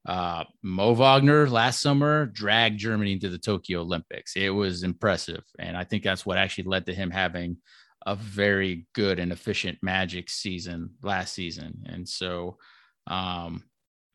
Uh, 0.08 0.44
Mo 0.62 0.94
Wagner 0.94 1.50
last 1.50 1.82
summer 1.82 2.24
dragged 2.24 2.78
Germany 2.78 3.12
into 3.12 3.28
the 3.28 3.38
Tokyo 3.38 3.82
Olympics. 3.82 4.36
It 4.36 4.48
was 4.48 4.82
impressive. 4.82 5.44
And 5.58 5.76
I 5.76 5.84
think 5.84 6.02
that's 6.02 6.24
what 6.24 6.38
actually 6.38 6.64
led 6.64 6.86
to 6.86 6.94
him 6.94 7.10
having 7.10 7.58
a 8.06 8.16
very 8.16 8.86
good 8.94 9.18
and 9.18 9.32
efficient 9.32 9.76
Magic 9.82 10.30
season 10.30 10.94
last 11.02 11.34
season. 11.34 11.84
And 11.84 12.08
so, 12.08 12.56
um, 13.06 13.64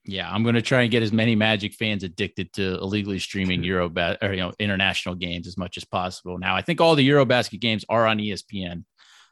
yeah, 0.03 0.29
I'm 0.29 0.41
going 0.41 0.55
to 0.55 0.63
try 0.63 0.81
and 0.81 0.89
get 0.89 1.03
as 1.03 1.13
many 1.13 1.35
Magic 1.35 1.75
fans 1.75 2.03
addicted 2.03 2.51
to 2.53 2.79
illegally 2.79 3.19
streaming 3.19 3.63
Euro 3.63 3.91
or 4.21 4.33
you 4.33 4.41
know 4.41 4.51
international 4.57 5.13
games 5.13 5.47
as 5.47 5.59
much 5.59 5.77
as 5.77 5.85
possible. 5.85 6.39
Now, 6.39 6.55
I 6.55 6.63
think 6.63 6.81
all 6.81 6.95
the 6.95 7.07
EuroBasket 7.07 7.61
games 7.61 7.85
are 7.87 8.07
on 8.07 8.17
ESPN 8.17 8.83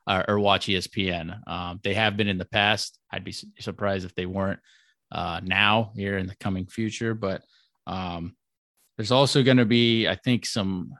uh, 0.05 0.23
or 0.27 0.39
watch 0.39 0.67
ESPN. 0.67 1.35
Um, 1.47 1.79
they 1.83 1.95
have 1.95 2.15
been 2.15 2.27
in 2.27 2.37
the 2.37 2.45
past. 2.45 2.99
I'd 3.11 3.23
be 3.23 3.33
surprised 3.59 4.05
if 4.05 4.13
they 4.13 4.27
weren't 4.27 4.59
uh, 5.11 5.41
now 5.43 5.91
here 5.95 6.17
in 6.17 6.27
the 6.27 6.35
coming 6.35 6.65
future. 6.65 7.13
But 7.13 7.43
um, 7.87 8.35
there's 8.97 9.11
also 9.11 9.43
going 9.43 9.57
to 9.57 9.65
be, 9.65 10.07
I 10.07 10.15
think, 10.15 10.45
some 10.45 10.93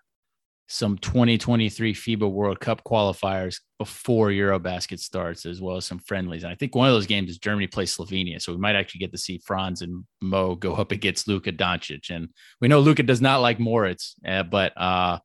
some 0.71 0.97
2023 0.99 1.93
FIBA 1.93 2.31
World 2.31 2.61
Cup 2.61 2.81
qualifiers 2.85 3.59
before 3.77 4.29
Eurobasket 4.29 4.99
starts, 4.99 5.45
as 5.45 5.59
well 5.59 5.75
as 5.75 5.85
some 5.85 5.99
friendlies. 5.99 6.43
And 6.43 6.51
I 6.51 6.55
think 6.55 6.75
one 6.75 6.87
of 6.87 6.93
those 6.93 7.07
games 7.07 7.29
is 7.29 7.39
Germany 7.39 7.67
plays 7.67 7.95
Slovenia. 7.95 8.41
So 8.41 8.53
we 8.53 8.57
might 8.57 8.77
actually 8.77 8.99
get 8.99 9.11
to 9.11 9.17
see 9.17 9.41
Franz 9.45 9.81
and 9.81 10.05
Mo 10.21 10.55
go 10.55 10.73
up 10.75 10.93
against 10.93 11.27
Luka 11.27 11.51
Doncic. 11.51 12.09
And 12.09 12.29
we 12.61 12.69
know 12.69 12.79
Luka 12.79 13.03
does 13.03 13.19
not 13.19 13.41
like 13.41 13.59
Moritz, 13.59 14.15
uh, 14.25 14.43
but 14.43 14.71
uh, 14.77 15.19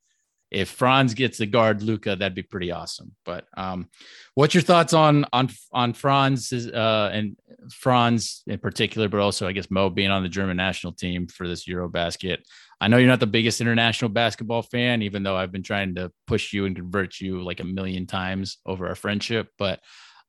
if 0.51 0.70
Franz 0.70 1.14
gets 1.14 1.38
the 1.38 1.47
guard 1.47 1.82
Luka, 1.82 2.16
that'd 2.16 2.34
be 2.34 2.42
pretty 2.42 2.70
awesome. 2.70 3.14
But 3.24 3.47
um, 3.57 3.88
what's 4.34 4.55
your 4.55 4.62
thoughts 4.62 4.92
on 4.92 5.26
on 5.32 5.51
on 5.72 5.92
Franz 5.92 6.53
uh, 6.53 7.11
and 7.12 7.36
Franz 7.70 8.42
in 8.47 8.59
particular, 8.59 9.09
but 9.09 9.20
also 9.20 9.47
I 9.47 9.53
guess 9.53 9.70
Mo 9.70 9.90
being 9.90 10.11
on 10.11 10.22
the 10.22 10.28
German 10.28 10.57
national 10.57 10.92
team 10.92 11.26
for 11.26 11.49
this 11.49 11.66
EuroBasket? 11.66 12.38
I 12.80 12.88
know 12.88 12.99
you're 12.99 13.09
not 13.09 13.20
the 13.20 13.26
biggest 13.26 13.61
international 13.61 14.11
basketball 14.11 14.62
fan, 14.62 15.03
even 15.03 15.22
though 15.22 15.36
I've 15.36 15.53
been 15.53 15.62
trying 15.62 15.94
to 15.97 16.12
push 16.26 16.53
you 16.53 16.66
and 16.66 16.76
convert 16.76 17.20
you 17.20 17.42
like 17.42 17.61
a 17.61 17.64
million 17.64 18.07
times 18.07 18.59
over 18.66 18.86
our 18.86 18.94
friendship. 18.94 19.49
But 19.59 19.80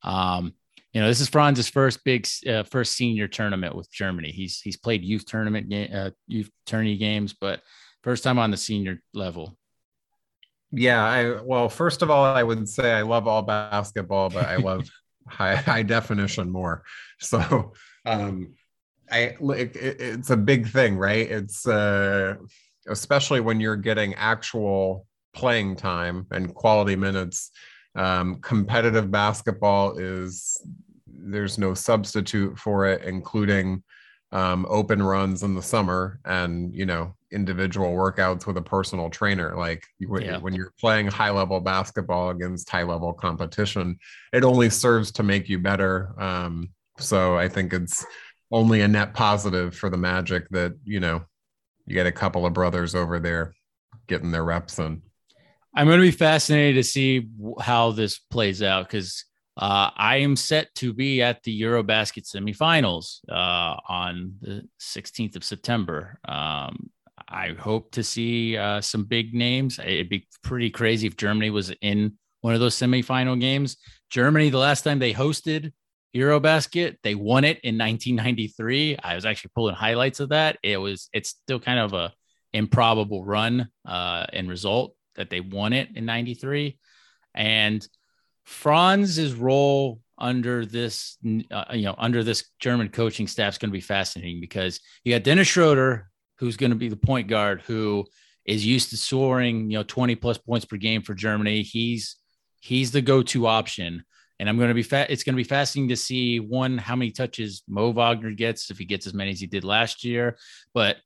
um, 0.03 0.53
you 0.93 1.01
know, 1.01 1.07
this 1.07 1.22
is 1.22 1.30
Franz's 1.30 1.70
first 1.70 2.03
big, 2.03 2.28
uh, 2.47 2.63
first 2.63 2.93
senior 2.93 3.28
tournament 3.28 3.76
with 3.76 3.91
Germany. 3.91 4.32
He's 4.32 4.61
he's 4.61 4.78
played 4.78 5.03
youth 5.03 5.26
tournament, 5.26 5.72
uh, 5.93 6.11
youth 6.28 6.49
tourney 6.65 6.97
games, 6.97 7.34
but 7.39 7.61
first 8.03 8.24
time 8.24 8.39
on 8.39 8.51
the 8.51 8.57
senior 8.57 9.01
level. 9.13 9.57
Yeah, 10.72 11.03
I 11.03 11.41
well, 11.41 11.70
first 11.70 12.01
of 12.01 12.09
all, 12.09 12.26
I 12.26 12.43
would 12.43 12.68
say 12.68 12.91
I 12.91 13.01
love 13.01 13.28
all 13.28 13.41
basketball, 13.41 14.30
but 14.30 14.45
I 14.45 14.57
love 14.57 14.89
high 15.28 15.55
high 15.55 15.84
definition 15.84 16.49
more. 16.49 16.84
So, 17.20 17.74
um, 18.05 18.53
I 19.09 19.36
it, 19.39 19.76
it's 19.76 20.30
a 20.30 20.38
big 20.38 20.68
thing, 20.68 20.97
right? 20.97 21.30
It's 21.30 21.68
uh, 21.68 22.36
especially 22.88 23.39
when 23.39 23.59
you're 23.59 23.78
getting 23.78 24.13
actual 24.15 25.05
playing 25.34 25.76
time 25.76 26.28
and 26.32 26.53
quality 26.53 26.95
minutes. 26.95 27.51
Um, 27.95 28.39
competitive 28.41 29.09
basketball 29.09 29.97
is 29.97 30.61
there's 31.07 31.57
no 31.57 31.74
substitute 31.74 32.59
for 32.59 32.86
it, 32.86 33.03
including 33.03 33.84
um, 34.32 34.65
open 34.70 35.01
runs 35.01 35.43
in 35.43 35.55
the 35.55 35.61
summer 35.61 36.20
and 36.26 36.74
you 36.76 36.86
know 36.86 37.15
individual 37.32 37.94
workouts 37.94 38.46
with 38.48 38.58
a 38.58 38.62
personal 38.62 39.10
trainer 39.10 39.56
like 39.58 39.84
when, 40.06 40.24
yeah. 40.24 40.38
when 40.38 40.54
you're 40.54 40.74
playing 40.80 41.08
high 41.08 41.30
level 41.30 41.60
basketball 41.60 42.30
against 42.30 42.70
high 42.70 42.84
level 42.84 43.14
competition 43.14 43.98
it 44.34 44.44
only 44.44 44.70
serves 44.70 45.12
to 45.12 45.24
make 45.24 45.50
you 45.50 45.60
better 45.60 46.14
um, 46.22 46.70
so 46.98 47.38
i 47.38 47.48
think 47.48 47.74
it's 47.74 48.06
only 48.52 48.82
a 48.82 48.88
net 48.88 49.14
positive 49.14 49.76
for 49.76 49.90
the 49.90 49.98
magic 49.98 50.48
that 50.50 50.74
you 50.86 51.00
know 51.00 51.22
you 51.86 51.94
get 51.94 52.08
a 52.08 52.12
couple 52.12 52.46
of 52.46 52.54
brothers 52.54 52.96
over 52.96 53.20
there 53.20 53.54
getting 54.08 54.32
their 54.32 54.44
reps 54.44 54.80
in 54.80 55.02
i'm 55.76 55.88
going 55.88 56.00
to 56.00 56.06
be 56.06 56.12
fascinated 56.12 56.76
to 56.76 56.90
see 56.90 57.28
how 57.60 57.92
this 57.92 58.20
plays 58.20 58.64
out 58.64 58.88
because 58.88 59.26
uh, 59.60 59.90
I 59.98 60.18
am 60.18 60.36
set 60.36 60.74
to 60.76 60.94
be 60.94 61.24
at 61.24 61.42
the 61.42 61.62
Eurobasket 61.62 62.32
semifinals 62.32 63.22
uh, 63.28 63.76
on 63.90 64.36
the 64.40 64.68
16th 64.80 65.36
of 65.36 65.44
September. 65.44 66.20
Um, 66.28 66.92
I 67.28 67.49
hope 67.49 67.91
to 67.91 68.03
see 68.03 68.57
uh, 68.57 68.82
some 68.82 69.05
big 69.05 69.34
names. 69.34 69.80
It'd 69.80 70.09
be 70.09 70.28
pretty 70.43 70.70
crazy 70.70 71.07
if 71.07 71.18
Germany 71.18 71.49
was 71.49 71.72
in 71.82 72.18
one 72.41 72.53
of 72.53 72.59
those 72.59 72.76
semifinal 72.76 73.39
games. 73.39 73.78
Germany, 74.09 74.49
the 74.49 74.57
last 74.57 74.84
time 74.84 74.99
they 74.99 75.13
hosted 75.13 75.74
Eurobasket, 76.15 76.97
they 77.03 77.15
won 77.15 77.43
it 77.43 77.59
in 77.63 77.78
1993. 77.78 78.97
I 79.03 79.15
was 79.15 79.26
actually 79.26 79.51
pulling 79.55 79.76
highlights 79.76 80.20
of 80.20 80.30
that. 80.30 80.57
It 80.63 80.78
was 80.78 81.09
it's 81.13 81.30
still 81.30 81.59
kind 81.59 81.80
of 81.80 81.93
a 81.93 82.13
improbable 82.53 83.26
run 83.26 83.70
uh, 83.86 84.26
and 84.32 84.49
result 84.49 84.95
that 85.15 85.30
they 85.30 85.41
won 85.41 85.74
it 85.74 85.89
in 85.95 86.05
93. 86.05 86.78
And 87.34 87.88
Franz's 88.45 89.34
role 89.34 89.99
under 90.18 90.65
this, 90.65 91.18
uh, 91.51 91.65
you 91.74 91.84
know, 91.84 91.95
under 91.97 92.24
this 92.24 92.49
German 92.59 92.89
coaching 92.89 93.28
staff 93.28 93.53
is 93.53 93.57
going 93.57 93.70
to 93.70 93.74
be 93.74 93.82
fascinating 93.82 94.39
because 94.39 94.80
you 95.03 95.13
got 95.13 95.24
Dennis 95.24 95.47
Schroeder, 95.47 96.09
who's 96.40 96.58
going 96.58 96.72
to 96.72 96.76
be 96.76 96.90
the 96.90 96.96
point 96.96 97.28
guard, 97.28 97.62
who 97.62 98.06
is 98.46 98.66
used 98.66 98.90
to 98.92 98.98
scoring, 98.98 99.70
you 99.70 99.78
know, 99.78 99.84
20 99.84 100.16
plus 100.16 100.38
points 100.38 100.66
per 100.66 100.78
game 100.78 101.02
for 101.02 101.14
Germany. 101.14 101.62
He's 101.62 102.18
he's 102.62 102.92
the 102.92 103.02
go-to 103.02 103.48
option. 103.48 104.04
And 104.40 104.48
I'm 104.48 104.58
going 104.58 104.70
to 104.70 104.76
be 104.76 104.84
fat. 104.84 105.10
It's 105.10 105.24
going 105.24 105.34
to 105.34 105.44
be 105.44 105.44
fascinating 105.44 105.90
to 105.90 105.96
see 105.96 106.40
one 106.40 106.78
how 106.78 106.96
many 106.96 107.12
touches 107.12 107.64
Mo 107.68 107.92
Wagner 107.92 108.32
gets 108.32 108.70
if 108.70 108.78
he 108.78 108.86
gets 108.86 109.08
as 109.08 109.14
many 109.14 109.32
as 109.32 109.40
he 109.40 109.48
did 109.48 109.64
last 109.64 110.04
year. 110.04 110.38
But 110.74 110.98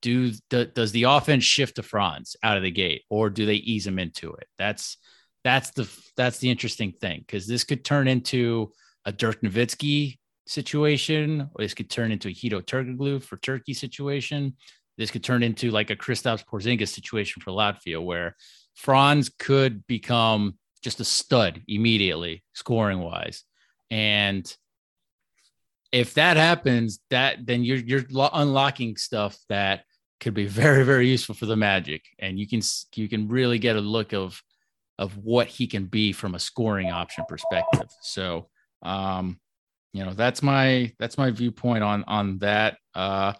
do 0.00 0.32
does 0.50 0.92
the 0.92 1.04
offense 1.04 1.44
shift 1.44 1.76
to 1.76 1.82
Franz 1.82 2.36
out 2.42 2.56
of 2.56 2.62
the 2.62 2.70
gate, 2.70 3.02
or 3.08 3.30
do 3.30 3.46
they 3.46 3.54
ease 3.54 3.86
him 3.86 3.98
into 3.98 4.32
it? 4.34 4.48
That's 4.58 4.96
that's 5.44 5.70
the 5.70 5.88
that's 6.16 6.38
the 6.38 6.50
interesting 6.50 6.92
thing 6.92 7.20
because 7.20 7.46
this 7.46 7.64
could 7.64 7.84
turn 7.84 8.08
into 8.08 8.72
a 9.04 9.12
Dirk 9.12 9.40
Nowitzki 9.40 10.18
situation, 10.46 11.42
or 11.54 11.64
this 11.64 11.74
could 11.74 11.90
turn 11.90 12.12
into 12.12 12.28
a 12.28 12.32
Hedo 12.32 12.60
Turkoglu 12.62 13.22
for 13.22 13.36
Turkey 13.38 13.74
situation. 13.74 14.56
This 14.98 15.10
could 15.10 15.24
turn 15.24 15.42
into 15.42 15.70
like 15.70 15.90
a 15.90 15.96
Kristaps 15.96 16.44
Porzingis 16.44 16.88
situation 16.88 17.42
for 17.42 17.50
Latvia, 17.50 18.02
where 18.02 18.36
Franz 18.74 19.28
could 19.28 19.86
become 19.86 20.58
just 20.82 21.00
a 21.00 21.04
stud 21.04 21.62
immediately, 21.68 22.42
scoring 22.54 23.00
wise. 23.00 23.44
And 23.90 24.52
if 25.92 26.14
that 26.14 26.36
happens, 26.36 27.00
that 27.10 27.46
then 27.46 27.64
you're 27.64 27.78
you're 27.78 28.04
unlocking 28.32 28.96
stuff 28.96 29.36
that 29.48 29.84
could 30.20 30.34
be 30.34 30.46
very 30.62 30.84
very 30.84 31.08
useful 31.08 31.34
for 31.34 31.46
the 31.46 31.56
Magic, 31.56 32.04
and 32.18 32.38
you 32.38 32.46
can 32.46 32.60
you 32.94 33.08
can 33.08 33.28
really 33.28 33.58
get 33.58 33.76
a 33.76 33.80
look 33.80 34.12
of 34.12 34.40
of 34.98 35.16
what 35.16 35.48
he 35.48 35.66
can 35.66 35.86
be 35.86 36.12
from 36.12 36.34
a 36.34 36.38
scoring 36.38 36.90
option 36.90 37.24
perspective. 37.26 37.88
So, 38.02 38.50
um, 38.82 39.40
you 39.94 40.04
know, 40.04 40.12
that's 40.12 40.42
my 40.42 40.92
that's 40.98 41.16
my 41.16 41.30
viewpoint 41.30 41.82
on 41.82 42.04
on 42.04 42.38
that. 42.38 42.76
Uh, 42.94 43.32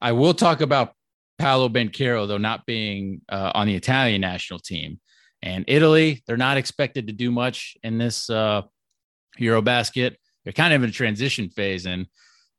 I 0.00 0.12
will 0.12 0.34
talk 0.34 0.60
about 0.60 0.94
Paolo 1.38 1.68
Banchero 1.68 2.28
though 2.28 2.38
not 2.38 2.66
being 2.66 3.22
uh, 3.28 3.52
on 3.54 3.66
the 3.66 3.74
Italian 3.74 4.20
national 4.20 4.60
team 4.60 5.00
and 5.42 5.64
Italy. 5.68 6.22
They're 6.26 6.36
not 6.36 6.56
expected 6.56 7.06
to 7.06 7.12
do 7.12 7.30
much 7.30 7.76
in 7.82 7.98
this 7.98 8.30
uh, 8.30 8.62
EuroBasket. 9.38 10.16
They're 10.44 10.52
kind 10.52 10.74
of 10.74 10.82
in 10.82 10.90
a 10.90 10.92
transition 10.92 11.48
phase, 11.48 11.86
and 11.86 12.06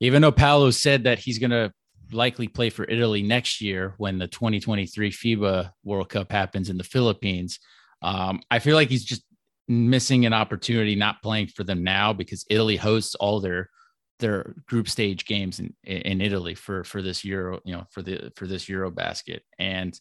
even 0.00 0.22
though 0.22 0.32
Paolo 0.32 0.70
said 0.70 1.04
that 1.04 1.18
he's 1.18 1.38
going 1.38 1.50
to 1.50 1.72
likely 2.12 2.48
play 2.48 2.70
for 2.70 2.84
Italy 2.84 3.22
next 3.22 3.60
year 3.60 3.94
when 3.98 4.18
the 4.18 4.28
2023 4.28 5.10
FIBA 5.10 5.70
World 5.84 6.08
Cup 6.08 6.30
happens 6.30 6.70
in 6.70 6.78
the 6.78 6.84
Philippines. 6.84 7.58
Um, 8.02 8.40
I 8.50 8.58
feel 8.58 8.76
like 8.76 8.88
he's 8.88 9.04
just 9.04 9.22
missing 9.68 10.26
an 10.26 10.32
opportunity 10.32 10.94
not 10.94 11.22
playing 11.22 11.48
for 11.48 11.64
them 11.64 11.82
now 11.82 12.12
because 12.12 12.44
Italy 12.50 12.76
hosts 12.76 13.14
all 13.16 13.40
their 13.40 13.70
their 14.18 14.54
group 14.66 14.88
stage 14.88 15.26
games 15.26 15.60
in 15.60 15.74
in 15.84 16.20
Italy 16.20 16.54
for 16.54 16.84
for 16.84 17.02
this 17.02 17.24
Euro, 17.24 17.60
you 17.64 17.74
know, 17.74 17.84
for 17.90 18.02
the 18.02 18.32
for 18.36 18.46
this 18.46 18.68
Euro 18.68 18.90
basket. 18.90 19.42
And 19.58 19.98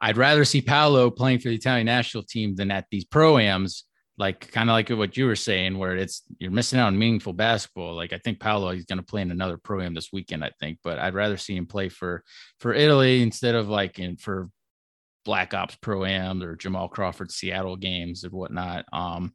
I'd 0.00 0.16
rather 0.16 0.44
see 0.44 0.60
Paolo 0.60 1.10
playing 1.10 1.40
for 1.40 1.48
the 1.48 1.56
Italian 1.56 1.86
national 1.86 2.22
team 2.22 2.54
than 2.54 2.70
at 2.70 2.86
these 2.90 3.04
proams, 3.04 3.82
like 4.16 4.50
kind 4.52 4.70
of 4.70 4.74
like 4.74 4.90
what 4.90 5.16
you 5.16 5.26
were 5.26 5.36
saying, 5.36 5.76
where 5.76 5.96
it's 5.96 6.22
you're 6.38 6.52
missing 6.52 6.78
out 6.78 6.86
on 6.86 6.98
meaningful 6.98 7.32
basketball. 7.32 7.94
Like 7.94 8.12
I 8.12 8.18
think 8.18 8.38
Paolo 8.40 8.70
is 8.70 8.84
going 8.84 8.98
to 8.98 9.04
play 9.04 9.22
in 9.22 9.30
another 9.30 9.58
program 9.58 9.94
this 9.94 10.12
weekend, 10.12 10.44
I 10.44 10.52
think, 10.60 10.78
but 10.84 10.98
I'd 10.98 11.14
rather 11.14 11.36
see 11.36 11.56
him 11.56 11.66
play 11.66 11.88
for 11.88 12.22
for 12.60 12.72
Italy 12.72 13.22
instead 13.22 13.54
of 13.54 13.68
like 13.68 13.98
in 13.98 14.16
for 14.16 14.50
Black 15.24 15.52
Ops 15.52 15.76
Pro 15.82 16.04
Am 16.04 16.42
or 16.42 16.56
Jamal 16.56 16.88
Crawford 16.88 17.30
Seattle 17.30 17.76
games 17.76 18.24
and 18.24 18.32
whatnot. 18.32 18.86
Um, 18.92 19.34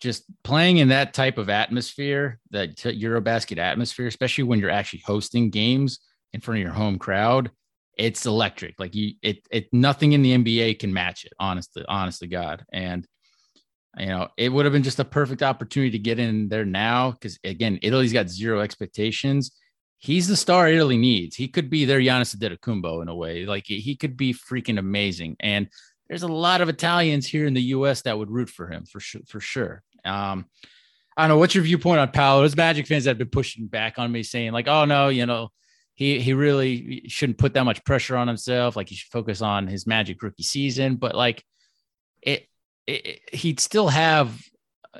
just 0.00 0.24
playing 0.42 0.78
in 0.78 0.88
that 0.88 1.14
type 1.14 1.38
of 1.38 1.48
atmosphere, 1.48 2.40
that 2.50 2.76
Eurobasket 2.76 3.58
atmosphere, 3.58 4.06
especially 4.06 4.44
when 4.44 4.58
you're 4.58 4.70
actually 4.70 5.02
hosting 5.04 5.50
games 5.50 6.00
in 6.32 6.40
front 6.40 6.58
of 6.58 6.62
your 6.62 6.72
home 6.72 6.98
crowd, 6.98 7.50
it's 7.96 8.26
electric. 8.26 8.78
Like 8.78 8.94
you, 8.94 9.14
it, 9.22 9.46
it, 9.50 9.68
nothing 9.72 10.12
in 10.12 10.22
the 10.22 10.36
NBA 10.36 10.78
can 10.78 10.92
match 10.92 11.24
it. 11.24 11.32
Honestly, 11.38 11.84
honestly, 11.88 12.28
God, 12.28 12.64
and 12.72 13.06
you 13.96 14.06
know, 14.06 14.28
it 14.36 14.48
would 14.48 14.66
have 14.66 14.72
been 14.72 14.82
just 14.82 14.98
a 14.98 15.04
perfect 15.04 15.42
opportunity 15.42 15.92
to 15.92 15.98
get 16.00 16.18
in 16.18 16.48
there 16.48 16.64
now 16.64 17.12
because 17.12 17.38
again, 17.44 17.78
Italy's 17.82 18.12
got 18.12 18.28
zero 18.28 18.60
expectations 18.60 19.52
he's 20.04 20.28
the 20.28 20.36
star 20.36 20.68
Italy 20.68 20.98
needs. 20.98 21.34
He 21.34 21.48
could 21.48 21.70
be 21.70 21.86
their 21.86 21.98
Giannis 21.98 22.36
Antetokounmpo 22.36 23.00
in 23.00 23.08
a 23.08 23.14
way. 23.14 23.46
Like 23.46 23.64
he 23.66 23.96
could 23.96 24.18
be 24.18 24.34
freaking 24.34 24.78
amazing. 24.78 25.36
And 25.40 25.68
there's 26.08 26.22
a 26.22 26.28
lot 26.28 26.60
of 26.60 26.68
Italians 26.68 27.26
here 27.26 27.46
in 27.46 27.54
the 27.54 27.62
U.S. 27.62 28.02
that 28.02 28.18
would 28.18 28.30
root 28.30 28.50
for 28.50 28.68
him 28.68 28.84
for 28.84 29.00
sure. 29.00 29.22
For 29.26 29.40
sure. 29.40 29.82
Um, 30.04 30.46
I 31.16 31.22
don't 31.22 31.30
know. 31.30 31.38
What's 31.38 31.54
your 31.54 31.64
viewpoint 31.64 32.00
on 32.00 32.10
Paolo? 32.10 32.42
Those 32.42 32.56
Magic 32.56 32.86
fans 32.86 33.04
that 33.04 33.10
have 33.10 33.18
been 33.18 33.28
pushing 33.28 33.66
back 33.66 33.98
on 33.98 34.10
me, 34.10 34.22
saying 34.22 34.52
like, 34.52 34.68
"Oh 34.68 34.84
no, 34.84 35.08
you 35.08 35.26
know, 35.26 35.50
he 35.94 36.20
he 36.20 36.32
really 36.34 37.02
shouldn't 37.06 37.38
put 37.38 37.54
that 37.54 37.64
much 37.64 37.84
pressure 37.84 38.16
on 38.16 38.28
himself. 38.28 38.76
Like 38.76 38.88
he 38.88 38.96
should 38.96 39.12
focus 39.12 39.40
on 39.40 39.66
his 39.66 39.86
Magic 39.86 40.22
rookie 40.22 40.42
season." 40.42 40.96
But 40.96 41.14
like, 41.14 41.44
it, 42.20 42.48
it 42.86 43.20
he'd 43.32 43.60
still 43.60 43.88
have 43.88 44.42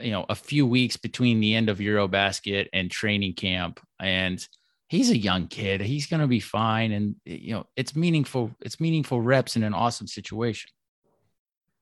you 0.00 0.12
know 0.12 0.24
a 0.28 0.34
few 0.34 0.66
weeks 0.66 0.96
between 0.96 1.40
the 1.40 1.54
end 1.54 1.68
of 1.68 1.78
EuroBasket 1.78 2.68
and 2.72 2.90
training 2.90 3.34
camp, 3.34 3.80
and 4.00 4.46
he's 4.88 5.10
a 5.10 5.16
young 5.16 5.48
kid. 5.48 5.80
He's 5.80 6.06
going 6.06 6.20
to 6.20 6.26
be 6.26 6.40
fine. 6.40 6.92
And, 6.92 7.16
you 7.24 7.54
know, 7.54 7.66
it's 7.76 7.96
meaningful. 7.96 8.54
It's 8.60 8.80
meaningful 8.80 9.20
reps 9.20 9.56
in 9.56 9.64
an 9.64 9.74
awesome 9.74 10.06
situation. 10.06 10.70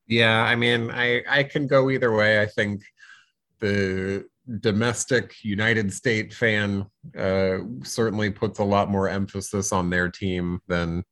Yeah. 0.07 0.43
I 0.43 0.57
mean, 0.57 0.91
I, 0.91 1.23
I 1.29 1.43
can 1.45 1.67
go 1.67 1.91
either 1.91 2.13
way. 2.13 2.41
I 2.41 2.47
think 2.47 2.83
the 3.61 4.25
domestic 4.61 5.37
United 5.43 5.93
States 5.93 6.37
fan 6.37 6.87
uh, 7.17 7.59
certainly 7.85 8.31
puts 8.31 8.59
a 8.59 8.65
lot 8.65 8.91
more 8.91 9.09
emphasis 9.09 9.73
on 9.73 9.89
their 9.89 10.09
team 10.09 10.61
than 10.67 11.05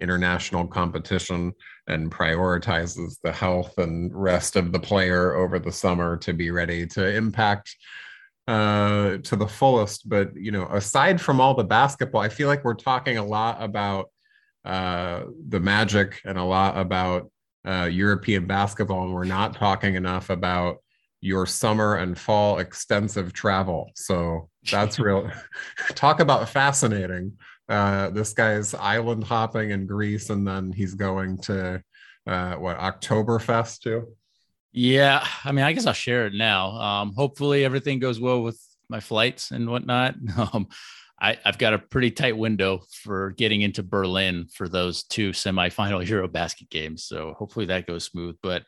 international 0.00 0.66
competition 0.66 1.52
and 1.88 2.10
prioritizes 2.10 3.16
the 3.22 3.32
health 3.32 3.76
and 3.78 4.10
rest 4.14 4.56
of 4.56 4.72
the 4.72 4.80
player 4.80 5.34
over 5.34 5.58
the 5.58 5.72
summer 5.72 6.16
to 6.18 6.32
be 6.32 6.50
ready 6.50 6.86
to 6.86 7.14
impact 7.14 7.74
uh, 8.46 9.16
to 9.18 9.36
the 9.36 9.48
fullest. 9.48 10.08
But 10.08 10.36
you 10.36 10.52
know, 10.52 10.66
aside 10.66 11.20
from 11.20 11.40
all 11.40 11.54
the 11.54 11.64
basketball, 11.64 12.20
I 12.20 12.28
feel 12.28 12.48
like 12.48 12.64
we're 12.64 12.74
talking 12.74 13.18
a 13.18 13.24
lot 13.24 13.62
about 13.62 14.10
uh, 14.64 15.22
the 15.48 15.60
Magic 15.60 16.20
and 16.24 16.38
a 16.38 16.44
lot 16.44 16.76
about 16.76 17.30
uh, 17.66 17.88
European 17.90 18.46
basketball, 18.46 19.04
and 19.04 19.14
we're 19.14 19.24
not 19.24 19.54
talking 19.54 19.94
enough 19.94 20.30
about 20.30 20.78
your 21.20 21.46
summer 21.46 21.96
and 21.96 22.18
fall 22.18 22.58
extensive 22.58 23.32
travel. 23.32 23.90
So 23.94 24.48
that's 24.70 24.98
real. 25.00 25.30
Talk 25.90 26.20
about 26.20 26.48
fascinating. 26.48 27.32
Uh, 27.68 28.10
this 28.10 28.32
guy's 28.32 28.74
island 28.74 29.24
hopping 29.24 29.70
in 29.70 29.86
Greece, 29.86 30.30
and 30.30 30.46
then 30.46 30.72
he's 30.72 30.94
going 30.94 31.38
to 31.38 31.82
uh, 32.26 32.54
what 32.54 32.78
Oktoberfest 32.78 33.80
too. 33.80 34.08
Yeah, 34.72 35.26
I 35.44 35.52
mean, 35.52 35.64
I 35.64 35.72
guess 35.72 35.86
I'll 35.86 35.94
share 35.94 36.26
it 36.26 36.34
now. 36.34 36.70
Um, 36.72 37.14
hopefully, 37.14 37.64
everything 37.64 37.98
goes 37.98 38.20
well 38.20 38.42
with 38.42 38.60
my 38.88 39.00
flights 39.00 39.50
and 39.50 39.68
whatnot. 39.68 40.14
Um, 40.52 40.68
I, 41.18 41.38
have 41.44 41.58
got 41.58 41.74
a 41.74 41.78
pretty 41.78 42.10
tight 42.10 42.36
window 42.36 42.82
for 43.02 43.30
getting 43.32 43.62
into 43.62 43.82
Berlin 43.82 44.46
for 44.52 44.68
those 44.68 45.04
two 45.04 45.30
semifinal 45.30 46.06
Eurobasket 46.06 46.70
games. 46.70 47.04
So 47.04 47.34
hopefully 47.38 47.66
that 47.66 47.86
goes 47.86 48.04
smooth. 48.04 48.36
But 48.42 48.64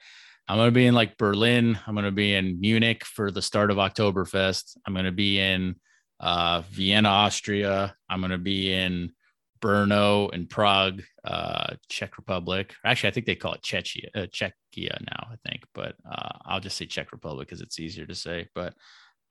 I'm 0.49 0.57
going 0.57 0.69
to 0.69 0.73
be 0.73 0.87
in 0.87 0.95
like 0.95 1.19
Berlin. 1.19 1.79
I'm 1.87 1.95
going 1.95 2.07
to 2.07 2.11
be 2.11 2.35
in 2.35 2.61
Munich 2.61 3.05
for 3.05 3.31
the 3.31 3.43
start 3.43 3.71
of 3.71 3.77
Oktoberfest. 3.77 4.79
I'm 4.87 4.95
going 4.95 5.05
to 5.05 5.13
be 5.13 5.39
in 5.39 5.77
uh, 6.21 6.63
Vienna, 6.71 7.09
Austria. 7.09 7.95
I'm 8.09 8.21
going 8.21 8.31
to 8.31 8.39
be 8.39 8.73
in 8.73 9.13
Brno 9.61 10.33
and 10.33 10.49
Prague, 10.49 11.03
uh, 11.25 11.75
Czech 11.89 12.17
Republic. 12.17 12.75
Actually, 12.85 13.09
I 13.09 13.13
think 13.13 13.27
they 13.27 13.35
call 13.35 13.55
it 13.55 13.63
Czechia, 13.63 14.09
uh, 14.15 14.27
Czechia 14.27 14.99
now, 15.01 15.29
I 15.33 15.37
think, 15.47 15.65
but 15.75 15.97
uh, 16.11 16.39
I'll 16.47 16.61
just 16.61 16.77
say 16.77 16.87
Czech 16.87 17.13
Republic 17.13 17.49
because 17.49 17.61
it's 17.61 17.79
easier 17.79 18.07
to 18.07 18.15
say. 18.15 18.49
But 18.55 18.75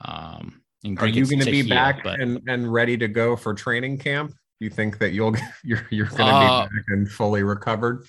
um, 0.01 0.61
are 0.97 1.07
you 1.07 1.25
going 1.25 1.39
to 1.39 1.51
be 1.51 1.63
back 1.63 2.03
but, 2.03 2.19
and, 2.19 2.41
and 2.47 2.71
ready 2.71 2.97
to 2.97 3.07
go 3.07 3.35
for 3.35 3.53
training 3.53 3.97
camp? 3.97 4.31
Do 4.31 4.65
you 4.65 4.69
think 4.69 4.97
that 4.99 5.11
you'll 5.11 5.35
you're 5.63 5.85
you're 5.89 6.07
going 6.07 6.17
to 6.17 6.39
be 6.39 6.45
uh, 6.45 6.61
back 6.63 6.83
and 6.89 7.09
fully 7.09 7.43
recovered? 7.43 8.05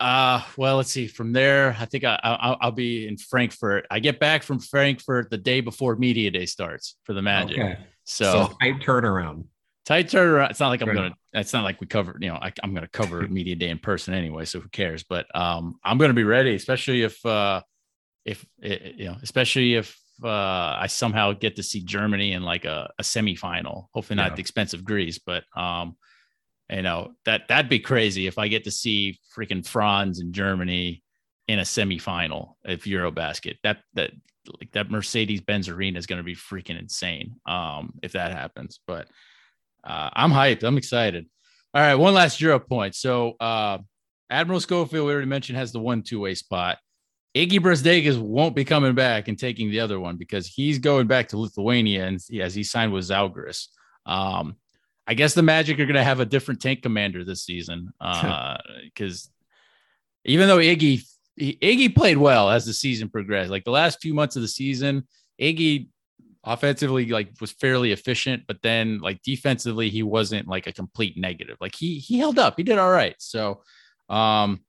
Uh, 0.00 0.42
well, 0.56 0.78
let's 0.78 0.90
see. 0.90 1.06
From 1.06 1.32
there, 1.32 1.76
I 1.78 1.84
think 1.84 2.04
I, 2.04 2.56
will 2.62 2.72
be 2.72 3.06
in 3.06 3.18
Frankfurt. 3.18 3.86
I 3.90 4.00
get 4.00 4.18
back 4.18 4.42
from 4.42 4.58
Frankfurt 4.58 5.28
the 5.30 5.36
day 5.36 5.60
before 5.60 5.94
media 5.96 6.30
day 6.30 6.46
starts 6.46 6.96
for 7.04 7.12
the 7.12 7.20
Magic. 7.20 7.58
Okay. 7.58 7.78
So, 8.04 8.24
so 8.24 8.56
tight 8.60 8.80
turnaround. 8.80 9.44
Tight 9.84 10.06
turnaround. 10.06 10.50
It's 10.50 10.60
not 10.60 10.68
like 10.68 10.80
I'm 10.80 10.94
gonna. 10.94 11.14
It's 11.34 11.52
not 11.52 11.64
like 11.64 11.80
we 11.80 11.86
cover. 11.86 12.16
You 12.18 12.28
know, 12.28 12.36
I, 12.36 12.52
am 12.62 12.72
gonna 12.72 12.88
cover 12.88 13.20
media 13.28 13.54
day 13.56 13.68
in 13.68 13.78
person 13.78 14.14
anyway. 14.14 14.46
So 14.46 14.60
who 14.60 14.68
cares? 14.70 15.04
But 15.04 15.26
um, 15.36 15.78
I'm 15.84 15.98
gonna 15.98 16.14
be 16.14 16.24
ready, 16.24 16.54
especially 16.54 17.02
if 17.02 17.24
uh, 17.26 17.60
if 18.24 18.46
you 18.62 19.04
know, 19.04 19.16
especially 19.22 19.74
if 19.74 20.00
uh, 20.24 20.76
I 20.80 20.86
somehow 20.86 21.32
get 21.32 21.56
to 21.56 21.62
see 21.62 21.82
Germany 21.82 22.32
in 22.32 22.42
like 22.42 22.64
a, 22.64 22.90
a 22.98 23.02
semifinal. 23.02 23.86
Hopefully 23.92 24.16
not 24.16 24.24
yeah. 24.24 24.30
at 24.30 24.36
the 24.36 24.40
expense 24.40 24.74
of 24.74 24.84
Greece, 24.84 25.18
but 25.18 25.44
um, 25.56 25.96
you 26.70 26.82
know 26.82 27.12
that 27.24 27.48
that'd 27.48 27.70
be 27.70 27.80
crazy 27.80 28.26
if 28.26 28.38
I 28.38 28.48
get 28.48 28.64
to 28.64 28.70
see 28.70 29.18
freaking 29.36 29.66
Franz 29.66 30.20
in 30.20 30.32
Germany 30.32 31.02
in 31.48 31.58
a 31.58 31.62
semifinal 31.62 32.54
of 32.64 32.80
Eurobasket. 32.80 33.56
That 33.62 33.78
that 33.94 34.12
like 34.58 34.72
that 34.72 34.90
Mercedes 34.90 35.40
Benz 35.40 35.68
Arena 35.68 35.98
is 35.98 36.06
going 36.06 36.18
to 36.18 36.24
be 36.24 36.36
freaking 36.36 36.78
insane 36.78 37.36
um, 37.46 37.94
if 38.02 38.12
that 38.12 38.32
happens. 38.32 38.80
But 38.86 39.08
uh, 39.84 40.10
I'm 40.12 40.30
hyped. 40.30 40.62
I'm 40.62 40.78
excited. 40.78 41.26
All 41.74 41.82
right, 41.82 41.94
one 41.94 42.14
last 42.14 42.40
Euro 42.40 42.58
point. 42.58 42.94
So 42.94 43.34
uh, 43.40 43.78
Admiral 44.28 44.60
Schofield, 44.60 45.06
we 45.06 45.12
already 45.12 45.28
mentioned, 45.28 45.58
has 45.58 45.72
the 45.72 45.80
one 45.80 46.02
two 46.02 46.20
way 46.20 46.34
spot. 46.34 46.78
Iggy 47.34 47.60
Brazdeikis 47.60 48.20
won't 48.20 48.56
be 48.56 48.64
coming 48.64 48.94
back 48.94 49.28
and 49.28 49.38
taking 49.38 49.70
the 49.70 49.80
other 49.80 50.00
one 50.00 50.16
because 50.16 50.46
he's 50.46 50.78
going 50.78 51.06
back 51.06 51.28
to 51.28 51.38
Lithuania 51.38 52.06
and 52.06 52.20
as 52.40 52.54
he 52.54 52.64
signed 52.64 52.92
with 52.92 53.08
Zalgiris. 53.08 53.68
Um, 54.04 54.56
I 55.06 55.14
guess 55.14 55.34
the 55.34 55.42
Magic 55.42 55.78
are 55.78 55.86
going 55.86 55.94
to 55.94 56.04
have 56.04 56.20
a 56.20 56.26
different 56.26 56.60
tank 56.60 56.82
commander 56.82 57.24
this 57.24 57.44
season 57.44 57.92
because 58.00 59.26
uh, 59.30 60.24
even 60.24 60.48
though 60.48 60.58
Iggy 60.58 61.04
Iggy 61.38 61.94
played 61.94 62.18
well 62.18 62.50
as 62.50 62.66
the 62.66 62.72
season 62.72 63.08
progressed. 63.08 63.50
Like 63.50 63.64
the 63.64 63.70
last 63.70 64.00
few 64.00 64.12
months 64.12 64.36
of 64.36 64.42
the 64.42 64.48
season, 64.48 65.06
Iggy 65.40 65.88
offensively 66.44 67.06
like 67.06 67.32
was 67.40 67.52
fairly 67.52 67.92
efficient, 67.92 68.44
but 68.46 68.62
then 68.62 68.98
like 68.98 69.22
defensively 69.22 69.88
he 69.88 70.02
wasn't 70.02 70.48
like 70.48 70.66
a 70.66 70.72
complete 70.72 71.16
negative. 71.16 71.56
Like 71.60 71.74
he 71.74 71.98
he 71.98 72.18
held 72.18 72.38
up. 72.38 72.54
He 72.56 72.62
did 72.62 72.78
all 72.78 72.90
right. 72.90 73.16
So 73.18 73.62
um 74.08 74.60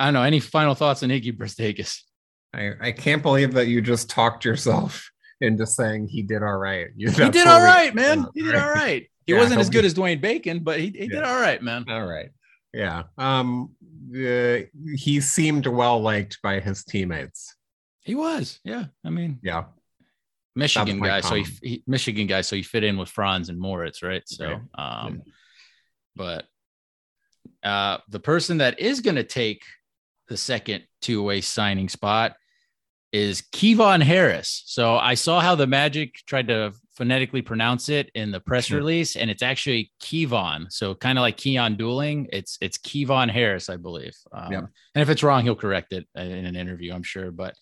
I 0.00 0.06
don't 0.06 0.14
know. 0.14 0.22
Any 0.22 0.40
final 0.40 0.74
thoughts 0.74 1.02
on 1.02 1.10
Iggy 1.10 1.36
Brazdeikis? 1.36 2.00
I, 2.54 2.72
I 2.80 2.92
can't 2.92 3.22
believe 3.22 3.52
that 3.52 3.68
you 3.68 3.82
just 3.82 4.08
talked 4.08 4.46
yourself 4.46 5.10
into 5.42 5.66
saying 5.66 6.08
he 6.08 6.22
did 6.22 6.42
all 6.42 6.56
right. 6.56 6.88
You, 6.96 7.10
he 7.10 7.28
did 7.28 7.46
all 7.46 7.62
right, 7.62 7.94
man. 7.94 8.26
He 8.34 8.42
did 8.42 8.54
all 8.54 8.70
right. 8.70 9.06
He 9.26 9.32
yeah, 9.34 9.38
wasn't 9.38 9.60
as 9.60 9.68
good 9.68 9.84
as 9.84 9.92
Dwayne 9.92 10.20
Bacon, 10.20 10.60
but 10.60 10.80
he, 10.80 10.86
he 10.86 11.02
yeah. 11.02 11.08
did 11.08 11.22
all 11.22 11.38
right, 11.38 11.62
man. 11.62 11.84
All 11.88 12.06
right. 12.06 12.30
Yeah. 12.72 13.04
Um, 13.18 13.74
uh, 14.14 14.60
he 14.96 15.20
seemed 15.20 15.66
well 15.66 16.00
liked 16.00 16.38
by 16.42 16.60
his 16.60 16.82
teammates. 16.82 17.54
He 18.02 18.14
was. 18.14 18.58
Yeah. 18.64 18.86
I 19.04 19.10
mean, 19.10 19.38
yeah. 19.42 19.64
Michigan 20.56 20.98
guy. 20.98 21.20
So 21.20 21.34
he, 21.34 21.46
he, 21.62 21.84
Michigan 21.86 22.26
guy. 22.26 22.40
So 22.40 22.56
he 22.56 22.62
fit 22.62 22.84
in 22.84 22.96
with 22.96 23.10
Franz 23.10 23.50
and 23.50 23.58
Moritz, 23.58 24.02
right? 24.02 24.22
So, 24.26 24.60
um, 24.74 25.22
yeah. 25.26 25.32
but 26.16 26.44
uh, 27.62 27.98
the 28.08 28.20
person 28.20 28.58
that 28.58 28.80
is 28.80 29.00
going 29.00 29.16
to 29.16 29.24
take 29.24 29.62
the 30.30 30.38
second 30.38 30.84
two 31.02 31.22
way 31.22 31.42
signing 31.42 31.90
spot 31.90 32.36
is 33.12 33.42
Kevon 33.52 34.02
Harris. 34.02 34.62
So 34.66 34.96
I 34.96 35.14
saw 35.14 35.40
how 35.40 35.56
the 35.56 35.66
Magic 35.66 36.14
tried 36.26 36.48
to 36.48 36.72
phonetically 36.94 37.42
pronounce 37.42 37.88
it 37.88 38.10
in 38.14 38.30
the 38.30 38.40
press 38.40 38.70
release, 38.70 39.16
and 39.16 39.30
it's 39.30 39.42
actually 39.42 39.90
Kevon. 40.02 40.70
So 40.70 40.94
kind 40.94 41.18
of 41.18 41.22
like 41.22 41.36
Keyon 41.36 41.76
Dooling, 41.76 42.28
it's 42.32 42.56
it's 42.60 42.78
Kevon 42.78 43.30
Harris, 43.30 43.68
I 43.68 43.76
believe. 43.76 44.14
Um, 44.32 44.52
yeah. 44.52 44.58
And 44.94 45.02
if 45.02 45.10
it's 45.10 45.22
wrong, 45.22 45.42
he'll 45.42 45.56
correct 45.56 45.92
it 45.92 46.06
in 46.14 46.30
an 46.46 46.56
interview, 46.56 46.94
I'm 46.94 47.02
sure. 47.02 47.30
But 47.32 47.54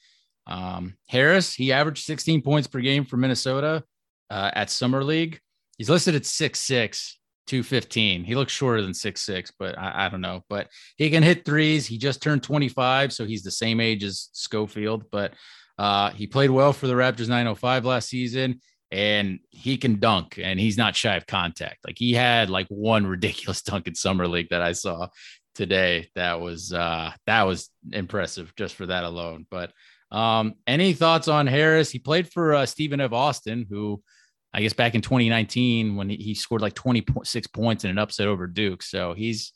um, 0.47 0.97
Harris, 1.07 1.55
he 1.55 1.73
averaged 1.73 2.05
16 2.05 2.43
points 2.43 2.69
per 2.69 2.81
game 2.81 3.05
for 3.05 3.17
Minnesota 3.17 3.83
uh, 4.31 4.51
at 4.53 4.71
summer 4.71 5.03
league. 5.03 5.41
He's 5.79 5.91
listed 5.91 6.15
at 6.15 6.27
six 6.27 6.61
six. 6.61 7.18
215. 7.49 8.25
He 8.25 8.35
looks 8.35 8.53
shorter 8.53 8.83
than 8.83 8.95
six 8.95 9.23
six, 9.23 9.53
but 9.59 9.77
I, 9.79 10.07
I, 10.07 10.09
don't 10.09 10.21
know. 10.21 10.45
But 10.49 10.69
he 10.97 11.11
can 11.11 11.23
hit 11.23 11.45
threes. 11.45 11.87
He 11.87 11.99
just 11.99 12.23
turned 12.23 12.43
25, 12.43 13.13
so 13.13 13.25
he's 13.25 13.43
the 13.43 13.51
same 13.51 13.81
age 13.81 14.05
as 14.05 14.29
Schofield. 14.33 15.11
But 15.11 15.35
uh, 15.79 16.11
he 16.11 16.27
played 16.27 16.51
well 16.51 16.73
for 16.73 16.87
the 16.87 16.95
Raptors 16.95 17.29
905 17.29 17.85
last 17.85 18.09
season 18.09 18.61
and 18.91 19.41
he 19.51 19.77
can 19.77 19.99
dunk 19.99 20.39
and 20.43 20.59
he's 20.59 20.79
not 20.79 20.97
shy 20.97 21.17
of 21.17 21.27
contact. 21.27 21.79
Like 21.87 21.99
he 21.99 22.13
had 22.15 22.51
like 22.51 22.67
one 22.69 23.07
ridiculous 23.17 23.63
dunk 23.63 23.87
in 23.87 23.95
summer 23.95 24.27
league 24.27 24.49
that 24.51 24.63
I 24.63 24.73
saw 24.73 25.09
today. 25.55 26.09
That 26.15 26.41
was 26.41 26.73
uh 26.73 27.13
that 27.27 27.43
was 27.43 27.71
impressive 27.93 28.55
just 28.57 28.75
for 28.75 28.87
that 28.87 29.05
alone. 29.05 29.47
But 29.51 29.73
um 30.11 30.55
any 30.67 30.95
thoughts 30.95 31.29
on 31.29 31.47
Harris? 31.47 31.91
He 31.91 31.99
played 31.99 32.33
for 32.33 32.55
uh, 32.55 32.67
Stephen 32.67 33.01
F. 33.01 33.13
Austin, 33.13 33.67
who 33.69 34.03
I 34.53 34.63
guess 34.63 34.73
back 34.73 34.95
in 34.95 35.03
2019 35.03 35.97
when 35.97 36.09
he, 36.09 36.35
scored 36.35 36.63
like 36.63 36.75
26 36.75 37.47
points 37.49 37.85
in 37.85 37.91
an 37.91 37.99
upset 37.99 38.29
over 38.29 38.47
Duke. 38.47 38.83
So 38.83 39.13
he's 39.13 39.53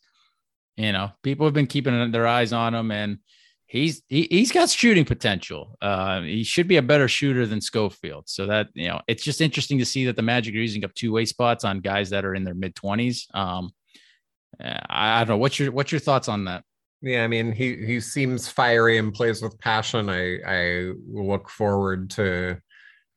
you 0.77 0.93
know, 0.93 1.11
people 1.23 1.47
have 1.47 1.55
been 1.55 1.67
keeping 1.67 2.11
their 2.11 2.27
eyes 2.27 2.53
on 2.53 2.75
him 2.75 2.91
and 2.91 3.19
he's 3.67 4.03
he, 4.09 4.27
he's 4.31 4.53
got 4.53 4.69
shooting 4.69 5.05
potential. 5.05 5.77
Uh, 5.81 6.23
he 6.23 6.45
should 6.45 6.69
be 6.69 6.77
a 6.77 6.83
better 6.83 7.09
shooter 7.09 7.47
than 7.47 7.61
Schofield. 7.61 8.29
So 8.29 8.47
that 8.47 8.69
you 8.75 8.89
know, 8.89 9.01
it's 9.09 9.25
just 9.25 9.41
interesting 9.41 9.79
to 9.79 9.85
see 9.85 10.07
that 10.07 10.17
the 10.17 10.23
Magic 10.23 10.55
are 10.55 10.59
using 10.59 10.85
up 10.85 10.95
two 10.95 11.13
way 11.13 11.25
spots 11.25 11.65
on 11.65 11.81
guys 11.81 12.11
that 12.11 12.25
are 12.25 12.35
in 12.35 12.45
their 12.45 12.55
mid 12.55 12.75
twenties. 12.75 13.27
Um, 13.35 13.73
I, 14.61 14.77
I, 14.89 15.19
don't 15.21 15.29
know. 15.29 15.39
What's 15.39 15.59
your 15.59 15.73
what's 15.73 15.93
your 15.93 16.01
thoughts 16.01 16.29
on 16.29 16.45
that? 16.45 16.65
Yeah, 17.01 17.25
I 17.25 17.29
mean, 17.29 17.53
he 17.53 17.77
he 17.85 18.01
seems 18.01 18.49
fiery 18.49 18.99
and 18.99 19.13
plays 19.13 19.43
with 19.43 19.59
passion. 19.59 20.09
I 20.09 20.39
I 20.47 20.93
look 21.11 21.49
forward 21.49 22.11
to 22.11 22.59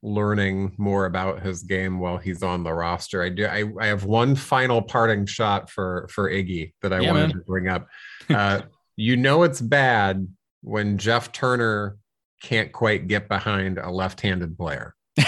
learning 0.06 0.72
more 0.77 1.06
about 1.06 1.41
his 1.41 1.64
game 1.64 1.99
while 1.99 2.18
he's 2.18 2.44
on 2.44 2.64
the 2.64 2.72
roster. 2.72 3.23
I 3.23 3.30
do. 3.30 3.45
I, 3.45 3.64
I 3.80 3.88
have 3.88 4.06
one 4.06 4.36
final 4.36 4.82
parting 4.82 5.26
shot 5.26 5.69
for 5.69 6.07
for 6.11 6.30
Iggy 6.30 6.73
that 6.82 6.94
I 6.94 6.99
yeah, 6.99 7.11
wanted 7.11 7.27
man. 7.27 7.38
to 7.38 7.44
bring 7.45 7.68
up. 7.68 7.88
Uh, 8.27 8.60
you 8.95 9.15
know 9.15 9.44
it's 9.44 9.61
bad 9.61 10.27
when 10.61 10.98
Jeff 10.98 11.32
Turner 11.32 11.95
can't 12.41 12.72
quite 12.72 13.07
get 13.07 13.30
behind 13.30 13.77
a 13.77 13.91
left-handed 13.91 14.57
player. 14.57 14.95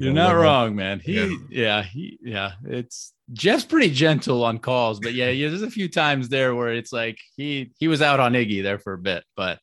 You're 0.00 0.12
not 0.12 0.32
wrong, 0.32 0.74
man. 0.74 0.98
He, 0.98 1.14
yeah. 1.14 1.36
yeah, 1.50 1.82
he, 1.84 2.18
yeah. 2.20 2.52
It's 2.66 3.12
Jeff's 3.32 3.64
pretty 3.64 3.94
gentle 3.94 4.42
on 4.42 4.58
calls, 4.58 4.98
but 4.98 5.14
yeah, 5.14 5.28
yeah, 5.28 5.50
there's 5.50 5.62
a 5.62 5.70
few 5.70 5.88
times 5.88 6.28
there 6.28 6.56
where 6.56 6.72
it's 6.72 6.92
like 6.92 7.18
he 7.36 7.70
he 7.78 7.86
was 7.86 8.02
out 8.02 8.18
on 8.18 8.32
Iggy 8.32 8.64
there 8.64 8.80
for 8.80 8.94
a 8.94 8.98
bit, 8.98 9.22
but 9.36 9.60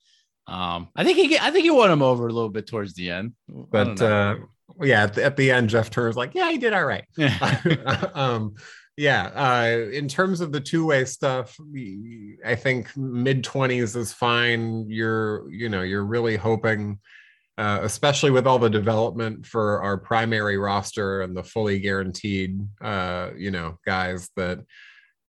um, 0.50 0.90
I 0.96 1.04
think 1.04 1.18
he 1.18 1.38
I 1.38 1.52
think 1.52 1.64
he 1.64 1.72
won 1.72 1.92
him 1.92 2.02
over 2.02 2.28
a 2.28 2.34
little 2.34 2.50
bit 2.50 2.68
towards 2.68 2.94
the 2.94 3.12
end. 3.12 3.34
But 3.48 4.02
uh, 4.02 4.38
yeah, 4.82 5.04
at 5.04 5.14
the, 5.14 5.24
at 5.24 5.38
the, 5.38 5.52
end, 5.52 5.70
Jeff 5.70 5.90
Turner's 5.90 6.18
like, 6.18 6.34
yeah, 6.34 6.50
he 6.52 6.58
did 6.58 6.74
all 6.74 6.86
right. 6.86 7.06
um, 8.14 8.56
yeah. 8.98 9.28
Uh, 9.34 9.90
in 9.92 10.08
terms 10.08 10.42
of 10.42 10.52
the 10.52 10.60
two 10.60 10.86
way 10.86 11.06
stuff, 11.06 11.56
I 12.46 12.56
think 12.56 12.96
mid 12.98 13.44
20s 13.44 13.96
is 13.96 14.12
fine. 14.12 14.90
You're, 14.90 15.50
you 15.52 15.70
know, 15.70 15.84
you're 15.84 16.06
really 16.06 16.36
hoping, 16.36 17.00
uh, 17.58 17.80
especially 17.84 18.32
with 18.32 18.48
all 18.48 18.60
the 18.60 18.70
development 18.70 19.46
for 19.46 19.82
our 19.82 19.98
primary 19.98 20.58
roster 20.58 21.22
and 21.22 21.36
the 21.36 21.44
fully 21.44 21.80
guaranteed, 21.80 22.60
uh, 22.82 23.30
you 23.38 23.52
know, 23.52 23.78
guys 23.86 24.30
that 24.36 24.60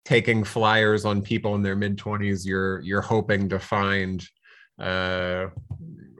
taking 0.04 0.44
flyers 0.44 1.04
on 1.04 1.20
people 1.20 1.56
in 1.56 1.62
their 1.62 1.76
mid 1.76 1.96
20s, 1.96 2.46
you're, 2.46 2.80
you're 2.82 3.00
hoping 3.00 3.48
to 3.48 3.58
find, 3.58 4.24
uh, 4.80 5.46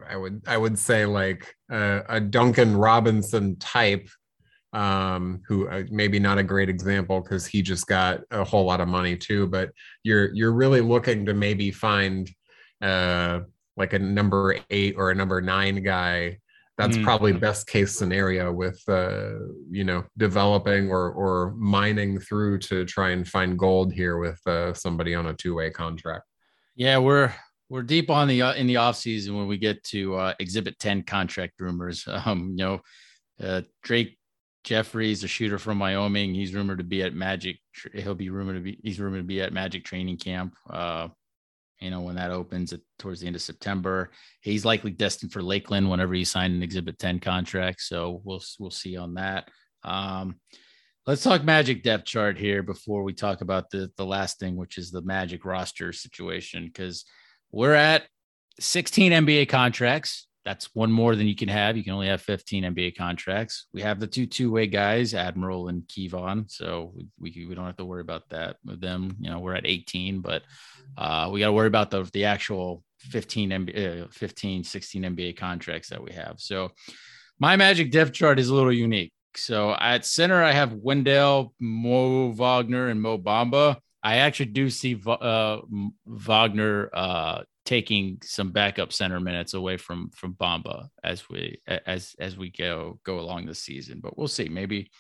I 0.08 0.16
would, 0.16 0.42
I 0.46 0.56
would 0.56 0.78
say 0.78 1.04
like 1.04 1.54
a 1.68 2.20
Duncan 2.20 2.76
Robinson 2.76 3.56
type 3.56 4.08
um, 4.76 5.40
who 5.46 5.68
uh, 5.68 5.84
maybe 5.90 6.18
not 6.18 6.38
a 6.38 6.42
great 6.42 6.68
example 6.68 7.20
because 7.22 7.46
he 7.46 7.62
just 7.62 7.86
got 7.86 8.20
a 8.30 8.44
whole 8.44 8.66
lot 8.66 8.82
of 8.82 8.88
money 8.88 9.16
too. 9.16 9.46
But 9.46 9.70
you're 10.02 10.34
you're 10.34 10.52
really 10.52 10.82
looking 10.82 11.24
to 11.26 11.34
maybe 11.34 11.70
find 11.70 12.30
uh, 12.82 13.40
like 13.76 13.94
a 13.94 13.98
number 13.98 14.58
eight 14.70 14.94
or 14.98 15.10
a 15.10 15.14
number 15.14 15.40
nine 15.40 15.82
guy. 15.82 16.38
That's 16.76 16.98
mm. 16.98 17.04
probably 17.04 17.32
best 17.32 17.66
case 17.66 17.96
scenario 17.96 18.52
with 18.52 18.82
uh, 18.86 19.30
you 19.70 19.84
know 19.84 20.04
developing 20.18 20.90
or 20.90 21.10
or 21.10 21.54
mining 21.56 22.20
through 22.20 22.58
to 22.58 22.84
try 22.84 23.10
and 23.10 23.26
find 23.26 23.58
gold 23.58 23.94
here 23.94 24.18
with 24.18 24.46
uh, 24.46 24.74
somebody 24.74 25.14
on 25.14 25.26
a 25.26 25.34
two 25.34 25.54
way 25.54 25.70
contract. 25.70 26.24
Yeah, 26.74 26.98
we're 26.98 27.32
we're 27.68 27.82
deep 27.82 28.10
on 28.10 28.28
the 28.28 28.42
uh, 28.42 28.54
in 28.54 28.66
the 28.66 28.76
off 28.76 28.96
season 28.96 29.36
when 29.36 29.46
we 29.46 29.58
get 29.58 29.82
to 29.84 30.16
uh, 30.16 30.34
Exhibit 30.38 30.78
Ten 30.78 31.02
contract 31.02 31.54
rumors. 31.60 32.06
Um, 32.26 32.50
you 32.50 32.64
know, 32.64 32.80
uh, 33.42 33.62
Drake 33.82 34.18
Jeffries, 34.64 35.22
a 35.22 35.28
shooter 35.28 35.58
from 35.58 35.78
Wyoming, 35.78 36.34
he's 36.34 36.54
rumored 36.54 36.78
to 36.78 36.84
be 36.84 37.02
at 37.02 37.14
Magic. 37.14 37.58
He'll 37.94 38.14
be 38.14 38.30
rumored 38.30 38.56
to 38.56 38.60
be 38.60 38.80
he's 38.82 39.00
rumored 39.00 39.20
to 39.20 39.26
be 39.26 39.40
at 39.40 39.52
Magic 39.52 39.84
training 39.84 40.18
camp. 40.18 40.54
Uh, 40.68 41.08
you 41.80 41.90
know, 41.90 42.00
when 42.00 42.16
that 42.16 42.30
opens 42.30 42.72
at, 42.72 42.80
towards 42.98 43.20
the 43.20 43.26
end 43.26 43.36
of 43.36 43.42
September, 43.42 44.10
he's 44.40 44.64
likely 44.64 44.90
destined 44.90 45.32
for 45.32 45.42
Lakeland 45.42 45.90
whenever 45.90 46.14
he 46.14 46.24
signed 46.24 46.54
an 46.54 46.62
Exhibit 46.62 46.98
10 46.98 47.20
contract. 47.20 47.82
So 47.82 48.22
we'll 48.24 48.42
we'll 48.58 48.70
see 48.70 48.96
on 48.96 49.14
that. 49.14 49.48
Um, 49.84 50.36
let's 51.06 51.22
talk 51.22 51.44
Magic 51.44 51.82
depth 51.82 52.06
chart 52.06 52.38
here 52.38 52.62
before 52.62 53.02
we 53.02 53.12
talk 53.12 53.40
about 53.40 53.70
the 53.70 53.90
the 53.96 54.06
last 54.06 54.38
thing, 54.38 54.56
which 54.56 54.78
is 54.78 54.90
the 54.90 55.02
Magic 55.02 55.44
roster 55.44 55.92
situation, 55.92 56.66
because 56.66 57.04
we're 57.56 57.74
at 57.74 58.06
16 58.60 59.12
NBA 59.12 59.48
contracts 59.48 60.26
that's 60.46 60.72
one 60.76 60.92
more 60.92 61.16
than 61.16 61.26
you 61.26 61.34
can 61.34 61.48
have. 61.48 61.76
You 61.76 61.82
can 61.82 61.92
only 61.92 62.06
have 62.06 62.22
15 62.22 62.62
NBA 62.62 62.96
contracts. 62.96 63.66
We 63.74 63.82
have 63.82 63.98
the 63.98 64.06
two 64.06 64.26
two-way 64.26 64.68
guys, 64.68 65.12
Admiral 65.12 65.66
and 65.66 65.82
Kevon. 65.88 66.48
So 66.48 66.92
we, 66.94 67.08
we, 67.18 67.46
we, 67.46 67.54
don't 67.56 67.66
have 67.66 67.78
to 67.78 67.84
worry 67.84 68.00
about 68.00 68.28
that 68.28 68.56
with 68.64 68.80
them. 68.80 69.16
You 69.18 69.28
know, 69.28 69.40
we're 69.40 69.56
at 69.56 69.66
18, 69.66 70.20
but 70.20 70.42
uh, 70.96 71.30
we 71.32 71.40
got 71.40 71.46
to 71.46 71.52
worry 71.52 71.66
about 71.66 71.90
the, 71.90 72.08
the 72.12 72.26
actual 72.26 72.84
15, 73.00 73.50
NBA, 73.50 74.04
uh, 74.04 74.06
15, 74.12 74.62
16 74.62 75.02
NBA 75.02 75.36
contracts 75.36 75.88
that 75.88 76.00
we 76.00 76.12
have. 76.12 76.36
So 76.38 76.70
my 77.40 77.56
magic 77.56 77.90
depth 77.90 78.12
chart 78.12 78.38
is 78.38 78.48
a 78.48 78.54
little 78.54 78.72
unique. 78.72 79.12
So 79.34 79.74
at 79.74 80.06
center, 80.06 80.44
I 80.44 80.52
have 80.52 80.74
Wendell, 80.74 81.54
Mo 81.58 82.28
Wagner, 82.28 82.86
and 82.86 83.02
Mo 83.02 83.18
Bamba. 83.18 83.78
I 84.02 84.18
actually 84.18 84.46
do 84.46 84.70
see 84.70 85.00
uh, 85.06 85.58
Wagner 86.06 86.90
uh, 86.92 87.42
taking 87.64 88.18
some 88.22 88.52
backup 88.52 88.92
center 88.92 89.20
minutes 89.20 89.54
away 89.54 89.76
from 89.76 90.10
from 90.10 90.34
Bamba 90.34 90.88
as 91.02 91.28
we 91.28 91.60
as 91.66 92.14
as 92.18 92.38
we 92.38 92.50
go 92.50 93.00
go 93.04 93.18
along 93.18 93.46
the 93.46 93.54
season. 93.54 94.00
But 94.00 94.16
we'll 94.16 94.28
see. 94.28 94.48
Maybe 94.48 94.90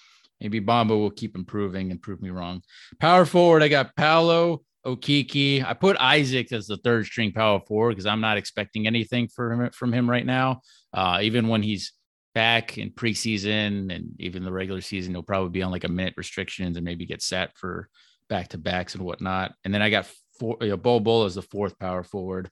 maybe 0.40 0.60
Bamba 0.60 0.90
will 0.90 1.10
keep 1.10 1.36
improving 1.36 1.90
and 1.90 2.02
prove 2.02 2.20
me 2.20 2.30
wrong. 2.30 2.62
Power 3.00 3.24
forward, 3.24 3.62
I 3.62 3.68
got 3.68 3.94
Paolo 3.96 4.62
Okeke. 4.86 5.64
I 5.64 5.74
put 5.74 5.96
Isaac 5.96 6.52
as 6.52 6.66
the 6.66 6.76
third 6.76 7.06
string 7.06 7.32
power 7.32 7.60
forward 7.60 7.90
because 7.90 8.06
I'm 8.06 8.20
not 8.20 8.38
expecting 8.38 8.86
anything 8.86 9.28
from 9.28 9.62
him, 9.62 9.70
from 9.70 9.92
him 9.92 10.08
right 10.08 10.26
now. 10.26 10.60
Uh, 10.92 11.20
even 11.22 11.48
when 11.48 11.62
he's 11.62 11.92
back 12.34 12.78
in 12.78 12.90
preseason 12.90 13.94
and 13.94 14.10
even 14.18 14.44
the 14.44 14.52
regular 14.52 14.80
season, 14.80 15.14
he'll 15.14 15.22
probably 15.22 15.50
be 15.50 15.62
on 15.62 15.72
like 15.72 15.84
a 15.84 15.88
minute 15.88 16.14
restrictions 16.16 16.76
and 16.76 16.84
maybe 16.84 17.06
get 17.06 17.22
sat 17.22 17.56
for 17.56 17.88
back 18.28 18.48
to 18.48 18.58
backs 18.58 18.94
and 18.94 19.04
whatnot. 19.04 19.54
And 19.64 19.72
then 19.72 19.82
I 19.82 19.90
got 19.90 20.10
four, 20.38 20.56
you 20.60 20.68
know, 20.68 20.76
Bol 20.76 21.00
Bol 21.00 21.24
as 21.24 21.34
the 21.34 21.42
fourth 21.42 21.78
power 21.78 22.02
forward. 22.02 22.50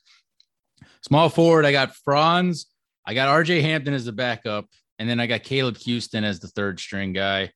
Small 1.03 1.29
forward, 1.29 1.65
I 1.65 1.73
got 1.73 1.95
Franz. 1.97 2.67
I 3.07 3.15
got 3.15 3.29
RJ 3.29 3.61
Hampton 3.63 3.95
as 3.95 4.05
the 4.05 4.13
backup. 4.13 4.67
And 4.99 5.09
then 5.09 5.21
I 5.21 5.27
got 5.27 5.43
Caleb 5.43 5.77
Houstan 5.77 6.23
as 6.23 6.41
the 6.41 6.49
third 6.49 6.79
string 6.79 7.13
guy. 7.13 7.51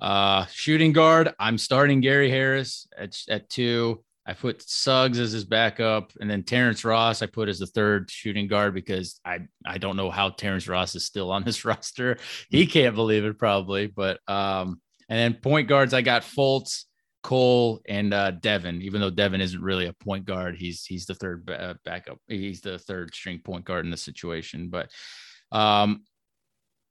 Uh, 0.00 0.46
shooting 0.46 0.92
guard, 0.92 1.34
I'm 1.38 1.58
starting 1.58 2.00
Gary 2.00 2.30
Harris 2.30 2.86
at, 2.96 3.18
at 3.28 3.48
two. 3.48 4.04
I 4.26 4.34
put 4.34 4.68
Suggs 4.68 5.20
as 5.20 5.30
his 5.30 5.44
backup, 5.44 6.10
and 6.20 6.28
then 6.28 6.42
Terrence 6.42 6.84
Ross 6.84 7.22
I 7.22 7.26
put 7.26 7.48
as 7.48 7.60
the 7.60 7.66
third 7.66 8.10
shooting 8.10 8.48
guard 8.48 8.74
because 8.74 9.20
I 9.24 9.40
I 9.64 9.78
don't 9.78 9.96
know 9.96 10.10
how 10.10 10.30
Terrence 10.30 10.66
Ross 10.66 10.96
is 10.96 11.06
still 11.06 11.30
on 11.30 11.44
this 11.44 11.64
roster. 11.64 12.18
He 12.50 12.66
can't 12.66 12.96
believe 12.96 13.24
it 13.24 13.38
probably, 13.38 13.86
but 13.86 14.18
um, 14.28 14.80
and 15.08 15.18
then 15.18 15.40
point 15.40 15.68
guards 15.68 15.94
I 15.94 16.02
got 16.02 16.22
Fultz, 16.22 16.84
Cole 17.26 17.80
and 17.88 18.14
uh, 18.14 18.30
Devin, 18.30 18.82
even 18.82 19.00
though 19.00 19.10
Devin 19.10 19.40
isn't 19.40 19.60
really 19.60 19.86
a 19.86 19.92
point 19.92 20.24
guard, 20.24 20.54
he's 20.54 20.84
he's 20.84 21.06
the 21.06 21.14
third 21.16 21.50
uh, 21.50 21.74
backup. 21.84 22.18
He's 22.28 22.60
the 22.60 22.78
third 22.78 23.12
string 23.12 23.40
point 23.40 23.64
guard 23.64 23.84
in 23.84 23.90
the 23.90 23.96
situation. 23.96 24.68
But 24.68 24.92
um, 25.50 26.04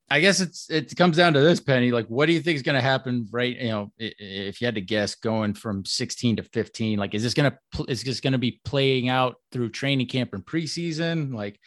I 0.09 0.19
guess 0.19 0.41
it's 0.41 0.69
it 0.69 0.93
comes 0.97 1.15
down 1.15 1.31
to 1.35 1.39
this, 1.39 1.61
Penny. 1.61 1.91
Like, 1.91 2.07
what 2.07 2.25
do 2.25 2.33
you 2.33 2.41
think 2.41 2.57
is 2.57 2.63
going 2.63 2.75
to 2.75 2.81
happen? 2.81 3.29
Right, 3.31 3.57
you 3.57 3.69
know, 3.69 3.93
if 3.97 4.59
you 4.59 4.65
had 4.65 4.75
to 4.75 4.81
guess, 4.81 5.15
going 5.15 5.53
from 5.53 5.85
16 5.85 6.35
to 6.35 6.43
15, 6.43 6.99
like, 6.99 7.15
is 7.15 7.23
this 7.23 7.33
to 7.33 7.57
is 7.87 8.03
this 8.03 8.19
going 8.19 8.33
to 8.33 8.37
be 8.37 8.59
playing 8.65 9.07
out 9.07 9.35
through 9.53 9.69
training 9.69 10.07
camp 10.07 10.33
and 10.33 10.45
preseason? 10.45 11.33
Like, 11.33 11.57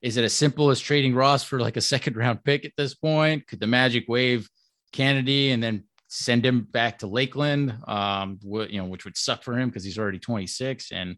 is 0.00 0.16
it 0.16 0.22
as 0.22 0.32
simple 0.32 0.70
as 0.70 0.78
trading 0.78 1.12
Ross 1.12 1.42
for 1.42 1.58
like 1.58 1.76
a 1.76 1.80
second 1.80 2.16
round 2.16 2.44
pick 2.44 2.64
at 2.64 2.72
this 2.76 2.94
point? 2.94 3.48
Could 3.48 3.58
the 3.58 3.66
Magic 3.66 4.04
waive 4.06 4.48
Cannady 4.94 5.52
and 5.52 5.60
then 5.60 5.82
send 6.14 6.44
him 6.44 6.68
back 6.70 6.98
to 6.98 7.06
Lakeland, 7.06 7.74
um, 7.88 8.38
you 8.42 8.76
know, 8.76 8.84
which 8.84 9.06
would 9.06 9.16
suck 9.16 9.42
for 9.42 9.58
him 9.58 9.70
because 9.70 9.82
he's 9.82 9.98
already 9.98 10.18
26. 10.18 10.92
And, 10.92 11.16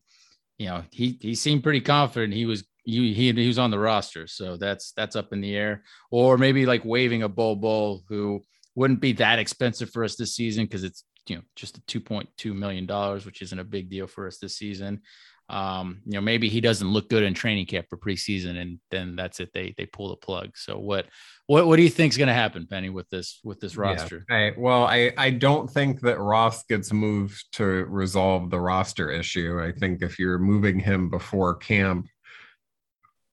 you 0.56 0.66
know, 0.66 0.84
he, 0.92 1.18
he 1.20 1.34
seemed 1.34 1.64
pretty 1.64 1.80
confident 1.80 2.32
he 2.32 2.46
was, 2.46 2.62
he, 2.84 3.12
he, 3.12 3.32
he 3.32 3.48
was 3.48 3.58
on 3.58 3.72
the 3.72 3.78
roster. 3.78 4.28
So 4.28 4.56
that's, 4.56 4.92
that's 4.92 5.16
up 5.16 5.32
in 5.32 5.40
the 5.40 5.56
air. 5.56 5.82
Or 6.12 6.38
maybe 6.38 6.64
like 6.64 6.84
waiving 6.84 7.24
a 7.24 7.28
Bol 7.28 7.56
Bol 7.56 8.04
who 8.08 8.44
wouldn't 8.76 9.00
be 9.00 9.14
that 9.14 9.40
expensive 9.40 9.90
for 9.90 10.04
us 10.04 10.14
this 10.14 10.36
season 10.36 10.64
because 10.64 10.84
it's, 10.84 11.02
you 11.26 11.34
know, 11.34 11.42
just 11.56 11.76
a 11.76 11.80
$2.2 11.80 12.54
million, 12.54 12.86
which 13.24 13.42
isn't 13.42 13.58
a 13.58 13.64
big 13.64 13.90
deal 13.90 14.06
for 14.06 14.28
us 14.28 14.38
this 14.38 14.56
season 14.56 15.00
um, 15.48 16.00
you 16.06 16.12
know, 16.12 16.20
maybe 16.22 16.48
he 16.48 16.60
doesn't 16.60 16.88
look 16.88 17.10
good 17.10 17.22
in 17.22 17.34
training 17.34 17.66
camp 17.66 17.86
for 17.90 17.98
preseason, 17.98 18.56
and 18.56 18.78
then 18.90 19.14
that's 19.14 19.40
it. 19.40 19.50
They 19.52 19.74
they 19.76 19.84
pull 19.86 20.08
the 20.08 20.16
plug. 20.16 20.56
So 20.56 20.78
what 20.78 21.06
what 21.46 21.66
what 21.66 21.76
do 21.76 21.82
you 21.82 21.90
think 21.90 22.12
is 22.12 22.18
going 22.18 22.28
to 22.28 22.34
happen, 22.34 22.66
Penny, 22.66 22.88
with 22.88 23.08
this 23.10 23.40
with 23.44 23.60
this 23.60 23.76
roster? 23.76 24.24
Yeah. 24.30 24.36
I, 24.36 24.52
well, 24.56 24.84
I 24.84 25.12
I 25.18 25.30
don't 25.30 25.70
think 25.70 26.00
that 26.00 26.18
Ross 26.18 26.64
gets 26.64 26.92
moved 26.92 27.44
to 27.52 27.64
resolve 27.64 28.48
the 28.50 28.60
roster 28.60 29.10
issue. 29.10 29.60
I 29.62 29.72
think 29.72 30.02
if 30.02 30.18
you're 30.18 30.38
moving 30.38 30.80
him 30.80 31.10
before 31.10 31.54
camp, 31.56 32.06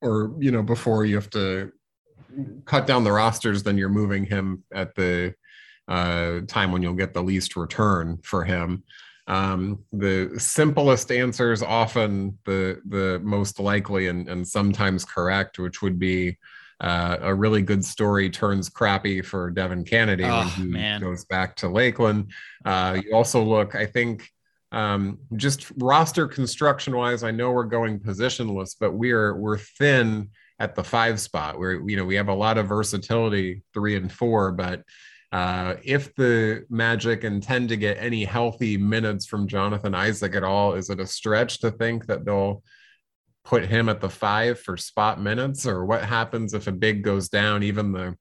or 0.01 0.35
you 0.39 0.51
know 0.51 0.63
before 0.63 1.05
you 1.05 1.15
have 1.15 1.29
to 1.29 1.71
cut 2.65 2.88
down 2.88 3.05
the 3.05 3.11
rosters, 3.11 3.63
then 3.63 3.77
you're 3.77 3.89
moving 3.89 4.25
him 4.25 4.63
at 4.73 4.95
the 4.95 5.33
uh, 5.88 6.41
time 6.47 6.71
when 6.73 6.81
you'll 6.81 6.93
get 6.93 7.13
the 7.13 7.23
least 7.23 7.55
return 7.55 8.19
for 8.23 8.43
him. 8.43 8.83
Um, 9.31 9.85
the 9.93 10.29
simplest 10.37 11.09
answer 11.09 11.53
is 11.53 11.63
often 11.63 12.37
the 12.43 12.81
the 12.89 13.21
most 13.23 13.61
likely 13.61 14.07
and, 14.07 14.27
and 14.27 14.45
sometimes 14.45 15.05
correct, 15.05 15.57
which 15.57 15.81
would 15.81 15.97
be 15.97 16.37
uh, 16.81 17.15
a 17.21 17.33
really 17.33 17.61
good 17.61 17.85
story 17.85 18.29
turns 18.29 18.67
crappy 18.67 19.21
for 19.21 19.49
Devin 19.49 19.85
Cannady 19.85 20.27
oh, 20.29 20.39
when 20.39 20.67
he 20.67 20.73
man. 20.73 20.99
goes 20.99 21.23
back 21.23 21.55
to 21.57 21.69
Lakeland. 21.69 22.31
Uh, 22.65 22.99
you 23.01 23.15
also 23.15 23.41
look, 23.41 23.73
I 23.73 23.85
think, 23.85 24.27
um, 24.73 25.19
just 25.37 25.71
roster 25.77 26.27
construction 26.27 26.93
wise. 26.93 27.23
I 27.23 27.31
know 27.31 27.51
we're 27.51 27.63
going 27.63 28.01
positionless, 28.01 28.75
but 28.77 28.91
we're 28.91 29.37
we're 29.37 29.59
thin 29.59 30.29
at 30.59 30.75
the 30.75 30.83
five 30.83 31.21
spot. 31.21 31.57
Where 31.57 31.87
you 31.87 31.95
know 31.95 32.03
we 32.03 32.15
have 32.15 32.27
a 32.27 32.33
lot 32.33 32.57
of 32.57 32.67
versatility 32.67 33.63
three 33.73 33.95
and 33.95 34.11
four, 34.11 34.51
but 34.51 34.83
uh, 35.31 35.75
if 35.83 36.13
the 36.15 36.65
Magic 36.69 37.23
intend 37.23 37.69
to 37.69 37.77
get 37.77 37.97
any 37.99 38.25
healthy 38.25 38.77
minutes 38.77 39.25
from 39.25 39.47
Jonathan 39.47 39.95
Isaac 39.95 40.35
at 40.35 40.43
all, 40.43 40.73
is 40.73 40.89
it 40.89 40.99
a 40.99 41.07
stretch 41.07 41.59
to 41.59 41.71
think 41.71 42.07
that 42.07 42.25
they'll 42.25 42.63
put 43.43 43.65
him 43.65 43.89
at 43.89 44.01
the 44.01 44.09
five 44.09 44.59
for 44.59 44.75
spot 44.75 45.21
minutes, 45.21 45.65
or 45.65 45.85
what 45.85 46.03
happens 46.03 46.53
if 46.53 46.67
a 46.67 46.71
big 46.71 47.01
goes 47.01 47.29
down? 47.29 47.63
Even 47.63 47.93
the, 47.93 48.15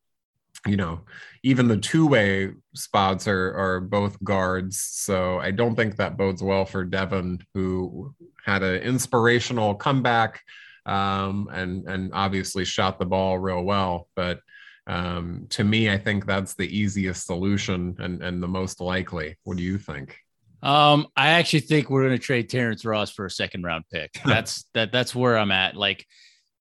you 0.66 0.76
know, 0.76 1.00
even 1.42 1.66
the 1.66 1.76
two-way 1.76 2.52
spots 2.74 3.26
are 3.26 3.54
are 3.54 3.80
both 3.80 4.22
guards, 4.22 4.80
so 4.80 5.40
I 5.40 5.50
don't 5.50 5.74
think 5.74 5.96
that 5.96 6.16
bodes 6.16 6.42
well 6.42 6.64
for 6.64 6.84
Devin, 6.84 7.40
who 7.54 8.14
had 8.44 8.62
an 8.62 8.82
inspirational 8.82 9.74
comeback 9.74 10.42
um, 10.86 11.48
and 11.52 11.88
and 11.88 12.12
obviously 12.14 12.64
shot 12.64 12.98
the 12.98 13.06
ball 13.06 13.38
real 13.38 13.62
well, 13.62 14.08
but 14.14 14.40
um, 14.86 15.46
to 15.50 15.64
me, 15.64 15.90
I 15.90 15.98
think 15.98 16.26
that's 16.26 16.54
the 16.54 16.64
easiest 16.64 17.26
solution 17.26 17.96
and, 17.98 18.22
and 18.22 18.42
the 18.42 18.48
most 18.48 18.80
likely. 18.80 19.36
What 19.44 19.56
do 19.56 19.62
you 19.62 19.78
think? 19.78 20.16
Um, 20.62 21.06
I 21.16 21.30
actually 21.30 21.60
think 21.60 21.88
we're 21.88 22.06
going 22.06 22.18
to 22.18 22.24
trade 22.24 22.50
Terrence 22.50 22.84
Ross 22.84 23.10
for 23.10 23.24
a 23.24 23.30
second 23.30 23.62
round 23.62 23.84
pick. 23.92 24.12
That's 24.24 24.64
that. 24.74 24.92
That's 24.92 25.14
where 25.14 25.38
I'm 25.38 25.50
at. 25.50 25.74
Like, 25.74 26.06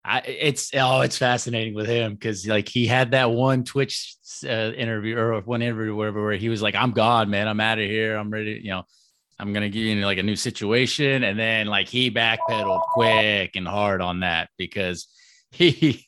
I 0.05 0.19
it's 0.19 0.71
oh, 0.73 1.01
it's 1.01 1.17
fascinating 1.17 1.73
with 1.73 1.87
him 1.87 2.13
because 2.13 2.47
like 2.47 2.69
he 2.69 2.87
had 2.87 3.11
that 3.11 3.31
one 3.31 3.65
Twitch 3.65 4.15
uh, 4.45 4.71
interview 4.71 5.17
or 5.17 5.41
one 5.41 5.61
interview 5.61 5.93
wherever 5.93 6.23
where 6.23 6.37
he 6.37 6.47
was 6.47 6.61
like, 6.61 6.75
"I'm 6.75 6.91
God, 6.91 7.27
man. 7.27 7.49
I'm 7.49 7.59
out 7.59 7.79
of 7.79 7.85
here. 7.85 8.15
I'm 8.15 8.29
ready." 8.29 8.61
You 8.63 8.71
know, 8.71 8.83
I'm 9.37 9.51
gonna 9.51 9.67
give 9.67 9.83
you 9.83 10.05
like 10.05 10.17
a 10.17 10.23
new 10.23 10.37
situation, 10.37 11.23
and 11.25 11.37
then 11.37 11.67
like 11.67 11.89
he 11.89 12.09
backpedaled 12.09 12.83
quick 12.93 13.57
and 13.57 13.67
hard 13.67 14.01
on 14.01 14.21
that 14.21 14.49
because 14.57 15.07
he, 15.51 16.05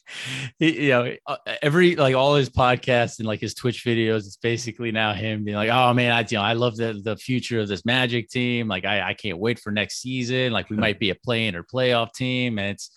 he, 0.60 0.84
you 0.84 0.90
know, 0.90 1.16
uh, 1.26 1.38
every 1.64 1.96
like 1.96 2.14
all 2.14 2.36
his 2.36 2.50
podcasts 2.50 3.18
and 3.18 3.28
like 3.28 3.40
his 3.40 3.56
Twitch 3.56 3.84
videos, 3.84 4.20
it's 4.20 4.38
basically 4.38 4.92
now 4.92 5.14
him 5.14 5.44
being 5.44 5.58
like, 5.58 5.72
"Oh 5.72 5.94
man, 5.96 6.12
I 6.12 6.20
you 6.22 6.38
know 6.38 6.44
I 6.44 6.54
love 6.54 6.78
the 6.78 7.02
the 7.04 7.18
future 7.18 7.60
of 7.60 7.68
this 7.68 7.84
Magic 7.84 8.30
team. 8.30 8.68
Like 8.68 8.86
I 8.86 9.02
I 9.02 9.14
can't 9.16 9.40
wait 9.40 9.60
for 9.60 9.72
next 9.72 10.00
season. 10.00 10.52
Like 10.54 10.70
we 10.70 10.78
might 10.78 11.00
be 11.00 11.10
a 11.10 11.16
play-in 11.16 11.56
or 11.56 11.64
playoff 11.64 12.14
team." 12.14 12.60
And 12.60 12.70
it's 12.70 12.92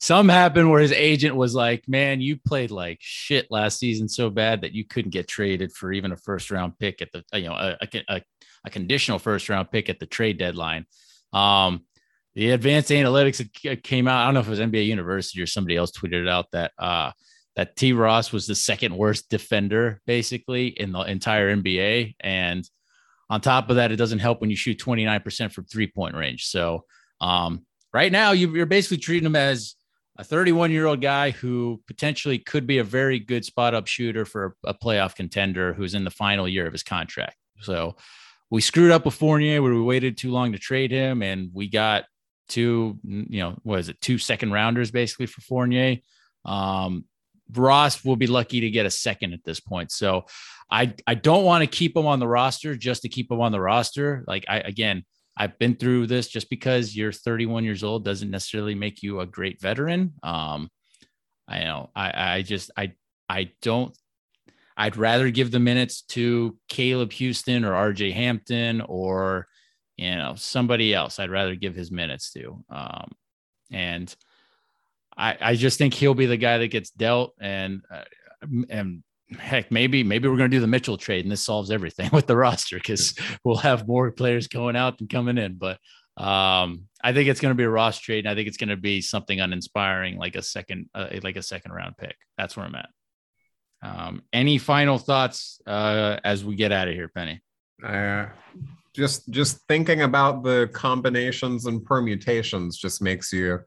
some 0.00 0.28
happened 0.28 0.68
where 0.68 0.80
his 0.80 0.90
agent 0.90 1.36
was 1.36 1.54
like, 1.54 1.88
"Man, 1.88 2.20
you 2.20 2.38
played 2.44 2.72
like 2.72 2.98
shit 3.00 3.46
last 3.50 3.78
season 3.78 4.08
so 4.08 4.30
bad 4.30 4.62
that 4.62 4.72
you 4.72 4.84
couldn't 4.84 5.12
get 5.12 5.28
traded 5.28 5.72
for 5.72 5.92
even 5.92 6.10
a 6.10 6.16
first 6.16 6.50
round 6.50 6.76
pick 6.76 7.02
at 7.02 7.12
the 7.12 7.22
you 7.38 7.48
know 7.48 7.54
a, 7.54 7.78
a, 8.08 8.22
a 8.64 8.70
conditional 8.70 9.20
first 9.20 9.48
round 9.48 9.70
pick 9.70 9.88
at 9.88 10.00
the 10.00 10.06
trade 10.06 10.38
deadline." 10.38 10.86
Um, 11.32 11.84
the 12.34 12.50
advanced 12.50 12.90
analytics 12.90 13.82
came 13.82 14.08
out. 14.08 14.22
I 14.22 14.24
don't 14.26 14.34
know 14.34 14.40
if 14.40 14.46
it 14.46 14.50
was 14.50 14.60
NBA 14.60 14.86
University 14.86 15.40
or 15.40 15.46
somebody 15.46 15.76
else 15.76 15.92
tweeted 15.92 16.22
it 16.22 16.28
out 16.28 16.50
that 16.52 16.72
uh, 16.78 17.12
that 17.56 17.76
T. 17.76 17.92
Ross 17.92 18.32
was 18.32 18.46
the 18.46 18.54
second 18.54 18.96
worst 18.96 19.28
defender 19.28 20.00
basically 20.06 20.68
in 20.68 20.92
the 20.92 21.00
entire 21.00 21.54
NBA. 21.54 22.16
And 22.20 22.68
on 23.30 23.40
top 23.40 23.70
of 23.70 23.76
that, 23.76 23.92
it 23.92 23.96
doesn't 23.96 24.18
help 24.18 24.40
when 24.40 24.50
you 24.50 24.56
shoot 24.56 24.78
29% 24.78 25.52
from 25.52 25.64
three 25.64 25.86
point 25.86 26.16
range. 26.16 26.46
So 26.46 26.84
um, 27.20 27.64
right 27.92 28.10
now, 28.10 28.32
you're 28.32 28.66
basically 28.66 28.98
treating 28.98 29.26
him 29.26 29.36
as 29.36 29.76
a 30.18 30.24
31 30.24 30.70
year 30.70 30.86
old 30.86 31.00
guy 31.00 31.30
who 31.30 31.80
potentially 31.86 32.38
could 32.38 32.66
be 32.66 32.78
a 32.78 32.84
very 32.84 33.18
good 33.18 33.44
spot 33.44 33.74
up 33.74 33.86
shooter 33.86 34.24
for 34.24 34.56
a 34.64 34.74
playoff 34.74 35.14
contender 35.14 35.72
who's 35.72 35.94
in 35.94 36.04
the 36.04 36.10
final 36.10 36.48
year 36.48 36.66
of 36.66 36.72
his 36.72 36.82
contract. 36.82 37.36
So 37.60 37.96
we 38.50 38.60
screwed 38.60 38.90
up 38.90 39.04
with 39.04 39.14
Fournier 39.14 39.62
where 39.62 39.72
we 39.72 39.80
waited 39.80 40.16
too 40.16 40.30
long 40.30 40.52
to 40.52 40.58
trade 40.58 40.90
him 40.90 41.22
and 41.22 41.50
we 41.52 41.68
got 41.68 42.04
two, 42.48 42.98
you 43.04 43.40
know, 43.40 43.58
what 43.62 43.80
is 43.80 43.88
it, 43.88 44.00
two 44.00 44.18
second 44.18 44.52
rounders 44.52 44.90
basically 44.90 45.26
for 45.26 45.40
Fournier. 45.42 45.96
Um, 46.44 47.04
Ross 47.52 48.04
will 48.04 48.16
be 48.16 48.26
lucky 48.26 48.60
to 48.60 48.70
get 48.70 48.86
a 48.86 48.90
second 48.90 49.32
at 49.32 49.44
this 49.44 49.60
point. 49.60 49.92
So 49.92 50.24
I 50.70 50.94
I 51.06 51.14
don't 51.14 51.44
want 51.44 51.62
to 51.62 51.66
keep 51.66 51.96
him 51.96 52.06
on 52.06 52.18
the 52.18 52.28
roster 52.28 52.74
just 52.74 53.02
to 53.02 53.08
keep 53.08 53.30
him 53.30 53.40
on 53.40 53.52
the 53.52 53.60
roster. 53.60 54.24
Like 54.26 54.44
I 54.48 54.58
again, 54.58 55.04
I've 55.36 55.58
been 55.58 55.76
through 55.76 56.06
this 56.06 56.28
just 56.28 56.48
because 56.48 56.96
you're 56.96 57.12
31 57.12 57.64
years 57.64 57.84
old 57.84 58.04
doesn't 58.04 58.30
necessarily 58.30 58.74
make 58.74 59.02
you 59.02 59.20
a 59.20 59.26
great 59.26 59.60
veteran. 59.60 60.14
Um, 60.22 60.70
I 61.46 61.60
know 61.60 61.90
I 61.94 62.36
I 62.36 62.42
just 62.42 62.70
I 62.76 62.92
I 63.28 63.52
don't 63.62 63.96
I'd 64.76 64.96
rather 64.96 65.30
give 65.30 65.50
the 65.50 65.60
minutes 65.60 66.02
to 66.02 66.56
Caleb 66.68 67.10
Houstan 67.10 67.64
or 67.64 67.92
RJ 67.92 68.12
Hampton 68.12 68.80
or 68.80 69.46
you 69.96 70.14
know, 70.16 70.34
somebody 70.36 70.92
else 70.94 71.18
I'd 71.18 71.30
rather 71.30 71.54
give 71.54 71.74
his 71.74 71.90
minutes 71.90 72.32
to. 72.32 72.64
Um, 72.68 73.10
and 73.70 74.14
I, 75.16 75.36
I 75.40 75.54
just 75.54 75.78
think 75.78 75.94
he'll 75.94 76.14
be 76.14 76.26
the 76.26 76.36
guy 76.36 76.58
that 76.58 76.68
gets 76.68 76.90
dealt. 76.90 77.34
And, 77.40 77.82
uh, 77.90 78.04
and 78.68 79.02
heck, 79.38 79.70
maybe, 79.70 80.02
maybe 80.02 80.28
we're 80.28 80.36
going 80.36 80.50
to 80.50 80.56
do 80.56 80.60
the 80.60 80.66
Mitchell 80.66 80.98
trade 80.98 81.24
and 81.24 81.32
this 81.32 81.42
solves 81.42 81.70
everything 81.70 82.10
with 82.12 82.26
the 82.26 82.36
roster 82.36 82.76
because 82.76 83.16
we'll 83.44 83.56
have 83.56 83.88
more 83.88 84.10
players 84.10 84.48
going 84.48 84.76
out 84.76 85.00
and 85.00 85.08
coming 85.08 85.38
in. 85.38 85.54
But 85.54 85.78
um, 86.16 86.88
I 87.02 87.12
think 87.12 87.28
it's 87.28 87.40
going 87.40 87.50
to 87.50 87.56
be 87.56 87.64
a 87.64 87.70
Ross 87.70 87.98
trade. 87.98 88.24
And 88.24 88.28
I 88.28 88.34
think 88.34 88.48
it's 88.48 88.56
going 88.56 88.68
to 88.68 88.76
be 88.76 89.00
something 89.00 89.40
uninspiring, 89.40 90.16
like 90.16 90.36
a 90.36 90.42
second, 90.42 90.88
uh, 90.94 91.08
like 91.22 91.36
a 91.36 91.42
second 91.42 91.72
round 91.72 91.96
pick. 91.96 92.16
That's 92.38 92.56
where 92.56 92.66
I'm 92.66 92.74
at. 92.74 92.88
Um, 93.82 94.22
any 94.32 94.58
final 94.58 94.98
thoughts 94.98 95.60
uh, 95.66 96.18
as 96.24 96.44
we 96.44 96.54
get 96.54 96.72
out 96.72 96.88
of 96.88 96.94
here, 96.94 97.08
Penny? 97.08 97.42
Uh, 97.82 98.26
just 98.94 99.28
just 99.30 99.58
thinking 99.68 100.02
about 100.02 100.42
the 100.44 100.70
combinations 100.72 101.66
and 101.66 101.84
permutations 101.84 102.76
just 102.78 103.02
makes 103.02 103.32
you 103.32 103.58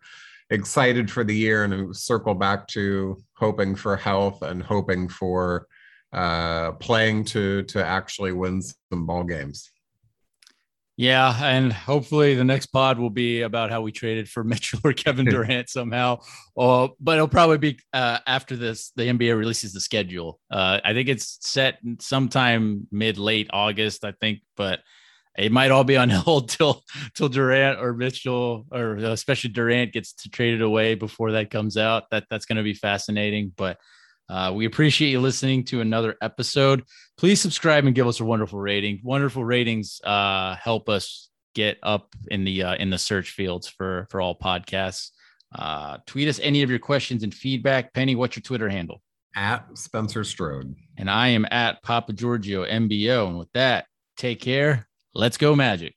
excited 0.49 1.11
for 1.11 1.23
the 1.23 1.35
year 1.35 1.65
and 1.65 1.95
circle 1.95 2.33
back 2.33 2.67
to 2.67 3.17
hoping 3.35 3.75
for 3.75 3.95
health 3.95 4.41
and 4.41 4.63
hoping 4.63 5.09
for 5.09 5.67
uh, 6.13 6.71
playing 6.73 7.25
to 7.25 7.63
to 7.63 7.85
actually 7.85 8.31
win 8.31 8.61
some 8.61 9.05
ball 9.05 9.23
games. 9.23 9.69
Yeah, 10.99 11.31
and 11.43 11.71
hopefully 11.71 12.33
the 12.33 12.43
next 12.43 12.67
pod 12.67 12.97
will 12.97 13.11
be 13.11 13.41
about 13.41 13.69
how 13.69 13.81
we 13.81 13.91
traded 13.91 14.27
for 14.27 14.43
Mitchell 14.45 14.79
or 14.83 14.93
Kevin 14.93 15.25
Durant 15.29 15.69
somehow. 15.69 16.21
Uh, 16.57 16.87
but 16.99 17.15
it'll 17.15 17.27
probably 17.27 17.59
be 17.59 17.79
uh, 17.93 18.17
after 18.25 18.55
this. 18.55 18.91
The 18.95 19.03
NBA 19.03 19.37
releases 19.37 19.73
the 19.73 19.81
schedule. 19.81 20.39
Uh, 20.49 20.79
I 20.83 20.93
think 20.93 21.07
it's 21.07 21.37
set 21.41 21.77
sometime 21.99 22.87
mid 22.91 23.19
late 23.19 23.47
August. 23.51 24.05
I 24.05 24.13
think, 24.13 24.39
but 24.55 24.79
it 25.37 25.51
might 25.51 25.71
all 25.71 25.83
be 25.83 25.97
on 25.97 26.09
hold 26.09 26.49
till 26.49 26.83
till 27.13 27.29
Durant 27.29 27.79
or 27.79 27.93
Mitchell 27.93 28.65
or 28.71 28.95
especially 28.95 29.51
Durant 29.51 29.93
gets 29.93 30.13
traded 30.13 30.61
away 30.61 30.95
before 30.95 31.33
that 31.33 31.51
comes 31.51 31.77
out. 31.77 32.09
That 32.11 32.25
that's 32.29 32.45
going 32.45 32.57
to 32.57 32.63
be 32.63 32.73
fascinating. 32.73 33.53
But 33.55 33.77
uh, 34.29 34.51
we 34.53 34.65
appreciate 34.65 35.09
you 35.09 35.21
listening 35.21 35.63
to 35.65 35.79
another 35.81 36.15
episode. 36.21 36.83
Please 37.17 37.39
subscribe 37.39 37.85
and 37.85 37.95
give 37.95 38.07
us 38.07 38.19
a 38.19 38.25
wonderful 38.25 38.59
rating. 38.59 38.99
Wonderful 39.03 39.45
ratings 39.45 40.01
uh, 40.03 40.55
help 40.55 40.89
us 40.89 41.29
get 41.55 41.77
up 41.81 42.13
in 42.29 42.43
the 42.43 42.63
uh, 42.63 42.75
in 42.75 42.89
the 42.89 42.97
search 42.97 43.31
fields 43.31 43.67
for 43.67 44.07
for 44.09 44.19
all 44.19 44.37
podcasts. 44.37 45.11
Uh, 45.55 45.97
tweet 46.05 46.27
us 46.27 46.39
any 46.39 46.61
of 46.61 46.69
your 46.69 46.79
questions 46.79 47.23
and 47.23 47.33
feedback. 47.33 47.93
Penny, 47.93 48.15
what's 48.15 48.35
your 48.35 48.41
Twitter 48.41 48.69
handle? 48.69 49.01
At 49.35 49.65
Spencer 49.77 50.23
Strode. 50.23 50.75
And 50.97 51.09
I 51.09 51.29
am 51.29 51.45
at 51.51 51.81
Papa 51.83 52.11
Giorgio 52.11 52.65
MBO. 52.65 53.27
And 53.27 53.37
with 53.37 53.51
that, 53.53 53.85
take 54.17 54.41
care 54.41 54.86
Let's 55.17 55.35
go, 55.35 55.55
Magic. 55.55 55.96